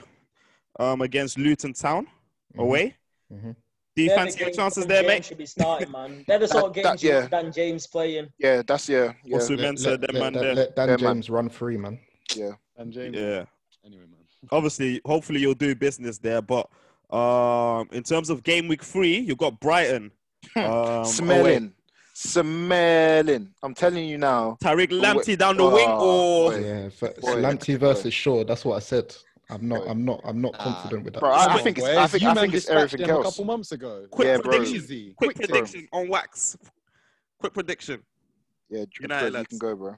um, 0.80 1.02
against 1.02 1.38
Luton 1.40 1.74
Town 1.74 2.06
away. 2.58 2.96
Mhm. 3.34 3.56
Do 3.96 4.02
you 4.04 4.10
They're 4.10 4.18
fancy 4.18 4.40
your 4.40 4.48
games 4.50 4.58
chances 4.58 4.86
there, 4.86 5.04
mate? 5.04 5.26
Should 5.26 5.38
be 5.40 5.46
starting, 5.46 5.90
man. 5.92 6.24
They're 6.28 6.38
the 6.40 6.48
sort 6.48 6.66
of 6.66 6.74
games 6.74 6.86
that- 6.86 7.04
yeah. 7.04 7.20
want 7.22 7.32
Dan 7.32 7.52
James 7.52 7.88
playing. 7.88 8.28
yeah 8.40 8.62
that's 8.68 8.88
yeah 8.90 9.14
yeah 9.24 9.38
Fosu 9.38 9.58
Let, 9.58 9.80
let, 9.80 10.02
them 10.02 10.10
let, 10.14 10.14
man 10.14 10.34
let, 10.34 10.42
there. 10.42 10.56
let 10.56 10.76
Dan 10.76 10.88
Yeah, 10.90 10.96
man. 10.98 11.16
James 11.16 11.30
run 11.30 11.50
free, 11.50 11.78
man. 11.78 12.00
yeah 12.36 12.52
And 12.78 12.92
James. 12.92 13.16
Yeah. 13.16 13.46
Anyway, 13.86 14.04
man. 14.04 14.20
Obviously, 14.52 15.02
hopefully 15.06 15.40
you'll 15.40 15.54
do 15.54 15.74
business 15.76 16.18
there. 16.18 16.42
But 16.42 16.70
um, 17.12 17.88
in 17.92 18.04
terms 18.04 18.30
of 18.30 18.44
game 18.44 18.68
week 18.68 18.84
three, 18.84 19.18
you've 19.20 19.38
got 19.38 19.60
Brighton. 19.60 20.12
Um, 20.56 20.64
away. 20.64 21.04
smelling 21.06 21.74
smelling 22.14 23.50
i'm 23.64 23.74
telling 23.74 24.06
you 24.06 24.18
now 24.18 24.58
Tariq 24.64 24.90
But 24.90 25.02
Lamptey 25.18 25.28
wait- 25.30 25.40
down 25.40 25.58
the 25.58 25.68
wing, 25.68 25.86
Oh, 25.90 26.46
or 26.46 26.52
boy. 26.52 26.60
Yeah, 26.64 26.90
for, 26.90 27.10
Boy. 27.20 27.36
Lamptey 27.42 27.78
versus 27.78 28.14
Shaw. 28.14 28.44
That's 28.44 28.64
what 28.64 28.76
I 28.76 28.80
said. 28.80 29.16
I'm 29.50 29.68
not. 29.68 29.88
I'm 29.88 30.06
not. 30.06 30.22
I'm 30.24 30.42
not 30.42 30.54
Nah. 30.54 30.64
confident 30.64 31.04
with 31.04 31.14
that. 31.16 31.20
bro 31.20 31.32
i, 31.32 31.56
I 31.56 31.62
think 31.62 31.78
it's 31.78 31.88
Boys, 31.88 31.98
i 31.98 32.08
think 32.08 32.24
you 32.24 32.30
i 32.30 32.34
think 32.36 32.54
it's 32.54 32.70
everything 32.70 33.10
else 33.10 33.28
a 33.28 33.30
couple 33.32 33.46
months 33.46 33.72
ago. 33.72 34.06
quick 34.12 34.28
Yeah, 34.28 34.38
prediction. 34.38 34.76
Easy. 34.76 35.14
Quick 35.18 35.36
Bro. 35.36 35.48
prediction 35.48 35.88
on 35.92 36.08
wax. 36.10 36.58
Quick 37.40 37.54
prediction. 37.54 38.02
yeah 38.70 38.86
United 39.02 39.26
United, 39.26 39.40
you 39.40 39.46
can 39.46 39.58
go 39.58 39.76
bro 39.76 39.96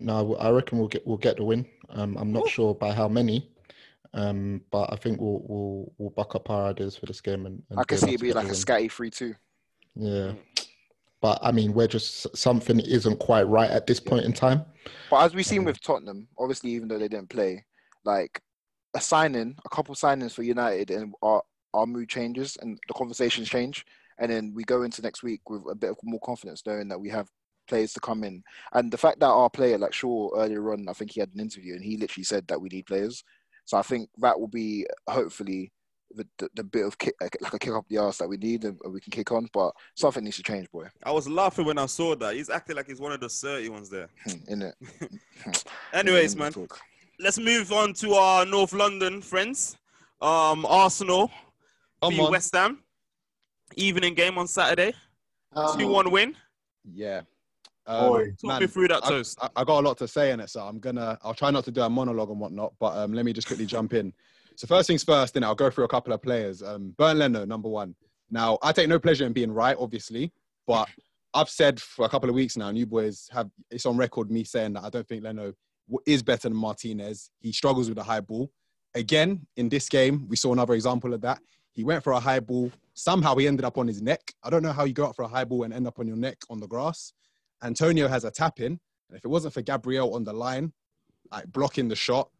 No, 0.00 0.36
I 0.36 0.50
reckon 0.50 0.78
we'll 0.78 0.88
get 0.88 1.06
we'll 1.06 1.16
get 1.18 1.36
the 1.36 1.44
win. 1.44 1.66
Um, 1.90 2.16
I'm 2.18 2.32
not 2.32 2.48
sure 2.48 2.74
by 2.74 2.92
how 2.92 3.08
many, 3.08 3.50
um, 4.14 4.62
but 4.70 4.92
I 4.92 4.96
think 4.96 5.20
we'll 5.20 5.42
we'll 5.46 5.92
we'll 5.98 6.10
buck 6.10 6.34
up 6.34 6.50
our 6.50 6.68
ideas 6.70 6.96
for 6.96 7.06
this 7.06 7.20
game 7.20 7.46
and. 7.46 7.62
and 7.70 7.80
i 7.80 7.84
can 7.84 7.98
see 7.98 8.14
it 8.14 8.20
be 8.20 8.32
like 8.32 8.48
a 8.48 8.52
scatty 8.52 8.90
3-2 8.90 9.34
Yeah, 9.94 10.32
but 11.20 11.38
I 11.42 11.52
mean, 11.52 11.72
we're 11.72 11.88
just 11.88 12.36
something 12.36 12.80
isn't 12.80 13.18
quite 13.18 13.44
right 13.44 13.70
at 13.70 13.86
this 13.86 14.00
point 14.00 14.24
in 14.24 14.32
time. 14.32 14.64
But 15.10 15.24
as 15.24 15.34
we've 15.34 15.46
seen 15.46 15.60
Um, 15.60 15.64
with 15.66 15.80
Tottenham, 15.80 16.28
obviously, 16.38 16.70
even 16.70 16.88
though 16.88 16.98
they 16.98 17.08
didn't 17.08 17.30
play, 17.30 17.64
like 18.04 18.40
a 18.94 19.00
signing, 19.00 19.56
a 19.64 19.68
couple 19.68 19.94
signings 19.94 20.32
for 20.32 20.42
United, 20.42 20.90
and 20.90 21.14
our 21.22 21.42
our 21.74 21.86
mood 21.86 22.08
changes 22.08 22.56
and 22.62 22.78
the 22.88 22.94
conversations 22.94 23.48
change, 23.48 23.84
and 24.18 24.30
then 24.30 24.52
we 24.54 24.64
go 24.64 24.82
into 24.82 25.02
next 25.02 25.22
week 25.22 25.48
with 25.50 25.62
a 25.70 25.74
bit 25.74 25.90
of 25.90 25.98
more 26.02 26.20
confidence, 26.20 26.62
knowing 26.64 26.88
that 26.88 26.98
we 27.00 27.10
have 27.10 27.28
players 27.68 27.92
to 27.92 28.00
come 28.00 28.24
in. 28.24 28.42
And 28.72 28.90
the 28.90 28.98
fact 28.98 29.20
that 29.20 29.26
our 29.26 29.50
player, 29.50 29.78
like 29.78 29.92
Shaw, 29.92 30.30
earlier 30.36 30.72
on, 30.72 30.88
I 30.88 30.92
think 30.92 31.12
he 31.12 31.20
had 31.20 31.30
an 31.34 31.40
interview 31.40 31.74
and 31.74 31.84
he 31.84 31.96
literally 31.96 32.24
said 32.24 32.46
that 32.48 32.60
we 32.60 32.68
need 32.68 32.86
players. 32.86 33.22
So 33.64 33.76
I 33.76 33.82
think 33.82 34.08
that 34.18 34.38
will 34.38 34.48
be 34.48 34.86
hopefully 35.08 35.72
the, 36.14 36.26
the, 36.38 36.48
the 36.54 36.64
bit 36.64 36.86
of 36.86 36.96
kick, 36.98 37.14
like 37.20 37.36
a 37.40 37.58
kick 37.58 37.72
up 37.72 37.84
the 37.88 37.98
arse 37.98 38.18
that 38.18 38.28
we 38.28 38.36
need 38.36 38.64
and 38.64 38.78
we 38.90 39.00
can 39.00 39.10
kick 39.10 39.30
on. 39.32 39.48
But 39.52 39.72
something 39.94 40.24
needs 40.24 40.36
to 40.36 40.42
change, 40.42 40.70
boy. 40.70 40.86
I 41.04 41.12
was 41.12 41.28
laughing 41.28 41.66
when 41.66 41.78
I 41.78 41.86
saw 41.86 42.14
that. 42.16 42.34
He's 42.34 42.50
acting 42.50 42.76
like 42.76 42.86
he's 42.86 43.00
one 43.00 43.12
of 43.12 43.20
the 43.20 43.28
30 43.28 43.68
ones 43.68 43.90
there. 43.90 44.08
In 44.48 44.62
it. 44.62 44.74
Anyways, 45.92 46.36
man, 46.36 46.52
let's 47.20 47.38
move 47.38 47.72
on 47.72 47.92
to 47.94 48.14
our 48.14 48.46
North 48.46 48.72
London 48.72 49.20
friends. 49.20 49.76
Um, 50.20 50.66
Arsenal 50.66 51.30
Come 52.02 52.14
beat 52.14 52.20
on. 52.20 52.32
West 52.32 52.54
Ham. 52.54 52.82
Evening 53.76 54.14
game 54.14 54.38
on 54.38 54.48
Saturday. 54.48 54.94
Um, 55.52 55.78
2 55.78 55.86
1 55.88 56.10
win. 56.10 56.34
Yeah. 56.90 57.22
Boy. 57.88 58.32
Talk 58.40 58.60
me 58.60 58.66
through 58.66 58.88
that 58.88 59.04
I, 59.04 59.08
toast. 59.08 59.38
I, 59.40 59.48
I 59.56 59.64
got 59.64 59.80
a 59.80 59.86
lot 59.86 59.96
to 59.98 60.08
say 60.08 60.30
in 60.30 60.40
it, 60.40 60.50
so 60.50 60.60
I'm 60.60 60.78
gonna. 60.78 61.18
I'll 61.22 61.34
try 61.34 61.50
not 61.50 61.64
to 61.64 61.70
do 61.70 61.80
a 61.82 61.88
monologue 61.88 62.30
and 62.30 62.38
whatnot, 62.38 62.74
but 62.78 62.96
um, 62.96 63.14
let 63.14 63.24
me 63.24 63.32
just 63.32 63.46
quickly 63.46 63.66
jump 63.66 63.94
in. 63.94 64.12
So 64.56 64.66
first 64.66 64.88
things 64.88 65.04
first, 65.04 65.34
then 65.34 65.44
I'll 65.44 65.54
go 65.54 65.70
through 65.70 65.84
a 65.84 65.88
couple 65.88 66.12
of 66.12 66.20
players. 66.20 66.62
Um, 66.62 66.94
Bernd 66.98 67.18
Leno, 67.18 67.44
number 67.44 67.68
one. 67.68 67.94
Now 68.30 68.58
I 68.62 68.72
take 68.72 68.88
no 68.88 68.98
pleasure 68.98 69.24
in 69.24 69.32
being 69.32 69.52
right, 69.52 69.76
obviously, 69.78 70.32
but 70.66 70.88
I've 71.32 71.48
said 71.48 71.80
for 71.80 72.04
a 72.04 72.08
couple 72.08 72.28
of 72.28 72.34
weeks 72.34 72.56
now, 72.56 72.70
new 72.70 72.86
boys 72.86 73.28
have 73.32 73.50
it's 73.70 73.86
on 73.86 73.96
record 73.96 74.30
me 74.30 74.44
saying 74.44 74.74
that 74.74 74.84
I 74.84 74.90
don't 74.90 75.06
think 75.06 75.24
Leno 75.24 75.52
is 76.06 76.22
better 76.22 76.48
than 76.48 76.56
Martinez. 76.56 77.30
He 77.40 77.52
struggles 77.52 77.88
with 77.88 77.98
a 77.98 78.02
high 78.02 78.20
ball. 78.20 78.50
Again, 78.94 79.46
in 79.56 79.68
this 79.68 79.88
game, 79.88 80.26
we 80.28 80.36
saw 80.36 80.52
another 80.52 80.74
example 80.74 81.14
of 81.14 81.20
that. 81.22 81.40
He 81.72 81.84
went 81.84 82.02
for 82.02 82.12
a 82.12 82.20
high 82.20 82.40
ball. 82.40 82.72
Somehow 82.94 83.36
he 83.36 83.46
ended 83.46 83.64
up 83.64 83.78
on 83.78 83.86
his 83.86 84.02
neck. 84.02 84.32
I 84.42 84.50
don't 84.50 84.62
know 84.62 84.72
how 84.72 84.84
you 84.84 84.92
go 84.92 85.06
out 85.06 85.14
for 85.14 85.22
a 85.22 85.28
high 85.28 85.44
ball 85.44 85.62
and 85.62 85.72
end 85.72 85.86
up 85.86 86.00
on 86.00 86.08
your 86.08 86.16
neck 86.16 86.38
on 86.50 86.58
the 86.58 86.66
grass. 86.66 87.12
Antonio 87.62 88.08
has 88.08 88.24
a 88.24 88.30
tap 88.30 88.60
in. 88.60 88.72
And 89.10 89.16
if 89.16 89.24
it 89.24 89.28
wasn't 89.28 89.54
for 89.54 89.62
Gabriel 89.62 90.14
on 90.14 90.24
the 90.24 90.32
line, 90.32 90.72
like 91.32 91.46
blocking 91.52 91.88
the 91.88 91.96
shot, 91.96 92.30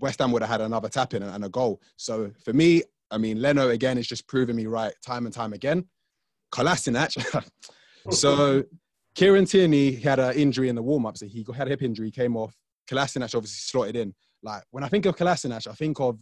West 0.00 0.18
Ham 0.20 0.32
would 0.32 0.42
have 0.42 0.50
had 0.50 0.60
another 0.60 0.88
tap 0.88 1.14
in 1.14 1.22
and, 1.22 1.34
and 1.34 1.44
a 1.44 1.48
goal. 1.48 1.80
So 1.96 2.30
for 2.44 2.52
me, 2.52 2.82
I 3.10 3.18
mean, 3.18 3.40
Leno 3.40 3.68
again 3.70 3.98
is 3.98 4.06
just 4.06 4.26
proving 4.26 4.56
me 4.56 4.66
right 4.66 4.92
time 5.04 5.26
and 5.26 5.34
time 5.34 5.52
again. 5.52 5.86
Kolasinac. 6.52 7.44
so 8.10 8.62
Kieran 9.14 9.44
Tierney 9.44 9.94
had 9.94 10.18
an 10.18 10.34
injury 10.34 10.68
in 10.68 10.74
the 10.74 10.82
warm 10.82 11.06
up, 11.06 11.16
so 11.16 11.26
he 11.26 11.46
had 11.54 11.66
a 11.66 11.70
hip 11.70 11.82
injury, 11.82 12.10
came 12.10 12.36
off. 12.36 12.54
Kolasinac 12.90 13.34
obviously 13.34 13.60
slotted 13.60 13.96
in. 13.96 14.14
Like 14.42 14.62
when 14.70 14.82
I 14.84 14.88
think 14.88 15.06
of 15.06 15.16
Kolasinac, 15.16 15.66
I 15.66 15.72
think 15.72 16.00
of 16.00 16.18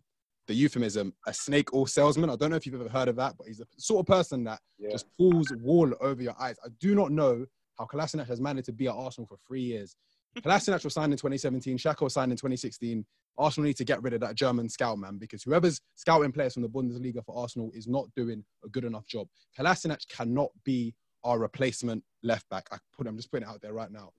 the 0.46 0.54
euphemism 0.54 1.14
a 1.26 1.32
snake 1.32 1.72
or 1.72 1.86
salesman. 1.86 2.28
I 2.28 2.36
don't 2.36 2.50
know 2.50 2.56
if 2.56 2.66
you've 2.66 2.74
ever 2.80 2.88
heard 2.88 3.08
of 3.08 3.16
that, 3.16 3.36
but 3.38 3.46
he's 3.46 3.58
the 3.58 3.66
sort 3.78 4.00
of 4.00 4.06
person 4.06 4.44
that 4.44 4.60
Yeah. 4.78 4.90
just 4.90 5.06
pulls 5.16 5.52
wool 5.62 5.92
over 6.00 6.22
your 6.22 6.34
eyes. 6.40 6.56
I 6.64 6.68
do 6.80 6.94
not 6.94 7.12
know 7.12 7.46
how 7.80 7.86
Kolasinac 7.86 8.28
has 8.28 8.40
managed 8.40 8.66
to 8.66 8.72
be 8.72 8.86
at 8.88 8.94
Arsenal 8.94 9.26
for 9.26 9.38
three 9.46 9.62
years. 9.62 9.96
Kolasinac 10.38 10.84
was 10.84 10.94
signed 10.94 11.12
in 11.12 11.16
2017. 11.16 11.78
Xhaka 11.78 12.02
was 12.02 12.12
signed 12.12 12.30
in 12.30 12.36
2016. 12.36 13.04
Arsenal 13.38 13.66
need 13.66 13.76
to 13.76 13.84
get 13.84 14.02
rid 14.02 14.12
of 14.12 14.20
that 14.20 14.34
German 14.34 14.68
scout 14.68 14.98
man 14.98 15.16
because 15.16 15.42
whoever's 15.42 15.80
scouting 15.94 16.30
players 16.30 16.52
from 16.54 16.62
the 16.62 16.68
Bundesliga 16.68 17.24
for 17.24 17.36
Arsenal 17.36 17.70
is 17.74 17.88
not 17.88 18.06
doing 18.14 18.44
a 18.64 18.68
good 18.68 18.84
enough 18.84 19.06
job. 19.06 19.26
Kolasinac 19.58 20.06
cannot 20.08 20.50
be 20.62 20.94
our 21.24 21.38
replacement 21.38 22.04
left 22.22 22.48
back. 22.50 22.66
I 22.70 22.76
put, 22.96 23.06
I'm 23.06 23.16
just 23.16 23.30
putting 23.30 23.48
it 23.48 23.50
out 23.50 23.62
there 23.62 23.72
right 23.72 23.90
now. 23.90 24.12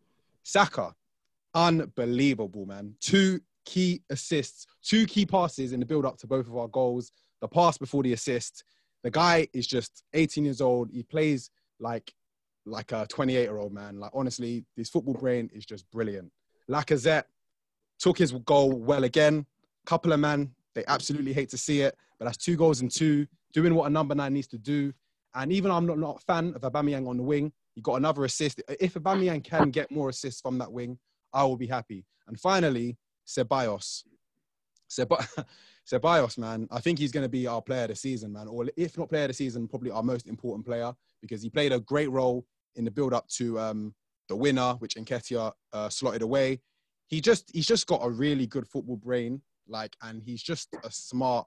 Saka, 0.44 0.94
unbelievable, 1.54 2.66
man. 2.66 2.96
Two 3.00 3.40
key 3.66 4.02
assists, 4.10 4.66
two 4.84 5.06
key 5.06 5.26
passes 5.26 5.72
in 5.72 5.80
the 5.80 5.86
build 5.86 6.06
up 6.06 6.18
to 6.18 6.28
both 6.28 6.48
of 6.48 6.58
our 6.58 6.68
goals. 6.68 7.12
The 7.42 7.48
pass 7.48 7.78
before 7.78 8.04
the 8.04 8.14
assist. 8.14 8.64
The 9.04 9.12
guy 9.12 9.48
is 9.54 9.66
just 9.66 10.04
18 10.14 10.46
years 10.46 10.62
old. 10.62 10.90
He 10.92 11.04
plays 11.04 11.50
like 11.80 12.14
like 12.66 12.92
a 12.92 13.06
28 13.08 13.42
year 13.42 13.58
old 13.58 13.74
man. 13.74 14.00
Like 14.00 14.12
honestly, 14.14 14.66
his 14.76 14.90
football 14.90 15.14
brain 15.14 15.50
is 15.54 15.66
just 15.66 15.90
brilliant. 15.92 16.32
Lacazette 16.70 17.24
took 18.00 18.18
his 18.18 18.32
goal 18.32 18.72
well 18.72 19.04
again. 19.04 19.46
Couple 19.86 20.14
of 20.14 20.20
man, 20.20 20.52
they 20.76 20.84
absolutely 20.88 21.34
hate 21.34 21.50
to 21.50 21.58
see 21.58 21.82
it, 21.82 21.96
but 22.20 22.26
that's 22.26 22.38
two 22.38 22.56
goals 22.56 22.82
and 22.82 22.92
two, 22.92 23.28
doing 23.54 23.74
what 23.74 23.88
a 23.88 23.90
number 23.90 24.16
nine 24.16 24.34
needs 24.34 24.48
to 24.48 24.58
do. 24.58 24.94
And 25.34 25.52
even 25.52 25.72
I'm 25.72 25.86
not, 25.86 25.98
not 25.98 26.18
a 26.18 26.20
fan 26.20 26.54
of 26.56 26.62
Aubameyang 26.62 27.08
on 27.08 27.18
the 27.18 27.24
wing. 27.24 27.52
He 27.74 27.82
got 27.82 27.96
another 27.96 28.26
assist. 28.26 28.62
If 28.80 28.96
Aubameyang 28.96 29.44
can 29.44 29.70
get 29.70 29.92
more 29.92 30.10
assists 30.10 30.42
from 30.42 30.58
that 30.60 30.72
wing, 30.72 31.00
I 31.34 31.44
will 31.44 31.58
be 31.58 31.68
happy. 31.68 32.06
And 32.28 32.40
finally, 32.40 32.98
Ceballos. 33.26 34.04
Seba- 34.88 35.26
Ceballos, 35.90 36.38
man, 36.38 36.68
I 36.70 36.80
think 36.80 37.00
he's 37.00 37.12
going 37.12 37.24
to 37.24 37.30
be 37.30 37.48
our 37.48 37.62
player 37.62 37.84
of 37.84 37.90
the 37.90 37.96
season, 37.96 38.34
man. 38.34 38.48
Or 38.48 38.66
if 38.76 38.98
not 38.98 39.10
player 39.10 39.24
of 39.24 39.30
the 39.30 39.34
season, 39.34 39.68
probably 39.68 39.92
our 39.92 40.04
most 40.04 40.28
important 40.28 40.66
player 40.66 40.94
because 41.22 41.42
he 41.42 41.50
played 41.50 41.72
a 41.72 41.80
great 41.80 42.10
role 42.12 42.46
in 42.76 42.86
the 42.86 42.92
build-up 42.92 43.28
to 43.28 43.60
um, 43.60 43.94
the 44.30 44.36
winner, 44.36 44.74
which 44.80 44.96
Nketiah 44.96 45.52
uh, 45.74 45.90
slotted 45.90 46.22
away. 46.22 46.60
He 47.08 47.20
just 47.20 47.52
he's 47.54 47.68
just 47.68 47.88
got 47.88 48.02
a 48.04 48.10
really 48.10 48.48
good 48.48 48.68
football 48.68 48.96
brain, 48.96 49.42
like, 49.68 49.96
and 50.02 50.22
he's 50.24 50.42
just 50.42 50.70
a 50.84 50.92
smart, 50.92 51.46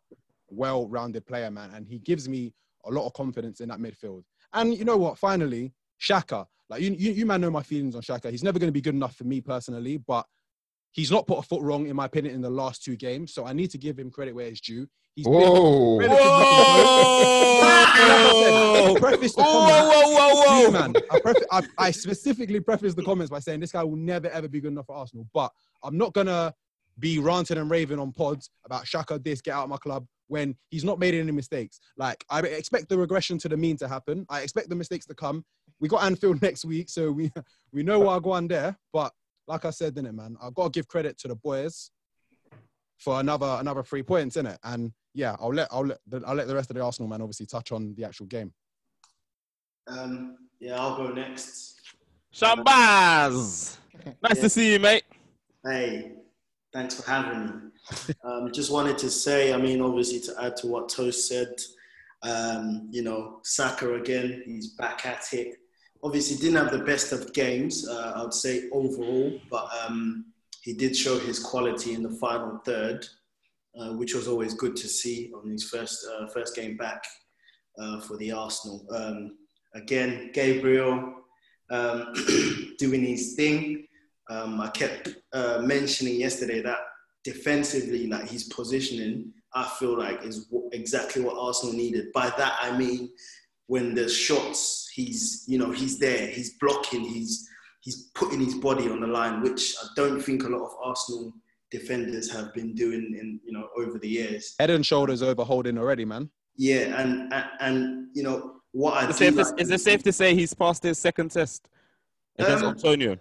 well-rounded 0.49 1.27
player, 1.27 1.51
man. 1.51 1.71
And 1.75 1.87
he 1.87 1.99
gives 1.99 2.29
me 2.29 2.53
a 2.85 2.91
lot 2.91 3.07
of 3.07 3.15
confidence 3.15 3.61
in 3.61 3.69
that 3.71 3.79
midfield. 3.79 4.23
And 4.53 4.77
you 4.77 4.85
know 4.85 4.97
what? 4.97 5.19
Finally, 5.19 5.73
Xhaka. 6.01 6.47
Like 6.69 6.81
you, 6.81 6.93
you, 6.93 7.13
you 7.13 7.27
man 7.27 7.41
know 7.41 7.51
my 7.51 7.63
feelings 7.63 7.95
on 7.95 8.03
Xhaka. 8.03 8.31
He's 8.31 8.43
never 8.43 8.59
going 8.59 8.69
to 8.69 8.73
be 8.73 8.81
good 8.81 8.95
enough 8.95 9.17
for 9.17 9.25
me 9.25 9.41
personally, 9.41 9.99
but 9.99 10.27
he's 10.93 11.11
not 11.11 11.27
put 11.27 11.39
a 11.39 11.43
foot 11.43 11.63
wrong 11.63 11.87
in 11.89 11.97
my 11.97 12.07
opinion 12.07 12.35
in 12.35 12.41
the 12.41 12.51
last 12.51 12.85
two 12.85 12.97
games. 12.97 13.35
So 13.35 13.47
I 13.47 13.53
need 13.53 13.71
to 13.71 13.79
give 13.79 13.99
him 13.99 14.11
credit 14.11 14.35
where 14.35 14.47
it's 14.47 14.61
due. 14.61 14.87
He's 15.17 15.27
been 15.27 15.35
Whoa. 15.35 16.01
I 18.97 19.05
Whoa, 19.37 19.45
whoa, 19.45 20.35
whoa, 20.35 20.65
whoa. 20.65 20.71
Man. 20.71 20.95
I, 21.11 21.19
prefa- 21.21 21.45
I, 21.51 21.63
I 21.79 21.91
specifically 21.91 22.61
prefaced 22.61 22.97
the 22.97 23.03
comments 23.03 23.31
by 23.31 23.39
saying 23.39 23.61
this 23.61 23.73
guy 23.73 23.85
will 23.85 23.97
never 23.97 24.29
ever 24.29 24.49
be 24.49 24.61
good 24.61 24.73
enough 24.73 24.87
for 24.87 24.97
Arsenal. 24.97 25.27
But 25.33 25.53
I'm 25.83 25.97
not 25.97 26.13
gonna 26.15 26.53
be 26.99 27.19
ranting 27.19 27.59
and 27.59 27.71
raving 27.71 27.99
on 27.99 28.13
pods 28.13 28.51
about 28.65 28.85
Xhaka 28.85 29.23
this, 29.23 29.41
get 29.41 29.55
out 29.55 29.65
of 29.65 29.71
my 29.71 29.77
club 29.77 30.07
when 30.29 30.57
he's 30.71 30.85
not 30.85 30.99
made 30.99 31.15
any 31.15 31.33
mistakes. 31.33 31.81
Like 31.97 32.25
I 32.31 32.41
expect 32.41 32.89
the 32.89 32.99
regression 32.99 33.39
to 33.39 33.49
the 33.49 33.57
mean 33.57 33.77
to 33.79 33.89
happen. 33.89 34.27
I 34.29 34.41
expect 34.41 34.69
the 34.69 34.77
mistakes 34.77 35.07
to 35.07 35.15
come. 35.15 35.45
We 35.81 35.89
got 35.89 36.05
Anfield 36.05 36.43
next 36.43 36.65
week, 36.65 36.89
so 36.89 37.13
we 37.13 37.31
we 37.73 37.83
know 37.83 38.01
what 38.01 38.17
I 38.17 38.21
go 38.21 38.33
on 38.33 38.49
there. 38.49 38.77
But 38.93 39.13
like 39.47 39.65
I 39.65 39.71
said, 39.71 39.95
didn't 39.95 40.11
it, 40.11 40.15
man? 40.15 40.37
I've 40.43 40.55
got 40.55 40.65
to 40.65 40.71
give 40.71 40.89
credit 40.89 41.19
to 41.19 41.29
the 41.29 41.37
boys 41.37 41.91
for 42.99 43.21
another 43.21 43.57
another 43.61 43.83
three 43.83 44.03
points, 44.03 44.37
in 44.37 44.47
it. 44.47 44.59
And 44.63 44.93
yeah, 45.15 45.37
I'll 45.41 45.53
let 45.53 45.69
I'll 45.71 45.87
let 45.87 45.99
the, 46.07 46.23
I'll 46.27 46.35
let 46.35 46.49
the 46.49 46.55
rest 46.55 46.71
of 46.71 46.77
the 46.77 46.83
Arsenal 46.83 47.09
man 47.09 47.23
obviously 47.23 47.47
touch 47.47 47.73
on 47.73 47.95
the 47.97 48.05
actual 48.05 48.27
game. 48.27 48.53
Um, 49.87 50.37
yeah, 50.61 50.81
I'll 50.81 50.97
go 50.97 51.09
next. 51.13 51.81
Shambaz. 52.35 53.79
Nice 54.23 54.41
to 54.41 54.49
see 54.49 54.73
you, 54.73 54.81
mate. 54.81 55.05
Hey, 55.65 56.15
thanks 56.73 57.01
for 57.01 57.09
having 57.09 57.47
me. 57.47 58.15
Um, 58.25 58.51
just 58.53 58.73
wanted 58.73 58.99
to 58.99 59.09
say, 59.09 59.53
I 59.55 59.57
mean, 59.57 59.81
obviously 59.81 60.19
to 60.21 60.43
add 60.43 60.57
to 60.59 60.67
what 60.67 60.89
Toast 60.89 61.29
said, 61.29 61.55
um, 62.25 62.89
you 62.91 63.03
know, 63.03 63.41
Saka 63.45 63.95
again, 63.95 64.43
he's 64.45 64.75
back 64.75 65.07
at 65.07 65.25
it. 65.33 65.59
Obviously, 66.03 66.37
didn't 66.37 66.57
have 66.57 66.73
the 66.73 66.85
best 66.85 67.13
of 67.13 67.33
games, 67.33 67.89
uh, 67.89 68.15
I 68.17 68.23
would 68.23 68.35
say 68.35 68.69
overall, 68.73 69.39
but 69.51 69.69
um, 69.87 70.27
he 70.65 70.73
did 70.73 70.97
show 70.97 71.19
his 71.19 71.39
quality 71.39 71.93
in 71.93 72.03
the 72.03 72.17
final 72.19 72.59
third, 72.65 73.07
uh, 73.79 73.93
which 73.93 74.15
was 74.15 74.27
always 74.27 74.55
good 74.55 74.75
to 74.77 74.89
see 74.89 75.31
on 75.37 75.51
his 75.51 75.69
first 75.69 76.07
uh, 76.11 76.27
first 76.29 76.57
game 76.57 76.79
back 76.79 77.05
uh, 77.79 78.01
for 78.01 78.17
the 78.17 78.33
Arsenal. 78.33 78.87
Um, 78.91 79.37
again, 79.75 80.31
Gabriel 80.33 81.17
um, 81.71 82.15
doing 82.79 83.05
his 83.05 83.35
thing. 83.35 83.87
Um, 84.31 84.59
I 84.59 84.69
kept 84.69 85.11
uh, 85.35 85.61
mentioning 85.63 86.19
yesterday 86.19 86.63
that 86.63 86.79
defensively, 87.25 88.07
like 88.07 88.31
his 88.31 88.45
positioning, 88.45 89.35
I 89.55 89.71
feel 89.79 89.99
like 89.99 90.25
is 90.25 90.51
exactly 90.73 91.21
what 91.21 91.37
Arsenal 91.39 91.75
needed. 91.75 92.11
By 92.15 92.31
that 92.39 92.57
I 92.63 92.75
mean 92.79 93.11
when 93.67 93.95
there's 93.95 94.17
shots, 94.17 94.91
he's 94.95 95.45
you 95.47 95.59
know 95.59 95.73
he's 95.73 95.99
there, 95.99 96.27
he's 96.29 96.57
blocking, 96.57 97.03
he's 97.03 97.47
he's 97.85 98.11
putting 98.15 98.41
his 98.41 98.55
body 98.55 98.89
on 98.89 99.01
the 99.01 99.07
line, 99.07 99.43
which 99.43 99.75
I 99.83 99.87
don't 99.95 100.21
think 100.21 100.45
a 100.45 100.49
lot 100.49 100.63
of 100.65 100.73
Arsenal 100.83 101.33
defenders 101.71 102.31
have 102.33 102.53
been 102.55 102.75
doing 102.75 103.17
in 103.21 103.41
you 103.45 103.53
know 103.53 103.69
over 103.77 103.99
the 103.99 104.09
years. 104.09 104.55
Head 104.59 104.71
and 104.71 104.85
shoulders 104.85 105.23
over 105.23 105.45
holding 105.45 105.77
already, 105.79 106.05
man. 106.05 106.31
Yeah, 106.57 107.01
and 107.01 107.33
and, 107.33 107.45
and 107.61 108.07
you 108.15 108.23
know 108.23 108.57
what 108.73 108.95
I 108.95 109.09
Is 109.09 109.17
it, 109.17 109.19
safe 109.19 109.35
like- 109.37 109.57
to, 109.57 109.63
is 109.63 109.71
it 109.71 109.81
safe 109.81 110.03
to 110.03 110.13
say 110.13 110.35
he's 110.35 110.55
passed 110.55 110.83
his 110.83 110.99
second 110.99 111.31
test 111.31 111.69
against 112.39 112.65
Um, 112.65 112.71
Antonio? 112.71 113.19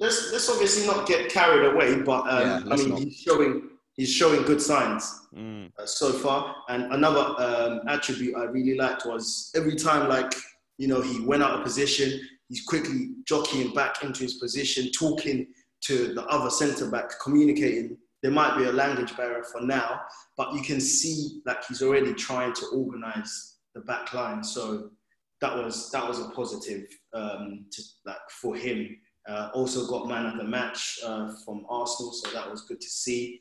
let's 0.00 0.32
let's 0.32 0.48
obviously 0.50 0.86
not 0.86 1.06
get 1.06 1.30
carried 1.30 1.64
away, 1.72 2.00
but 2.02 2.22
um, 2.28 2.40
Yeah, 2.46 2.60
I 2.72 2.76
mean 2.76 2.88
not. 2.90 2.98
he's 3.00 3.16
showing 3.16 3.70
he's 3.94 4.12
showing 4.12 4.42
good 4.42 4.60
signs 4.60 5.04
Mm. 5.34 5.70
uh, 5.78 5.84
so 5.84 6.12
far. 6.12 6.56
And 6.70 6.92
another 6.94 7.24
um, 7.46 7.80
attribute 7.88 8.34
I 8.36 8.44
really 8.44 8.74
liked 8.78 9.04
was 9.04 9.50
every 9.54 9.76
time 9.76 10.08
like 10.08 10.32
you 10.78 10.88
know 10.88 11.00
he 11.02 11.20
went 11.20 11.42
out 11.42 11.52
of 11.58 11.62
position, 11.62 12.08
he's 12.48 12.64
quickly 12.64 13.10
jockeying 13.26 13.74
back 13.74 14.02
into 14.02 14.22
his 14.22 14.34
position, 14.34 14.90
talking 14.92 15.46
to 15.82 16.14
the 16.14 16.24
other 16.26 16.50
centre 16.50 16.90
back, 16.90 17.10
communicating. 17.22 17.96
There 18.22 18.32
might 18.32 18.56
be 18.56 18.64
a 18.64 18.72
language 18.72 19.16
barrier 19.16 19.44
for 19.44 19.60
now, 19.60 20.00
but 20.36 20.52
you 20.54 20.62
can 20.62 20.80
see 20.80 21.40
like 21.44 21.64
he's 21.66 21.82
already 21.82 22.14
trying 22.14 22.54
to 22.54 22.66
organise 22.72 23.58
the 23.74 23.82
back 23.82 24.12
line. 24.14 24.42
So 24.42 24.90
that 25.40 25.54
was 25.54 25.90
that 25.90 26.06
was 26.06 26.20
a 26.20 26.30
positive 26.30 26.86
um, 27.12 27.66
to, 27.70 27.82
like 28.04 28.16
for 28.40 28.56
him. 28.56 28.96
Uh, 29.28 29.50
also 29.54 29.86
got 29.88 30.08
man 30.08 30.26
of 30.26 30.36
the 30.36 30.44
match 30.44 31.00
uh, 31.04 31.32
from 31.44 31.66
Arsenal, 31.68 32.12
so 32.12 32.30
that 32.30 32.48
was 32.48 32.62
good 32.62 32.80
to 32.80 32.88
see. 32.88 33.40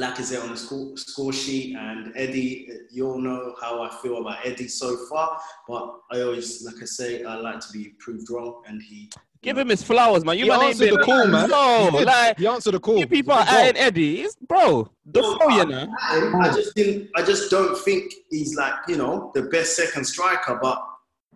Lacazette 0.00 0.42
on 0.44 0.50
the 0.50 0.56
score, 0.56 0.96
score 0.96 1.32
sheet, 1.32 1.74
and 1.76 2.12
Eddie. 2.16 2.68
You 2.92 3.08
all 3.10 3.18
know 3.20 3.54
how 3.60 3.82
I 3.82 3.90
feel 4.00 4.18
about 4.18 4.38
Eddie 4.46 4.68
so 4.68 4.96
far, 5.08 5.40
but 5.66 5.96
I 6.12 6.20
always, 6.20 6.62
like 6.64 6.80
I 6.80 6.84
say, 6.84 7.24
I 7.24 7.34
like 7.36 7.58
to 7.60 7.72
be 7.72 7.92
proved 7.98 8.30
wrong, 8.30 8.62
and 8.68 8.80
he. 8.80 9.10
Give 9.42 9.58
him 9.58 9.68
his 9.68 9.82
flowers, 9.82 10.24
man. 10.24 10.36
You 10.38 10.44
He 10.44 10.50
man 10.50 10.60
ain't 10.60 10.68
answered 10.74 10.90
been 10.90 10.98
the 10.98 11.04
call, 11.04 11.26
man. 11.26 11.48
No, 11.50 11.90
He 11.98 12.04
like 12.04 12.38
He 12.38 12.46
answered 12.46 12.74
the 12.74 12.78
call. 12.80 12.98
you 12.98 13.06
people 13.06 13.32
are 13.32 13.44
adding 13.48 13.80
Eddie. 13.82 14.20
It's, 14.22 14.36
bro, 14.36 14.88
the 15.06 15.22
No, 15.22 15.36
flow, 15.38 15.48
you 15.48 15.62
I- 15.62 15.64
know. 15.64 15.94
I, 15.98 16.32
I 16.42 16.54
just 16.54 16.74
didn't. 16.76 17.08
I 17.16 17.22
just 17.22 17.50
don't 17.50 17.76
think 17.78 18.12
he's 18.30 18.54
like 18.54 18.74
you 18.86 18.96
know 18.96 19.32
the 19.34 19.42
best 19.44 19.74
second 19.74 20.04
striker, 20.04 20.58
but 20.62 20.86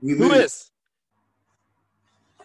we 0.00 0.12
Who 0.12 0.28
move. 0.28 0.34
is? 0.34 0.70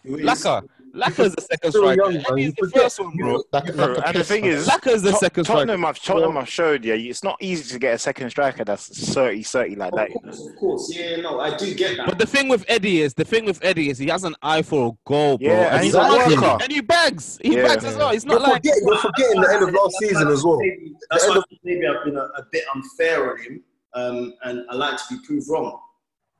Who 0.06 0.16
is? 0.16 0.26
Laka. 0.26 0.68
Laka's 0.94 1.36
the 1.36 1.42
second 1.42 1.72
striker. 1.72 2.02
young, 2.02 2.14
man. 2.14 2.24
Eddie's 2.32 2.54
the 2.54 2.66
forget- 2.68 2.82
first 2.84 3.00
one, 3.00 3.16
bro. 3.18 3.44
Laka- 3.54 3.72
Laka 3.72 3.96
and 4.06 4.16
the 4.16 4.20
pissed, 4.20 4.30
thing 4.30 4.42
man. 4.44 4.52
is, 4.52 4.68
Laka's 4.68 5.02
the 5.04 5.12
Tot- 5.12 5.20
second 5.20 5.44
striker. 5.46 5.60
Tottenham 5.60 5.84
have 5.84 6.02
Tottenham 6.02 6.36
have 6.36 6.50
showed 6.50 6.86
yeah, 6.86 6.94
it's 6.96 7.24
not 7.24 7.38
easy 7.42 7.72
to 7.74 7.80
get 7.80 7.94
a 7.94 7.98
second 7.98 8.30
striker 8.30 8.64
that's 8.64 9.14
30 9.14 9.44
30 9.44 9.76
like 9.76 9.94
that. 9.94 10.08
Of 10.10 10.22
course, 10.24 10.48
of 10.48 10.56
course. 10.56 10.96
Yeah, 10.96 11.16
no, 11.18 11.40
I 11.40 11.56
do 11.56 11.74
get 11.76 11.98
that. 11.98 12.08
But 12.08 12.18
the 12.20 12.26
thing 12.26 12.48
with 12.50 12.66
Eddie 12.68 13.02
is 13.02 13.14
the 13.14 13.26
thing 13.26 13.46
with 13.46 13.60
Eddie 13.64 13.90
is 13.90 13.98
he 13.98 14.08
has 14.08 14.24
an 14.24 14.36
eye 14.42 14.62
for 14.62 14.88
a 14.94 15.10
goal, 15.10 15.38
bro. 15.38 15.48
Yeah, 15.48 15.76
and 15.76 15.84
he's 15.84 15.94
he's 15.94 15.96
a 15.96 16.10
worker. 16.40 16.58
and 16.64 16.72
he 16.72 16.82
bags. 16.82 17.38
He 17.42 17.56
Yeah. 17.56 17.64
bags 17.68 17.86
as 17.86 17.96
well. 17.96 18.12
He's 18.12 18.26
You're 18.26 18.40
not 18.40 18.50
like 18.50 18.54
forgetting, 18.64 18.84
you're 18.88 18.98
forgetting 18.98 19.42
the 19.42 19.54
end 19.54 19.64
of 19.64 19.74
last 19.74 19.96
season 20.00 20.28
as 20.30 20.44
well. 20.44 20.58
Maybe, 20.60 20.94
that's 21.12 21.28
why 21.28 21.36
end 21.36 21.44
maybe 21.64 21.88
I've 21.88 22.04
been 22.06 22.18
a, 22.18 22.22
a 22.38 22.46
bit 22.52 22.64
unfair 22.74 23.32
on 23.32 23.42
him, 23.42 23.64
um, 23.94 24.34
and 24.44 24.66
I 24.70 24.76
like 24.76 24.98
to 24.98 25.04
be 25.12 25.18
proved 25.26 25.48
wrong. 25.50 25.80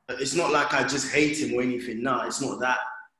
It's 0.08 0.34
not 0.34 0.50
like 0.50 0.74
I 0.74 0.82
just 0.86 1.12
hate 1.12 1.38
him 1.38 1.54
or 1.56 1.62
anything. 1.62 2.02
No, 2.02 2.22
it's 2.22 2.40
not 2.40 2.58
that. 2.60 2.78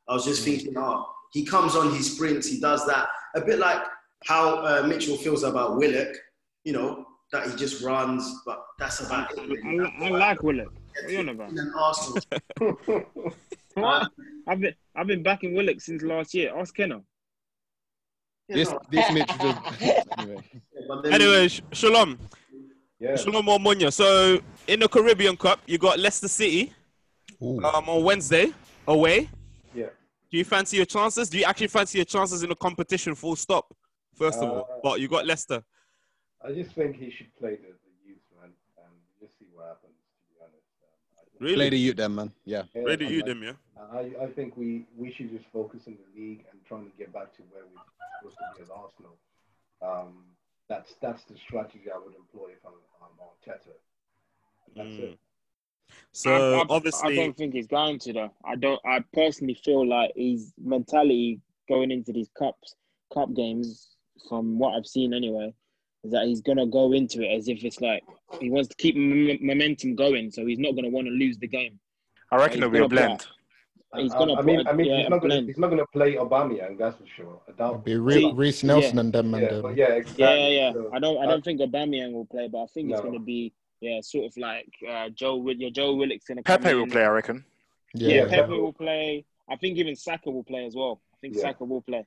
I 0.09 0.12
was 0.14 0.24
just 0.24 0.43
thinking, 0.45 0.74
oh, 0.76 1.07
he 1.33 1.45
comes 1.45 1.76
on 1.76 1.95
his 1.95 2.14
sprints, 2.14 2.49
he 2.49 2.61
does 2.61 2.87
that. 2.87 3.09
A 3.35 3.41
bit 3.41 3.59
like 3.59 3.83
how 4.24 4.59
uh, 4.64 4.87
Mitchell 4.87 5.16
feels 5.16 5.43
about 5.43 5.76
Willock, 5.76 6.14
you 6.64 6.72
know, 6.72 7.07
that 7.33 7.49
he 7.49 7.57
just 7.57 7.83
runs, 7.83 8.43
but 8.45 8.64
that's 8.78 9.01
about 9.01 9.31
it. 9.37 9.39
I, 9.64 10.07
I 10.07 10.09
like 10.11 10.43
Willock. 10.43 10.72
What 10.72 11.05
are 11.05 11.11
you 11.11 11.18
on 11.20 11.28
about? 11.28 11.51
And 11.51 11.72
Arsenal. 11.74 12.22
What? 13.74 14.11
I've 14.49 14.61
been 14.61 14.74
I've 14.97 15.07
been 15.07 15.22
backing 15.22 15.55
Willock 15.55 15.81
since 15.81 16.03
last 16.03 16.35
year. 16.35 16.53
Ask 16.57 16.74
Kenna. 16.74 17.01
This 18.49 18.74
this 18.91 19.12
Mitch 19.12 19.28
just 19.41 19.59
anyway. 20.18 20.43
Anyway, 21.05 21.49
Sh- 21.49 21.62
Shalom. 21.72 22.18
Yeah. 22.99 23.14
Shalom 23.14 23.47
Omonia. 23.47 23.93
So 23.93 24.41
in 24.66 24.81
the 24.81 24.89
Carabao 24.89 25.37
Cup, 25.37 25.61
you 25.66 25.78
got 25.78 26.01
Leicester 26.01 26.26
City 26.26 26.72
um, 27.41 27.64
on 27.64 28.03
Wednesday 28.03 28.53
away. 28.89 29.31
Yeah. 30.31 30.37
Do 30.37 30.39
you 30.39 30.45
fancy 30.45 30.76
your 30.76 30.87
chances? 30.87 31.28
Do 31.28 31.39
you 31.39 31.45
actually 31.45 31.68
fancy 31.68 31.99
your 31.99 32.05
chances 32.05 32.43
in 32.43 32.49
the 32.49 32.57
competition? 32.57 33.14
Full 33.14 33.37
stop. 33.37 33.74
First 34.14 34.39
of 34.39 34.51
all, 34.51 34.68
Uh, 34.70 34.81
but 34.83 35.01
you 35.01 35.09
got 35.09 35.26
Leicester. 35.26 35.62
I 36.45 36.53
just 36.53 36.72
think 36.74 36.97
he 36.97 37.11
should 37.11 37.35
play 37.37 37.57
the, 37.57 37.68
the 37.68 37.93
youth, 38.09 38.18
man, 38.41 38.51
and 38.78 38.93
just 39.20 39.39
see 39.39 39.47
what 39.53 39.66
happens. 39.66 39.93
To 39.93 40.35
be 40.35 40.41
honest, 40.41 40.66
um, 40.83 41.26
I 41.41 41.45
Really? 41.45 41.55
Play 41.57 41.70
the 41.70 41.78
youth 41.78 41.97
then, 41.97 42.14
man. 42.14 42.33
Yeah. 42.45 42.62
Yeah, 42.74 42.83
Ready 42.83 43.07
I'm 43.07 43.12
you 43.12 43.18
like- 43.18 43.26
them, 43.26 43.43
yeah. 43.43 43.53
I, 43.93 44.24
I 44.24 44.26
think 44.37 44.57
we, 44.57 44.85
we 44.97 45.11
should 45.12 45.31
just 45.31 45.47
focus 45.53 45.81
in 45.87 45.97
the 45.97 46.20
league 46.20 46.45
and 46.53 46.61
trying 46.66 46.85
to 46.91 46.97
get 46.99 47.12
back 47.12 47.35
to 47.37 47.43
where 47.51 47.62
we're 47.64 48.31
supposed 48.31 48.37
to 48.39 48.57
be 48.57 48.62
as 48.62 48.70
Arsenal. 48.70 49.16
Um, 49.83 50.24
that's 50.68 50.93
that's 51.01 51.24
the 51.24 51.37
strategy 51.37 51.91
I 51.93 51.99
would 51.99 52.14
employ 52.14 52.51
if 52.53 52.62
I'm, 52.64 52.78
I'm 53.03 53.16
Arteta. 53.18 53.72
That's 54.76 54.89
Mm. 54.89 55.12
it. 55.14 55.18
So 56.12 56.55
I, 56.55 56.59
I, 56.61 56.66
obviously, 56.68 57.12
I 57.12 57.16
don't 57.16 57.36
think 57.36 57.55
he's 57.55 57.66
going 57.66 57.99
to 58.01 58.12
though. 58.12 58.34
I 58.45 58.57
don't. 58.57 58.80
I 58.84 59.05
personally 59.12 59.55
feel 59.55 59.86
like 59.86 60.12
his 60.16 60.53
mentality 60.62 61.41
going 61.68 61.91
into 61.91 62.12
these 62.12 62.28
cups, 62.36 62.74
cup 63.12 63.32
games, 63.34 63.88
from 64.28 64.59
what 64.59 64.74
I've 64.74 64.86
seen 64.86 65.14
anyway, 65.14 65.55
is 66.05 66.12
that 66.12 66.26
he's 66.26 66.41
gonna 66.41 66.66
go 66.66 66.93
into 66.93 67.22
it 67.22 67.36
as 67.36 67.49
if 67.49 67.62
it's 67.64 67.80
like 67.80 68.03
he 68.41 68.51
wants 68.51 68.68
to 68.68 68.74
keep 68.76 68.97
m- 68.97 69.38
momentum 69.41 69.95
going. 69.95 70.30
So 70.30 70.47
he's 70.47 70.59
not 70.59 70.74
gonna 70.74 70.91
want 70.91 71.07
to 71.07 71.12
lose 71.12 71.38
the 71.38 71.49
game. 71.49 71.78
I 72.30 72.36
reckon 72.36 72.59
it'll 72.59 72.70
be 72.70 72.78
a 72.78 72.80
gonna 72.82 72.88
blend. 72.88 73.26
He's 73.97 74.14
I- 74.14 74.18
gonna. 74.18 74.34
I 74.34 74.43
mean, 74.43 74.57
put 74.59 74.66
a- 74.66 74.70
I 74.70 74.72
mean, 74.72 74.86
yeah, 74.86 74.97
he's 74.99 75.09
not 75.11 75.20
gonna 75.20 75.34
blend. 75.34 75.47
he's 75.49 75.59
not 75.59 75.70
gonna 75.70 75.86
play 75.93 76.14
Aubameyang, 76.14 76.78
that's 76.78 76.97
for 76.97 77.07
sure. 77.07 77.41
I 77.49 77.53
doubt. 77.53 77.70
It'll 77.70 77.78
Be 77.82 77.97
Re- 77.97 78.32
Reiss 78.32 78.62
Nelson 78.62 78.99
and 78.99 79.12
them 79.12 79.34
and 79.34 79.43
Yeah, 79.43 79.51
them. 79.61 79.76
yeah, 79.76 79.84
exactly. 79.95 80.24
Yeah, 80.24 80.49
yeah. 80.49 80.72
So, 80.72 80.91
I 80.93 80.99
don't. 81.01 81.18
I 81.18 81.24
uh, 81.24 81.26
don't 81.26 81.45
think 81.45 81.61
Aubameyang 81.61 82.12
will 82.12 82.26
play, 82.26 82.49
but 82.49 82.62
I 82.62 82.66
think 82.66 82.91
it's 82.91 83.01
going 83.01 83.14
to 83.14 83.18
be 83.18 83.53
yeah, 83.81 84.01
sort 84.03 84.26
of 84.26 84.37
like 84.37 84.72
uh, 84.89 85.09
Joe. 85.11 85.37
Wi- 85.37 85.57
Yeah, 85.59 85.70
Joe 85.70 85.95
Willock's 85.95 86.26
going 86.26 86.39
to 86.39 86.43
come 86.43 86.61
Pepe 86.62 86.74
will 86.74 86.85
in. 86.85 86.91
play, 86.91 87.05
I 87.05 87.09
reckon. 87.09 87.45
Yeah, 87.95 88.09
Yeah. 88.16 88.28
Pepe 88.28 88.53
will 88.53 88.72
play. 88.72 89.24
I 89.49 89.57
think 89.57 89.78
even 89.78 89.97
Saka 89.97 90.31
will 90.31 90.45
play 90.45 90.66
as 90.66 90.74
well. 90.74 91.01
I 91.14 91.16
think 91.20 91.35
Yeah. 91.37 91.43
Saka 91.43 91.64
will 91.64 91.83
play. 91.83 92.05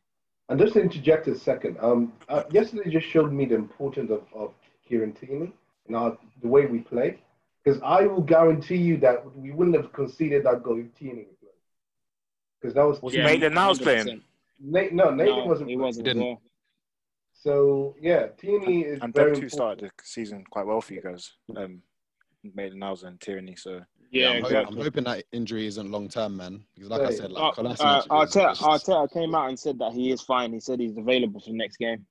And 0.50 0.60
just 0.60 0.74
to 0.74 0.82
interject 0.82 1.28
a 1.28 1.36
second, 1.38 1.78
um, 1.82 2.14
uh, 2.30 2.44
yesterday 2.52 2.90
just 2.92 3.08
showed 3.08 3.32
me 3.32 3.46
the 3.46 3.56
importance 3.56 4.12
of, 4.12 4.24
of 4.36 4.54
Kieran 4.88 5.14
Tierney 5.14 5.52
and 5.88 5.96
our, 5.96 6.18
the 6.42 6.48
way 6.48 6.66
we 6.66 6.80
play. 6.80 7.20
Because 7.64 7.82
I 7.82 8.06
will 8.06 8.22
guarantee 8.22 8.76
you 8.76 8.98
that 8.98 9.24
we 9.38 9.52
wouldn't 9.52 9.76
have 9.78 9.92
conceded 9.94 10.44
that 10.46 10.64
goal 10.64 10.80
if 10.80 10.94
Tierney 10.96 11.26
would 11.30 11.40
play. 11.40 11.50
Because 12.62 12.74
that 12.76 12.84
was 12.86 13.02
Was 13.02 13.14
Yeah, 13.14 13.24
Maitland 13.26 13.56
Niles 13.56 13.80
playing? 13.80 14.22
Nate, 14.60 14.94
no, 14.94 15.10
Nathan 15.12 15.36
No, 15.38 15.46
wasn't. 15.46 15.70
he 15.70 15.78
wasn't. 15.78 16.06
Didn't. 16.06 16.24
well. 16.24 16.42
So 17.44 17.94
yeah, 18.00 18.28
Tierney 18.38 18.84
is 18.84 19.02
And 19.02 19.14
very 19.14 19.32
them 19.34 19.42
two 19.42 19.50
started 19.50 19.92
the 19.98 20.04
season 20.04 20.46
quite 20.50 20.66
well 20.66 20.80
for 20.80 20.94
you 20.94 21.02
guys. 21.02 21.30
Um, 21.58 21.82
Maitland 22.56 22.80
Niles 22.80 23.04
and 23.04 23.20
Tierney. 23.20 23.56
So 23.58 23.82
Yeah, 24.12 24.30
I'm, 24.30 24.42
ho- 24.42 24.48
exactly. 24.48 24.78
I'm 24.78 24.84
hoping 24.84 25.04
that 25.04 25.26
injury 25.34 25.68
isn't 25.68 25.92
long 25.92 26.08
term, 26.08 26.38
man. 26.38 26.64
Because 26.74 26.90
like 26.90 27.02
I 27.02 27.12
said, 27.12 27.32
Uh, 27.32 27.34
like 27.34 27.56
Kolasinac 27.56 27.80
uh, 27.82 28.04
Arteta, 28.10 28.50
just- 28.56 28.62
Arteta 28.62 29.12
came 29.14 29.36
out 29.36 29.50
and 29.50 29.60
said 29.60 29.78
that 29.80 29.92
he 29.92 30.12
is 30.12 30.22
fine. 30.22 30.54
He 30.54 30.62
said 30.62 30.80
he's 30.80 30.96
available 30.98 31.42
for 31.42 31.50
the 31.50 31.58
next 31.58 31.78
game. 31.78 32.06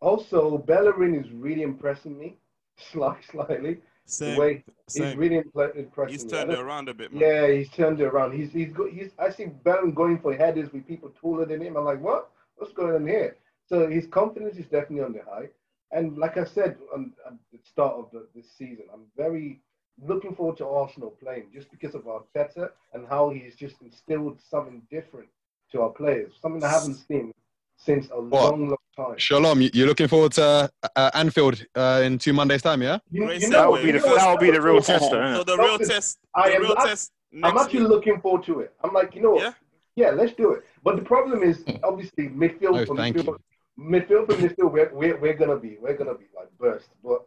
Also, 0.00 0.56
Bellerin 0.56 1.14
is 1.14 1.30
really 1.30 1.60
impressing 1.62 2.18
me, 2.18 2.38
slight, 2.78 3.22
slightly. 3.30 3.82
same, 4.06 4.34
the 4.34 4.40
way 4.40 4.64
he's 4.90 5.14
really 5.14 5.42
impre- 5.42 5.76
impressing 5.76 6.12
He's 6.14 6.24
turned 6.24 6.50
I 6.50 6.54
it 6.54 6.58
around 6.60 6.88
a 6.88 6.94
bit, 6.94 7.12
man. 7.12 7.20
Yeah, 7.20 7.48
he's 7.52 7.68
turned 7.68 8.00
it 8.00 8.04
around. 8.06 8.32
He's 8.32 8.50
he's 8.50 8.72
go, 8.72 8.90
he's. 8.90 9.10
I 9.18 9.28
see 9.28 9.46
Bellerin 9.62 9.92
going 9.92 10.18
for 10.20 10.32
headers 10.34 10.72
with 10.72 10.86
people 10.86 11.10
taller 11.20 11.44
than 11.44 11.60
him. 11.60 11.76
I'm 11.76 11.84
like, 11.84 12.00
what? 12.00 12.30
What's 12.56 12.72
going 12.72 12.94
on 12.94 13.06
here? 13.06 13.36
So 13.70 13.88
his 13.88 14.06
confidence 14.08 14.56
is 14.56 14.66
definitely 14.66 15.02
on 15.04 15.12
the 15.12 15.22
high. 15.28 15.48
And 15.92 16.18
like 16.18 16.36
I 16.36 16.44
said 16.44 16.76
on, 16.94 17.12
at 17.26 17.34
the 17.52 17.58
start 17.64 17.94
of 17.96 18.10
the, 18.12 18.26
this 18.34 18.46
season, 18.58 18.84
I'm 18.92 19.02
very 19.16 19.60
looking 20.04 20.34
forward 20.34 20.56
to 20.58 20.66
Arsenal 20.66 21.10
playing 21.22 21.46
just 21.54 21.70
because 21.70 21.94
of 21.94 22.02
Arteta 22.02 22.70
and 22.94 23.06
how 23.08 23.30
he's 23.30 23.54
just 23.54 23.76
instilled 23.82 24.40
something 24.40 24.82
different 24.90 25.28
to 25.72 25.82
our 25.82 25.90
players, 25.90 26.32
something 26.42 26.62
I 26.64 26.68
haven't 26.68 26.94
seen 26.96 27.32
since 27.76 28.08
a 28.12 28.20
What? 28.20 28.50
long, 28.50 28.68
long 28.68 28.76
time. 28.96 29.18
Shalom, 29.18 29.60
you- 29.60 29.70
you're 29.72 29.86
looking 29.86 30.08
forward 30.08 30.32
to 30.32 30.70
uh, 30.96 31.10
Anfield 31.14 31.64
uh, 31.76 32.02
in 32.04 32.18
two 32.18 32.32
Mondays' 32.32 32.62
time, 32.62 32.82
yeah? 32.82 32.98
You, 33.10 33.30
you 33.32 33.48
know, 33.50 33.58
that 33.60 33.70
would 33.70 33.82
be 33.82 33.92
the 33.92 33.98
you 33.98 34.06
know, 34.06 34.14
that 34.16 34.30
would 34.32 34.40
be 34.40 34.50
the 34.50 34.60
real 34.60 34.80
tester. 34.82 35.16
innit? 35.16 35.36
So 35.36 35.44
the 35.44 35.56
real 35.56 35.76
Listen, 35.76 35.94
test, 35.94 36.18
I 36.34 36.50
am, 36.50 36.62
real 36.62 36.74
not- 36.74 36.86
test 36.86 37.12
I'm 37.44 37.56
actually 37.56 37.80
week. 37.80 37.88
looking 37.90 38.20
forward 38.20 38.42
to 38.44 38.60
it. 38.60 38.74
I'm 38.82 38.92
like, 38.92 39.14
you 39.14 39.22
know, 39.22 39.38
Yeah? 39.40 39.52
yeah, 39.96 40.10
let's 40.10 40.32
do 40.34 40.52
it. 40.52 40.64
But 40.82 40.96
the 40.96 41.02
problem 41.02 41.42
is 41.44 41.64
obviously 41.84 42.28
midfield 42.28 42.80
Oh, 42.80 42.84
for 42.86 42.96
thank 42.96 43.16
midfield, 43.16 43.26
you. 43.26 43.38
Midfield 43.80 44.26
for 44.26 44.34
midfield. 44.34 44.72
We're, 44.72 44.92
we're, 44.94 45.16
we're 45.18 45.34
gonna 45.34 45.56
be 45.56 45.78
we're 45.80 45.96
gonna 45.96 46.14
be 46.14 46.26
like 46.36 46.48
burst. 46.58 46.88
But 47.02 47.26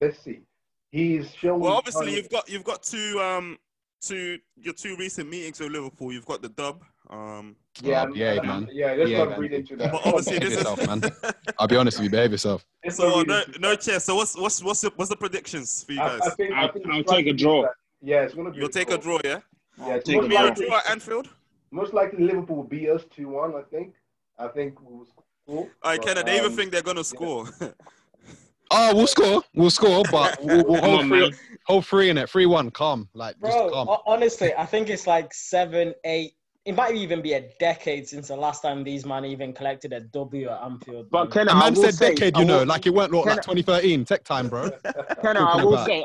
let's 0.00 0.18
see. 0.18 0.40
He's 0.90 1.32
shown. 1.34 1.60
Well, 1.60 1.72
obviously 1.74 2.14
you've 2.14 2.30
got 2.30 2.48
you've 2.48 2.64
got 2.64 2.82
two 2.82 3.20
um 3.20 3.58
two 4.00 4.38
your 4.56 4.74
two 4.74 4.96
recent 4.96 5.28
meetings 5.28 5.58
with 5.60 5.70
Liverpool. 5.72 6.12
You've 6.12 6.26
got 6.26 6.42
the 6.42 6.48
dub. 6.50 6.82
Um, 7.08 7.54
yeah, 7.82 8.04
Oh, 8.08 8.14
yeah, 8.14 8.40
man. 8.42 8.68
yeah. 8.72 8.94
Let's 8.94 9.10
Yeah, 9.10 9.18
not 9.18 9.30
man. 9.30 9.40
read 9.40 9.52
into 9.52 9.76
that. 9.76 9.92
but 9.92 10.04
obviously 10.06 10.38
Behave 10.40 10.58
this 10.58 10.66
is 10.80 10.86
man. 10.88 11.02
I'll 11.58 11.68
be 11.68 11.76
honest 11.76 11.98
with 11.98 12.04
you, 12.04 12.10
behave 12.10 12.32
yourself. 12.32 12.66
Let's 12.84 12.96
so 12.96 13.22
no 13.22 13.38
read 13.38 13.60
no 13.60 13.70
that. 13.70 13.80
chess. 13.80 14.04
So 14.04 14.16
what's 14.16 14.36
what's 14.36 14.62
what's 14.62 14.80
the, 14.80 14.92
what's 14.96 15.10
the 15.10 15.16
predictions 15.16 15.84
for 15.84 15.92
you 15.92 15.98
guys? 15.98 16.20
I 16.24 16.30
think, 16.30 16.52
I 16.52 16.62
I'll- 16.62 16.72
think 16.72 16.86
I'll 16.88 17.00
it's 17.00 17.12
take 17.12 17.26
a 17.28 17.32
draw. 17.32 17.62
that- 17.62 17.70
Yeah, 18.02 18.22
it's 18.22 18.34
gonna 18.34 18.50
be. 18.50 18.58
You'll 18.58 18.68
take 18.68 18.90
a 18.90 18.98
draw, 18.98 19.18
yeah. 19.24 19.40
Yeah, 19.78 19.94
it's 19.96 20.06
take 20.06 20.16
most 20.16 20.26
a 20.26 20.28
Be 20.28 20.34
likely, 20.34 20.66
draw 20.66 20.78
at 20.78 20.90
Anfield. 20.90 21.28
most 21.70 21.92
likely 21.94 22.24
Liverpool 22.24 22.56
will 22.56 22.64
beat 22.64 22.88
us 22.88 23.04
two 23.14 23.28
one. 23.28 23.54
I 23.54 23.62
think. 23.62 23.94
I 24.38 24.48
think 24.48 24.80
we'll 24.82 25.04
score. 25.06 25.24
All 25.48 25.68
right, 25.84 25.98
but, 25.98 26.06
Kenna, 26.06 26.24
they 26.24 26.36
even 26.36 26.50
um, 26.52 26.56
think 26.56 26.72
they're 26.72 26.82
gonna 26.82 27.04
score. 27.04 27.46
Oh, 28.70 28.94
we'll 28.96 29.06
score. 29.06 29.42
We'll 29.54 29.70
score, 29.70 30.02
but 30.10 30.38
we'll, 30.42 30.64
we'll 30.64 30.80
hold 30.80 31.00
on, 31.00 31.08
three, 31.08 31.32
hold 31.66 31.86
three 31.86 32.10
in 32.10 32.18
it. 32.18 32.28
Three 32.28 32.46
one. 32.46 32.70
Calm, 32.72 33.08
like 33.14 33.36
just 33.40 33.56
Bro, 33.56 33.70
calm. 33.70 33.96
honestly, 34.06 34.52
I 34.54 34.66
think 34.66 34.88
it's 34.90 35.06
like 35.06 35.32
seven, 35.32 35.94
eight. 36.04 36.32
It 36.64 36.74
might 36.74 36.96
even 36.96 37.22
be 37.22 37.34
a 37.34 37.48
decade 37.60 38.08
since 38.08 38.26
the 38.26 38.34
last 38.36 38.62
time 38.62 38.82
these 38.82 39.06
man 39.06 39.24
even 39.24 39.52
collected 39.52 39.92
a 39.92 40.00
W 40.00 40.48
at 40.48 40.60
Anfield. 40.62 41.08
But 41.12 41.24
man. 41.24 41.30
Kenna, 41.30 41.52
A 41.52 41.54
I 41.54 41.58
man 41.60 41.76
will 41.76 41.82
said 41.84 41.94
say, 41.94 42.14
decade, 42.14 42.36
I 42.36 42.40
you 42.40 42.44
know, 42.44 42.58
will- 42.58 42.66
like 42.66 42.86
it 42.86 42.90
went 42.94 43.12
what, 43.12 43.24
like 43.26 43.36
2013, 43.36 44.04
tech 44.04 44.24
time, 44.24 44.48
bro. 44.48 44.68
Kenna, 45.22 45.44
I 45.44 45.62
will 45.64 45.74
about? 45.74 45.86
say, 45.86 46.04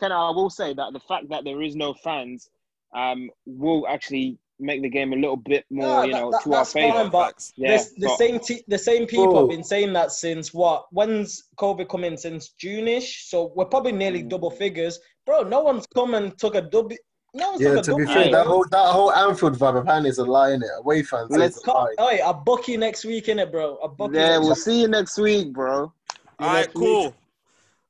Kenna, 0.00 0.16
I 0.16 0.30
will 0.30 0.50
say 0.50 0.74
that 0.74 0.92
the 0.92 0.98
fact 1.00 1.28
that 1.28 1.44
there 1.44 1.62
is 1.62 1.76
no 1.76 1.94
fans, 1.94 2.50
um, 2.92 3.30
will 3.46 3.86
actually 3.86 4.36
make 4.60 4.82
the 4.82 4.88
game 4.88 5.12
a 5.12 5.16
little 5.16 5.36
bit 5.36 5.64
more, 5.70 5.86
No, 5.86 6.02
you 6.04 6.12
know, 6.12 6.30
that- 6.30 6.42
to 6.42 6.50
our 6.52 6.56
that's 6.60 6.72
favor. 6.72 6.92
fine, 6.98 7.10
but 7.10 7.50
Yeah, 7.56 7.72
this, 7.72 7.92
the 7.96 8.06
but- 8.06 8.18
same 8.18 8.38
te- 8.40 8.64
the 8.68 8.78
same 8.78 9.06
people 9.06 9.26
Bro. 9.32 9.40
have 9.40 9.48
been 9.48 9.64
saying 9.64 9.92
that 9.94 10.12
since 10.12 10.52
what? 10.54 10.86
When's 10.92 11.44
COVID 11.58 11.88
coming? 11.88 12.16
Since 12.16 12.50
June-ish. 12.58 13.28
So 13.28 13.52
we're 13.54 13.64
probably 13.66 13.92
Mm. 13.92 13.96
nearly 13.98 14.22
double 14.22 14.50
figures, 14.50 14.98
bro. 15.26 15.42
No 15.42 15.60
one's 15.60 15.86
come 15.86 16.14
and 16.14 16.36
took 16.38 16.54
a 16.54 16.60
W. 16.62 16.98
No 17.32 17.50
one's 17.50 17.60
Yeah, 17.60 17.68
took 17.74 17.78
a 17.78 17.82
to 17.82 17.96
be 17.96 18.04
W. 18.06 18.14
fair, 18.24 18.32
that 18.32 18.46
whole 18.46 18.64
that 18.70 18.90
whole 18.92 19.12
Anfield 19.12 19.56
vibe 19.56 19.78
apparently 19.80 20.10
is 20.10 20.18
a 20.18 20.24
lie 20.24 20.50
in 20.52 20.62
it. 20.62 20.68
Away 20.78 21.02
fans, 21.02 21.30
Let's 21.30 21.56
it's 21.58 21.66
a 21.66 21.70
lie. 21.70 21.94
Oh, 21.98 22.30
a 22.30 22.34
bucky 22.34 22.76
next 22.76 23.04
week, 23.04 23.26
innit, 23.26 23.52
bro? 23.52 23.76
A 23.76 23.88
bucky. 23.88 24.16
Yeah, 24.16 24.28
next 24.30 24.40
we'll 24.40 24.48
week. 24.50 24.58
see 24.58 24.80
you 24.82 24.88
next 24.88 25.16
week, 25.18 25.52
bro. 25.52 25.92
All 26.40 26.46
right, 26.48 26.72
cool. 26.74 27.14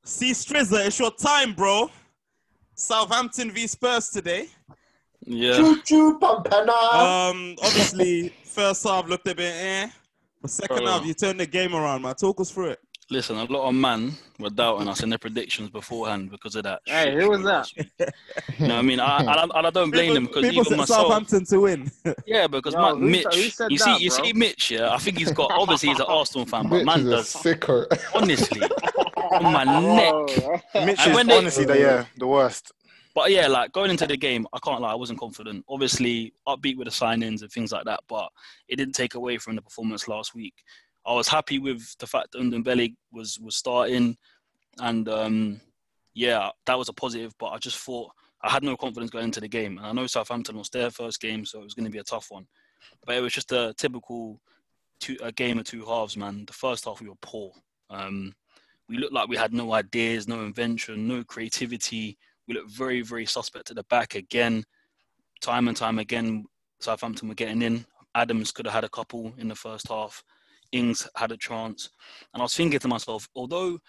See, 0.03 0.31
Strizza, 0.31 0.85
it's 0.85 0.99
your 0.99 1.11
time, 1.11 1.53
bro. 1.53 1.89
Southampton 2.75 3.51
v 3.51 3.67
Spurs 3.67 4.09
today. 4.09 4.47
Yeah. 5.25 5.55
Choo 5.57 5.81
choo 5.83 6.19
pampana. 6.19 7.29
Um, 7.29 7.55
obviously, 7.63 8.29
first 8.43 8.83
half 8.83 9.07
looked 9.07 9.27
a 9.27 9.35
bit 9.35 9.53
eh. 9.55 9.89
But 10.41 10.49
second 10.51 10.77
Bro. 10.77 10.85
half, 10.87 11.05
you 11.05 11.13
turned 11.13 11.39
the 11.39 11.45
game 11.45 11.75
around, 11.75 12.01
man. 12.01 12.15
Talk 12.15 12.39
us 12.41 12.49
through 12.51 12.71
it. 12.71 12.79
Listen, 13.11 13.35
a 13.35 13.43
lot 13.43 13.67
of 13.67 13.75
man 13.75 14.13
were 14.39 14.49
doubting 14.49 14.87
us 14.87 15.03
in 15.03 15.09
their 15.09 15.19
predictions 15.19 15.69
beforehand 15.69 16.31
because 16.31 16.55
of 16.55 16.63
that. 16.63 16.79
Hey, 16.85 17.13
who 17.13 17.29
was 17.29 17.41
that? 17.41 17.67
last. 17.67 17.75
You 18.59 18.67
know 18.67 18.75
what 18.75 18.79
I 18.79 18.81
mean? 18.83 18.99
I, 19.01 19.17
I, 19.17 19.43
I, 19.43 19.67
I 19.67 19.69
don't 19.69 19.91
blame 19.91 20.13
them 20.13 20.25
because 20.27 20.43
people 20.43 20.55
even 20.61 20.65
said 20.65 20.77
myself. 20.77 21.07
Southampton 21.07 21.45
to 21.45 21.59
win. 21.59 21.91
Yeah, 22.25 22.47
because 22.47 22.73
Yo, 22.73 22.81
man, 22.81 22.97
who 22.99 23.09
Mitch, 23.09 23.23
said- 23.23 23.33
who 23.33 23.49
said 23.49 23.71
you 23.71 23.77
that, 23.79 23.97
see, 23.97 24.03
you 24.05 24.09
bro? 24.11 24.23
see, 24.23 24.33
Mitch. 24.33 24.71
Yeah, 24.71 24.93
I 24.93 24.97
think 24.97 25.17
he's 25.17 25.31
got. 25.33 25.51
Obviously, 25.51 25.89
he's 25.89 25.99
an 25.99 26.05
Arsenal 26.07 26.45
fan, 26.45 26.63
but 26.69 26.77
Mitch 26.77 26.85
man 26.85 26.99
is 27.01 27.05
a 27.07 27.09
does 27.11 27.29
sicker. 27.29 27.87
honestly 28.15 28.61
on 28.61 29.43
my 29.43 29.63
neck. 29.65 30.63
Mitch 30.85 30.99
And 30.99 31.09
is 31.11 31.15
when 31.15 31.27
they- 31.27 31.37
honestly 31.37 31.65
the 31.65 31.77
yeah 31.79 32.05
the 32.17 32.27
worst. 32.27 32.71
But 33.13 33.31
yeah, 33.31 33.47
like 33.47 33.71
going 33.71 33.91
into 33.91 34.07
the 34.07 34.17
game, 34.17 34.47
I 34.53 34.59
can't 34.59 34.81
lie, 34.81 34.91
I 34.91 34.95
wasn't 34.95 35.19
confident. 35.19 35.65
Obviously, 35.67 36.33
upbeat 36.47 36.77
with 36.77 36.85
the 36.85 36.91
sign-ins 36.91 37.41
and 37.41 37.51
things 37.51 37.71
like 37.71 37.85
that, 37.85 38.01
but 38.07 38.29
it 38.67 38.77
didn't 38.77 38.95
take 38.95 39.15
away 39.15 39.37
from 39.37 39.55
the 39.55 39.61
performance 39.61 40.07
last 40.07 40.33
week. 40.33 40.53
I 41.05 41.13
was 41.13 41.27
happy 41.27 41.59
with 41.59 41.97
the 41.97 42.07
fact 42.07 42.31
that 42.31 42.41
Ndombele 42.41 42.95
was 43.11 43.39
was 43.39 43.55
starting, 43.55 44.17
and 44.79 45.09
um, 45.09 45.61
yeah, 46.13 46.49
that 46.65 46.77
was 46.77 46.89
a 46.89 46.93
positive. 46.93 47.33
But 47.39 47.47
I 47.47 47.57
just 47.57 47.77
thought 47.77 48.11
I 48.43 48.49
had 48.49 48.63
no 48.63 48.77
confidence 48.77 49.11
going 49.11 49.25
into 49.25 49.41
the 49.41 49.47
game, 49.47 49.77
and 49.77 49.87
I 49.87 49.91
know 49.91 50.07
Southampton 50.07 50.57
was 50.57 50.69
their 50.69 50.91
first 50.91 51.19
game, 51.19 51.45
so 51.45 51.59
it 51.59 51.63
was 51.63 51.73
going 51.73 51.85
to 51.85 51.91
be 51.91 51.99
a 51.99 52.03
tough 52.03 52.27
one. 52.29 52.47
But 53.05 53.15
it 53.15 53.21
was 53.21 53.33
just 53.33 53.51
a 53.51 53.73
typical 53.77 54.39
two, 54.99 55.17
a 55.21 55.31
game 55.31 55.57
of 55.59 55.65
two 55.65 55.85
halves, 55.85 56.15
man. 56.15 56.45
The 56.45 56.53
first 56.53 56.85
half 56.85 57.01
we 57.01 57.09
were 57.09 57.15
poor. 57.21 57.51
Um, 57.89 58.33
we 58.87 58.97
looked 58.97 59.13
like 59.13 59.27
we 59.27 59.37
had 59.37 59.53
no 59.53 59.73
ideas, 59.73 60.27
no 60.27 60.41
invention, 60.41 61.07
no 61.07 61.23
creativity. 61.23 62.17
We 62.51 62.57
looked 62.57 62.71
very, 62.71 63.01
very 63.01 63.25
suspect 63.25 63.69
at 63.69 63.77
the 63.77 63.83
back 63.83 64.15
again. 64.15 64.65
Time 65.39 65.69
and 65.69 65.77
time 65.77 65.99
again, 65.99 66.43
Southampton 66.81 67.29
were 67.29 67.35
getting 67.35 67.61
in. 67.61 67.85
Adams 68.13 68.51
could 68.51 68.65
have 68.65 68.75
had 68.75 68.83
a 68.83 68.89
couple 68.89 69.33
in 69.37 69.47
the 69.47 69.55
first 69.55 69.87
half. 69.87 70.21
Ings 70.73 71.07
had 71.15 71.31
a 71.31 71.37
chance. 71.37 71.89
And 72.33 72.41
I 72.41 72.43
was 72.43 72.53
thinking 72.53 72.81
to 72.81 72.89
myself, 72.89 73.29
although 73.37 73.79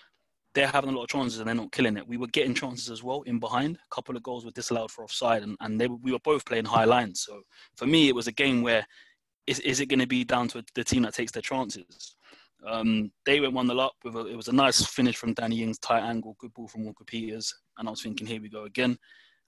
they're 0.54 0.68
having 0.68 0.90
a 0.90 0.92
lot 0.92 1.02
of 1.02 1.08
chances 1.08 1.40
and 1.40 1.48
they're 1.48 1.56
not 1.56 1.72
killing 1.72 1.96
it, 1.96 2.06
we 2.06 2.16
were 2.16 2.28
getting 2.28 2.54
chances 2.54 2.88
as 2.88 3.02
well 3.02 3.22
in 3.22 3.40
behind. 3.40 3.78
A 3.78 3.94
couple 3.94 4.16
of 4.16 4.22
goals 4.22 4.44
were 4.44 4.52
disallowed 4.52 4.92
for 4.92 5.02
offside, 5.02 5.42
and, 5.42 5.56
and 5.58 5.80
they, 5.80 5.88
we 5.88 6.12
were 6.12 6.20
both 6.20 6.44
playing 6.44 6.66
high 6.66 6.84
lines. 6.84 7.24
So 7.26 7.42
for 7.76 7.88
me, 7.88 8.06
it 8.06 8.14
was 8.14 8.28
a 8.28 8.32
game 8.32 8.62
where 8.62 8.86
is, 9.48 9.58
is 9.58 9.80
it 9.80 9.86
going 9.86 9.98
to 9.98 10.06
be 10.06 10.22
down 10.22 10.46
to 10.48 10.64
the 10.76 10.84
team 10.84 11.02
that 11.02 11.14
takes 11.14 11.32
their 11.32 11.42
chances? 11.42 12.14
Um, 12.64 13.10
they 13.26 13.40
went 13.40 13.54
1 13.54 13.66
0 13.66 13.78
up. 13.80 13.94
With 14.04 14.14
a, 14.14 14.26
it 14.26 14.36
was 14.36 14.46
a 14.46 14.52
nice 14.52 14.86
finish 14.86 15.16
from 15.16 15.34
Danny 15.34 15.64
Ings, 15.64 15.80
tight 15.80 16.04
angle, 16.04 16.36
good 16.38 16.54
ball 16.54 16.68
from 16.68 16.84
Walker 16.84 17.02
Peters. 17.04 17.52
And 17.78 17.88
I 17.88 17.90
was 17.90 18.02
thinking, 18.02 18.26
here 18.26 18.40
we 18.40 18.48
go 18.48 18.64
again. 18.64 18.98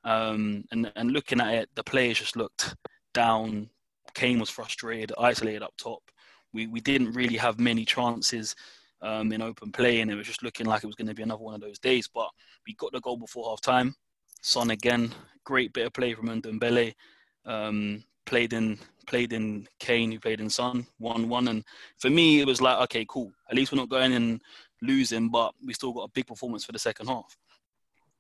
Um, 0.04 0.64
and, 0.70 0.92
and 0.96 1.12
looking 1.12 1.40
at 1.40 1.54
it, 1.54 1.68
the 1.74 1.84
players 1.84 2.18
just 2.18 2.36
looked 2.36 2.74
down. 3.12 3.70
Kane 4.14 4.38
was 4.38 4.50
frustrated, 4.50 5.12
isolated 5.18 5.62
up 5.62 5.74
top. 5.76 6.02
We, 6.52 6.66
we 6.66 6.80
didn't 6.80 7.12
really 7.12 7.36
have 7.36 7.58
many 7.58 7.84
chances 7.84 8.54
um, 9.02 9.32
in 9.32 9.42
open 9.42 9.72
play, 9.72 10.00
and 10.00 10.10
it 10.10 10.14
was 10.14 10.26
just 10.26 10.42
looking 10.42 10.66
like 10.66 10.84
it 10.84 10.86
was 10.86 10.96
going 10.96 11.08
to 11.08 11.14
be 11.14 11.22
another 11.22 11.42
one 11.42 11.54
of 11.54 11.60
those 11.60 11.78
days. 11.78 12.08
But 12.08 12.28
we 12.66 12.74
got 12.74 12.92
the 12.92 13.00
goal 13.00 13.16
before 13.16 13.50
half 13.50 13.60
time. 13.60 13.94
Son 14.42 14.70
again, 14.70 15.12
great 15.44 15.72
bit 15.72 15.86
of 15.86 15.92
play 15.92 16.14
from 16.14 16.28
Ndombele. 16.28 16.92
Um, 17.46 18.04
played 18.26 18.52
in 18.52 18.78
played 19.06 19.32
in 19.34 19.68
Kane, 19.78 20.10
who 20.10 20.18
played 20.18 20.40
in 20.40 20.48
Son, 20.48 20.86
one 20.98 21.28
one. 21.28 21.48
And 21.48 21.64
for 21.98 22.10
me, 22.10 22.40
it 22.40 22.46
was 22.46 22.62
like, 22.62 22.78
okay, 22.84 23.04
cool. 23.08 23.32
At 23.50 23.56
least 23.56 23.72
we're 23.72 23.78
not 23.78 23.90
going 23.90 24.14
and 24.14 24.40
losing, 24.80 25.28
but 25.28 25.54
we 25.64 25.74
still 25.74 25.92
got 25.92 26.08
a 26.08 26.12
big 26.12 26.26
performance 26.26 26.64
for 26.64 26.72
the 26.72 26.78
second 26.78 27.06
half. 27.08 27.36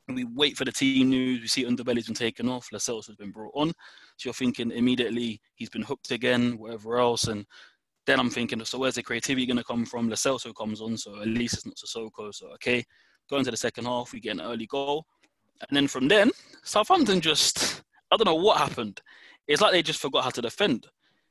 We 0.08 0.24
wait 0.24 0.56
for 0.56 0.64
the 0.64 0.72
team 0.72 1.10
news. 1.10 1.40
We 1.40 1.48
see 1.48 1.64
Ndombele's 1.64 2.06
been 2.06 2.14
taken 2.14 2.48
off. 2.48 2.68
Lo 2.72 2.78
Celso 2.78 3.06
has 3.06 3.16
been 3.16 3.30
brought 3.30 3.54
on. 3.54 3.68
So 4.16 4.26
you're 4.26 4.34
thinking 4.34 4.70
immediately 4.70 5.40
he's 5.54 5.70
been 5.70 5.82
hooked 5.82 6.10
again, 6.10 6.58
whatever 6.58 6.98
else. 6.98 7.24
And 7.24 7.46
then 8.06 8.20
I'm 8.20 8.30
thinking, 8.30 8.62
so 8.64 8.78
where's 8.78 8.96
the 8.96 9.02
creativity 9.02 9.46
going 9.46 9.56
to 9.56 9.64
come 9.64 9.86
from? 9.86 10.10
Celso 10.10 10.54
comes 10.54 10.80
on, 10.80 10.96
so 10.96 11.20
at 11.20 11.28
least 11.28 11.54
it's 11.54 11.66
not 11.66 11.76
Sissoko. 11.76 12.34
So 12.34 12.48
okay, 12.54 12.84
going 13.30 13.44
to 13.44 13.50
the 13.50 13.56
second 13.56 13.86
half, 13.86 14.12
we 14.12 14.20
get 14.20 14.32
an 14.32 14.42
early 14.42 14.66
goal, 14.66 15.06
and 15.68 15.76
then 15.76 15.88
from 15.88 16.08
then 16.08 16.30
Southampton 16.62 17.20
just 17.20 17.82
I 18.10 18.16
don't 18.16 18.26
know 18.26 18.34
what 18.34 18.58
happened. 18.58 19.00
It's 19.48 19.60
like 19.60 19.72
they 19.72 19.82
just 19.82 20.00
forgot 20.00 20.24
how 20.24 20.30
to 20.30 20.42
defend. 20.42 20.86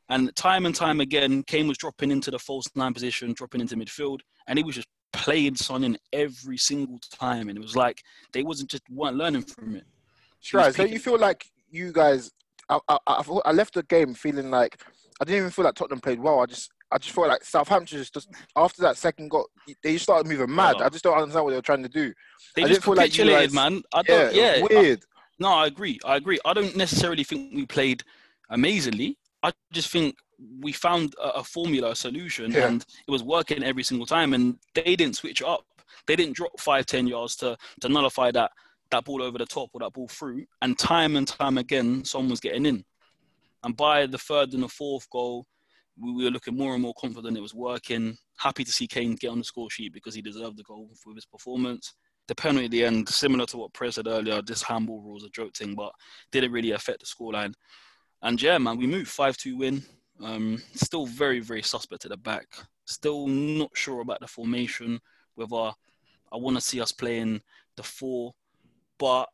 And 0.09 0.35
time 0.35 0.65
and 0.65 0.75
time 0.75 0.99
again, 0.99 1.43
Kane 1.43 1.67
was 1.67 1.77
dropping 1.77 2.11
into 2.11 2.29
the 2.29 2.39
false 2.39 2.65
nine 2.75 2.93
position, 2.93 3.33
dropping 3.33 3.61
into 3.61 3.75
midfield, 3.75 4.19
and 4.47 4.59
he 4.59 4.63
was 4.63 4.75
just 4.75 4.87
playing 5.13 5.55
Son 5.55 5.83
in 5.83 5.97
every 6.11 6.57
single 6.57 6.99
time. 7.11 7.49
And 7.49 7.57
it 7.57 7.61
was 7.61 7.75
like 7.75 8.03
they 8.33 8.43
wasn't 8.43 8.69
just 8.69 8.83
weren't 8.89 9.15
learning 9.15 9.43
from 9.43 9.75
it. 9.75 9.85
Sure. 10.41 10.71
So 10.73 10.83
you 10.83 10.99
feel 10.99 11.17
like 11.17 11.45
you 11.69 11.91
guys? 11.93 12.31
I, 12.69 12.79
I, 12.87 12.97
I, 13.45 13.51
left 13.51 13.73
the 13.73 13.83
game 13.83 14.13
feeling 14.13 14.49
like 14.49 14.81
I 15.21 15.25
didn't 15.25 15.39
even 15.39 15.51
feel 15.51 15.65
like 15.65 15.75
Tottenham 15.75 15.99
played 15.99 16.19
well. 16.19 16.39
I 16.39 16.45
just 16.45 16.71
I 16.91 16.97
just 16.97 17.13
felt 17.13 17.27
like 17.27 17.43
Southampton 17.43 17.97
just, 17.97 18.13
just 18.13 18.29
after 18.55 18.81
that 18.83 18.97
second 18.97 19.29
got 19.29 19.45
they 19.83 19.93
just 19.93 20.03
started 20.03 20.27
moving 20.27 20.53
mad. 20.53 20.81
I 20.81 20.89
just 20.89 21.03
don't 21.03 21.17
understand 21.17 21.43
what 21.43 21.51
they 21.51 21.57
were 21.57 21.61
trying 21.61 21.83
to 21.83 21.89
do. 21.89 22.13
They 22.55 22.63
I 22.63 22.67
just 22.67 22.83
feel 22.83 22.95
like 22.95 23.17
you 23.17 23.25
guys- 23.25 23.53
man. 23.53 23.83
I 23.93 23.99
yeah, 23.99 24.03
don't, 24.03 24.35
yeah, 24.35 24.61
was 24.61 24.69
weird. 24.69 24.99
I- 24.99 25.13
no, 25.39 25.49
I 25.49 25.67
agree. 25.67 25.99
I 26.05 26.15
agree. 26.15 26.39
I 26.45 26.53
don't 26.53 26.75
necessarily 26.75 27.23
think 27.23 27.53
we 27.53 27.65
played 27.65 28.03
amazingly. 28.49 29.17
I 29.41 29.51
just 29.71 29.89
think 29.89 30.15
we 30.59 30.71
found 30.71 31.13
a, 31.21 31.29
a 31.39 31.43
formula, 31.43 31.91
a 31.91 31.95
solution, 31.95 32.51
Yeah. 32.51 32.67
and 32.67 32.85
it 33.07 33.11
was 33.11 33.23
working 33.23 33.63
every 33.63 33.83
single 33.83 34.05
time. 34.05 34.33
And 34.33 34.57
they 34.75 34.95
didn't 34.95 35.15
switch 35.15 35.41
up. 35.41 35.65
They 36.07 36.15
didn't 36.15 36.35
drop 36.35 36.59
five, 36.59 36.85
ten 36.85 37.07
yards 37.07 37.35
to 37.37 37.57
to 37.81 37.89
nullify 37.89 38.31
that 38.31 38.51
that 38.91 39.05
ball 39.05 39.23
over 39.23 39.37
the 39.37 39.45
top 39.45 39.69
or 39.73 39.79
that 39.79 39.93
ball 39.93 40.07
through. 40.07 40.45
And 40.61 40.77
time 40.77 41.15
and 41.15 41.27
time 41.27 41.57
again, 41.57 42.03
someone 42.03 42.29
was 42.29 42.39
getting 42.39 42.65
in. 42.65 42.83
And 43.63 43.75
by 43.77 44.05
the 44.05 44.17
third 44.17 44.53
and 44.53 44.63
the 44.63 44.67
fourth 44.67 45.09
goal, 45.09 45.45
we 45.99 46.11
we 46.11 46.23
were 46.25 46.31
looking 46.31 46.57
more 46.57 46.73
and 46.73 46.81
more 46.81 46.93
confident 46.99 47.37
it 47.37 47.41
was 47.41 47.53
working. 47.53 48.17
Happy 48.37 48.63
to 48.63 48.71
see 48.71 48.87
Kane 48.87 49.15
get 49.15 49.29
on 49.29 49.37
the 49.37 49.43
score 49.43 49.69
sheet 49.69 49.93
because 49.93 50.13
he 50.15 50.21
deserved 50.21 50.57
the 50.57 50.63
goal 50.63 50.89
for 51.01 51.13
his 51.13 51.25
performance. 51.25 51.93
The 52.27 52.35
penalty 52.35 52.65
at 52.65 52.71
the 52.71 52.85
end, 52.85 53.09
similar 53.09 53.45
to 53.47 53.57
what 53.57 53.73
Prez 53.73 53.95
said 53.95 54.07
earlier, 54.07 54.41
this 54.41 54.63
handball 54.63 55.01
rule 55.01 55.17
is 55.17 55.23
a 55.23 55.29
joke 55.29 55.53
thing, 55.55 55.75
but 55.75 55.91
didn't 56.31 56.51
really 56.53 56.71
affect 56.71 56.99
the 57.01 57.05
scoreline. 57.05 57.53
And 58.21 58.41
yeah, 58.41 58.57
man, 58.57 58.77
we 58.77 58.87
moved 58.87 59.09
5 59.11 59.35
2 59.37 59.57
win. 59.57 59.83
Um, 60.21 60.61
still 60.73 61.05
very, 61.05 61.39
very 61.39 61.61
suspect 61.61 62.05
at 62.05 62.11
the 62.11 62.17
back. 62.17 62.47
Still 62.85 63.27
not 63.27 63.71
sure 63.73 64.01
about 64.01 64.19
the 64.19 64.27
formation, 64.27 64.99
whether 65.35 65.71
I 66.31 66.37
want 66.37 66.57
to 66.57 66.61
see 66.61 66.81
us 66.81 66.91
playing 66.91 67.41
the 67.75 67.83
four, 67.83 68.33
but 68.99 69.27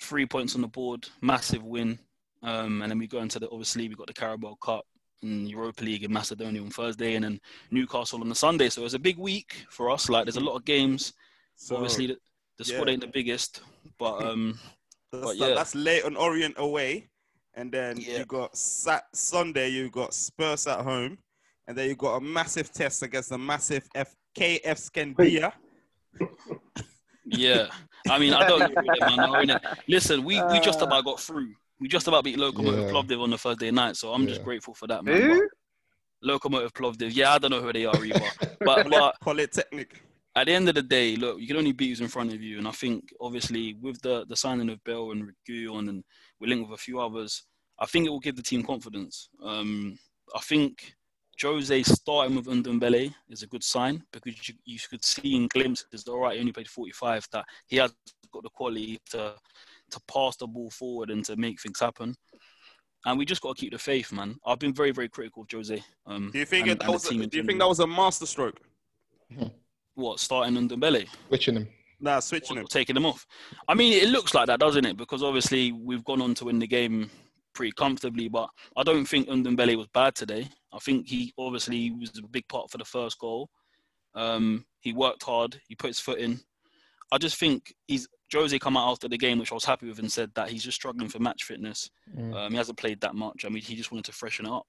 three 0.00 0.26
points 0.26 0.54
on 0.54 0.60
the 0.60 0.68
board, 0.68 1.08
massive 1.20 1.64
win. 1.64 1.98
Um, 2.42 2.82
and 2.82 2.90
then 2.90 2.98
we 2.98 3.06
go 3.06 3.18
into 3.18 3.38
the 3.38 3.50
obviously 3.50 3.88
we 3.88 3.94
got 3.94 4.06
the 4.06 4.12
Carabao 4.12 4.56
Cup 4.62 4.86
and 5.22 5.48
Europa 5.48 5.82
League 5.82 6.04
in 6.04 6.12
Macedonia 6.12 6.62
on 6.62 6.70
Thursday, 6.70 7.14
and 7.14 7.24
then 7.24 7.40
Newcastle 7.70 8.20
on 8.20 8.28
the 8.28 8.34
Sunday. 8.34 8.68
So 8.68 8.84
it's 8.84 8.94
a 8.94 8.98
big 8.98 9.18
week 9.18 9.66
for 9.70 9.90
us. 9.90 10.08
Like 10.08 10.24
there's 10.24 10.36
a 10.36 10.40
lot 10.40 10.56
of 10.56 10.64
games. 10.64 11.14
So, 11.56 11.74
obviously 11.74 12.06
the, 12.06 12.16
the 12.58 12.64
squad 12.64 12.86
yeah. 12.86 12.92
ain't 12.92 13.00
the 13.00 13.08
biggest, 13.08 13.62
but 13.98 14.22
um, 14.22 14.58
That's, 15.10 15.24
but 15.24 15.36
yeah. 15.36 15.54
that's 15.54 15.74
late 15.74 16.04
on 16.04 16.16
Orient 16.16 16.54
away, 16.58 17.08
and 17.58 17.72
then 17.72 17.96
you 17.96 18.24
got 18.24 18.56
Sat 18.56 19.04
Sunday. 19.12 19.68
You 19.68 19.90
got 19.90 20.14
Spurs 20.14 20.66
at 20.68 20.80
home, 20.80 21.18
and 21.66 21.76
then 21.76 21.88
you 21.88 21.96
got 21.96 22.14
a 22.16 22.20
massive 22.20 22.72
test 22.72 23.02
against 23.02 23.30
the 23.30 23.38
massive 23.38 23.88
FKF 23.96 24.62
Shkëndija. 24.62 25.52
Yeah, 27.26 27.66
I 28.08 28.18
mean, 28.18 28.32
I 28.32 28.48
don't 28.48 28.62
agree 28.62 28.88
with 28.88 29.00
them, 29.00 29.30
man. 29.30 29.50
I 29.50 29.60
Listen, 29.88 30.24
we, 30.24 30.42
we 30.44 30.60
just 30.60 30.80
about 30.80 31.04
got 31.04 31.20
through. 31.20 31.52
We 31.80 31.88
just 31.88 32.08
about 32.08 32.24
beat 32.24 32.38
Lokomotiv 32.38 32.86
Yeah. 32.86 32.92
Plovdiv 32.92 33.22
on 33.22 33.30
the 33.30 33.38
Thursday 33.38 33.70
night, 33.70 33.96
so 33.96 34.12
I'm 34.12 34.26
just 34.26 34.42
grateful 34.42 34.74
for 34.74 34.86
that, 34.86 35.04
man. 35.04 35.20
Who? 35.20 35.48
Lokomotiv 36.24 36.72
Plovdiv, 36.72 37.14
yeah, 37.14 37.34
I 37.34 37.38
don't 37.38 37.50
know 37.50 37.60
who 37.60 37.72
they 37.72 37.86
are 37.86 38.04
either. 38.04 38.20
but 38.60 38.88
but 38.88 39.16
Polytechnic. 39.20 40.00
at 40.36 40.46
the 40.46 40.52
end 40.52 40.68
of 40.68 40.76
the 40.76 40.82
day, 40.82 41.16
look, 41.16 41.40
you 41.40 41.48
can 41.48 41.56
only 41.56 41.72
beat 41.72 41.88
who's 41.88 42.00
in 42.00 42.08
front 42.08 42.32
of 42.32 42.40
you, 42.40 42.58
and 42.58 42.68
I 42.68 42.72
think 42.72 43.10
obviously 43.20 43.74
with 43.74 44.00
the 44.00 44.24
the 44.28 44.36
signing 44.36 44.70
of 44.70 44.82
Bale 44.84 45.10
and 45.10 45.28
Reguilon, 45.28 45.88
and 45.88 46.04
we 46.40 46.48
link 46.48 46.68
with 46.68 46.78
a 46.78 46.82
few 46.82 46.98
others, 47.00 47.44
I 47.80 47.86
think 47.86 48.06
it 48.06 48.10
will 48.10 48.20
give 48.20 48.36
the 48.36 48.42
team 48.42 48.62
confidence. 48.62 49.28
Um, 49.42 49.98
I 50.34 50.40
think 50.40 50.94
Jose 51.40 51.82
starting 51.84 52.36
with 52.36 52.46
Ndombele 52.46 53.14
is 53.28 53.42
a 53.42 53.46
good 53.46 53.62
sign 53.62 54.02
because 54.12 54.48
you, 54.48 54.54
you 54.64 54.78
could 54.90 55.04
see 55.04 55.36
in 55.36 55.46
glimpses, 55.48 56.06
all 56.08 56.20
right, 56.20 56.34
he 56.34 56.40
only 56.40 56.52
played 56.52 56.68
45, 56.68 57.28
that 57.32 57.44
he 57.66 57.76
has 57.76 57.92
got 58.32 58.42
the 58.42 58.50
quality 58.50 58.98
to 59.10 59.34
to 59.90 60.00
pass 60.06 60.36
the 60.36 60.46
ball 60.46 60.68
forward 60.70 61.08
and 61.08 61.24
to 61.24 61.34
make 61.36 61.58
things 61.60 61.80
happen. 61.80 62.14
And 63.06 63.18
we 63.18 63.24
just 63.24 63.40
got 63.40 63.56
to 63.56 63.60
keep 63.60 63.72
the 63.72 63.78
faith, 63.78 64.12
man. 64.12 64.36
I've 64.44 64.58
been 64.58 64.74
very, 64.74 64.90
very 64.90 65.08
critical 65.08 65.42
of 65.44 65.48
Jose. 65.50 65.82
Um, 66.04 66.30
Do 66.30 66.38
you 66.38 66.44
think 66.44 66.66
and- 66.66 66.72
it, 66.72 66.80
that 66.80 66.90
was? 66.90 67.06
A, 67.06 67.10
team 67.10 67.26
do 67.26 67.38
you 67.38 67.44
think 67.44 67.58
that 67.60 67.68
was 67.68 67.80
a 67.80 67.86
masterstroke? 67.86 68.60
what 69.94 70.20
starting 70.20 70.68
Ndombele? 70.68 71.08
Switching 71.28 71.56
him. 71.56 71.68
Nah, 72.00 72.20
switching 72.20 72.58
or 72.58 72.60
him. 72.60 72.66
taking 72.66 72.96
him 72.96 73.06
off. 73.06 73.26
I 73.66 73.74
mean, 73.74 73.92
it 73.92 74.10
looks 74.10 74.34
like 74.34 74.46
that, 74.46 74.60
doesn't 74.60 74.84
it? 74.84 74.96
Because 74.96 75.22
obviously 75.22 75.72
we've 75.72 76.04
gone 76.04 76.20
on 76.20 76.34
to 76.34 76.44
win 76.44 76.58
the 76.58 76.66
game 76.66 77.10
pretty 77.58 77.72
comfortably, 77.72 78.28
but 78.28 78.48
I 78.76 78.84
don't 78.84 79.04
think 79.04 79.28
Ndombele 79.28 79.76
was 79.76 79.88
bad 79.92 80.14
today. 80.14 80.48
I 80.72 80.78
think 80.78 81.08
he 81.08 81.34
obviously 81.36 81.90
was 81.90 82.12
a 82.16 82.26
big 82.28 82.46
part 82.46 82.70
for 82.70 82.78
the 82.78 82.84
first 82.84 83.18
goal. 83.18 83.50
Um, 84.14 84.64
he 84.80 84.92
worked 84.92 85.24
hard. 85.24 85.60
He 85.68 85.74
put 85.74 85.88
his 85.88 85.98
foot 85.98 86.20
in. 86.20 86.38
I 87.10 87.18
just 87.18 87.36
think 87.36 87.74
he's 87.88 88.06
Jose 88.32 88.56
come 88.60 88.76
out 88.76 88.90
after 88.92 89.08
the 89.08 89.18
game, 89.18 89.38
which 89.40 89.50
I 89.50 89.54
was 89.56 89.64
happy 89.64 89.88
with, 89.88 89.98
and 89.98 90.12
said 90.12 90.30
that 90.36 90.50
he's 90.50 90.62
just 90.62 90.76
struggling 90.76 91.08
for 91.08 91.18
match 91.18 91.42
fitness. 91.42 91.90
Mm. 92.16 92.32
Um, 92.36 92.50
he 92.52 92.56
hasn't 92.58 92.78
played 92.78 93.00
that 93.00 93.16
much. 93.16 93.44
I 93.44 93.48
mean, 93.48 93.62
he 93.62 93.74
just 93.74 93.90
wanted 93.90 94.04
to 94.04 94.12
freshen 94.12 94.46
it 94.46 94.52
up, 94.52 94.66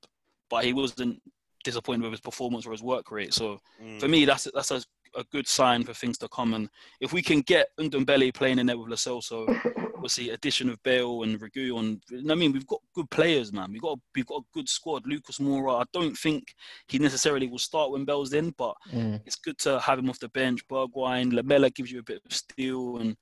but 0.49 0.63
he 0.65 0.73
wasn't 0.73 1.21
disappointed 1.63 2.01
with 2.01 2.11
his 2.13 2.21
performance 2.21 2.65
or 2.65 2.71
his 2.71 2.81
work 2.81 3.11
rate. 3.11 3.33
So 3.35 3.59
Mm. 3.83 3.99
for 3.99 4.07
me, 4.07 4.25
that's 4.25 4.47
that's 4.55 4.71
a, 4.71 4.81
a 5.15 5.23
good 5.31 5.47
sign 5.47 5.83
for 5.83 5.93
things 5.93 6.17
to 6.19 6.27
come. 6.29 6.55
And 6.55 6.69
if 7.01 7.13
we 7.13 7.21
can 7.21 7.41
get 7.41 7.67
Ndombele 7.79 8.33
playing 8.33 8.57
in 8.59 8.65
there 8.65 8.77
with 8.79 8.89
Lo 8.89 8.95
Celso, 8.95 9.45
obviously 9.99 10.29
addition 10.29 10.69
of 10.69 10.81
Bale 10.83 11.23
and 11.23 11.39
Reguilon, 11.41 11.99
I 12.31 12.35
mean, 12.35 12.53
we've 12.53 12.65
got 12.65 12.79
good 12.95 13.09
players, 13.09 13.51
man. 13.51 13.71
We've 13.73 13.81
got 13.81 13.99
we've 14.15 14.25
got 14.25 14.41
a 14.43 14.45
good 14.53 14.69
squad. 14.69 15.05
Lucas 15.05 15.39
Moura, 15.39 15.81
I 15.81 15.85
don't 15.91 16.17
think 16.17 16.53
he 16.87 16.99
necessarily 16.99 17.47
will 17.47 17.59
start 17.59 17.91
when 17.91 18.05
Bale's 18.05 18.33
in, 18.33 18.51
but 18.57 18.75
Mm. 18.93 19.21
it's 19.25 19.35
good 19.35 19.57
to 19.59 19.79
have 19.81 19.99
him 19.99 20.09
off 20.09 20.19
the 20.19 20.29
bench. 20.29 20.65
Bergwijn, 20.69 21.33
Lamela 21.33 21.69
gives 21.69 21.91
you 21.91 21.99
a 21.99 22.03
bit 22.03 22.21
of 22.25 22.33
steel, 22.33 22.97
and 22.99 23.17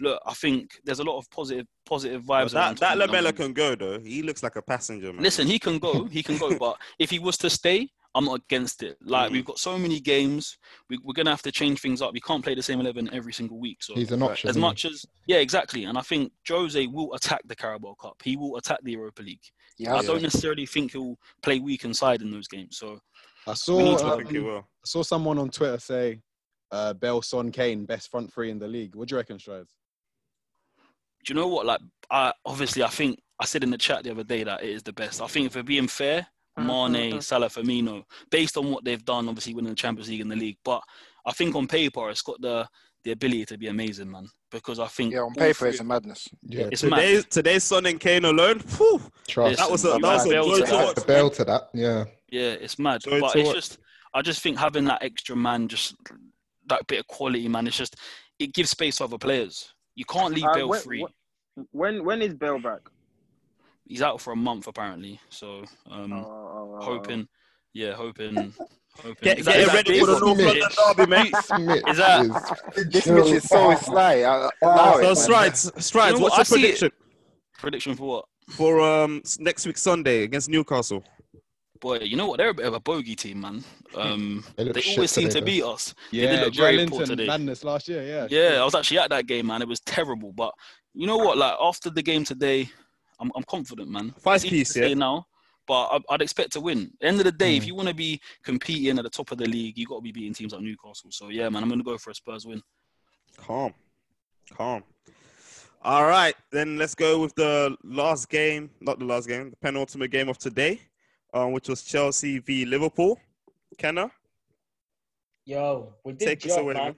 look, 0.00 0.18
I 0.26 0.32
think 0.32 0.70
there's 0.84 1.00
a 1.00 1.04
lot 1.04 1.18
of 1.18 1.30
positive 1.30 1.66
positive 1.84 2.24
But 2.26 2.46
vibes. 2.46 2.52
that 2.52 2.56
around 2.66 2.78
that 2.78 2.96
Lamela 2.98 3.32
can 3.34 3.52
go 3.52 3.74
though. 3.74 4.00
He 4.00 4.22
looks 4.22 4.42
like 4.42 4.56
a 4.56 4.62
passenger, 4.62 5.12
man. 5.12 5.22
Listen, 5.22 5.46
he 5.46 5.58
can 5.58 5.78
go, 5.78 6.06
he 6.06 6.22
can 6.22 6.38
go, 6.38 6.48
but 6.58 6.76
if 6.98 7.10
he 7.10 7.18
was 7.18 7.36
to 7.38 7.50
stay, 7.50 7.90
I'm 8.14 8.26
not 8.26 8.40
against 8.40 8.82
it. 8.82 8.98
Like 9.02 9.30
Mm. 9.30 9.32
we've 9.32 9.44
got 9.44 9.58
so 9.58 9.78
many 9.78 9.98
games, 10.00 10.58
we, 10.90 10.98
we're 11.02 11.14
gonna 11.14 11.30
have 11.30 11.42
to 11.42 11.52
change 11.52 11.80
things 11.80 12.02
up. 12.02 12.12
We 12.12 12.20
can't 12.20 12.44
play 12.44 12.54
the 12.54 12.62
same 12.62 12.80
eleven 12.80 13.12
every 13.12 13.32
single 13.32 13.58
week. 13.58 13.82
So 13.82 13.94
He's 13.94 14.12
an 14.12 14.22
option. 14.22 14.50
as 14.50 14.56
much 14.56 14.84
as 14.84 15.06
yeah, 15.26 15.38
exactly. 15.38 15.84
And 15.84 15.96
I 15.96 16.02
think 16.02 16.32
Jose 16.48 16.86
will 16.86 17.14
attack 17.14 17.40
the 17.46 17.56
Carabao 17.56 17.94
Cup. 17.94 18.20
He 18.22 18.36
will 18.36 18.56
attack 18.56 18.80
the 18.82 18.92
Europa 18.92 19.22
League. 19.22 19.42
Yeah, 19.78 19.94
I 19.94 20.02
don't 20.02 20.22
necessarily 20.22 20.66
think 20.66 20.92
he'll 20.92 21.16
play 21.42 21.58
weak 21.58 21.84
inside 21.84 22.20
in 22.22 22.30
those 22.30 22.48
games. 22.48 22.76
So 22.78 22.98
I 23.46 23.54
saw 23.54 23.96
I 23.96 24.10
um, 24.12 24.18
think 24.18 24.30
he 24.30 24.38
will. 24.40 24.58
I 24.58 24.86
saw 24.86 25.02
someone 25.02 25.38
on 25.38 25.48
Twitter 25.50 25.78
say 25.78 26.20
uh, 26.70 26.92
Bale, 26.94 27.22
Son, 27.22 27.50
Kane, 27.50 27.84
best 27.86 28.10
front 28.10 28.32
three 28.32 28.50
in 28.50 28.58
the 28.58 28.68
league. 28.68 28.94
What 28.94 29.08
do 29.08 29.14
you 29.14 29.18
reckon, 29.18 29.38
Strides? 29.38 29.74
Do 31.24 31.32
you 31.32 31.40
know 31.40 31.48
what? 31.48 31.66
Like, 31.66 31.80
I 32.10 32.32
obviously 32.44 32.82
I 32.82 32.88
think 32.88 33.20
I 33.40 33.44
said 33.44 33.62
in 33.62 33.70
the 33.70 33.78
chat 33.78 34.04
the 34.04 34.10
other 34.10 34.24
day 34.24 34.44
that 34.44 34.62
it 34.62 34.70
is 34.70 34.82
the 34.82 34.92
best. 34.92 35.20
I 35.22 35.26
think 35.26 35.46
if 35.46 35.54
we're 35.56 35.62
being 35.62 35.88
fair, 35.88 36.26
Mane, 36.58 37.20
Salah, 37.20 37.48
Firmino, 37.48 38.04
based 38.30 38.56
on 38.56 38.70
what 38.70 38.84
they've 38.84 39.04
done, 39.04 39.28
obviously 39.28 39.54
winning 39.54 39.70
the 39.70 39.76
Champions 39.76 40.08
League 40.10 40.20
and 40.20 40.30
the 40.30 40.36
league. 40.36 40.58
But 40.64 40.82
I 41.26 41.32
think 41.32 41.54
on 41.54 41.66
paper 41.66 42.10
it's 42.10 42.22
got 42.22 42.40
the 42.40 42.68
the 43.04 43.10
ability 43.10 43.44
to 43.46 43.58
be 43.58 43.66
amazing, 43.66 44.08
man. 44.08 44.28
Because 44.52 44.78
I 44.78 44.86
think 44.86 45.12
Yeah, 45.12 45.20
on 45.22 45.34
paper 45.34 45.54
three 45.54 45.70
it's 45.70 45.80
a 45.80 45.84
madness. 45.84 46.28
Yeah, 46.42 46.68
It's 46.70 46.82
Today, 46.82 47.16
mad. 47.16 47.30
today's 47.30 47.64
Son 47.64 47.84
and 47.86 47.98
Kane 47.98 48.24
alone. 48.24 48.60
Whew, 48.60 49.00
Trust. 49.26 49.58
that 49.58 49.68
was 49.68 49.84
a 49.84 49.96
Listen, 49.96 50.02
that 50.02 50.12
was 50.12 50.26
a 50.26 50.30
Bell 50.30 50.44
joy 50.44 50.54
to 50.58 50.64
to 50.66 50.70
that. 50.70 50.84
watch. 50.86 50.94
the 50.94 51.00
bell 51.00 51.30
to 51.30 51.44
that. 51.46 51.68
Yeah. 51.74 52.04
Yeah, 52.30 52.50
it's 52.52 52.78
mad. 52.78 53.00
Joy 53.00 53.20
but 53.20 53.34
it's 53.34 53.46
watch. 53.46 53.54
just, 53.56 53.78
I 54.14 54.22
just 54.22 54.40
think 54.40 54.56
having 54.56 54.84
that 54.84 55.02
extra 55.02 55.34
man, 55.34 55.66
just 55.66 55.96
that 56.68 56.86
bit 56.86 57.00
of 57.00 57.06
quality, 57.08 57.48
man, 57.48 57.66
it's 57.66 57.76
just, 57.76 57.96
it 58.38 58.54
gives 58.54 58.70
space 58.70 58.98
for 58.98 59.04
other 59.04 59.18
players. 59.18 59.74
You 59.96 60.04
can't 60.04 60.32
leave 60.32 60.44
Uh, 60.44 60.54
Bale 60.54 60.68
when, 60.68 60.80
free. 60.80 61.06
when 61.72 62.04
when 62.04 62.22
is 62.22 62.34
Bale 62.34 62.60
back? 62.60 62.82
He's 63.84 64.02
out 64.02 64.20
for 64.20 64.32
a 64.32 64.36
month 64.36 64.66
apparently, 64.68 65.20
so 65.28 65.64
um, 65.90 66.12
Oh, 66.12 66.78
hoping, 66.80 67.26
yeah, 67.74 67.92
hoping, 67.92 68.54
hoping. 68.96 69.14
Get, 69.22 69.38
Is 69.40 69.44
that- 69.46 69.52
get 69.54 69.60
is 69.60 69.66
that 69.66 69.74
ready 69.74 70.00
for 70.00 70.06
the 70.06 70.34
big? 70.36 70.46
North 70.46 70.78
London 70.78 70.96
derby, 70.96 71.10
mate. 71.10 71.34
Smith 71.44 71.82
Is 71.88 71.96
that- 71.96 72.74
is 72.76 72.86
This 72.90 73.06
Mitch 73.08 73.26
is 73.32 73.42
so 73.44 73.74
sly. 73.76 74.22
I, 74.22 74.48
allow 74.62 74.92
it, 74.98 75.02
So 75.02 75.06
man. 75.08 75.16
strides, 75.16 75.84
strides. 75.84 76.12
You 76.12 76.18
know 76.18 76.22
what's 76.24 76.38
what? 76.38 76.38
Your 76.38 76.44
see 76.44 76.54
it. 76.54 76.60
prediction 76.78 76.90
Prediction 77.58 77.94
for 77.96 78.08
what? 78.08 78.24
for 78.50 78.80
um 78.80 79.22
next 79.38 79.66
week 79.66 79.76
Sunday 79.78 80.22
against 80.24 80.48
Newcastle? 80.48 81.02
Boy, 81.80 81.98
you 81.98 82.16
know 82.16 82.26
what? 82.28 82.38
They're 82.38 82.50
a 82.50 82.54
bit 82.54 82.66
of 82.66 82.74
a 82.74 82.80
bogey 82.80 83.16
team, 83.16 83.40
man. 83.40 83.64
Um, 83.96 84.44
They 84.56 84.64
they 84.70 84.82
always 84.92 85.10
seem 85.10 85.28
today, 85.28 85.34
to 85.34 85.40
though. 85.40 85.46
beat 85.46 85.62
us. 85.64 85.94
They 86.12 86.18
did 86.20 86.30
Yeah, 86.34 86.44
look 86.44 86.54
very 86.54 86.86
poor 86.86 87.04
today. 87.06 87.26
madness 87.26 87.64
last 87.64 87.88
year. 87.88 88.04
Yeah. 88.04 88.26
Yeah, 88.30 88.60
I 88.60 88.64
was 88.64 88.74
actually 88.76 88.98
at 88.98 89.10
that 89.10 89.26
game, 89.26 89.46
man. 89.48 89.62
It 89.62 89.68
was 89.68 89.80
terrible. 89.80 90.32
But 90.32 90.52
you 90.94 91.06
know 91.08 91.16
what? 91.16 91.38
Like 91.38 91.56
after 91.60 91.90
the 91.90 92.02
game 92.02 92.22
today, 92.24 92.68
I'm 93.22 93.30
I'm 93.36 93.44
confident, 93.44 93.88
man. 93.88 94.12
Five 94.18 94.42
It's 94.44 94.50
piece, 94.50 94.76
yeah? 94.76 94.92
now, 94.94 95.24
but 95.66 95.84
I, 95.86 95.98
I'd 96.10 96.22
expect 96.22 96.52
to 96.54 96.60
win. 96.60 96.90
End 97.00 97.18
of 97.20 97.24
the 97.24 97.32
day, 97.32 97.52
Hmm. 97.52 97.58
if 97.62 97.66
you 97.66 97.74
want 97.74 97.88
to 97.88 97.94
be 97.94 98.20
competing 98.42 98.98
at 98.98 99.04
the 99.04 99.10
top 99.10 99.30
of 99.32 99.38
the 99.38 99.46
league, 99.48 99.78
you 99.78 99.86
got 99.86 99.96
to 99.96 100.02
be 100.02 100.12
beating 100.12 100.34
teams 100.34 100.52
like 100.52 100.60
Newcastle. 100.62 101.10
So 101.10 101.28
yeah, 101.28 101.48
man, 101.48 101.62
I'm 101.62 101.68
gonna 101.70 101.82
go 101.84 101.96
for 101.96 102.10
a 102.10 102.14
Spurs 102.14 102.44
win. 102.46 102.60
Calm, 103.38 103.72
calm. 104.52 104.82
All 105.84 106.04
right, 106.06 106.34
then 106.52 106.76
let's 106.78 106.94
go 106.94 107.20
with 107.20 107.34
the 107.34 107.76
last 107.82 108.28
game, 108.28 108.70
not 108.80 108.98
the 108.98 109.04
last 109.04 109.26
game, 109.26 109.50
the 109.50 109.56
penultimate 109.56 110.10
game 110.12 110.28
of 110.28 110.38
today, 110.38 110.80
um, 111.34 111.52
which 111.52 111.68
was 111.68 111.82
Chelsea 111.82 112.38
v 112.40 112.64
Liverpool. 112.64 113.18
Kenna, 113.78 114.10
Yo, 115.44 115.94
we 116.04 116.12
did 116.12 116.26
Take 116.26 116.46
us 116.46 116.52
job, 116.54 116.60
away, 116.60 116.74
man. 116.74 116.84
man. 116.84 116.94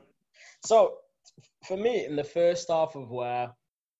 So, 0.66 0.96
for 1.66 1.76
me, 1.78 2.04
in 2.04 2.14
the 2.16 2.24
first 2.24 2.68
half 2.68 2.94
of 2.94 3.10
where 3.10 3.50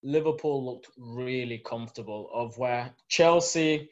Liverpool 0.05 0.65
looked 0.65 0.91
really 0.99 1.59
comfortable, 1.59 2.31
of 2.33 2.57
where 2.59 2.95
Chelsea 3.09 3.91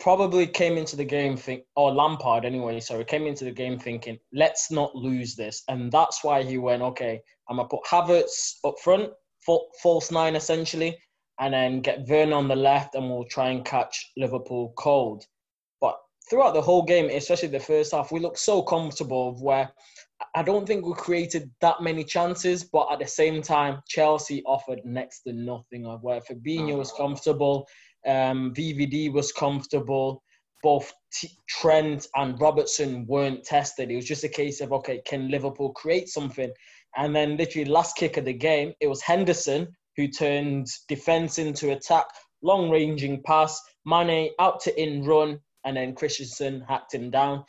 probably 0.00 0.46
came 0.46 0.76
into 0.76 0.96
the 0.96 1.04
game 1.04 1.36
think, 1.36 1.64
or 1.76 1.92
Lampard 1.92 2.44
anyway, 2.44 2.80
sorry, 2.80 3.04
came 3.04 3.26
into 3.26 3.44
the 3.44 3.52
game 3.52 3.78
thinking, 3.78 4.18
let's 4.32 4.70
not 4.70 4.94
lose 4.96 5.36
this, 5.36 5.62
and 5.68 5.92
that's 5.92 6.24
why 6.24 6.42
he 6.42 6.58
went, 6.58 6.82
okay, 6.82 7.20
I'm 7.48 7.56
gonna 7.56 7.68
put 7.68 7.84
Havertz 7.84 8.56
up 8.64 8.74
front, 8.82 9.12
fa- 9.40 9.58
false 9.82 10.10
nine 10.10 10.34
essentially, 10.34 10.98
and 11.38 11.52
then 11.52 11.80
get 11.80 12.08
Werner 12.08 12.36
on 12.36 12.48
the 12.48 12.56
left, 12.56 12.94
and 12.94 13.08
we'll 13.08 13.24
try 13.24 13.50
and 13.50 13.64
catch 13.64 14.12
Liverpool 14.16 14.72
cold. 14.76 15.24
But 15.80 15.98
throughout 16.28 16.54
the 16.54 16.62
whole 16.62 16.84
game, 16.84 17.10
especially 17.10 17.48
the 17.48 17.60
first 17.60 17.92
half, 17.92 18.12
we 18.12 18.20
looked 18.20 18.38
so 18.38 18.62
comfortable 18.62 19.28
of 19.28 19.42
where 19.42 19.72
I 20.34 20.42
don't 20.42 20.66
think 20.66 20.84
we 20.84 20.94
created 20.94 21.50
that 21.60 21.82
many 21.82 22.04
chances, 22.04 22.64
but 22.64 22.90
at 22.92 22.98
the 22.98 23.06
same 23.06 23.42
time, 23.42 23.82
Chelsea 23.88 24.42
offered 24.44 24.80
next 24.84 25.20
to 25.22 25.32
nothing 25.32 25.86
of 25.86 26.02
where 26.02 26.20
Fabinho 26.20 26.78
was 26.78 26.92
comfortable, 26.92 27.66
um, 28.06 28.52
VVD 28.54 29.12
was 29.12 29.32
comfortable, 29.32 30.22
both 30.62 30.92
T- 31.12 31.36
Trent 31.48 32.06
and 32.14 32.40
Robertson 32.40 33.06
weren't 33.06 33.44
tested. 33.44 33.90
It 33.90 33.96
was 33.96 34.06
just 34.06 34.24
a 34.24 34.28
case 34.28 34.60
of, 34.60 34.72
okay, 34.72 35.02
can 35.06 35.28
Liverpool 35.28 35.72
create 35.72 36.08
something? 36.08 36.50
And 36.96 37.14
then 37.14 37.36
literally 37.36 37.70
last 37.70 37.96
kick 37.96 38.16
of 38.16 38.24
the 38.24 38.32
game, 38.32 38.72
it 38.80 38.86
was 38.86 39.02
Henderson 39.02 39.68
who 39.96 40.08
turned 40.08 40.66
defense 40.88 41.38
into 41.38 41.72
attack, 41.72 42.06
long 42.42 42.70
ranging 42.70 43.22
pass, 43.22 43.60
Mane 43.84 44.30
out 44.40 44.60
to 44.62 44.82
in 44.82 45.04
run, 45.04 45.38
and 45.64 45.76
then 45.76 45.94
Christensen 45.94 46.64
hacked 46.68 46.94
him 46.94 47.10
down. 47.10 47.44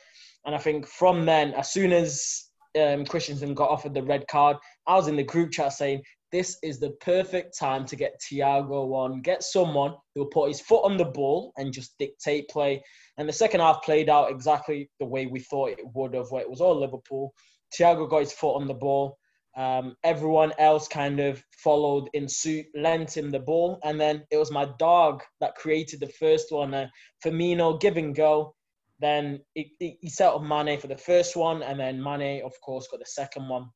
And 0.45 0.53
I 0.53 0.57
think 0.57 0.85
from 0.87 1.25
then, 1.25 1.53
as 1.53 1.71
soon 1.71 1.91
as 1.91 2.44
um, 2.75 3.05
Christensen 3.05 3.53
got 3.53 3.69
offered 3.69 3.93
the 3.93 4.03
red 4.03 4.27
card, 4.27 4.57
I 4.87 4.95
was 4.95 5.07
in 5.07 5.15
the 5.15 5.23
group 5.23 5.51
chat 5.51 5.73
saying, 5.73 6.01
this 6.31 6.57
is 6.63 6.79
the 6.79 6.91
perfect 7.01 7.57
time 7.57 7.85
to 7.85 7.95
get 7.95 8.19
Thiago 8.21 8.93
on, 8.93 9.21
get 9.21 9.43
someone 9.43 9.93
who 10.13 10.21
will 10.21 10.29
put 10.29 10.49
his 10.49 10.59
foot 10.59 10.83
on 10.83 10.97
the 10.97 11.05
ball 11.05 11.53
and 11.57 11.71
just 11.71 11.97
dictate 11.97 12.49
play. 12.49 12.83
And 13.17 13.29
the 13.29 13.33
second 13.33 13.61
half 13.61 13.83
played 13.83 14.09
out 14.09 14.31
exactly 14.31 14.89
the 14.99 15.05
way 15.05 15.27
we 15.27 15.39
thought 15.39 15.69
it 15.69 15.85
would 15.93 16.13
have, 16.13 16.31
where 16.31 16.41
it 16.41 16.49
was 16.49 16.59
all 16.59 16.77
Liverpool. 16.77 17.33
Thiago 17.73 18.09
got 18.09 18.19
his 18.19 18.33
foot 18.33 18.55
on 18.55 18.67
the 18.67 18.73
ball. 18.73 19.17
Um, 19.55 19.95
everyone 20.03 20.51
else 20.59 20.89
kind 20.89 21.21
of 21.21 21.41
followed 21.63 22.09
in 22.13 22.27
suit, 22.27 22.65
lent 22.75 23.15
him 23.15 23.31
the 23.31 23.39
ball, 23.39 23.79
and 23.85 23.99
then 23.99 24.25
it 24.29 24.37
was 24.37 24.51
my 24.51 24.67
dog 24.77 25.23
that 25.39 25.55
created 25.55 26.01
the 26.01 26.09
first 26.09 26.51
one. 26.51 26.73
Uh, 26.73 26.87
Firmino 27.23 27.79
give 27.79 27.95
and 27.95 28.13
go. 28.13 28.53
Then 28.99 29.41
he, 29.53 29.97
set 30.07 30.33
up 30.33 30.41
Mane 30.41 30.79
for 30.79 30.87
the 30.87 30.97
first 30.97 31.35
one, 31.35 31.63
and 31.63 31.79
then 31.79 32.01
Mane, 32.01 32.43
of 32.45 32.53
course, 32.61 32.87
got 32.89 32.99
the 32.99 33.05
second 33.05 33.49
one. 33.49 33.69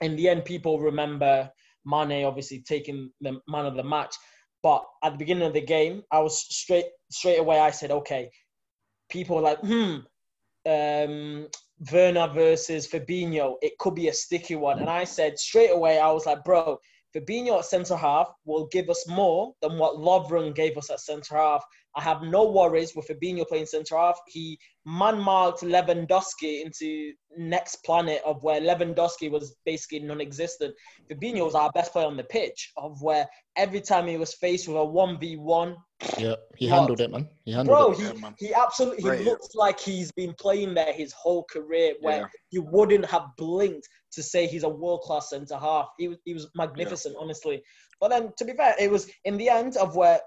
In 0.00 0.16
the 0.16 0.28
end, 0.28 0.44
people 0.44 0.80
remember 0.80 1.50
Mane 1.84 2.24
obviously 2.24 2.62
taking 2.66 3.10
the 3.20 3.40
man 3.48 3.66
of 3.66 3.76
the 3.76 3.84
match. 3.84 4.14
But 4.62 4.84
at 5.02 5.12
the 5.12 5.18
beginning 5.18 5.46
of 5.46 5.54
the 5.54 5.60
game, 5.60 6.02
I 6.10 6.20
was 6.20 6.38
straight 6.54 6.86
straight 7.10 7.38
away. 7.38 7.58
I 7.58 7.70
said, 7.70 7.90
okay. 7.90 8.30
People 9.10 9.40
like, 9.40 9.58
hmm, 9.58 9.98
um, 10.66 11.48
Werner 11.90 12.28
versus 12.28 12.86
Fabinho. 12.86 13.56
It 13.60 13.76
could 13.78 13.94
be 13.94 14.08
a 14.08 14.12
sticky 14.12 14.56
one. 14.56 14.78
And 14.78 14.88
I 14.88 15.04
said 15.04 15.38
straight 15.38 15.70
away, 15.70 15.98
I 15.98 16.10
was 16.10 16.26
like, 16.26 16.44
bro, 16.44 16.78
Fabinho 17.14 17.58
at 17.58 17.64
centre 17.64 17.96
half 17.96 18.32
will 18.44 18.68
give 18.68 18.88
us 18.88 19.06
more 19.08 19.52
than 19.60 19.78
what 19.78 19.96
Lovren 19.96 20.54
gave 20.54 20.78
us 20.78 20.90
at 20.90 21.00
centre 21.00 21.36
half. 21.36 21.64
I 21.94 22.00
have 22.02 22.22
no 22.22 22.50
worries 22.50 22.94
with 22.96 23.06
Fabinho 23.08 23.46
playing 23.46 23.66
centre 23.66 23.96
half. 23.96 24.18
He 24.26 24.58
man 24.86 25.18
marked 25.20 25.60
Lewandowski 25.62 26.64
into 26.64 27.12
next 27.36 27.76
planet 27.84 28.22
of 28.24 28.42
where 28.42 28.60
Lewandowski 28.60 29.30
was 29.30 29.56
basically 29.66 30.00
non-existent. 30.00 30.74
Fabinho 31.10 31.44
was 31.44 31.54
our 31.54 31.70
best 31.72 31.92
player 31.92 32.06
on 32.06 32.16
the 32.16 32.24
pitch 32.24 32.72
of 32.76 33.00
where 33.02 33.26
every 33.56 33.80
time 33.80 34.06
he 34.06 34.16
was 34.16 34.34
faced 34.34 34.68
with 34.68 34.76
a 34.76 34.80
1v1, 34.80 35.76
Yeah, 36.18 36.34
he 36.56 36.68
What? 36.68 36.78
handled 36.78 37.00
it, 37.00 37.10
man. 37.10 37.28
He 37.44 37.52
handled 37.52 37.76
Bro, 37.78 37.92
it. 37.92 38.16
he, 38.38 38.46
he 38.46 38.54
absolutely 38.54 39.02
he 39.02 39.08
Right. 39.08 39.20
looks 39.24 39.54
like 39.54 39.78
he's 39.78 40.10
been 40.12 40.34
playing 40.34 40.74
there 40.74 40.92
his 40.92 41.12
whole 41.12 41.44
career. 41.44 41.94
Where 42.00 42.20
Yeah. 42.22 42.26
you 42.50 42.62
wouldn't 42.62 43.06
have 43.06 43.26
blinked 43.36 43.88
to 44.12 44.22
say 44.22 44.46
he's 44.46 44.64
a 44.64 44.68
world 44.68 45.02
class 45.02 45.30
centre 45.30 45.56
half. 45.56 45.88
He 45.98 46.08
was 46.08 46.18
he 46.24 46.34
was 46.34 46.50
magnificent, 46.54 47.14
honestly. 47.18 47.62
But 48.00 48.08
then, 48.08 48.32
to 48.38 48.44
be 48.44 48.52
fair, 48.54 48.74
it 48.80 48.90
was 48.90 49.08
in 49.24 49.36
the 49.36 49.48
end 49.48 49.76
of 49.76 49.94
where 49.94 50.20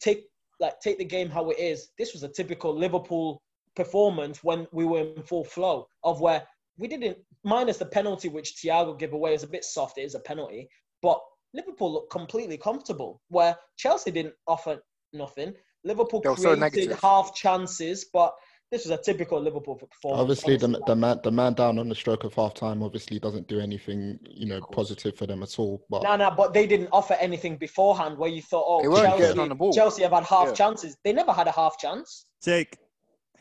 take 0.00 0.28
like 0.60 0.80
take 0.80 0.98
the 0.98 1.04
game 1.04 1.30
how 1.30 1.50
it 1.50 1.58
is. 1.58 1.90
This 1.98 2.12
was 2.12 2.22
a 2.22 2.28
typical 2.28 2.76
Liverpool 2.76 3.42
performance 3.76 4.42
when 4.42 4.66
we 4.72 4.84
were 4.84 5.00
in 5.00 5.22
full 5.22 5.44
flow 5.44 5.86
of 6.02 6.20
where 6.20 6.42
we 6.78 6.88
didn't 6.88 7.18
minus 7.44 7.76
the 7.76 7.86
penalty 7.86 8.28
which 8.28 8.56
Thiago 8.56 8.98
gave 8.98 9.12
away 9.12 9.34
is 9.34 9.42
a 9.42 9.48
bit 9.48 9.64
soft. 9.64 9.98
It 9.98 10.02
is 10.02 10.14
a 10.14 10.20
penalty, 10.20 10.68
but 11.02 11.20
Liverpool 11.54 11.92
looked 11.92 12.10
completely 12.10 12.56
comfortable. 12.56 13.20
Where 13.28 13.56
Chelsea 13.76 14.10
didn't 14.10 14.34
offer 14.46 14.80
nothing. 15.12 15.54
Liverpool 15.84 16.22
were 16.24 16.36
so 16.36 16.56
created 16.56 16.98
half 17.02 17.34
chances, 17.34 18.06
but 18.12 18.34
this 18.70 18.84
was 18.84 18.90
a 18.98 19.02
typical 19.02 19.40
Liverpool 19.40 19.76
performance. 19.76 20.20
Obviously, 20.20 20.56
the, 20.56 20.82
the 20.86 20.94
man 20.96 21.20
the 21.22 21.30
man 21.30 21.54
down 21.54 21.78
on 21.78 21.88
the 21.88 21.94
stroke 21.94 22.24
of 22.24 22.34
half 22.34 22.54
time 22.54 22.82
obviously 22.82 23.18
doesn't 23.18 23.48
do 23.48 23.60
anything 23.60 24.18
you 24.28 24.46
know 24.46 24.60
positive 24.72 25.16
for 25.16 25.26
them 25.26 25.42
at 25.42 25.58
all. 25.58 25.84
But 25.88 26.02
No, 26.02 26.16
no, 26.16 26.30
but 26.30 26.52
they 26.52 26.66
didn't 26.66 26.88
offer 26.92 27.14
anything 27.14 27.56
beforehand 27.56 28.18
where 28.18 28.30
you 28.30 28.42
thought, 28.42 28.64
oh, 28.66 29.02
Chelsea, 29.02 29.22
getting 29.22 29.40
on 29.40 29.48
the 29.48 29.54
ball. 29.54 29.72
Chelsea 29.72 30.02
have 30.02 30.12
had 30.12 30.24
half 30.24 30.48
Yeah. 30.48 30.54
chances. 30.54 30.96
They 31.04 31.12
never 31.12 31.32
had 31.32 31.48
a 31.48 31.52
half 31.52 31.78
chance. 31.78 32.26
Jake, 32.42 32.76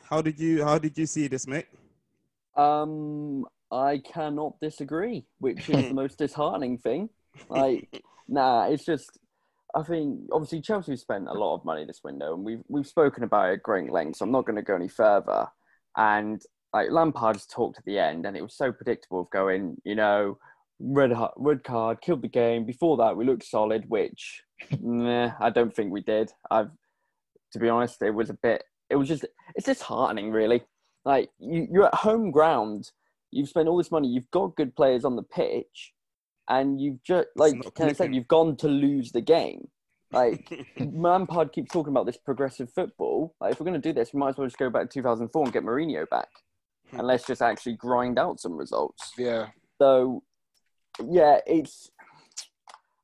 how 0.10 0.22
did 0.22 0.40
you 0.40 0.64
how 0.64 0.78
did 0.78 0.98
you 0.98 1.06
see 1.06 1.28
this, 1.28 1.46
mate? 1.46 1.68
Um, 2.56 3.46
I 3.72 4.00
cannot 4.00 4.60
disagree, 4.62 5.26
which 5.40 5.70
is 5.70 5.88
the 5.90 5.94
most 5.94 6.18
disheartening 6.18 6.78
thing. 6.78 7.10
Like, 7.50 8.02
nah, 8.28 8.68
it's 8.68 8.86
just. 8.86 9.18
I 9.76 9.84
think 9.84 10.22
obviously 10.32 10.62
Chelsea 10.62 10.96
spent 10.96 11.28
a 11.28 11.34
lot 11.34 11.56
of 11.56 11.66
money 11.66 11.86
this 11.86 12.04
window, 12.04 12.34
and 12.34 12.44
we've 12.44 12.64
we've 12.68 12.88
spoken 12.88 13.24
about 13.24 13.50
it 13.50 13.54
at 13.54 13.64
great 13.64 13.92
length. 13.92 14.18
So 14.18 14.26
I'm 14.26 14.32
not 14.32 14.46
going 14.46 14.56
to 14.56 14.62
go 14.62 14.76
any 14.76 14.88
further. 14.88 15.48
And 15.96 16.42
like 16.74 16.92
Lampard's 16.92 17.46
talked 17.46 17.78
at 17.78 17.86
the 17.86 18.00
end, 18.00 18.26
and 18.26 18.38
it 18.38 18.42
was 18.42 18.56
so 18.56 18.72
predictable 18.72 19.22
of 19.22 19.30
going, 19.30 19.78
you 19.84 19.96
know, 19.96 20.38
red 20.80 21.14
red 21.36 21.64
card 21.64 22.02
killed 22.02 22.22
the 22.22 22.28
game. 22.28 22.66
Before 22.66 22.98
that, 22.98 23.18
we 23.18 23.26
looked 23.26 23.44
solid, 23.44 23.86
which 23.90 24.44
I 24.72 25.50
don't 25.54 25.76
think 25.76 25.92
we 25.92 26.02
did. 26.02 26.32
I've 26.50 26.70
to 27.54 27.60
be 27.60 27.70
honest, 27.70 28.02
it 28.02 28.12
was 28.12 28.30
a 28.30 28.36
bit. 28.36 28.64
It 28.90 28.96
was 28.96 29.08
just 29.08 29.26
it's 29.56 29.66
disheartening, 29.66 30.32
really. 30.32 30.64
Like 31.06 31.30
you, 31.40 31.68
you're 31.72 31.88
at 31.88 31.96
home 31.96 32.32
ground. 32.32 32.92
You've 33.32 33.50
spent 33.50 33.68
all 33.68 33.78
this 33.78 33.92
money. 33.92 34.08
You've 34.08 34.32
got 34.32 34.56
good 34.56 34.76
players 34.76 35.04
on 35.04 35.16
the 35.16 35.24
pitch, 35.24 35.94
and 36.50 36.80
you've 36.82 37.02
just 37.04 37.28
like 37.36 37.56
Ken 37.76 37.94
said, 37.96 38.14
you've 38.16 38.28
gone 38.28 38.56
to 38.58 38.68
lose 38.68 39.12
the 39.12 39.22
game. 39.22 39.68
Like 40.12 40.50
Lampard 40.80 41.52
keeps 41.52 41.72
talking 41.72 41.92
about 41.92 42.06
this 42.06 42.18
progressive 42.18 42.72
football. 42.72 43.36
Like 43.42 43.52
if 43.54 43.60
we're 43.60 43.66
going 43.66 43.82
to 43.82 43.90
do 43.90 43.94
this, 43.94 44.14
we 44.14 44.20
might 44.20 44.30
as 44.30 44.38
well 44.38 44.48
just 44.48 44.58
go 44.58 44.70
back 44.70 44.90
to 44.90 45.00
2004 45.00 45.44
and 45.44 45.54
get 45.54 45.64
Mourinho 45.64 46.08
back, 46.10 46.30
Hmm. 46.92 47.00
and 47.00 47.08
let's 47.08 47.26
just 47.28 47.42
actually 47.42 47.76
grind 47.76 48.18
out 48.18 48.40
some 48.40 48.56
results. 48.58 49.12
Yeah. 49.18 49.48
So, 49.82 50.24
yeah, 51.06 51.40
it's 51.46 51.92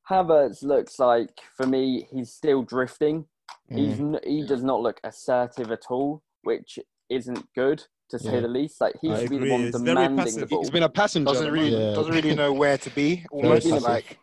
Havertz 0.10 0.64
looks 0.64 1.00
like 1.00 1.40
for 1.56 1.66
me 1.66 2.08
he's 2.12 2.32
still 2.32 2.62
drifting. 2.64 3.26
He's 3.70 3.98
Mm. 3.98 4.16
n- 4.16 4.20
he 4.24 4.46
does 4.46 4.64
not 4.64 4.82
look 4.82 5.00
assertive 5.04 5.72
at 5.72 5.86
all, 5.90 6.22
which 6.44 6.80
isn't 7.10 7.48
good 7.56 7.84
to 8.14 8.20
say 8.20 8.34
Yeah. 8.36 8.40
the 8.42 8.48
least. 8.60 8.80
Like 8.82 8.96
he 9.02 9.12
I 9.12 9.16
should 9.18 9.26
agree. 9.26 9.38
be 9.40 9.46
the 9.46 9.52
one 9.52 9.62
it's 9.66 9.78
demanding 9.80 10.36
the 10.40 10.46
ball. 10.48 10.60
He's 10.62 10.70
been 10.78 10.84
a 10.84 10.90
passenger. 10.90 11.32
Doesn't 11.32 11.52
really. 11.52 11.70
Yeah. 11.76 11.94
doesn't 11.94 12.14
really 12.14 12.36
know 12.36 12.52
where 12.54 12.78
to 12.78 12.90
be. 12.92 13.26
Almost 13.32 13.68
like 13.94 14.18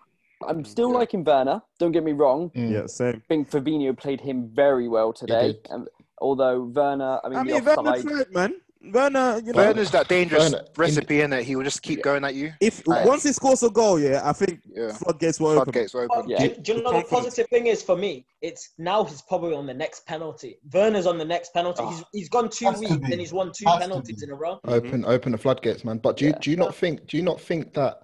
I'm 0.48 0.64
still 0.64 0.90
Yeah. 0.90 0.98
liking 1.00 1.22
Werner. 1.24 1.60
Don't 1.78 1.92
get 1.92 2.02
me 2.04 2.12
wrong. 2.12 2.50
Mm. 2.56 2.70
Yeah, 2.72 2.86
same. 2.86 3.16
I 3.16 3.28
think 3.28 3.50
Fabinho 3.50 3.96
played 3.96 4.20
him 4.22 4.48
very 4.54 4.88
well 4.88 5.12
today. 5.12 5.52
did. 5.52 5.66
Um, 5.70 5.86
although 6.18 6.62
Werner, 6.74 7.20
I 7.22 7.28
mean, 7.28 7.38
I 7.38 7.42
the 7.44 7.52
mean, 7.52 7.64
Werner 7.64 7.90
offside. 7.90 8.02
tried, 8.08 8.32
man. 8.32 8.52
Werner, 8.82 9.40
you 9.44 9.52
know, 9.52 9.58
Werner's 9.58 9.90
that 9.90 10.08
dangerous 10.08 10.52
Werner, 10.52 10.64
recipe 10.76 11.20
in 11.20 11.32
it. 11.34 11.44
He 11.44 11.54
will 11.54 11.64
just 11.64 11.82
keep 11.82 12.02
going 12.02 12.24
at 12.24 12.34
you. 12.34 12.52
if 12.62 12.86
Like- 12.86 13.04
once 13.06 13.24
he 13.24 13.32
scores 13.32 13.62
a 13.62 13.68
goal, 13.68 14.00
yeah, 14.00 14.22
I 14.24 14.32
think 14.32 14.60
Yeah. 14.66 14.92
floodgates 14.92 15.38
were 15.38 15.50
open. 15.50 15.64
Floodgates 15.64 15.92
were 15.92 16.08
But 16.08 16.18
open. 16.18 16.30
Yeah. 16.30 16.38
do, 16.48 16.54
do 16.56 16.72
you 16.76 16.82
know 16.82 16.92
the 16.92 17.04
positive 17.04 17.46
thing 17.48 17.66
is 17.66 17.82
for 17.82 17.94
me? 17.96 18.24
It's 18.40 18.70
now 18.78 19.04
he's 19.04 19.20
probably 19.20 19.54
on 19.54 19.66
the 19.66 19.74
next 19.74 20.06
penalty. 20.06 20.58
Werner's 20.72 21.06
on 21.06 21.18
the 21.18 21.24
next 21.26 21.52
penalty. 21.52 21.84
He's 21.84 22.04
he's 22.12 22.28
gone 22.30 22.48
two 22.48 22.70
weeks 22.72 22.90
and 22.92 23.20
he's 23.20 23.34
won 23.34 23.52
two 23.52 23.66
penalties 23.66 24.22
in 24.22 24.30
a 24.30 24.34
row. 24.34 24.58
Open, 24.64 25.04
open 25.04 25.32
the 25.32 25.38
floodgates, 25.38 25.84
man. 25.84 25.98
But 25.98 26.16
do 26.16 26.24
you 26.24 26.30
Yeah. 26.30 26.38
do 26.40 26.50
you 26.50 26.56
not 26.56 26.74
think 26.74 27.06
do 27.06 27.18
you 27.18 27.22
not 27.22 27.38
think 27.40 27.74
that 27.74 28.02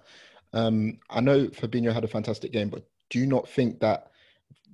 um 0.53 0.99
I 1.09 1.21
know 1.21 1.47
Fabinho 1.47 1.91
had 1.91 2.03
a 2.03 2.07
fantastic 2.07 2.51
game, 2.51 2.69
but 2.69 2.83
do 3.09 3.17
you 3.17 3.25
not 3.25 3.49
think 3.49 3.79
that 3.79 4.11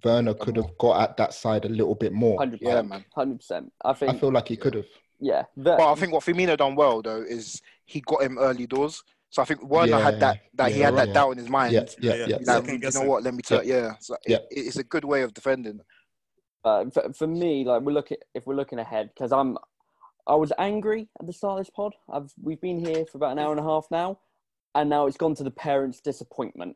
Werner 0.04 0.34
could 0.34 0.58
have 0.58 0.78
got 0.80 1.02
at 1.02 1.16
that 1.16 1.34
side 1.34 1.64
a 1.64 1.70
little 1.70 1.96
bit 1.96 2.12
more? 2.12 2.38
Hundred 2.38 2.60
Yeah, 2.62 2.72
percent, 2.72 2.90
man. 2.90 3.06
hundred 3.16 3.38
percent. 3.38 3.72
I 3.86 3.94
think, 3.94 4.12
I 4.14 4.18
feel 4.18 4.32
like 4.34 4.50
he 4.50 4.58
could 4.58 4.74
have. 4.74 4.86
Yeah, 5.24 5.44
Ver- 5.58 5.78
But 5.78 5.92
I 5.92 5.96
think 5.96 6.12
what 6.14 6.24
Firmino 6.24 6.58
done 6.58 6.76
well 6.76 7.02
though 7.02 7.22
is 7.22 7.62
he 7.86 8.02
got 8.02 8.22
him 8.24 8.38
early 8.38 8.68
doors. 8.68 9.02
So 9.30 9.42
I 9.42 9.46
think 9.46 9.64
Werner 9.64 9.88
Yeah, 9.98 10.00
had 10.00 10.20
that 10.20 10.38
that 10.56 10.72
he 10.72 10.80
yeah, 10.80 10.86
had 10.86 10.98
that 10.98 11.08
yeah. 11.08 11.14
doubt 11.14 11.32
in 11.32 11.38
his 11.40 11.50
mind. 11.50 11.74
Yeah, 11.74 11.86
yeah, 12.00 12.14
Yeah, 12.14 12.16
yeah. 12.16 12.26
yeah. 12.28 12.36
Like, 12.36 12.46
Second 12.46 12.66
you 12.68 12.74
know 12.74 12.80
guessing. 12.80 13.08
what? 13.08 13.24
Let 13.24 13.34
me 13.34 13.42
tell. 13.42 13.64
Yeah, 13.64 13.94
so 14.00 14.16
Yeah. 14.28 14.38
It, 14.52 14.60
it's 14.68 14.78
a 14.78 14.84
good 14.84 15.06
way 15.06 15.22
of 15.24 15.34
defending. 15.34 15.80
uh, 16.66 16.86
for, 16.94 17.12
for 17.14 17.28
me, 17.28 17.64
like 17.66 17.82
we're 17.82 17.94
looking 17.94 18.18
if 18.36 18.46
we're 18.46 18.56
looking 18.56 18.80
ahead 18.80 19.10
because 19.14 19.32
I'm, 19.32 19.58
I 20.28 20.36
was 20.36 20.52
angry 20.60 21.10
at 21.20 21.26
the 21.26 21.34
start 21.34 21.60
of 21.60 21.66
this 21.66 21.72
pod. 21.72 21.94
I've 22.12 22.32
we've 22.42 22.62
been 22.62 22.80
here 22.86 23.06
for 23.06 23.18
about 23.18 23.32
an 23.32 23.40
hour 23.40 23.52
and 23.52 23.60
a 23.60 23.64
half 23.64 23.88
now, 23.90 24.20
and 24.76 24.90
now 24.90 25.08
it's 25.08 25.18
gone 25.18 25.36
to 25.36 25.44
the 25.44 25.52
parents' 25.52 26.00
disappointment. 26.00 26.76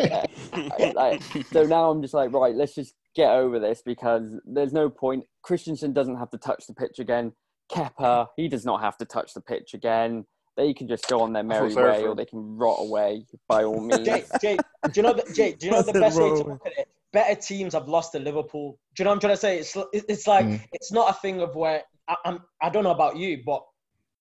Yeah. 0.00 0.24
like, 0.94 1.22
so 1.52 1.62
now 1.64 1.90
I'm 1.90 2.02
just 2.02 2.14
like, 2.14 2.32
right, 2.32 2.54
let's 2.54 2.74
just 2.74 2.94
get 3.14 3.30
over 3.30 3.58
this 3.60 3.82
because 3.84 4.34
there's 4.44 4.72
no 4.72 4.88
point. 4.90 5.24
Christensen 5.42 5.92
doesn't 5.92 6.16
have 6.18 6.30
to 6.30 6.38
touch 6.38 6.66
the 6.66 6.74
pitch 6.74 6.98
again. 6.98 7.32
Kepa, 7.70 8.28
he 8.36 8.48
does 8.48 8.64
not 8.64 8.80
have 8.80 8.96
to 8.98 9.04
touch 9.04 9.34
the 9.34 9.40
pitch 9.40 9.74
again. 9.74 10.24
They 10.56 10.74
can 10.74 10.88
just 10.88 11.06
go 11.08 11.20
on 11.20 11.32
their 11.32 11.44
merry 11.44 11.70
sorry 11.70 11.90
way, 12.02 12.06
or 12.06 12.14
they 12.16 12.24
can 12.24 12.56
rot 12.56 12.78
away 12.80 13.24
by 13.46 13.62
all 13.64 13.80
means. 13.90 14.04
Jake, 14.06 14.26
Jake, 14.40 14.60
do 14.86 14.90
you 14.96 15.02
know 15.02 15.12
the 15.12 15.32
Jake? 15.32 15.58
Do 15.58 15.66
you 15.66 15.72
know 15.72 15.82
the 15.82 15.92
best 15.92 16.18
way 16.18 16.28
to 16.28 16.34
with- 16.34 16.46
look 16.46 16.66
at 16.66 16.72
it? 16.78 16.88
Better 17.10 17.40
teams 17.40 17.72
have 17.72 17.88
lost 17.88 18.12
to 18.12 18.18
Liverpool. 18.18 18.78
Do 18.94 19.00
you 19.02 19.04
know 19.04 19.10
what 19.12 19.14
I'm 19.14 19.20
trying 19.20 19.32
to 19.32 19.36
say? 19.38 19.58
It's 19.58 19.74
it's 19.92 20.26
like 20.26 20.44
Mm. 20.44 20.60
it's 20.72 20.92
not 20.92 21.08
a 21.08 21.14
thing 21.14 21.40
of 21.40 21.54
where 21.56 21.82
I, 22.06 22.16
I'm. 22.26 22.40
I 22.60 22.68
don't 22.68 22.84
know 22.84 22.90
about 22.90 23.16
you, 23.16 23.42
but 23.46 23.64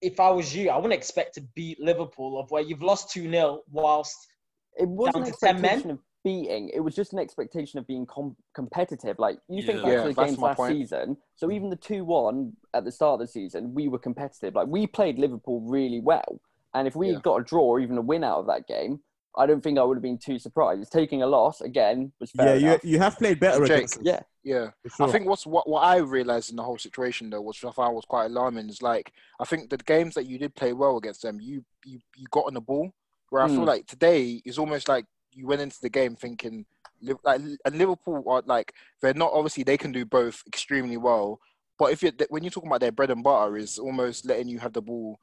if 0.02 0.22
I 0.22 0.30
was 0.30 0.56
you, 0.56 0.70
I 0.70 0.78
wouldn't 0.78 0.94
expect 0.94 1.34
to 1.36 1.42
beat 1.54 1.82
Liverpool 1.82 2.40
of 2.40 2.50
where 2.50 2.62
you've 2.62 2.82
lost 2.82 3.12
two 3.12 3.30
0 3.30 3.62
whilst 3.72 4.16
it 4.78 4.88
wasn't 4.88 5.26
down 5.26 5.34
to 5.34 5.38
10 5.40 5.62
men? 5.62 6.00
Expectation 6.28 6.40
of 6.44 6.48
beating. 6.48 6.70
It 6.74 6.80
was 6.82 6.96
just 6.96 7.14
an 7.14 7.20
expectation 7.20 7.80
of 7.80 7.88
being 7.88 8.06
com- 8.06 8.36
competitive. 8.54 9.20
Like 9.20 9.40
you 9.48 9.62
think 9.64 9.78
Yeah. 9.80 9.84
back 9.84 9.92
Yeah, 9.92 10.02
to 10.04 10.08
the 10.10 10.14
that's 10.14 10.30
games 10.32 10.40
last 10.40 10.58
point. 10.58 10.74
season. 10.74 11.18
So 11.36 11.52
even 11.52 11.70
the 11.70 11.76
two-one 11.76 12.54
at 12.74 12.86
the 12.86 12.92
start 12.92 13.16
of 13.22 13.28
the 13.28 13.32
season, 13.32 13.74
we 13.74 13.88
were 13.88 14.00
competitive. 14.00 14.56
Like 14.56 14.68
we 14.68 14.88
played 14.88 15.20
Liverpool 15.20 15.62
really 15.62 16.00
well, 16.00 16.40
and 16.74 16.88
if 16.88 16.96
we 16.96 17.08
Yeah. 17.08 17.14
had 17.16 17.24
got 17.24 17.42
a 17.42 17.44
draw 17.44 17.64
or 17.64 17.80
even 17.80 17.98
a 17.98 18.02
win 18.02 18.24
out 18.24 18.40
of 18.40 18.48
that 18.48 18.68
game, 18.68 19.02
I 19.36 19.46
don't 19.46 19.62
think 19.62 19.78
I 19.78 19.84
would 19.84 19.98
have 19.98 20.02
been 20.04 20.18
too 20.18 20.40
surprised. 20.40 20.92
Taking 20.92 21.22
a 21.22 21.28
loss 21.28 21.62
again 21.62 22.12
was 22.20 22.32
yeah, 22.34 22.44
fair 22.46 22.56
you 22.58 22.68
enough. 22.68 22.84
you 22.86 23.00
have 23.00 23.18
played 23.18 23.40
better 23.40 23.66
Jake, 23.66 23.78
against. 23.78 24.00
Yeah, 24.02 24.22
Yeah. 24.44 24.72
sure. 24.96 25.08
I 25.08 25.12
think 25.12 25.28
what's 25.28 25.46
what, 25.46 25.70
what 25.70 25.82
I 25.82 25.98
realized 25.98 26.50
in 26.50 26.56
the 26.56 26.64
whole 26.64 26.80
situation 26.80 27.30
though, 27.30 27.42
which 27.42 27.64
I 27.64 27.72
found 27.72 27.96
was 27.96 28.06
quite 28.06 28.26
alarming, 28.26 28.70
is 28.70 28.82
like 28.82 29.14
I 29.40 29.46
think 29.46 29.70
the 29.70 29.78
games 29.78 30.16
that 30.16 30.26
you 30.26 30.40
did 30.40 30.56
play 30.56 30.74
well 30.74 30.98
against 30.98 31.22
them, 31.22 31.40
you 31.40 31.64
you, 31.86 32.00
you 32.16 32.26
got 32.32 32.46
on 32.48 32.56
the 32.56 32.62
ball. 32.62 32.92
Where 33.30 33.44
I 33.44 33.48
feel 33.50 33.60
Mm. 33.60 33.68
like 33.68 33.86
today 33.88 34.42
is 34.46 34.58
almost 34.58 34.88
like 34.88 35.06
you 35.38 35.48
went 35.48 35.62
into 35.62 35.78
the 35.82 35.90
game 35.90 36.16
thinking 36.16 36.66
like 37.24 37.42
and 37.64 37.78
Liverpool 37.78 38.24
are 38.28 38.42
like 38.46 38.74
they're 39.02 39.14
not 39.14 39.32
obviously 39.32 39.64
they 39.64 39.78
can 39.78 39.92
do 39.92 40.04
both 40.04 40.42
extremely 40.48 40.98
well, 40.98 41.40
but 41.78 41.92
if 41.92 42.02
you 42.02 42.12
when 42.30 42.44
you're 42.44 42.52
talking 42.52 42.70
about 42.70 42.82
their 42.82 42.92
bread 42.92 43.12
and 43.12 43.24
butter 43.24 43.56
is 43.56 43.78
almost 43.78 44.26
letting 44.26 44.48
you 44.48 44.58
have 44.60 44.74
the 44.74 44.82
ball, 44.82 45.20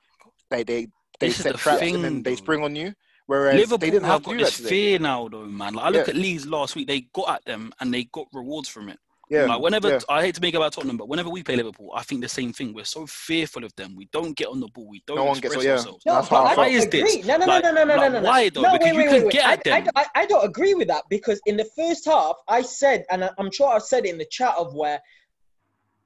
they 0.50 0.62
they 0.62 0.86
they 1.18 1.28
This 1.28 1.38
set 1.38 1.52
the 1.52 1.58
traps 1.58 1.80
thing, 1.80 1.96
and 1.96 2.04
then 2.04 2.22
they 2.22 2.36
spring 2.36 2.62
on 2.62 2.76
you. 2.76 2.94
Whereas 3.26 3.56
Liverpool 3.56 3.78
they 3.78 3.90
didn't 3.90 4.04
have, 4.04 4.12
have 4.12 4.22
to 4.22 4.28
got 4.30 4.38
this 4.38 4.54
fear 4.68 4.98
now, 4.98 5.28
though, 5.28 5.46
man. 5.46 5.74
Like, 5.74 5.86
I 5.86 5.88
look 5.88 6.08
Yeah. 6.08 6.14
at 6.14 6.20
Leeds 6.20 6.46
last 6.46 6.76
week; 6.76 6.86
they 6.86 7.00
got 7.12 7.36
at 7.36 7.44
them 7.44 7.72
and 7.80 7.92
they 7.92 8.04
got 8.04 8.26
rewards 8.32 8.68
from 8.68 8.88
it. 8.88 8.98
Yeah, 9.34 9.46
Like 9.46 9.60
whenever 9.60 9.88
yeah. 9.90 9.98
I 10.08 10.22
hate 10.22 10.34
to 10.36 10.40
make 10.40 10.54
it 10.54 10.58
about 10.58 10.72
Tottenham, 10.72 10.96
but 10.96 11.08
whenever 11.08 11.28
we 11.28 11.42
play 11.42 11.56
Liverpool, 11.56 11.90
I 11.94 12.02
think 12.02 12.20
the 12.22 12.28
same 12.28 12.52
thing. 12.52 12.72
We're 12.72 12.84
so 12.84 13.06
fearful 13.06 13.64
of 13.64 13.74
them. 13.76 13.94
We 13.96 14.06
don't 14.12 14.36
get 14.36 14.48
on 14.48 14.60
the 14.60 14.68
ball. 14.68 14.88
We 14.88 15.02
don't 15.06 15.16
No 15.16 15.24
one 15.24 15.34
gets 15.40 15.54
express 15.54 15.64
yeah. 15.64 15.72
ourselves. 15.72 16.06
No, 16.06 16.14
That's 16.14 16.28
but 16.28 16.36
how 16.36 16.44
I 16.44 16.52
I. 16.52 16.56
Why 16.56 16.64
don't 16.66 16.74
is 16.74 16.84
agree. 16.84 17.00
this? 17.02 17.26
No, 17.26 17.36
no, 17.36 17.46
Like- 17.46 17.64
no, 17.64 17.72
no, 17.72 17.84
no, 17.84 17.94
like, 17.96 18.12
no, 18.12 18.20
no, 18.20 18.28
why 18.28 18.48
though? 18.48 18.62
No, 18.62 18.72
Because 18.72 18.84
wait, 18.86 18.92
you 18.92 18.98
wait, 18.98 19.08
can 19.08 19.22
wait, 19.24 19.32
get 19.32 19.46
wait. 19.64 19.66
at 19.66 19.72
I, 19.74 19.80
them. 19.80 19.92
I, 19.96 20.06
I 20.14 20.26
don't 20.26 20.44
agree 20.44 20.74
with 20.74 20.88
that 20.88 21.04
because 21.10 21.40
in 21.46 21.56
the 21.56 21.68
first 21.76 22.04
half, 22.06 22.36
I 22.48 22.62
said, 22.62 23.04
and 23.10 23.24
I- 23.24 23.30
I'm 23.38 23.50
sure 23.50 23.68
I 23.68 23.78
said 23.78 24.06
it 24.06 24.10
in 24.10 24.18
the 24.18 24.26
chat 24.30 24.54
of 24.56 24.74
where 24.74 25.00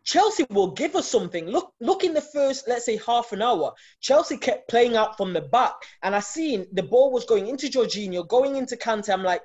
Chelsea 0.04 0.46
will 0.48 0.70
give 0.70 0.96
us 0.96 1.06
something. 1.06 1.46
Look, 1.48 1.74
look 1.80 2.02
in 2.02 2.14
the 2.14 2.22
first, 2.22 2.66
let's 2.66 2.86
say, 2.86 2.98
half 3.06 3.32
an 3.32 3.42
hour. 3.42 3.74
Chelsea 4.00 4.38
kept 4.38 4.68
playing 4.70 4.96
out 4.96 5.18
from 5.18 5.34
the 5.34 5.42
back, 5.42 5.74
and 6.02 6.16
I 6.16 6.20
seen 6.20 6.66
the 6.72 6.82
ball 6.82 7.12
was 7.12 7.26
going 7.26 7.46
into 7.46 7.66
Jorginho, 7.66 8.26
going 8.26 8.56
into 8.56 8.74
Kante. 8.76 9.12
I'm 9.12 9.22
like, 9.22 9.42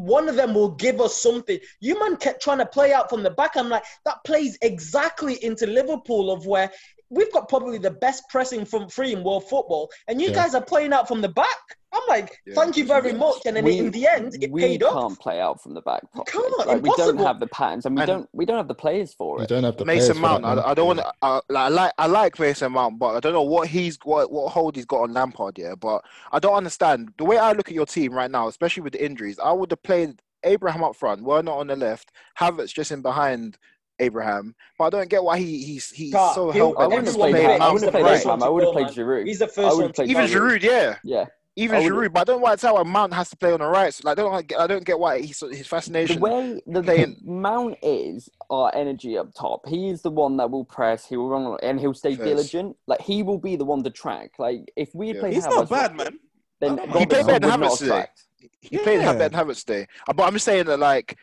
one 0.00 0.28
of 0.28 0.36
them 0.36 0.54
will 0.54 0.70
give 0.70 1.00
us 1.00 1.20
something. 1.20 1.58
You 1.80 1.98
man 2.00 2.16
kept 2.16 2.42
trying 2.42 2.58
to 2.58 2.66
play 2.66 2.92
out 2.92 3.10
from 3.10 3.22
the 3.22 3.30
back. 3.30 3.56
I'm 3.56 3.68
like, 3.68 3.84
that 4.04 4.24
plays 4.24 4.58
exactly 4.62 5.42
into 5.44 5.66
Liverpool 5.66 6.30
of 6.30 6.46
where 6.46 6.70
we've 7.10 7.32
got 7.32 7.48
probably 7.48 7.76
the 7.78 7.90
best 7.90 8.22
pressing 8.30 8.64
from 8.64 8.88
free 8.88 9.12
in 9.12 9.22
world 9.24 9.48
football, 9.48 9.90
and 10.08 10.20
you 10.20 10.28
Yeah. 10.28 10.34
guys 10.34 10.54
are 10.54 10.62
playing 10.64 10.92
out 10.92 11.08
from 11.08 11.20
the 11.20 11.28
back. 11.28 11.46
I'm 11.92 12.02
like, 12.08 12.38
Yeah, 12.46 12.54
thank 12.54 12.76
you 12.76 12.84
very 12.86 13.12
much. 13.12 13.38
And 13.46 13.56
then 13.56 13.64
We- 13.64 13.78
in 13.78 13.90
the 13.90 14.06
end, 14.06 14.34
it 14.40 14.40
paid 14.42 14.46
off. 14.46 14.52
we 14.52 14.60
paid 14.62 14.80
can't 14.82 14.94
off. 14.94 15.18
play 15.18 15.40
out 15.40 15.60
from 15.60 15.74
the 15.74 15.80
back 15.80 16.02
You 16.02 16.08
properly. 16.22 16.44
can't, 16.56 16.68
Like, 16.68 16.82
we 16.82 16.90
don't 16.96 17.18
have 17.18 17.40
the 17.40 17.48
patterns, 17.48 17.84
and 17.84 17.96
we 17.96 18.02
And- 18.02 18.06
don't 18.08 18.28
we 18.32 18.44
don't 18.46 18.56
have 18.58 18.68
the 18.68 18.74
players 18.76 19.12
for 19.12 19.40
it. 19.40 19.44
it. 19.44 19.48
don't 19.48 19.64
have 19.64 19.76
the 19.76 19.84
players 19.84 20.08
Mason 20.08 20.22
Mount. 20.22 20.44
I, 20.44 20.70
I 20.70 20.74
don't 20.74 20.86
want 20.86 21.00
to. 21.00 21.12
I, 21.20 21.34
like, 21.48 21.64
I 21.64 21.68
like 21.68 21.92
I 21.98 22.06
like 22.06 22.38
Mason 22.38 22.70
Mount, 22.72 23.00
but 23.00 23.16
I 23.16 23.20
don't 23.20 23.32
know 23.32 23.42
what 23.42 23.66
he's 23.68 23.98
what 24.04 24.30
what 24.30 24.52
hold 24.52 24.76
he's 24.76 24.86
got 24.86 25.00
on 25.02 25.12
Lampard. 25.12 25.58
Yeah, 25.58 25.74
but 25.74 26.04
I 26.30 26.38
don't 26.38 26.54
understand 26.54 27.12
the 27.18 27.24
way 27.24 27.38
I 27.38 27.52
look 27.52 27.66
at 27.68 27.74
your 27.74 27.86
team 27.86 28.12
right 28.14 28.30
now, 28.30 28.46
especially 28.46 28.84
with 28.84 28.92
the 28.92 29.04
injuries. 29.04 29.40
I 29.40 29.50
would 29.50 29.72
have 29.72 29.82
played 29.82 30.22
Abraham 30.44 30.84
up 30.84 30.94
front, 30.94 31.24
Werner 31.24 31.50
on 31.52 31.66
the 31.66 31.76
left, 31.76 32.12
Havertz 32.38 32.72
just 32.72 32.92
in 32.92 33.02
behind 33.02 33.58
Abraham. 34.00 34.54
But 34.78 34.84
I 34.86 34.90
don't 34.90 35.08
get 35.08 35.22
why 35.22 35.38
he 35.38 35.62
he's 35.64 35.90
he's 35.90 36.12
Car, 36.12 36.34
so 36.34 36.50
he'll- 36.50 36.74
hell 36.74 36.78
I 36.78 36.86
wouldn't 36.86 36.92
have 36.94 37.04
just 37.04 37.18
everyone 37.18 37.32
played 37.32 37.44
playing 37.44 37.62
I 37.62 37.72
wouldn't 37.72 37.92
have 37.92 38.02
played. 38.02 38.18
Abraham. 38.20 38.42
I 38.42 38.48
would 38.48 38.64
have 38.64 38.72
played 38.72 38.86
Giroud. 38.88 39.26
He's 39.26 39.38
the 39.38 39.44
I 39.44 39.48
first 39.48 39.58
would 39.58 39.66
one 39.74 39.82
have 39.82 39.92
to 39.92 39.94
played 40.02 40.10
Even 40.10 40.24
Giroud. 40.26 40.58
Giroud, 40.58 40.62
yeah. 40.62 40.96
Yeah. 41.04 41.24
Even 41.56 41.82
Giroud, 41.82 42.12
but 42.12 42.20
I 42.20 42.24
don't 42.24 42.36
know 42.38 42.44
why 42.44 42.52
it's 42.54 42.62
how 42.62 42.82
Mount 42.84 43.12
has 43.12 43.28
to 43.30 43.36
play 43.36 43.52
on 43.52 43.58
the 43.58 43.66
right. 43.66 43.92
So, 43.92 44.02
like, 44.04 44.18
I 44.18 44.22
don't 44.22 44.52
I 44.58 44.66
don't 44.66 44.84
get 44.84 44.98
why 44.98 45.20
he's 45.20 45.40
his 45.40 45.66
fascination. 45.66 46.16
the 46.16 46.22
way 46.22 46.62
the, 46.66 46.80
the 46.80 46.82
playing- 46.82 47.20
Mount 47.24 47.76
is 47.82 48.28
our 48.48 48.74
energy 48.74 49.18
up 49.18 49.34
top. 49.34 49.66
He 49.68 49.90
is 49.90 50.00
the 50.00 50.10
one 50.10 50.36
that 50.38 50.50
will 50.50 50.64
press. 50.64 51.06
He 51.06 51.16
will 51.16 51.28
run 51.28 51.58
and 51.62 51.78
he'll 51.78 51.92
stay 51.92 52.14
Fairs. 52.14 52.28
diligent. 52.28 52.76
Like 52.86 53.00
he 53.02 53.22
will 53.22 53.38
be 53.38 53.56
the 53.56 53.64
one 53.64 53.82
to 53.82 53.90
track. 53.90 54.30
Like 54.38 54.72
if 54.76 54.94
we 54.94 55.08
had 55.08 55.16
Yeah. 55.16 55.20
played 55.22 55.34
He's 55.34 55.46
Havertz, 55.46 55.56
not 55.56 55.68
bad, 55.70 55.96
man. 55.96 56.18
then 56.60 56.72
I 56.72 56.76
don't 56.76 56.88
mind 56.88 56.98
He 57.00 57.06
played 57.06 57.26
better 57.26 57.38
than 57.48 57.50
Havertz 57.60 57.78
today. 57.78 57.88
tracked. 57.90 58.24
He 58.60 58.78
played 58.78 59.00
Yeah. 59.00 59.12
better 59.12 59.28
than 59.28 59.32
Havertz 59.46 59.64
today. 59.64 59.86
But 60.06 60.22
I'm 60.22 60.32
just 60.34 60.44
saying 60.44 60.64
that 60.66 60.78
like 60.78 61.18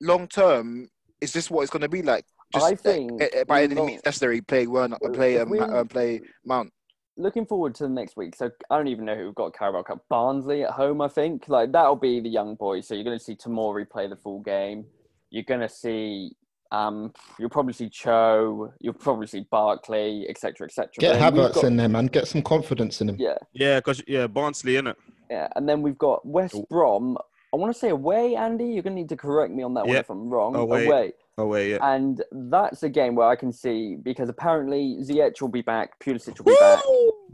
long 0.00 0.28
term, 0.28 0.88
is 1.20 1.32
this 1.32 1.50
what 1.50 1.62
it's 1.62 1.70
going 1.70 1.82
to 1.82 1.88
be 1.88 2.02
like? 2.02 2.24
Just 2.52 2.66
I 2.66 2.74
think 2.74 3.22
uh, 3.22 3.44
by 3.44 3.62
any 3.62 3.74
long- 3.74 3.86
means 3.86 4.02
necessary, 4.04 4.40
play 4.40 4.66
Werner, 4.66 4.96
uh, 5.04 5.08
play 5.10 5.34
If 5.36 5.42
um, 5.42 5.50
we- 5.50 5.60
uh, 5.60 5.84
play 5.84 6.20
Mount. 6.44 6.72
Looking 7.16 7.44
forward 7.44 7.74
to 7.74 7.82
the 7.82 7.88
next 7.90 8.16
week. 8.16 8.34
So 8.34 8.50
I 8.70 8.76
don't 8.78 8.88
even 8.88 9.04
know 9.04 9.14
who 9.14 9.26
we've 9.26 9.34
got 9.34 9.52
Carabao 9.54 9.82
Cup. 9.82 10.04
Barnsley 10.08 10.64
at 10.64 10.70
home, 10.70 11.02
I 11.02 11.08
think. 11.08 11.48
Like 11.48 11.70
that'll 11.70 11.96
be 11.96 12.20
the 12.20 12.30
young 12.30 12.54
boys. 12.54 12.86
So 12.88 12.94
you're 12.94 13.04
going 13.04 13.18
to 13.18 13.22
see 13.24 13.34
Tomori 13.36 13.88
play 13.88 14.06
the 14.08 14.16
full 14.16 14.40
game. 14.40 14.86
You're 15.28 15.44
going 15.44 15.60
to 15.60 15.68
see. 15.68 16.32
Um, 16.72 17.12
you'll 17.38 17.50
probably 17.50 17.74
see 17.74 17.90
Cho. 17.90 18.72
You'll 18.80 18.94
probably 18.94 19.26
see 19.26 19.44
Barkley, 19.50 20.24
etc., 20.30 20.66
etc. 20.66 20.88
Get 20.98 21.18
But 21.20 21.34
Havertz 21.34 21.54
got- 21.56 21.64
in 21.64 21.76
there, 21.76 21.88
man. 21.90 22.06
Get 22.06 22.26
some 22.26 22.42
confidence 22.42 23.00
in 23.02 23.10
him. 23.10 23.16
Yeah, 23.18 23.36
Yeah, 23.52 23.80
because 23.80 24.02
yeah, 24.06 24.26
Barnsley, 24.26 24.74
innit? 24.74 24.94
Yeah, 25.28 25.48
and 25.56 25.68
then 25.68 25.82
we've 25.82 25.98
got 25.98 26.24
West 26.24 26.54
Oh. 26.56 26.66
Brom. 26.70 27.18
I 27.52 27.56
want 27.56 27.72
to 27.72 27.78
say 27.78 27.88
away, 27.88 28.36
Andy. 28.36 28.64
You're 28.64 28.82
going 28.82 28.94
to 28.94 29.00
need 29.02 29.08
to 29.08 29.16
correct 29.16 29.52
me 29.52 29.62
on 29.62 29.74
that 29.74 29.86
one 29.86 29.96
if 29.96 30.08
I'm 30.10 30.28
wrong. 30.30 30.54
Away. 30.54 30.86
Away. 30.86 31.12
Away, 31.38 31.70
yeah. 31.72 31.78
And 31.94 32.22
that's 32.30 32.82
a 32.82 32.88
game 32.88 33.14
where 33.14 33.26
I 33.28 33.34
can 33.34 33.50
see 33.52 33.96
because 33.96 34.28
apparently 34.28 34.98
Ziyech 35.00 35.40
will 35.40 35.48
be 35.48 35.62
back, 35.62 35.98
Pulisic 35.98 36.38
will 36.38 36.44
be 36.44 36.56
back. 36.60 36.82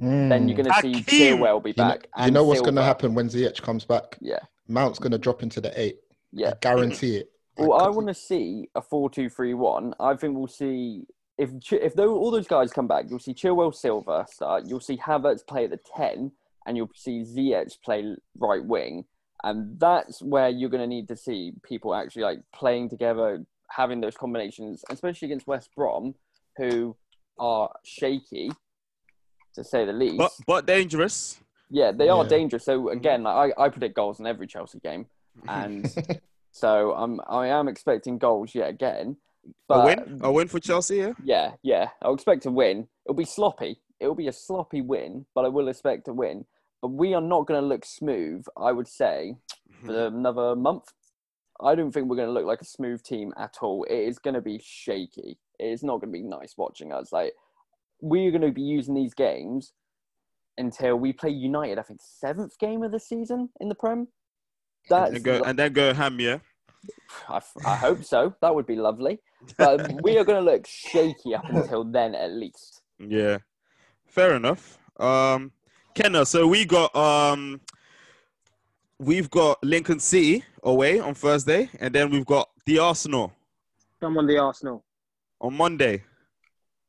Mm. 0.01 0.29
Then 0.29 0.49
you're 0.49 0.57
going 0.57 0.71
to 0.73 0.81
see 0.81 0.93
Hakeem! 1.01 1.39
Chilwell 1.39 1.63
be 1.63 1.71
You 1.71 1.75
know, 1.83 1.89
back. 1.91 2.09
you 2.25 2.31
know 2.31 2.45
what's 2.45 2.61
going 2.61 2.77
to 2.77 2.83
happen 2.83 3.15
when 3.15 3.29
Ziyech 3.29 3.61
comes 3.63 3.85
back? 3.85 4.17
Yeah. 4.21 4.39
Mount's 4.69 4.99
going 4.99 5.13
to 5.13 5.19
drop 5.19 5.43
into 5.43 5.61
the 5.61 5.79
eight. 5.81 5.99
Yeah. 6.33 6.51
I 6.51 6.55
guarantee 6.61 7.17
it. 7.17 7.31
Well, 7.59 7.81
I 7.81 7.89
want 7.89 8.07
to 8.09 8.13
see 8.13 8.69
a 8.75 8.83
4 8.83 9.09
2 9.09 9.31
3 9.31 9.55
1. 9.55 9.95
I 9.99 10.15
think 10.15 10.37
we'll 10.37 10.47
see. 10.47 11.07
If 11.39 11.49
if 11.73 11.95
tho- 11.95 12.15
all 12.15 12.31
those 12.31 12.47
guys 12.47 12.71
come 12.71 12.87
back, 12.87 13.07
you'll 13.09 13.19
see 13.19 13.33
Chilwell 13.33 13.75
Silva 13.75 14.27
start. 14.31 14.65
You'll 14.67 14.79
see 14.79 14.99
Havertz 14.99 15.41
play 15.47 15.65
at 15.65 15.71
the 15.71 15.79
10, 15.97 16.33
and 16.67 16.77
you'll 16.77 16.91
see 16.95 17.23
Ziyech 17.23 17.81
play 17.83 18.15
right 18.39 18.63
wing. 18.63 19.07
And 19.43 19.79
that's 19.79 20.23
where 20.23 20.49
you're 20.49 20.71
going 20.71 20.83
to 20.83 20.87
need 20.87 21.09
to 21.09 21.17
see 21.17 21.53
people 21.63 21.95
actually 21.95 22.23
like 22.23 22.41
playing 22.55 22.89
together, 22.89 23.45
having 23.71 24.01
those 24.01 24.17
combinations, 24.17 24.85
especially 24.91 25.27
against 25.27 25.47
West 25.47 25.71
Brom, 25.77 26.15
who 26.57 26.97
are 27.39 27.71
shaky, 27.85 28.51
to 29.55 29.65
say 29.65 29.85
the 29.85 29.93
least. 29.93 30.19
But 30.19 30.33
but 30.47 30.67
dangerous. 30.67 31.41
Yeah, 31.71 31.93
they 31.93 32.09
are 32.09 32.23
Yeah. 32.23 32.29
dangerous. 32.29 32.65
So 32.65 32.81
mm-hmm. 32.81 32.97
again, 32.97 33.27
I, 33.27 33.53
I 33.59 33.69
predict 33.69 33.97
goals 33.97 34.21
in 34.21 34.27
every 34.27 34.47
Chelsea 34.47 34.79
game, 34.79 35.07
and 35.49 35.93
so 36.53 36.93
I'm 36.95 37.21
I 37.29 37.49
am 37.49 37.69
expecting 37.69 38.19
goals 38.19 38.55
yet 38.55 38.69
again. 38.71 39.17
But 39.69 39.75
a 39.75 39.85
win, 39.85 40.21
a 40.23 40.33
win 40.33 40.49
for 40.49 40.59
Chelsea. 40.61 40.97
Yeah. 40.97 41.13
yeah, 41.23 41.51
yeah, 41.63 41.89
I'll 42.03 42.15
expect 42.15 42.47
a 42.47 42.51
win. 42.51 42.89
It'll 43.05 43.15
be 43.15 43.25
sloppy. 43.25 43.81
It'll 44.01 44.15
be 44.15 44.29
a 44.29 44.33
sloppy 44.33 44.81
win, 44.81 45.27
but 45.35 45.45
I 45.45 45.49
will 45.49 45.69
expect 45.69 46.09
a 46.09 46.13
win. 46.13 46.45
We 46.87 47.15
are 47.15 47.21
not 47.21 47.47
going 47.47 47.61
to 47.61 47.67
look 47.67 47.85
smooth. 47.85 48.45
I 48.57 48.73
would 48.73 48.89
say 48.89 49.37
for 49.85 50.07
another 50.07 50.57
month. 50.57 50.93
I 51.61 51.75
don't 51.75 51.91
think 51.91 52.09
we're 52.09 52.17
going 52.17 52.29
to 52.29 52.33
look 52.33 52.45
like 52.45 52.61
a 52.61 52.67
smooth 52.67 53.03
team 53.03 53.33
at 53.39 53.57
all. 53.63 53.85
It 53.85 53.97
is 53.97 54.19
going 54.19 54.35
to 54.35 54.43
be 54.43 54.61
shaky. 54.63 55.39
It 55.59 55.67
is 55.67 55.83
not 55.83 56.01
going 56.01 56.13
to 56.13 56.19
be 56.19 56.23
nice 56.23 56.55
watching 56.57 56.93
us. 56.93 57.13
Like 57.13 57.33
we're 58.01 58.31
going 58.31 58.43
to 58.43 58.53
be 58.53 58.63
using 58.63 58.95
these 58.95 59.15
games 59.15 59.73
until 60.59 60.97
we 60.97 61.13
play 61.13 61.31
United. 61.31 61.79
I 61.79 61.83
think 61.83 62.01
seventh 62.03 62.59
game 62.59 62.83
of 62.83 62.93
the 62.93 63.01
season 63.01 63.49
in 63.61 63.69
the 63.69 63.75
Prem. 63.75 64.09
That's 64.89 65.15
And 65.15 65.25
go 65.25 65.43
and 65.45 65.59
then 65.59 65.73
go 65.73 65.95
ham. 65.95 66.21
Yeah. 66.21 66.39
I, 67.29 67.41
I 67.65 67.77
hope 67.77 68.05
so. 68.05 68.35
That 68.43 68.55
would 68.55 68.67
be 68.67 68.77
lovely. 68.77 69.21
But 69.57 70.03
we 70.03 70.19
are 70.19 70.25
going 70.25 70.45
to 70.45 70.51
look 70.51 70.67
shaky 70.67 71.35
up 71.35 71.45
until 71.49 71.85
then, 71.85 72.15
at 72.15 72.33
least. 72.33 72.83
Yeah, 72.99 73.39
fair 74.07 74.35
enough. 74.35 74.79
Um, 74.99 75.53
Kenna, 75.97 76.27
so 76.27 76.47
we 76.47 76.67
got 76.67 76.95
um, 76.95 77.59
we've 78.99 79.31
got 79.31 79.57
Lincoln 79.65 79.99
City 79.99 80.45
away 80.63 81.01
on 81.01 81.15
Thursday, 81.15 81.71
and 81.81 81.95
then 81.95 82.11
we've 82.11 82.27
got 82.27 82.51
the 82.67 82.79
Arsenal 82.79 83.33
Come 84.01 84.19
on, 84.19 84.27
the 84.27 84.37
Arsenal. 84.37 84.85
on 85.41 85.57
Monday. 85.57 86.05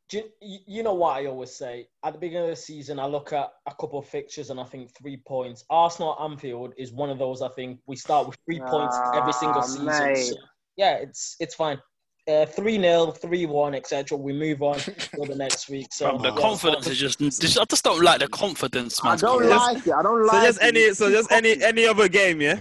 Do 0.10 0.24
you, 0.42 0.60
you 0.68 0.84
know 0.84 0.94
what 0.94 1.16
I 1.16 1.26
always 1.28 1.56
say? 1.56 1.88
At 2.04 2.14
the 2.14 2.20
beginning 2.20 2.50
of 2.50 2.56
the 2.58 2.62
season, 2.62 3.00
I 3.00 3.06
look 3.06 3.32
at 3.32 3.50
a 3.66 3.72
couple 3.80 3.98
of 4.00 4.06
fixtures 4.08 4.50
and 4.50 4.60
I 4.60 4.66
think 4.66 4.90
three 4.98 5.16
points. 5.26 5.64
Arsenal 5.70 6.18
at 6.20 6.26
Anfield 6.26 6.74
is 6.78 6.92
one 6.92 7.10
of 7.10 7.18
those. 7.18 7.42
I 7.42 7.48
think 7.50 7.80
we 7.88 7.96
start 7.96 8.28
with 8.28 8.38
three 8.46 8.60
points 8.60 8.98
every 9.14 9.32
single 9.32 9.62
Ah, 9.62 9.66
season. 9.66 10.16
So, 10.16 10.38
yeah, 10.76 10.96
it's 10.96 11.38
it's 11.40 11.56
fine. 11.56 11.80
Uh, 12.28 12.46
three 12.46 12.78
0 12.78 13.12
three 13.12 13.46
one, 13.46 13.74
etc. 13.74 14.18
We 14.18 14.34
move 14.34 14.62
on 14.62 14.80
for 14.80 15.26
the 15.26 15.36
next 15.36 15.70
week. 15.70 15.88
So 15.92 16.10
Bro, 16.10 16.18
the 16.18 16.30
yeah, 16.34 16.42
confidence 16.42 16.88
is 16.88 16.98
just, 16.98 17.20
just. 17.20 17.58
I 17.58 17.64
just 17.64 17.86
don't 17.86 18.02
like 18.04 18.20
the 18.20 18.28
confidence, 18.28 19.02
man. 19.02 19.14
I 19.14 19.16
don't 19.16 19.44
Just- 19.44 19.66
like 19.74 19.88
it. 19.88 19.94
I 19.94 20.02
don't 20.04 20.26
like. 20.26 20.32
So 20.32 20.38
like 20.38 20.48
just 20.48 20.62
it. 20.62 20.76
any, 20.76 20.94
so 20.94 21.10
just 21.10 21.32
any, 21.32 21.64
any 21.64 21.86
other 21.86 22.10
game, 22.10 22.42
yeah. 22.42 22.60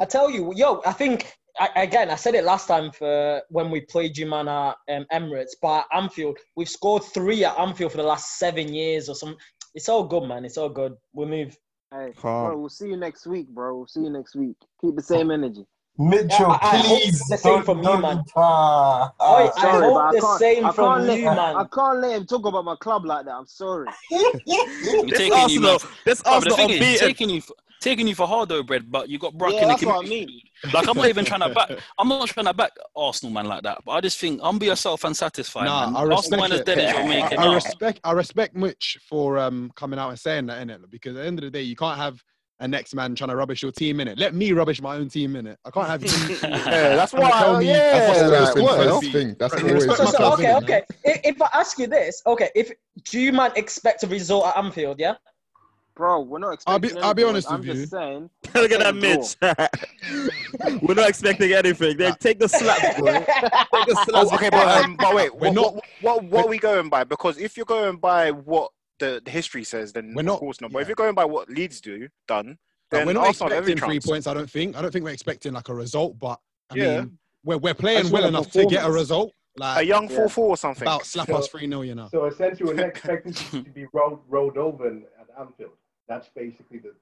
I 0.00 0.04
tell 0.04 0.28
you, 0.30 0.52
yo, 0.56 0.82
I 0.84 0.92
think 0.92 1.32
I, 1.60 1.68
again. 1.76 2.10
I 2.10 2.16
said 2.16 2.34
it 2.34 2.42
last 2.42 2.66
time 2.66 2.90
for 2.90 3.40
when 3.50 3.70
we 3.70 3.82
played 3.82 4.18
you 4.18 4.26
man 4.26 4.48
at 4.48 4.74
um, 4.90 5.06
Emirates, 5.12 5.52
but 5.62 5.86
at 5.92 5.96
Anfield, 5.96 6.36
we've 6.56 6.68
scored 6.68 7.04
three 7.04 7.44
at 7.44 7.56
Anfield 7.56 7.92
for 7.92 7.98
the 7.98 8.02
last 8.02 8.38
seven 8.38 8.74
years 8.74 9.08
or 9.08 9.14
something. 9.14 9.38
It's 9.76 9.88
all 9.88 10.04
good, 10.04 10.24
man. 10.24 10.44
It's 10.44 10.58
all 10.58 10.68
good. 10.68 10.94
We 11.12 11.26
move. 11.26 11.56
Hey, 11.92 12.12
Calm. 12.16 12.48
bro, 12.48 12.58
we'll 12.58 12.68
see 12.68 12.88
you 12.88 12.96
next 12.96 13.26
week, 13.28 13.46
bro. 13.48 13.76
We'll 13.76 13.86
see 13.86 14.00
you 14.00 14.10
next 14.10 14.34
week. 14.34 14.56
Keep 14.80 14.96
the 14.96 15.02
same 15.02 15.30
energy. 15.30 15.64
Mitchell, 15.96 16.50
I- 16.50 16.58
I 16.60 16.76
hope 16.78 17.00
please. 17.02 17.20
the 17.28 17.36
same 17.38 17.52
don't- 17.54 17.64
from 17.64 17.78
you, 17.78 17.84
don't- 17.84 18.02
man. 18.02 18.24
Ah, 18.36 19.04
Oi, 19.06 19.12
ah. 19.20 19.52
I 19.56 19.70
hope 19.70 19.94
but 19.94 20.00
I 20.00 20.12
the 20.12 20.20
can't- 20.20 20.38
same 20.40 20.66
I 20.66 20.72
from 20.72 20.84
can't 20.94 21.04
let, 21.06 21.18
you, 21.20 21.24
man. 21.26 21.38
I 21.38 21.64
can't 21.72 21.98
let 22.00 22.16
him 22.16 22.26
talk 22.26 22.46
about 22.46 22.64
my 22.64 22.76
club 22.76 23.04
like 23.04 23.24
that. 23.26 23.34
I'm 23.34 23.46
sorry. 23.46 23.88
You're 24.10 24.26
This 25.06 25.18
taking 25.18 25.32
Arsenal, 25.34 25.78
this 26.04 26.22
Bro, 26.22 26.30
the 26.40 26.50
Arsenal 26.50 26.56
thing 26.56 26.70
is, 26.70 26.98
taking 27.00 27.30
you, 27.30 27.40
for, 27.40 27.54
taking 27.80 28.08
you 28.08 28.14
for 28.16 28.26
hardo 28.26 28.64
bread, 28.64 28.90
but 28.90 29.08
you 29.08 29.18
got 29.20 29.38
Brock 29.38 29.52
Yeah, 29.52 29.62
in 29.62 29.68
the 29.68 29.74
that's 29.74 29.84
what 29.84 30.04
I 30.04 30.08
mean. 30.08 30.40
Like 30.72 30.88
I'm 30.88 30.96
not 30.96 31.08
even 31.08 31.24
trying 31.24 31.40
to 31.40 31.50
back. 31.50 31.70
I'm 31.98 32.08
not 32.08 32.26
trying 32.28 32.46
to 32.46 32.54
back 32.54 32.72
Arsenal 32.96 33.32
man 33.32 33.46
like 33.46 33.62
that. 33.62 33.78
But 33.84 33.92
I 33.92 34.00
just 34.00 34.18
think 34.18 34.40
I'm 34.42 34.58
be 34.58 34.66
yourself 34.66 35.04
and 35.04 35.16
satisfied. 35.16 35.66
Nah, 35.66 35.90
man. 35.90 35.96
I 35.96 36.00
Arsenal 36.00 36.16
respect 36.16 36.40
man 36.42 36.52
is 36.52 36.60
it. 36.60 36.66
dead 36.66 36.78
as 36.78 36.96
I, 36.96 37.36
I 37.36 37.54
respect 37.54 38.00
I 38.02 38.12
respect 38.12 38.56
Mitch 38.56 38.98
for 39.08 39.38
um 39.38 39.70
coming 39.76 39.98
out 40.00 40.08
and 40.10 40.18
saying 40.18 40.46
that 40.46 40.60
in 40.62 40.70
it 40.70 40.90
because 40.90 41.14
at 41.16 41.20
the 41.20 41.26
end 41.26 41.38
of 41.38 41.44
the 41.44 41.50
day 41.50 41.62
you 41.62 41.76
can't 41.76 41.98
have 41.98 42.20
a 42.64 42.68
next 42.68 42.94
man 42.94 43.14
trying 43.14 43.28
to 43.28 43.36
rubbish 43.36 43.62
your 43.62 43.70
team 43.70 44.00
in 44.00 44.08
it. 44.08 44.18
Let 44.18 44.34
me 44.34 44.52
rubbish 44.52 44.80
my 44.80 44.96
own 44.96 45.08
team 45.08 45.36
in 45.36 45.46
it. 45.46 45.58
I 45.64 45.70
can't 45.70 45.86
have 45.86 46.02
you. 46.02 46.08
Yeah, 46.64 46.96
that's 46.96 47.12
why. 47.12 47.30
tell 47.30 47.56
I, 47.56 47.60
me- 47.60 47.66
yeah, 47.66 48.06
That's 48.06 48.22
always 48.22 48.40
like, 48.40 48.54
been 48.54 48.64
what? 48.64 48.76
Toast's 48.84 49.12
thing. 49.12 49.36
That's 49.38 49.54
Right, 49.54 49.62
always 49.64 49.86
respect 49.86 50.10
So, 50.10 50.16
so, 50.16 50.32
okay, 50.32 50.54
okay. 50.56 50.82
If, 51.04 51.20
if 51.36 51.42
I 51.42 51.48
ask 51.54 51.78
you 51.78 51.86
this, 51.86 52.22
okay, 52.26 52.50
if 52.54 52.72
do 53.04 53.20
you 53.20 53.32
man 53.32 53.52
expect 53.56 54.02
a 54.02 54.06
result 54.06 54.46
at 54.46 54.56
Anfield? 54.56 54.98
Yeah. 54.98 55.14
Bro, 55.94 56.22
we're 56.22 56.38
not 56.40 56.60
I'll 56.66 56.78
be- 56.78 56.88
expecting 56.88 57.04
I'll 57.06 57.14
be 57.14 57.22
honest 57.22 57.50
I'm 57.50 57.60
with 57.60 57.68
just 57.68 57.90
saying. 57.92 58.28
Look 58.54 58.72
at 58.72 58.80
that, 58.80 58.96
Mitch. 58.96 59.36
We're 60.82 60.94
not 60.94 61.08
expecting 61.08 61.52
anything. 61.52 61.96
They 61.96 62.10
take 62.18 62.40
the 62.40 62.48
slaps, 62.48 62.98
bro. 62.98 63.12
Take 63.12 63.26
the 63.26 64.04
slaps. 64.04 64.30
Oh, 64.32 64.34
okay, 64.34 64.50
but 64.50 64.84
um, 64.84 64.96
but 64.96 65.14
wait, 65.14 65.32
We're 65.32 65.52
what, 65.52 65.54
not- 65.54 65.74
what, 65.74 65.84
what, 66.00 66.24
what 66.24 66.44
are 66.46 66.48
we 66.48 66.58
going 66.58 66.88
by? 66.88 67.04
Because 67.04 67.38
if 67.38 67.56
you're 67.56 67.66
going 67.66 67.96
by 67.98 68.32
what 68.32 68.72
the, 68.98 69.20
the 69.24 69.30
history 69.30 69.64
says, 69.64 69.92
then 69.92 70.12
We're 70.14 70.20
of 70.20 70.26
not- 70.26 70.38
course 70.40 70.60
not. 70.60 70.72
But 70.72 70.82
if 70.82 70.88
you're 70.88 70.94
going 70.94 71.14
by 71.14 71.24
what 71.24 71.48
Leeds 71.48 71.80
do 71.80 72.08
done, 72.28 72.46
Like, 72.48 72.56
then 72.90 73.06
we're 73.06 73.12
not 73.14 73.26
Arsenal 73.28 73.52
expecting 73.52 73.76
three 73.78 73.94
chance. 73.96 74.06
points. 74.06 74.26
I 74.26 74.34
don't 74.34 74.50
think. 74.50 74.76
I 74.76 74.82
don't 74.82 74.90
think 74.92 75.04
we're 75.04 75.10
expecting 75.12 75.52
like 75.52 75.68
a 75.68 75.74
result, 75.74 76.18
but 76.18 76.38
I 76.70 76.74
Yeah. 76.76 77.00
mean 77.00 77.18
we're 77.44 77.58
we're 77.58 77.74
playing 77.74 78.10
well 78.10 78.24
enough 78.26 78.50
to 78.52 78.66
get 78.66 78.84
a 78.86 78.90
result. 78.90 79.32
Like 79.56 79.82
A 79.82 79.86
young 79.86 80.08
Yeah. 80.10 80.16
four 80.16 80.28
four 80.28 80.48
or 80.50 80.56
something. 80.56 80.82
about 80.82 81.06
slap 81.06 81.28
So- 81.28 81.36
us 81.36 81.48
three 81.48 81.66
0 81.68 81.82
you 81.82 81.94
know. 81.94 82.08
So 82.10 82.24
essentially, 82.26 82.74
we're 82.74 82.86
expecting 82.94 83.32
to 83.32 83.62
to 83.62 83.70
be 83.70 83.86
rolled, 83.92 84.20
rolled 84.28 84.58
over 84.58 84.88
in, 84.88 85.04
at 85.20 85.26
Anfield. 85.40 85.72
That's 86.08 86.28
basically 86.34 86.78
the. 86.78 86.94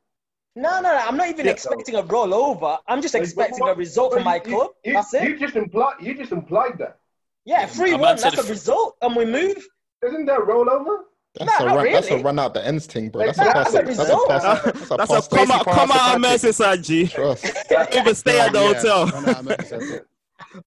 No, 0.54 0.80
no, 0.80 0.92
no. 0.92 0.98
I'm 0.98 1.16
not 1.16 1.28
even 1.28 1.46
Yeah. 1.46 1.52
expecting 1.52 1.94
a 1.96 2.02
rollover. 2.02 2.78
I'm 2.86 3.00
just 3.02 3.14
expecting 3.14 3.60
what- 3.60 3.72
a 3.72 3.74
result 3.74 4.12
for 4.12 4.18
but 4.18 4.24
my 4.24 4.34
you- 4.36 4.40
club. 4.42 4.70
You, 4.84 4.92
That's 4.94 5.14
it. 5.14 5.24
You 5.28 5.38
just 5.38 5.56
implied. 5.56 5.94
You 6.00 6.14
just 6.14 6.32
implied 6.32 6.78
that. 6.78 6.98
Yeah, 7.44 7.66
three 7.66 7.92
man 7.92 8.00
one. 8.00 8.16
That's 8.18 8.38
a 8.38 8.42
result, 8.44 8.96
and 9.02 9.16
we 9.16 9.24
move. 9.24 9.66
Isn't 10.06 10.26
that 10.26 10.40
rollover? 10.40 11.04
That's 11.38 11.50
Nah, 11.60 11.64
a 11.64 11.66
not 11.68 11.76
run. 11.76 11.92
That's 11.92 12.10
a 12.10 12.18
run 12.18 12.38
out 12.38 12.54
the 12.54 12.66
ends 12.66 12.86
thing, 12.86 13.08
bro. 13.08 13.24
Like, 13.24 13.36
That's 13.36 13.38
a 13.48 13.52
that's 13.54 13.72
pass. 13.72 13.74
a 13.74 13.82
That's 13.84 13.98
a 13.98 14.02
result. 14.02 14.28
pass. 14.28 14.42
That's 14.42 14.90
a 14.90 14.96
That's 14.96 15.10
a 15.12 15.28
come 15.30 15.50
out, 15.50 15.64
come 15.64 15.90
out 15.92 16.16
of 16.16 16.22
Patrick. 16.22 16.40
Merseyside, 16.52 16.84
G. 16.84 17.06
Trust. 17.08 17.44
Even 17.96 18.14
stay 18.14 18.38
at 18.40 18.52
the 18.52 18.58
Yeah, 18.60 18.66
hotel. 18.74 19.06
run 19.06 19.28
out 19.28 19.40
of 19.40 19.46
Merseyside. 19.46 20.04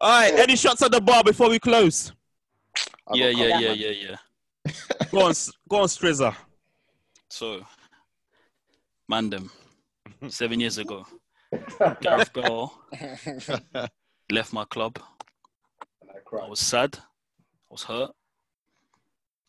All 0.02 0.10
right, 0.10 0.34
any 0.40 0.56
shots 0.56 0.82
at 0.82 0.92
the 0.92 1.00
bar 1.02 1.24
before 1.24 1.50
we 1.50 1.60
close? 1.60 2.12
I've 3.08 3.16
Yeah, 3.18 3.30
yeah, 3.30 3.60
yeah, 3.60 3.72
yeah, 3.72 3.90
yeah. 3.92 4.72
Go 5.12 5.22
on, 5.26 5.32
S- 5.32 5.52
go 5.70 5.78
on, 5.78 5.88
Strizza. 5.88 6.36
So, 7.30 7.62
Mandem, 9.12 9.50
seven 10.30 10.60
years 10.60 10.80
ago, 10.80 11.06
Gareth 12.02 12.34
Bale 12.34 12.74
left 14.32 14.52
my 14.54 14.66
club. 14.66 14.98
And 16.02 16.10
I 16.12 16.46
I 16.46 16.50
was 16.50 16.60
sad. 16.60 16.98
I 16.98 17.02
was 17.70 17.84
hurt. 17.84 18.12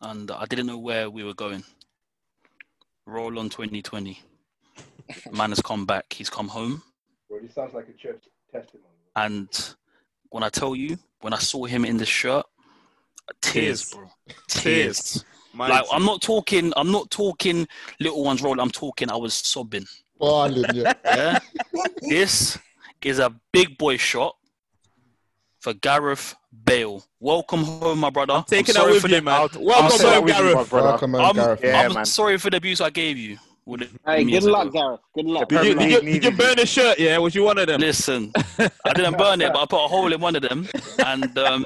And 0.01 0.29
I 0.31 0.45
didn't 0.45 0.67
know 0.67 0.77
where 0.77 1.09
we 1.09 1.23
were 1.23 1.33
going. 1.33 1.63
Roll 3.05 3.39
on 3.39 3.49
2020. 3.49 4.21
Man 5.31 5.49
has 5.49 5.61
come 5.61 5.85
back. 5.85 6.11
He's 6.13 6.29
come 6.29 6.47
home. 6.47 6.83
Bro, 7.29 7.39
this 7.41 7.55
sounds 7.55 7.73
like 7.73 7.87
a 7.89 7.93
church 7.93 8.23
testimony. 8.51 8.87
And 9.15 9.47
when 10.29 10.43
I 10.43 10.49
tell 10.49 10.75
you, 10.75 10.97
when 11.21 11.33
I 11.33 11.39
saw 11.39 11.65
him 11.65 11.85
in 11.85 11.97
the 11.97 12.05
shirt, 12.05 12.45
tears, 13.41 13.89
Tears. 13.89 13.93
bro. 13.93 14.07
Tears. 14.47 15.01
Tears. 15.01 15.25
Man, 15.53 15.69
Like 15.69 15.85
I'm 15.91 16.05
not 16.05 16.21
talking. 16.21 16.71
I'm 16.75 16.91
not 16.91 17.09
talking 17.09 17.67
little 17.99 18.23
ones 18.23 18.41
roll. 18.41 18.59
I'm 18.59 18.69
talking. 18.69 19.09
I 19.09 19.15
was 19.15 19.33
sobbing. 19.33 19.85
Balling, 20.19 20.65
yeah. 20.73 20.93
Yeah. 21.05 21.39
this 22.01 22.57
is 23.03 23.19
a 23.19 23.33
big 23.51 23.77
boy 23.77 23.97
shot 23.97 24.35
for 25.59 25.73
Gareth 25.73 26.35
Bale. 26.65 27.03
Welcome 27.19 27.63
home, 27.63 27.99
my 27.99 28.09
brother. 28.09 28.33
I'm 28.33 28.43
taking 28.43 28.73
that 28.73 28.81
sorry 28.81 28.93
with 28.93 29.01
for 29.03 29.07
you, 29.09 29.15
the- 29.15 29.21
man. 29.21 29.33
I'll- 29.33 29.49
Welcome 29.63 29.85
I'll 29.85 29.89
say 29.91 30.03
that 30.05 30.15
home, 30.15 30.23
with 30.25 30.37
you, 30.37 30.43
my 30.43 30.51
Gareth. 30.53 30.69
brother. 30.69 30.87
Welcome 30.87 31.11
home, 31.13 31.21
I'm, 31.21 31.35
Gareth. 31.35 31.59
Yeah, 31.63 31.81
I'm 31.81 31.93
man. 31.93 32.05
sorry 32.05 32.37
for 32.37 32.49
the 32.49 32.57
abuse 32.57 32.81
I 32.81 32.89
gave 32.89 33.17
you. 33.17 33.37
Hey, 34.05 34.23
good 34.23 34.43
luck, 34.43 34.67
ago. 34.67 34.71
Gareth. 34.71 34.99
Good 35.13 35.25
luck. 35.25 35.49
Did 35.49 35.65
you, 35.65 35.75
did, 35.75 35.91
you, 35.91 36.01
did 36.13 36.23
you 36.23 36.31
burn 36.31 36.55
the 36.55 36.65
shirt? 36.65 36.99
Yeah, 36.99 37.17
was 37.17 37.35
you 37.35 37.43
one 37.43 37.57
of 37.57 37.67
them? 37.67 37.81
Listen, 37.81 38.31
I 38.57 38.93
didn't 38.93 39.17
burn 39.17 39.41
it, 39.41 39.51
but 39.51 39.61
I 39.61 39.65
put 39.65 39.83
a 39.83 39.87
hole 39.87 40.11
in 40.13 40.21
one 40.21 40.35
of 40.37 40.41
them, 40.41 40.67
and 41.05 41.37
um, 41.37 41.65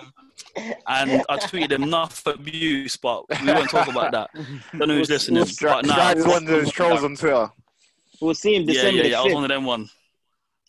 and 0.56 1.24
I 1.30 1.38
tweeted 1.38 1.72
enough 1.74 2.26
abuse, 2.26 2.98
but 2.98 3.26
we 3.42 3.48
won't 3.54 3.70
talk 3.70 3.88
about 3.88 4.12
that. 4.14 4.30
Don't 4.78 4.88
know 4.88 4.96
who's 4.96 5.10
listening, 5.12 5.44
but 5.44 5.56
Drag, 5.56 5.86
now 5.86 5.96
dragged 6.14 6.28
one 6.28 6.44
of 6.44 6.50
those 6.50 6.72
trolls 6.72 7.04
on 7.04 7.16
Twitter. 7.16 7.50
We'll 8.20 8.34
see 8.34 8.56
him 8.56 8.64
yeah, 8.64 8.74
December 8.74 8.98
yeah, 8.98 9.04
yeah. 9.04 9.20
I 9.20 9.24
was 9.24 9.30
the 9.32 9.36
one 9.36 9.44
of 9.44 9.50
them 9.50 9.66
one. 9.66 9.90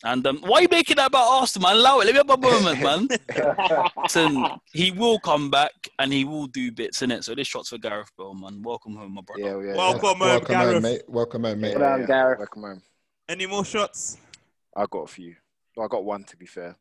And 0.05 0.27
um, 0.27 0.39
why 0.41 0.59
are 0.59 0.61
you 0.63 0.67
making 0.69 0.97
that 0.97 1.07
about 1.07 1.29
Arsenal, 1.29 1.69
man? 1.69 1.77
Allow 1.77 2.01
it. 2.01 2.05
Let 2.05 2.13
me 2.13 2.17
have 2.17 2.27
my 2.27 2.35
moment, 2.35 2.81
man. 2.83 3.07
Listen, 4.03 4.59
he 4.73 4.91
will 4.91 5.17
come 5.19 5.49
back 5.49 5.71
and 5.97 6.11
he 6.11 6.25
will 6.25 6.47
do 6.47 6.73
bits 6.73 7.01
in 7.01 7.09
it. 7.11 7.23
So 7.23 7.33
this 7.33 7.47
shot's 7.47 7.69
for 7.69 7.77
Gareth 7.77 8.11
Bale, 8.17 8.33
man. 8.33 8.61
Welcome 8.61 8.97
home, 8.97 9.13
my 9.13 9.21
brother. 9.21 9.41
Yeah, 9.41 9.61
yeah. 9.65 9.77
Welcome 9.77 10.01
home, 10.01 10.19
Welcome 10.19 10.55
home, 10.55 10.81
mate. 10.81 11.01
Welcome 11.07 11.43
home, 11.45 11.61
mate. 11.61 11.77
Well 11.79 11.97
done, 11.97 12.05
Gareth. 12.05 12.39
Welcome 12.39 12.61
home. 12.63 12.81
Any 13.29 13.45
more 13.45 13.63
shots? 13.63 14.17
I 14.75 14.85
got 14.91 15.03
a 15.03 15.07
few. 15.07 15.35
Well, 15.77 15.85
I 15.85 15.89
got 15.89 16.03
one 16.03 16.25
to 16.25 16.35
be 16.37 16.47
fair. 16.47 16.75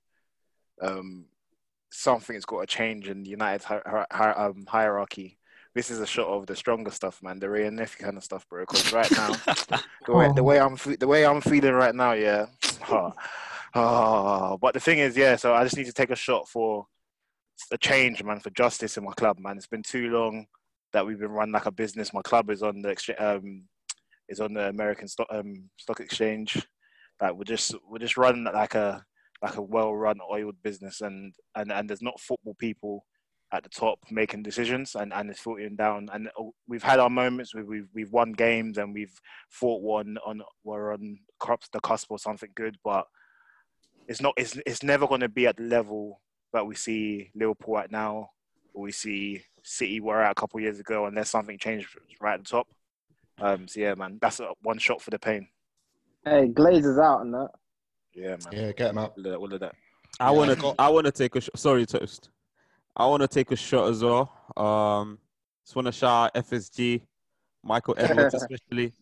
Um, 0.80 1.26
something's 1.92 2.44
got 2.44 2.60
to 2.62 2.66
change 2.66 3.08
in 3.08 3.24
United's 3.24 3.64
hi- 3.64 3.82
hi- 3.86 4.06
hi- 4.10 4.32
um, 4.32 4.64
hierarchy. 4.66 5.38
This 5.74 5.90
is 5.90 6.00
a 6.00 6.06
shot 6.06 6.28
of 6.28 6.46
the 6.46 6.54
stronger 6.54 6.90
stuff, 6.90 7.22
man. 7.22 7.38
The 7.38 7.48
Wray 7.48 7.66
and 7.66 7.76
Nephew 7.76 8.04
kind 8.04 8.18
of 8.18 8.24
stuff, 8.24 8.46
bro. 8.48 8.62
Because 8.62 8.92
right 8.92 9.10
now, 9.16 9.32
the 10.06 10.12
way 10.12 10.30
the 10.34 10.42
way 10.42 10.60
I'm 10.60 10.76
fe- 10.76 10.96
the 10.96 11.06
way 11.06 11.24
I'm 11.24 11.40
feeling 11.40 11.72
right 11.72 11.94
now, 11.94 12.12
yeah. 12.12 12.46
Oh, 12.90 13.12
oh, 13.74 14.58
but 14.60 14.74
the 14.74 14.80
thing 14.80 14.98
is, 14.98 15.16
yeah. 15.16 15.36
So 15.36 15.54
I 15.54 15.64
just 15.64 15.78
need 15.78 15.86
to 15.86 15.94
take 15.94 16.10
a 16.10 16.16
shot 16.16 16.46
for 16.46 16.86
a 17.70 17.78
change, 17.78 18.22
man, 18.22 18.38
for 18.40 18.50
justice 18.50 18.98
in 18.98 19.04
my 19.04 19.12
club, 19.12 19.38
man. 19.38 19.56
It's 19.56 19.66
been 19.66 19.82
too 19.82 20.10
long 20.10 20.46
that 20.92 21.06
we've 21.06 21.18
been 21.18 21.30
run 21.30 21.52
like 21.52 21.64
a 21.64 21.70
business. 21.70 22.12
My 22.12 22.20
club 22.20 22.50
is 22.50 22.62
on 22.62 22.82
the 22.82 22.90
exchange, 22.90 23.18
um, 23.18 23.62
is 24.28 24.40
on 24.40 24.52
the 24.52 24.68
American 24.68 25.08
stock 25.08 25.28
um, 25.30 25.70
stock 25.78 26.00
exchange. 26.00 26.66
Like 27.20 27.34
we're 27.34 27.44
just 27.44 27.74
we're 27.88 27.98
just 27.98 28.18
running 28.18 28.44
like 28.44 28.74
a 28.74 29.02
like 29.42 29.56
a 29.56 29.62
well-run 29.62 30.18
oiled 30.30 30.56
business, 30.62 31.00
and 31.00 31.34
and 31.54 31.72
and 31.72 31.88
there's 31.88 32.02
not 32.02 32.20
football 32.20 32.54
people 32.58 33.04
at 33.52 33.62
the 33.62 33.68
top 33.68 33.98
making 34.10 34.42
decisions, 34.42 34.94
and 34.94 35.12
and 35.12 35.30
it's 35.30 35.40
filtering 35.40 35.76
down. 35.76 36.08
And 36.12 36.28
uh, 36.28 36.44
we've 36.66 36.82
had 36.82 36.98
our 36.98 37.10
moments. 37.10 37.54
We've 37.54 37.66
we've, 37.66 37.88
we've 37.94 38.12
won 38.12 38.32
games, 38.32 38.78
and 38.78 38.94
we've 38.94 39.20
fought 39.50 39.82
one 39.82 40.16
on 40.24 40.42
we're 40.64 40.92
on 40.92 41.18
crops 41.38 41.68
the 41.72 41.80
cusp 41.80 42.10
or 42.10 42.18
something 42.18 42.50
good, 42.54 42.76
but 42.82 43.06
it's 44.08 44.20
not. 44.20 44.34
It's 44.36 44.58
it's 44.66 44.82
never 44.82 45.06
going 45.06 45.20
to 45.20 45.28
be 45.28 45.46
at 45.46 45.56
the 45.56 45.64
level 45.64 46.20
that 46.52 46.66
we 46.66 46.74
see 46.74 47.30
Liverpool 47.34 47.78
at 47.78 47.90
now, 47.90 48.30
or 48.74 48.84
we 48.84 48.92
see 48.92 49.42
City 49.62 50.00
were 50.00 50.22
at 50.22 50.32
a 50.32 50.34
couple 50.34 50.58
of 50.58 50.64
years 50.64 50.80
ago, 50.80 51.06
unless 51.06 51.30
something 51.30 51.58
changed 51.58 51.88
right 52.20 52.34
at 52.34 52.44
the 52.44 52.50
top. 52.50 52.66
Um, 53.40 53.68
so 53.68 53.80
yeah, 53.80 53.94
man, 53.94 54.18
that's 54.20 54.40
a 54.40 54.48
one 54.62 54.78
shot 54.78 55.02
for 55.02 55.10
the 55.10 55.18
pain. 55.18 55.48
Hey, 56.24 56.48
Glazer's 56.48 56.98
out 56.98 57.22
and 57.22 57.34
that. 57.34 57.50
Yeah, 58.14 58.36
man. 58.44 58.52
Yeah, 58.52 58.72
get 58.72 58.90
him 58.90 58.98
out. 58.98 59.14
All 59.16 59.24
of 59.24 59.24
that. 59.24 59.38
All 59.38 59.52
of 59.52 59.60
that. 59.60 59.74
I 60.20 60.30
want 60.30 60.58
to. 60.58 60.74
I 60.78 60.88
want 60.88 61.06
to 61.06 61.12
take 61.12 61.34
a. 61.36 61.40
Sh- 61.40 61.50
Sorry, 61.56 61.86
toast. 61.86 62.30
I 62.96 63.06
want 63.06 63.22
to 63.22 63.28
take 63.28 63.50
a 63.50 63.56
shot 63.56 63.88
as 63.88 64.02
well. 64.02 64.32
Um, 64.56 65.18
just 65.64 65.76
want 65.76 65.86
to 65.86 65.92
shout 65.92 66.36
out 66.36 66.44
FSG, 66.44 67.02
Michael 67.62 67.94
Edwards 67.98 68.34
especially, 68.34 68.92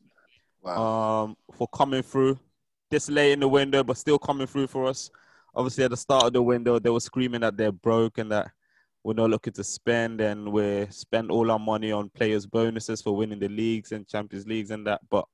um, 0.65 1.37
for 1.57 1.67
coming 1.73 2.03
through 2.03 2.39
this 2.91 3.09
late 3.09 3.33
in 3.33 3.41
the 3.41 3.49
window, 3.49 3.83
but 3.83 3.97
still 3.97 4.19
coming 4.19 4.47
through 4.47 4.67
for 4.67 4.87
us. 4.87 5.11
Obviously, 5.55 5.85
at 5.85 5.91
the 5.91 5.97
start 5.97 6.25
of 6.25 6.33
the 6.33 6.43
window, 6.43 6.79
they 6.79 6.91
were 6.91 7.01
screaming 7.01 7.41
that 7.41 7.57
they're 7.57 7.73
broke 7.73 8.19
and 8.19 8.31
that 8.31 8.51
we're 9.03 9.15
not 9.15 9.31
looking 9.31 9.53
to 9.55 9.65
spend, 9.65 10.21
and 10.21 10.53
we 10.53 10.87
spend 10.91 11.31
all 11.31 11.51
our 11.51 11.59
money 11.59 11.91
on 11.91 12.11
players' 12.11 12.47
bonuses 12.47 13.03
for 13.03 13.17
winning 13.17 13.39
the 13.39 13.49
leagues 13.49 13.93
and 13.93 14.07
Champions 14.07 14.47
Leagues 14.47 14.71
and 14.71 14.87
that. 14.87 15.01
But 15.11 15.25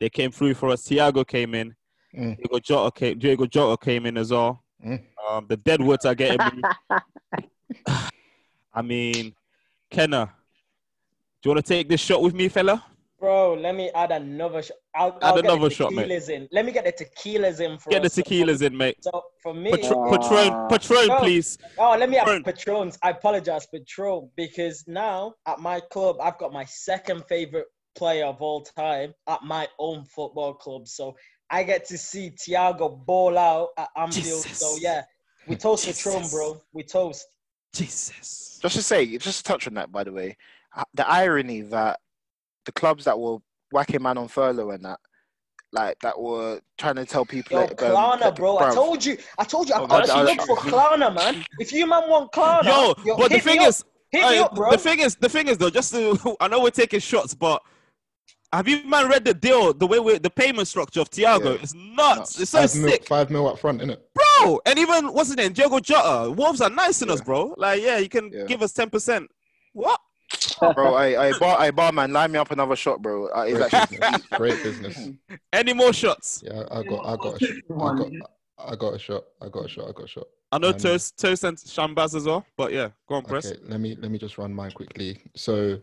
they 0.00 0.08
came 0.08 0.30
through 0.30 0.54
for 0.54 0.70
us. 0.70 0.86
Thiago 0.86 1.26
came 1.26 1.54
in. 1.54 1.74
Mm. 2.16 2.36
Diego 2.36 2.58
Jota 2.60 2.90
came, 2.92 3.18
Diego 3.18 3.46
Jota 3.46 3.76
came 3.84 4.06
in 4.06 4.16
as 4.16 4.30
well. 4.30 4.62
Mm. 4.84 5.02
Um, 5.28 5.46
the 5.48 5.56
Deadwoods 5.56 6.06
are 6.06 6.14
getting 6.14 6.38
moved. 6.40 6.64
I 8.74 8.82
mean, 8.82 9.34
Kenna, 9.90 10.32
do 11.42 11.48
you 11.48 11.54
want 11.54 11.64
to 11.64 11.72
take 11.74 11.88
this 11.88 12.00
shot 12.00 12.22
with 12.22 12.34
me, 12.34 12.48
fella? 12.48 12.84
Bro, 13.18 13.54
let 13.54 13.74
me 13.74 13.90
add 13.94 14.10
another 14.10 14.60
shot. 14.62 14.76
I'll, 14.94 15.08
Add 15.12 15.18
I'll 15.22 15.34
get 15.36 15.44
another 15.46 15.70
shot, 15.70 15.92
mate. 15.92 16.06
tequilas 16.06 16.28
in. 16.28 16.48
Let 16.52 16.66
me 16.66 16.72
get 16.72 16.84
the 16.84 16.92
tequilas 16.92 17.60
in 17.60 17.78
for 17.78 17.88
Get 17.88 18.02
the 18.02 18.06
us. 18.06 18.14
So- 18.14 18.22
tequilas 18.22 18.60
in, 18.62 18.76
mate. 18.76 18.98
So 19.00 19.22
for 19.42 19.54
me, 19.54 19.70
Patron, 19.70 20.10
Patron, 20.10 20.68
Patron, 20.68 21.06
Bro, 21.06 21.18
please. 21.20 21.56
Oh, 21.78 21.96
let 21.98 22.10
me 22.10 22.16
have 22.16 22.44
Patrons. 22.44 22.98
I 23.02 23.10
apologize, 23.10 23.66
Patron, 23.72 24.28
because 24.36 24.84
now 24.86 25.34
at 25.46 25.60
my 25.60 25.80
club, 25.80 26.16
I've 26.22 26.36
got 26.36 26.52
my 26.52 26.64
second 26.66 27.24
favorite 27.26 27.66
player 27.96 28.26
of 28.26 28.42
all 28.42 28.60
time 28.62 29.14
at 29.26 29.42
my 29.42 29.66
own 29.78 30.04
football 30.04 30.52
club. 30.52 30.86
So 30.86 31.16
I 31.50 31.62
get 31.62 31.86
to 31.86 31.96
see 31.96 32.32
Thiago 32.32 33.02
ball 33.06 33.38
out 33.38 33.68
at 33.78 33.88
Anfield. 33.96 34.42
So 34.44 34.76
yeah, 34.78 35.02
we 35.48 35.56
toast 35.56 35.86
Patron, 35.86 36.28
bro. 36.28 36.60
We 36.74 36.82
toast. 36.82 37.26
Jesus. 37.78 38.58
Just 38.62 38.76
to 38.76 38.82
say, 38.82 39.18
just 39.18 39.38
to 39.38 39.42
touch 39.44 39.66
on 39.66 39.74
that, 39.74 39.92
by 39.92 40.04
the 40.04 40.12
way, 40.12 40.36
uh, 40.76 40.84
the 40.94 41.08
irony 41.08 41.60
that 41.62 42.00
the 42.64 42.72
clubs 42.72 43.04
that 43.04 43.18
were 43.18 43.38
whacking 43.72 44.02
man 44.02 44.18
on 44.18 44.28
furlough 44.28 44.70
and 44.70 44.84
that, 44.84 44.98
like 45.72 45.98
that 46.00 46.18
were 46.18 46.60
trying 46.78 46.96
to 46.96 47.04
tell 47.04 47.24
people, 47.24 47.58
Yo, 47.58 47.64
like, 47.64 47.82
um, 47.82 47.90
Klarna, 47.94 48.20
that- 48.20 48.36
bro. 48.36 48.58
I 48.58 48.72
told 48.74 49.04
you. 49.04 49.18
I 49.38 49.44
told 49.44 49.68
you. 49.68 49.74
I've 49.74 49.82
Oh, 49.82 49.86
got 49.86 50.06
that- 50.06 50.14
to 50.14 50.22
look 50.22 50.40
for 50.46 50.56
Klarna, 50.58 51.14
man. 51.14 51.44
If 51.58 51.72
you 51.72 51.86
man 51.86 52.08
want 52.08 52.32
Klarna, 52.32 52.64
Yo, 53.04 53.16
but 53.16 53.28
the 53.30 53.36
hit 53.36 53.46
me 53.46 53.52
thing 53.52 53.60
up. 53.62 53.68
is, 53.68 53.84
hit 54.10 54.30
me 54.30 54.38
uh, 54.38 54.44
up, 54.44 54.54
bro. 54.54 54.70
the 54.70 54.78
thing 54.78 55.00
is, 55.00 55.16
the 55.16 55.28
thing 55.28 55.48
is 55.48 55.58
though, 55.58 55.70
just 55.70 55.92
to, 55.92 56.36
I 56.40 56.48
know 56.48 56.62
we're 56.62 56.70
taking 56.70 57.00
shots, 57.00 57.34
but 57.34 57.62
have 58.52 58.68
you 58.68 58.84
man 58.84 59.08
read 59.08 59.24
the 59.24 59.34
deal? 59.34 59.74
The 59.74 59.86
way 59.86 59.98
we 59.98 60.18
the 60.18 60.30
payment 60.30 60.66
structure 60.68 61.00
of 61.00 61.10
Thiago 61.10 61.62
is 61.62 61.74
nuts. 61.74 62.40
It's 62.40 62.52
so 62.52 62.60
five 62.66 62.76
mil, 62.76 62.90
sick, 62.90 63.06
five 63.06 63.30
mil 63.30 63.48
up 63.48 63.58
front, 63.58 63.82
innit? 63.82 63.98
Bro. 64.42 64.60
And 64.66 64.78
even 64.78 65.12
what's 65.12 65.28
his 65.28 65.36
name, 65.36 65.52
Diego 65.52 65.80
Jota. 65.80 66.30
Wolves 66.30 66.60
are 66.60 66.70
nice 66.70 67.02
in 67.02 67.10
us, 67.10 67.20
bro. 67.20 67.54
Like, 67.56 67.82
yeah, 67.82 67.98
you 67.98 68.08
can 68.08 68.30
give 68.46 68.62
us 68.62 68.72
ten 68.72 68.90
percent. 68.90 69.30
What? 69.72 70.00
bro, 70.74 70.94
I, 70.94 71.28
I 71.28 71.38
bar, 71.38 71.58
I 71.58 71.70
barman, 71.70 72.12
line 72.12 72.32
me 72.32 72.38
up 72.38 72.50
another 72.50 72.76
shot, 72.76 73.00
bro. 73.02 73.28
Uh, 73.28 73.42
it's 73.42 73.58
Great 73.58 73.74
actually 73.74 73.98
business. 73.98 74.26
Great 74.32 74.62
business. 74.62 75.08
Any 75.52 75.72
more 75.72 75.92
shots? 75.92 76.42
Yeah, 76.44 76.64
I 76.70 76.82
got, 76.82 77.06
I 77.06 77.16
got, 77.16 77.40
a 77.40 77.44
sh- 77.44 77.60
I 77.70 77.94
got, 77.96 78.08
I 78.58 78.76
got 78.76 78.94
a 78.94 78.98
shot. 78.98 79.24
I 79.40 79.48
got 79.48 79.66
a 79.66 79.68
shot. 79.68 79.88
I 79.88 79.92
got 79.92 80.04
a 80.04 80.08
shot. 80.08 80.26
I 80.52 80.58
know 80.58 80.68
Um, 80.68 80.78
Toast, 80.78 81.18
Toast 81.18 81.44
and 81.44 81.56
Shambaz 81.58 82.14
as 82.14 82.24
well, 82.24 82.46
but 82.56 82.72
yeah, 82.72 82.90
go 83.08 83.16
on, 83.16 83.24
press. 83.24 83.46
Okay, 83.46 83.58
let 83.64 83.80
me 83.80 83.96
let 84.00 84.10
me 84.10 84.18
just 84.18 84.38
run 84.38 84.54
mine 84.54 84.70
quickly. 84.70 85.20
So, 85.34 85.80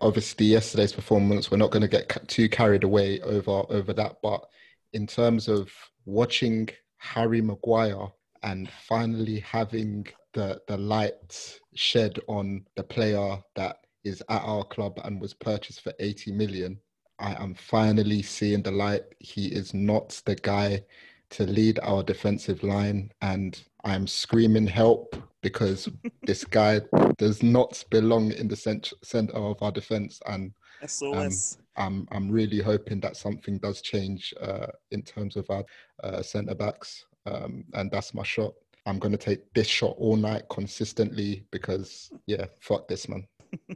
obviously, 0.00 0.46
yesterday's 0.46 0.92
performance, 0.92 1.50
we're 1.50 1.56
not 1.56 1.70
going 1.70 1.82
to 1.82 1.88
get 1.88 2.28
too 2.28 2.48
carried 2.48 2.84
away 2.84 3.20
over 3.22 3.64
over 3.68 3.92
that. 3.94 4.16
But 4.22 4.44
in 4.92 5.06
terms 5.06 5.48
of 5.48 5.70
watching 6.04 6.68
Harry 7.04 7.42
Maguire 7.42 8.08
and 8.42 8.68
finally 8.70 9.40
having 9.40 10.06
the 10.32 10.60
the 10.66 10.76
light 10.76 11.60
shed 11.74 12.18
on 12.28 12.64
the 12.76 12.82
player 12.82 13.38
that 13.54 13.76
is 14.04 14.22
at 14.28 14.42
our 14.42 14.64
club 14.64 14.98
and 15.04 15.20
was 15.20 15.34
purchased 15.34 15.82
for 15.82 15.92
80 15.98 16.32
million, 16.32 16.78
I 17.18 17.34
am 17.42 17.54
finally 17.54 18.22
seeing 18.22 18.62
the 18.62 18.70
light. 18.70 19.02
He 19.18 19.46
is 19.46 19.72
not 19.72 20.20
the 20.26 20.34
guy 20.34 20.84
to 21.30 21.44
lead 21.44 21.78
our 21.82 22.02
defensive 22.02 22.62
line, 22.62 23.10
and 23.22 23.62
I'm 23.84 24.06
screaming 24.06 24.66
help 24.66 25.16
because 25.42 25.88
this 26.26 26.44
guy 26.44 26.80
does 27.16 27.42
not 27.42 27.82
belong 27.90 28.32
in 28.32 28.48
the 28.48 28.56
cent- 28.56 28.92
center 29.02 29.34
of 29.34 29.62
our 29.62 29.72
defense, 29.72 30.20
and 30.26 30.52
um, 30.82 30.88
SOS. 30.88 31.58
I'm 31.76 32.06
I'm 32.10 32.30
really 32.30 32.60
hoping 32.60 33.00
that 33.00 33.16
something 33.16 33.58
does 33.58 33.82
change 33.82 34.32
uh, 34.40 34.66
in 34.90 35.02
terms 35.02 35.36
of 35.36 35.48
our 35.50 35.64
uh, 36.02 36.22
centre 36.22 36.54
backs, 36.54 37.04
um, 37.26 37.64
and 37.74 37.90
that's 37.90 38.14
my 38.14 38.22
shot. 38.22 38.54
I'm 38.86 38.98
gonna 38.98 39.16
take 39.16 39.52
this 39.54 39.66
shot 39.66 39.94
all 39.98 40.16
night 40.16 40.44
consistently 40.50 41.46
because 41.50 42.10
yeah, 42.26 42.46
fuck 42.60 42.86
this 42.88 43.08
man. 43.08 43.26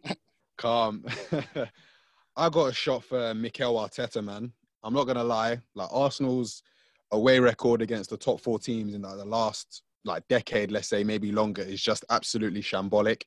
Calm. 0.57 1.05
I 2.37 2.49
got 2.51 2.66
a 2.66 2.73
shot 2.73 3.05
for 3.05 3.35
Mikel 3.35 3.75
Arteta, 3.75 4.23
man. 4.23 4.53
I'm 4.83 4.95
not 4.95 5.07
gonna 5.07 5.25
lie. 5.25 5.61
Like 5.75 5.89
Arsenal's 5.91 6.62
away 7.11 7.41
record 7.41 7.83
against 7.83 8.11
the 8.11 8.16
top 8.16 8.41
four 8.41 8.59
teams 8.59 8.95
in 8.95 9.03
like 9.03 9.16
the 9.16 9.25
last 9.25 9.83
like 10.05 10.27
decade, 10.29 10.70
let's 10.70 10.89
say 10.89 11.03
maybe 11.03 11.33
longer, 11.33 11.62
is 11.62 11.83
just 11.83 12.05
absolutely 12.11 12.62
shambolic. 12.62 13.23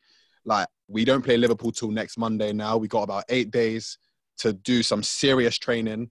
Like 0.46 0.68
we 0.88 1.04
don't 1.04 1.24
play 1.24 1.38
Liverpool 1.38 1.72
till 1.72 1.92
next 1.92 2.18
Monday. 2.18 2.54
Now 2.54 2.78
we 2.78 2.88
got 2.88 3.04
about 3.04 3.26
eight 3.30 3.52
days 3.52 3.98
to 4.42 4.54
do 4.54 4.84
some 4.84 5.04
serious 5.04 5.58
training 5.58 6.10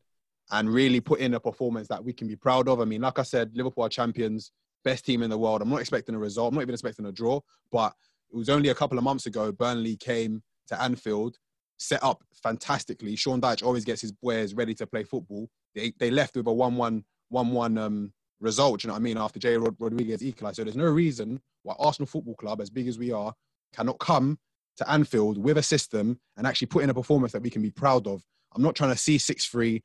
and 0.52 0.72
really 0.72 1.00
put 1.00 1.20
in 1.20 1.34
a 1.34 1.40
performance 1.40 1.88
that 1.88 2.04
we 2.04 2.12
can 2.12 2.26
be 2.26 2.36
proud 2.36 2.68
of. 2.68 2.80
I 2.80 2.84
mean, 2.84 3.02
like 3.02 3.18
I 3.18 3.22
said, 3.22 3.50
Liverpool 3.54 3.84
are 3.84 3.88
champions, 3.88 4.52
best 4.84 5.04
team 5.04 5.22
in 5.22 5.30
the 5.30 5.38
world. 5.38 5.62
I'm 5.62 5.68
not 5.68 5.80
expecting 5.80 6.14
a 6.14 6.18
result. 6.18 6.48
I'm 6.48 6.56
not 6.56 6.62
even 6.62 6.74
expecting 6.74 7.06
a 7.06 7.12
draw, 7.12 7.40
but 7.70 7.92
it 8.32 8.36
was 8.36 8.48
only 8.48 8.68
a 8.68 8.74
couple 8.74 8.98
of 8.98 9.04
months 9.04 9.26
ago 9.26 9.52
Burnley 9.52 9.96
came 9.96 10.42
to 10.68 10.80
Anfield, 10.80 11.36
set 11.78 12.02
up 12.02 12.22
fantastically. 12.42 13.16
Sean 13.16 13.40
Dyche 13.40 13.64
always 13.64 13.84
gets 13.84 14.00
his 14.00 14.12
boys 14.12 14.54
ready 14.54 14.74
to 14.74 14.86
play 14.86 15.04
football. 15.04 15.48
They, 15.74 15.92
they 15.98 16.10
left 16.10 16.36
with 16.36 16.46
a 16.46 16.50
1-1 16.50 17.02
1-1 17.32 17.78
um, 17.78 18.12
result, 18.40 18.82
you 18.82 18.88
know 18.88 18.94
what 18.94 19.00
I 19.00 19.02
mean, 19.02 19.18
after 19.18 19.38
J. 19.38 19.56
Rod- 19.56 19.76
Rodriguez 19.78 20.22
equalised. 20.22 20.56
So 20.56 20.64
there's 20.64 20.76
no 20.76 20.86
reason 20.86 21.40
why 21.62 21.74
Arsenal 21.78 22.06
Football 22.06 22.34
Club, 22.34 22.60
as 22.60 22.70
big 22.70 22.88
as 22.88 22.98
we 22.98 23.12
are, 23.12 23.32
cannot 23.72 23.98
come 23.98 24.38
to 24.80 24.90
Anfield 24.90 25.36
with 25.38 25.58
a 25.58 25.62
system 25.62 26.18
and 26.36 26.46
actually 26.46 26.66
put 26.66 26.82
in 26.82 26.90
a 26.90 26.94
performance 26.94 27.32
that 27.32 27.42
we 27.42 27.50
can 27.50 27.60
be 27.60 27.70
proud 27.70 28.06
of. 28.06 28.22
I'm 28.54 28.62
not 28.62 28.74
trying 28.74 28.90
to 28.90 28.96
see 28.96 29.16
6-3, 29.16 29.82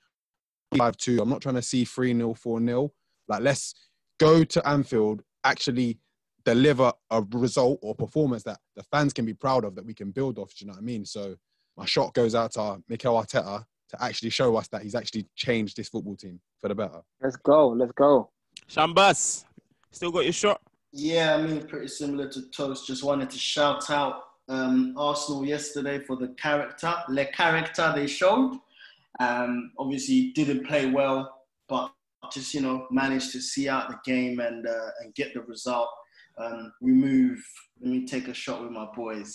5-2. 0.73 1.21
I'm 1.21 1.29
not 1.29 1.41
trying 1.41 1.55
to 1.55 1.61
see 1.61 1.83
3-0, 1.83 2.41
4-0. 2.41 2.89
Like, 3.27 3.41
let's 3.41 3.75
go 4.19 4.45
to 4.45 4.67
Anfield, 4.67 5.21
actually 5.43 5.99
deliver 6.45 6.93
a 7.11 7.21
result 7.33 7.79
or 7.81 7.93
performance 7.93 8.43
that 8.43 8.59
the 8.77 8.83
fans 8.83 9.11
can 9.11 9.25
be 9.25 9.33
proud 9.33 9.65
of, 9.65 9.75
that 9.75 9.85
we 9.85 9.93
can 9.93 10.11
build 10.11 10.37
off. 10.37 10.55
Do 10.55 10.63
you 10.63 10.67
know 10.67 10.73
what 10.75 10.81
I 10.81 10.85
mean? 10.85 11.03
So 11.03 11.35
my 11.75 11.85
shot 11.85 12.13
goes 12.13 12.33
out 12.33 12.53
to 12.53 12.81
Mikel 12.87 13.21
Arteta 13.21 13.65
to 13.89 14.03
actually 14.03 14.29
show 14.29 14.55
us 14.55 14.69
that 14.69 14.81
he's 14.81 14.95
actually 14.95 15.27
changed 15.35 15.75
this 15.75 15.89
football 15.89 16.15
team 16.15 16.39
for 16.61 16.69
the 16.69 16.75
better. 16.75 17.01
Let's 17.21 17.35
go. 17.35 17.67
Let's 17.69 17.91
go. 17.91 18.29
Shambas, 18.69 19.43
still 19.91 20.11
got 20.11 20.23
your 20.23 20.33
shot? 20.33 20.61
Yeah, 20.93 21.35
I 21.35 21.41
mean, 21.41 21.67
pretty 21.67 21.89
similar 21.89 22.29
to 22.29 22.49
Toast. 22.51 22.87
Just 22.87 23.03
wanted 23.03 23.29
to 23.31 23.37
shout 23.37 23.89
out 23.89 24.21
um, 24.47 24.93
Arsenal 24.97 25.45
yesterday 25.45 25.99
for 25.99 26.15
the 26.15 26.29
character, 26.29 26.93
le 27.09 27.25
character 27.25 27.91
they 27.95 28.07
showed. 28.07 28.57
Um, 29.19 29.71
obviously, 29.79 30.31
didn't 30.33 30.65
play 30.67 30.87
well, 30.91 31.41
but 31.67 31.91
just 32.31 32.53
you 32.53 32.61
know 32.61 32.87
managed 32.91 33.31
to 33.31 33.41
see 33.41 33.69
out 33.69 33.89
the 33.89 33.99
game 34.05 34.39
and 34.39 34.67
uh, 34.67 34.89
and 35.01 35.13
get 35.15 35.33
the 35.33 35.41
result. 35.41 35.89
Um, 36.37 36.73
we 36.81 36.91
move. 36.91 37.43
Let 37.81 37.91
me 37.91 38.05
take 38.05 38.27
a 38.27 38.33
shot 38.33 38.61
with 38.61 38.71
my 38.71 38.87
boys. 38.95 39.31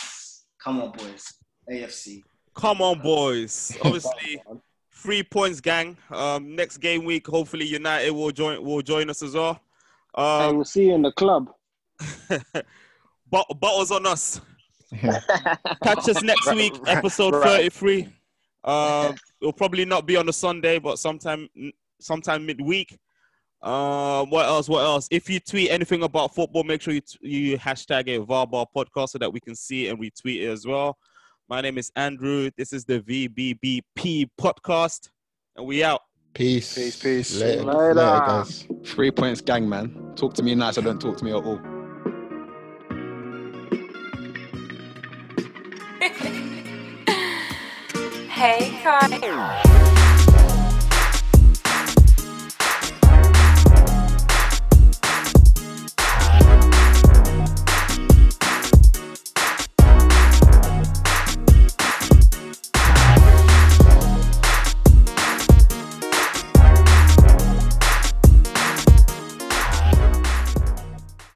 Come 0.62 0.80
on, 0.80 0.92
boys. 0.92 1.24
AFC. 1.70 2.22
Come 2.54 2.82
on, 2.82 3.00
boys. 3.00 3.76
Obviously, 3.82 4.42
three 4.92 5.22
points, 5.22 5.60
gang. 5.60 5.96
Um, 6.10 6.54
next 6.54 6.78
game 6.78 7.04
week, 7.04 7.26
hopefully 7.26 7.64
United 7.64 8.10
will 8.10 8.30
join 8.30 8.62
will 8.62 8.82
join 8.82 9.08
us 9.08 9.22
as 9.22 9.34
well. 9.34 9.60
I 10.14 10.46
Um, 10.46 10.56
will 10.58 10.64
see 10.64 10.86
you 10.86 10.94
in 10.94 11.02
the 11.02 11.12
club. 11.12 11.50
but 13.30 13.46
bottles 13.60 13.90
on 13.90 14.06
us. 14.06 14.40
Catch 14.98 16.08
us 16.08 16.22
next 16.22 16.52
week, 16.54 16.74
episode 16.86 17.34
right. 17.34 17.42
thirty-three. 17.44 18.08
Um, 18.64 19.14
it'll 19.40 19.52
probably 19.52 19.84
not 19.84 20.06
be 20.06 20.16
on 20.16 20.28
a 20.28 20.32
Sunday, 20.32 20.78
but 20.78 20.98
sometime 20.98 21.48
sometime 22.00 22.46
midweek. 22.46 22.98
Um, 23.62 24.30
what 24.30 24.46
else? 24.46 24.68
What 24.68 24.84
else? 24.84 25.06
If 25.10 25.28
you 25.28 25.38
tweet 25.38 25.70
anything 25.70 26.02
about 26.02 26.34
football, 26.34 26.64
make 26.64 26.80
sure 26.80 26.94
you 26.94 27.02
t- 27.02 27.18
you 27.20 27.58
hashtag 27.58 28.08
it 28.08 28.26
VARBAR 28.26 28.66
podcast 28.74 29.10
so 29.10 29.18
that 29.18 29.32
we 29.32 29.40
can 29.40 29.54
see 29.54 29.86
it 29.86 29.90
and 29.90 30.00
retweet 30.00 30.42
it 30.42 30.48
as 30.48 30.66
well. 30.66 30.96
My 31.48 31.60
name 31.60 31.78
is 31.78 31.90
Andrew. 31.96 32.50
This 32.56 32.72
is 32.72 32.84
the 32.84 33.00
VBBP 33.00 34.28
podcast, 34.40 35.10
and 35.56 35.66
we 35.66 35.84
out. 35.84 36.00
Peace. 36.32 36.74
Peace, 36.74 36.96
peace. 36.96 37.40
Later, 37.40 37.64
Later. 37.64 37.74
later 37.74 37.94
guys. 37.94 38.66
Three 38.84 39.10
points, 39.10 39.40
gang, 39.40 39.68
man. 39.68 40.12
Talk 40.14 40.32
to 40.34 40.42
me 40.42 40.54
nice 40.54 40.78
or 40.78 40.82
don't 40.82 41.00
talk 41.00 41.16
to 41.18 41.24
me 41.24 41.32
at 41.32 41.44
all. 41.44 41.60
Hey, 48.40 48.72
Kai. 48.82 50.09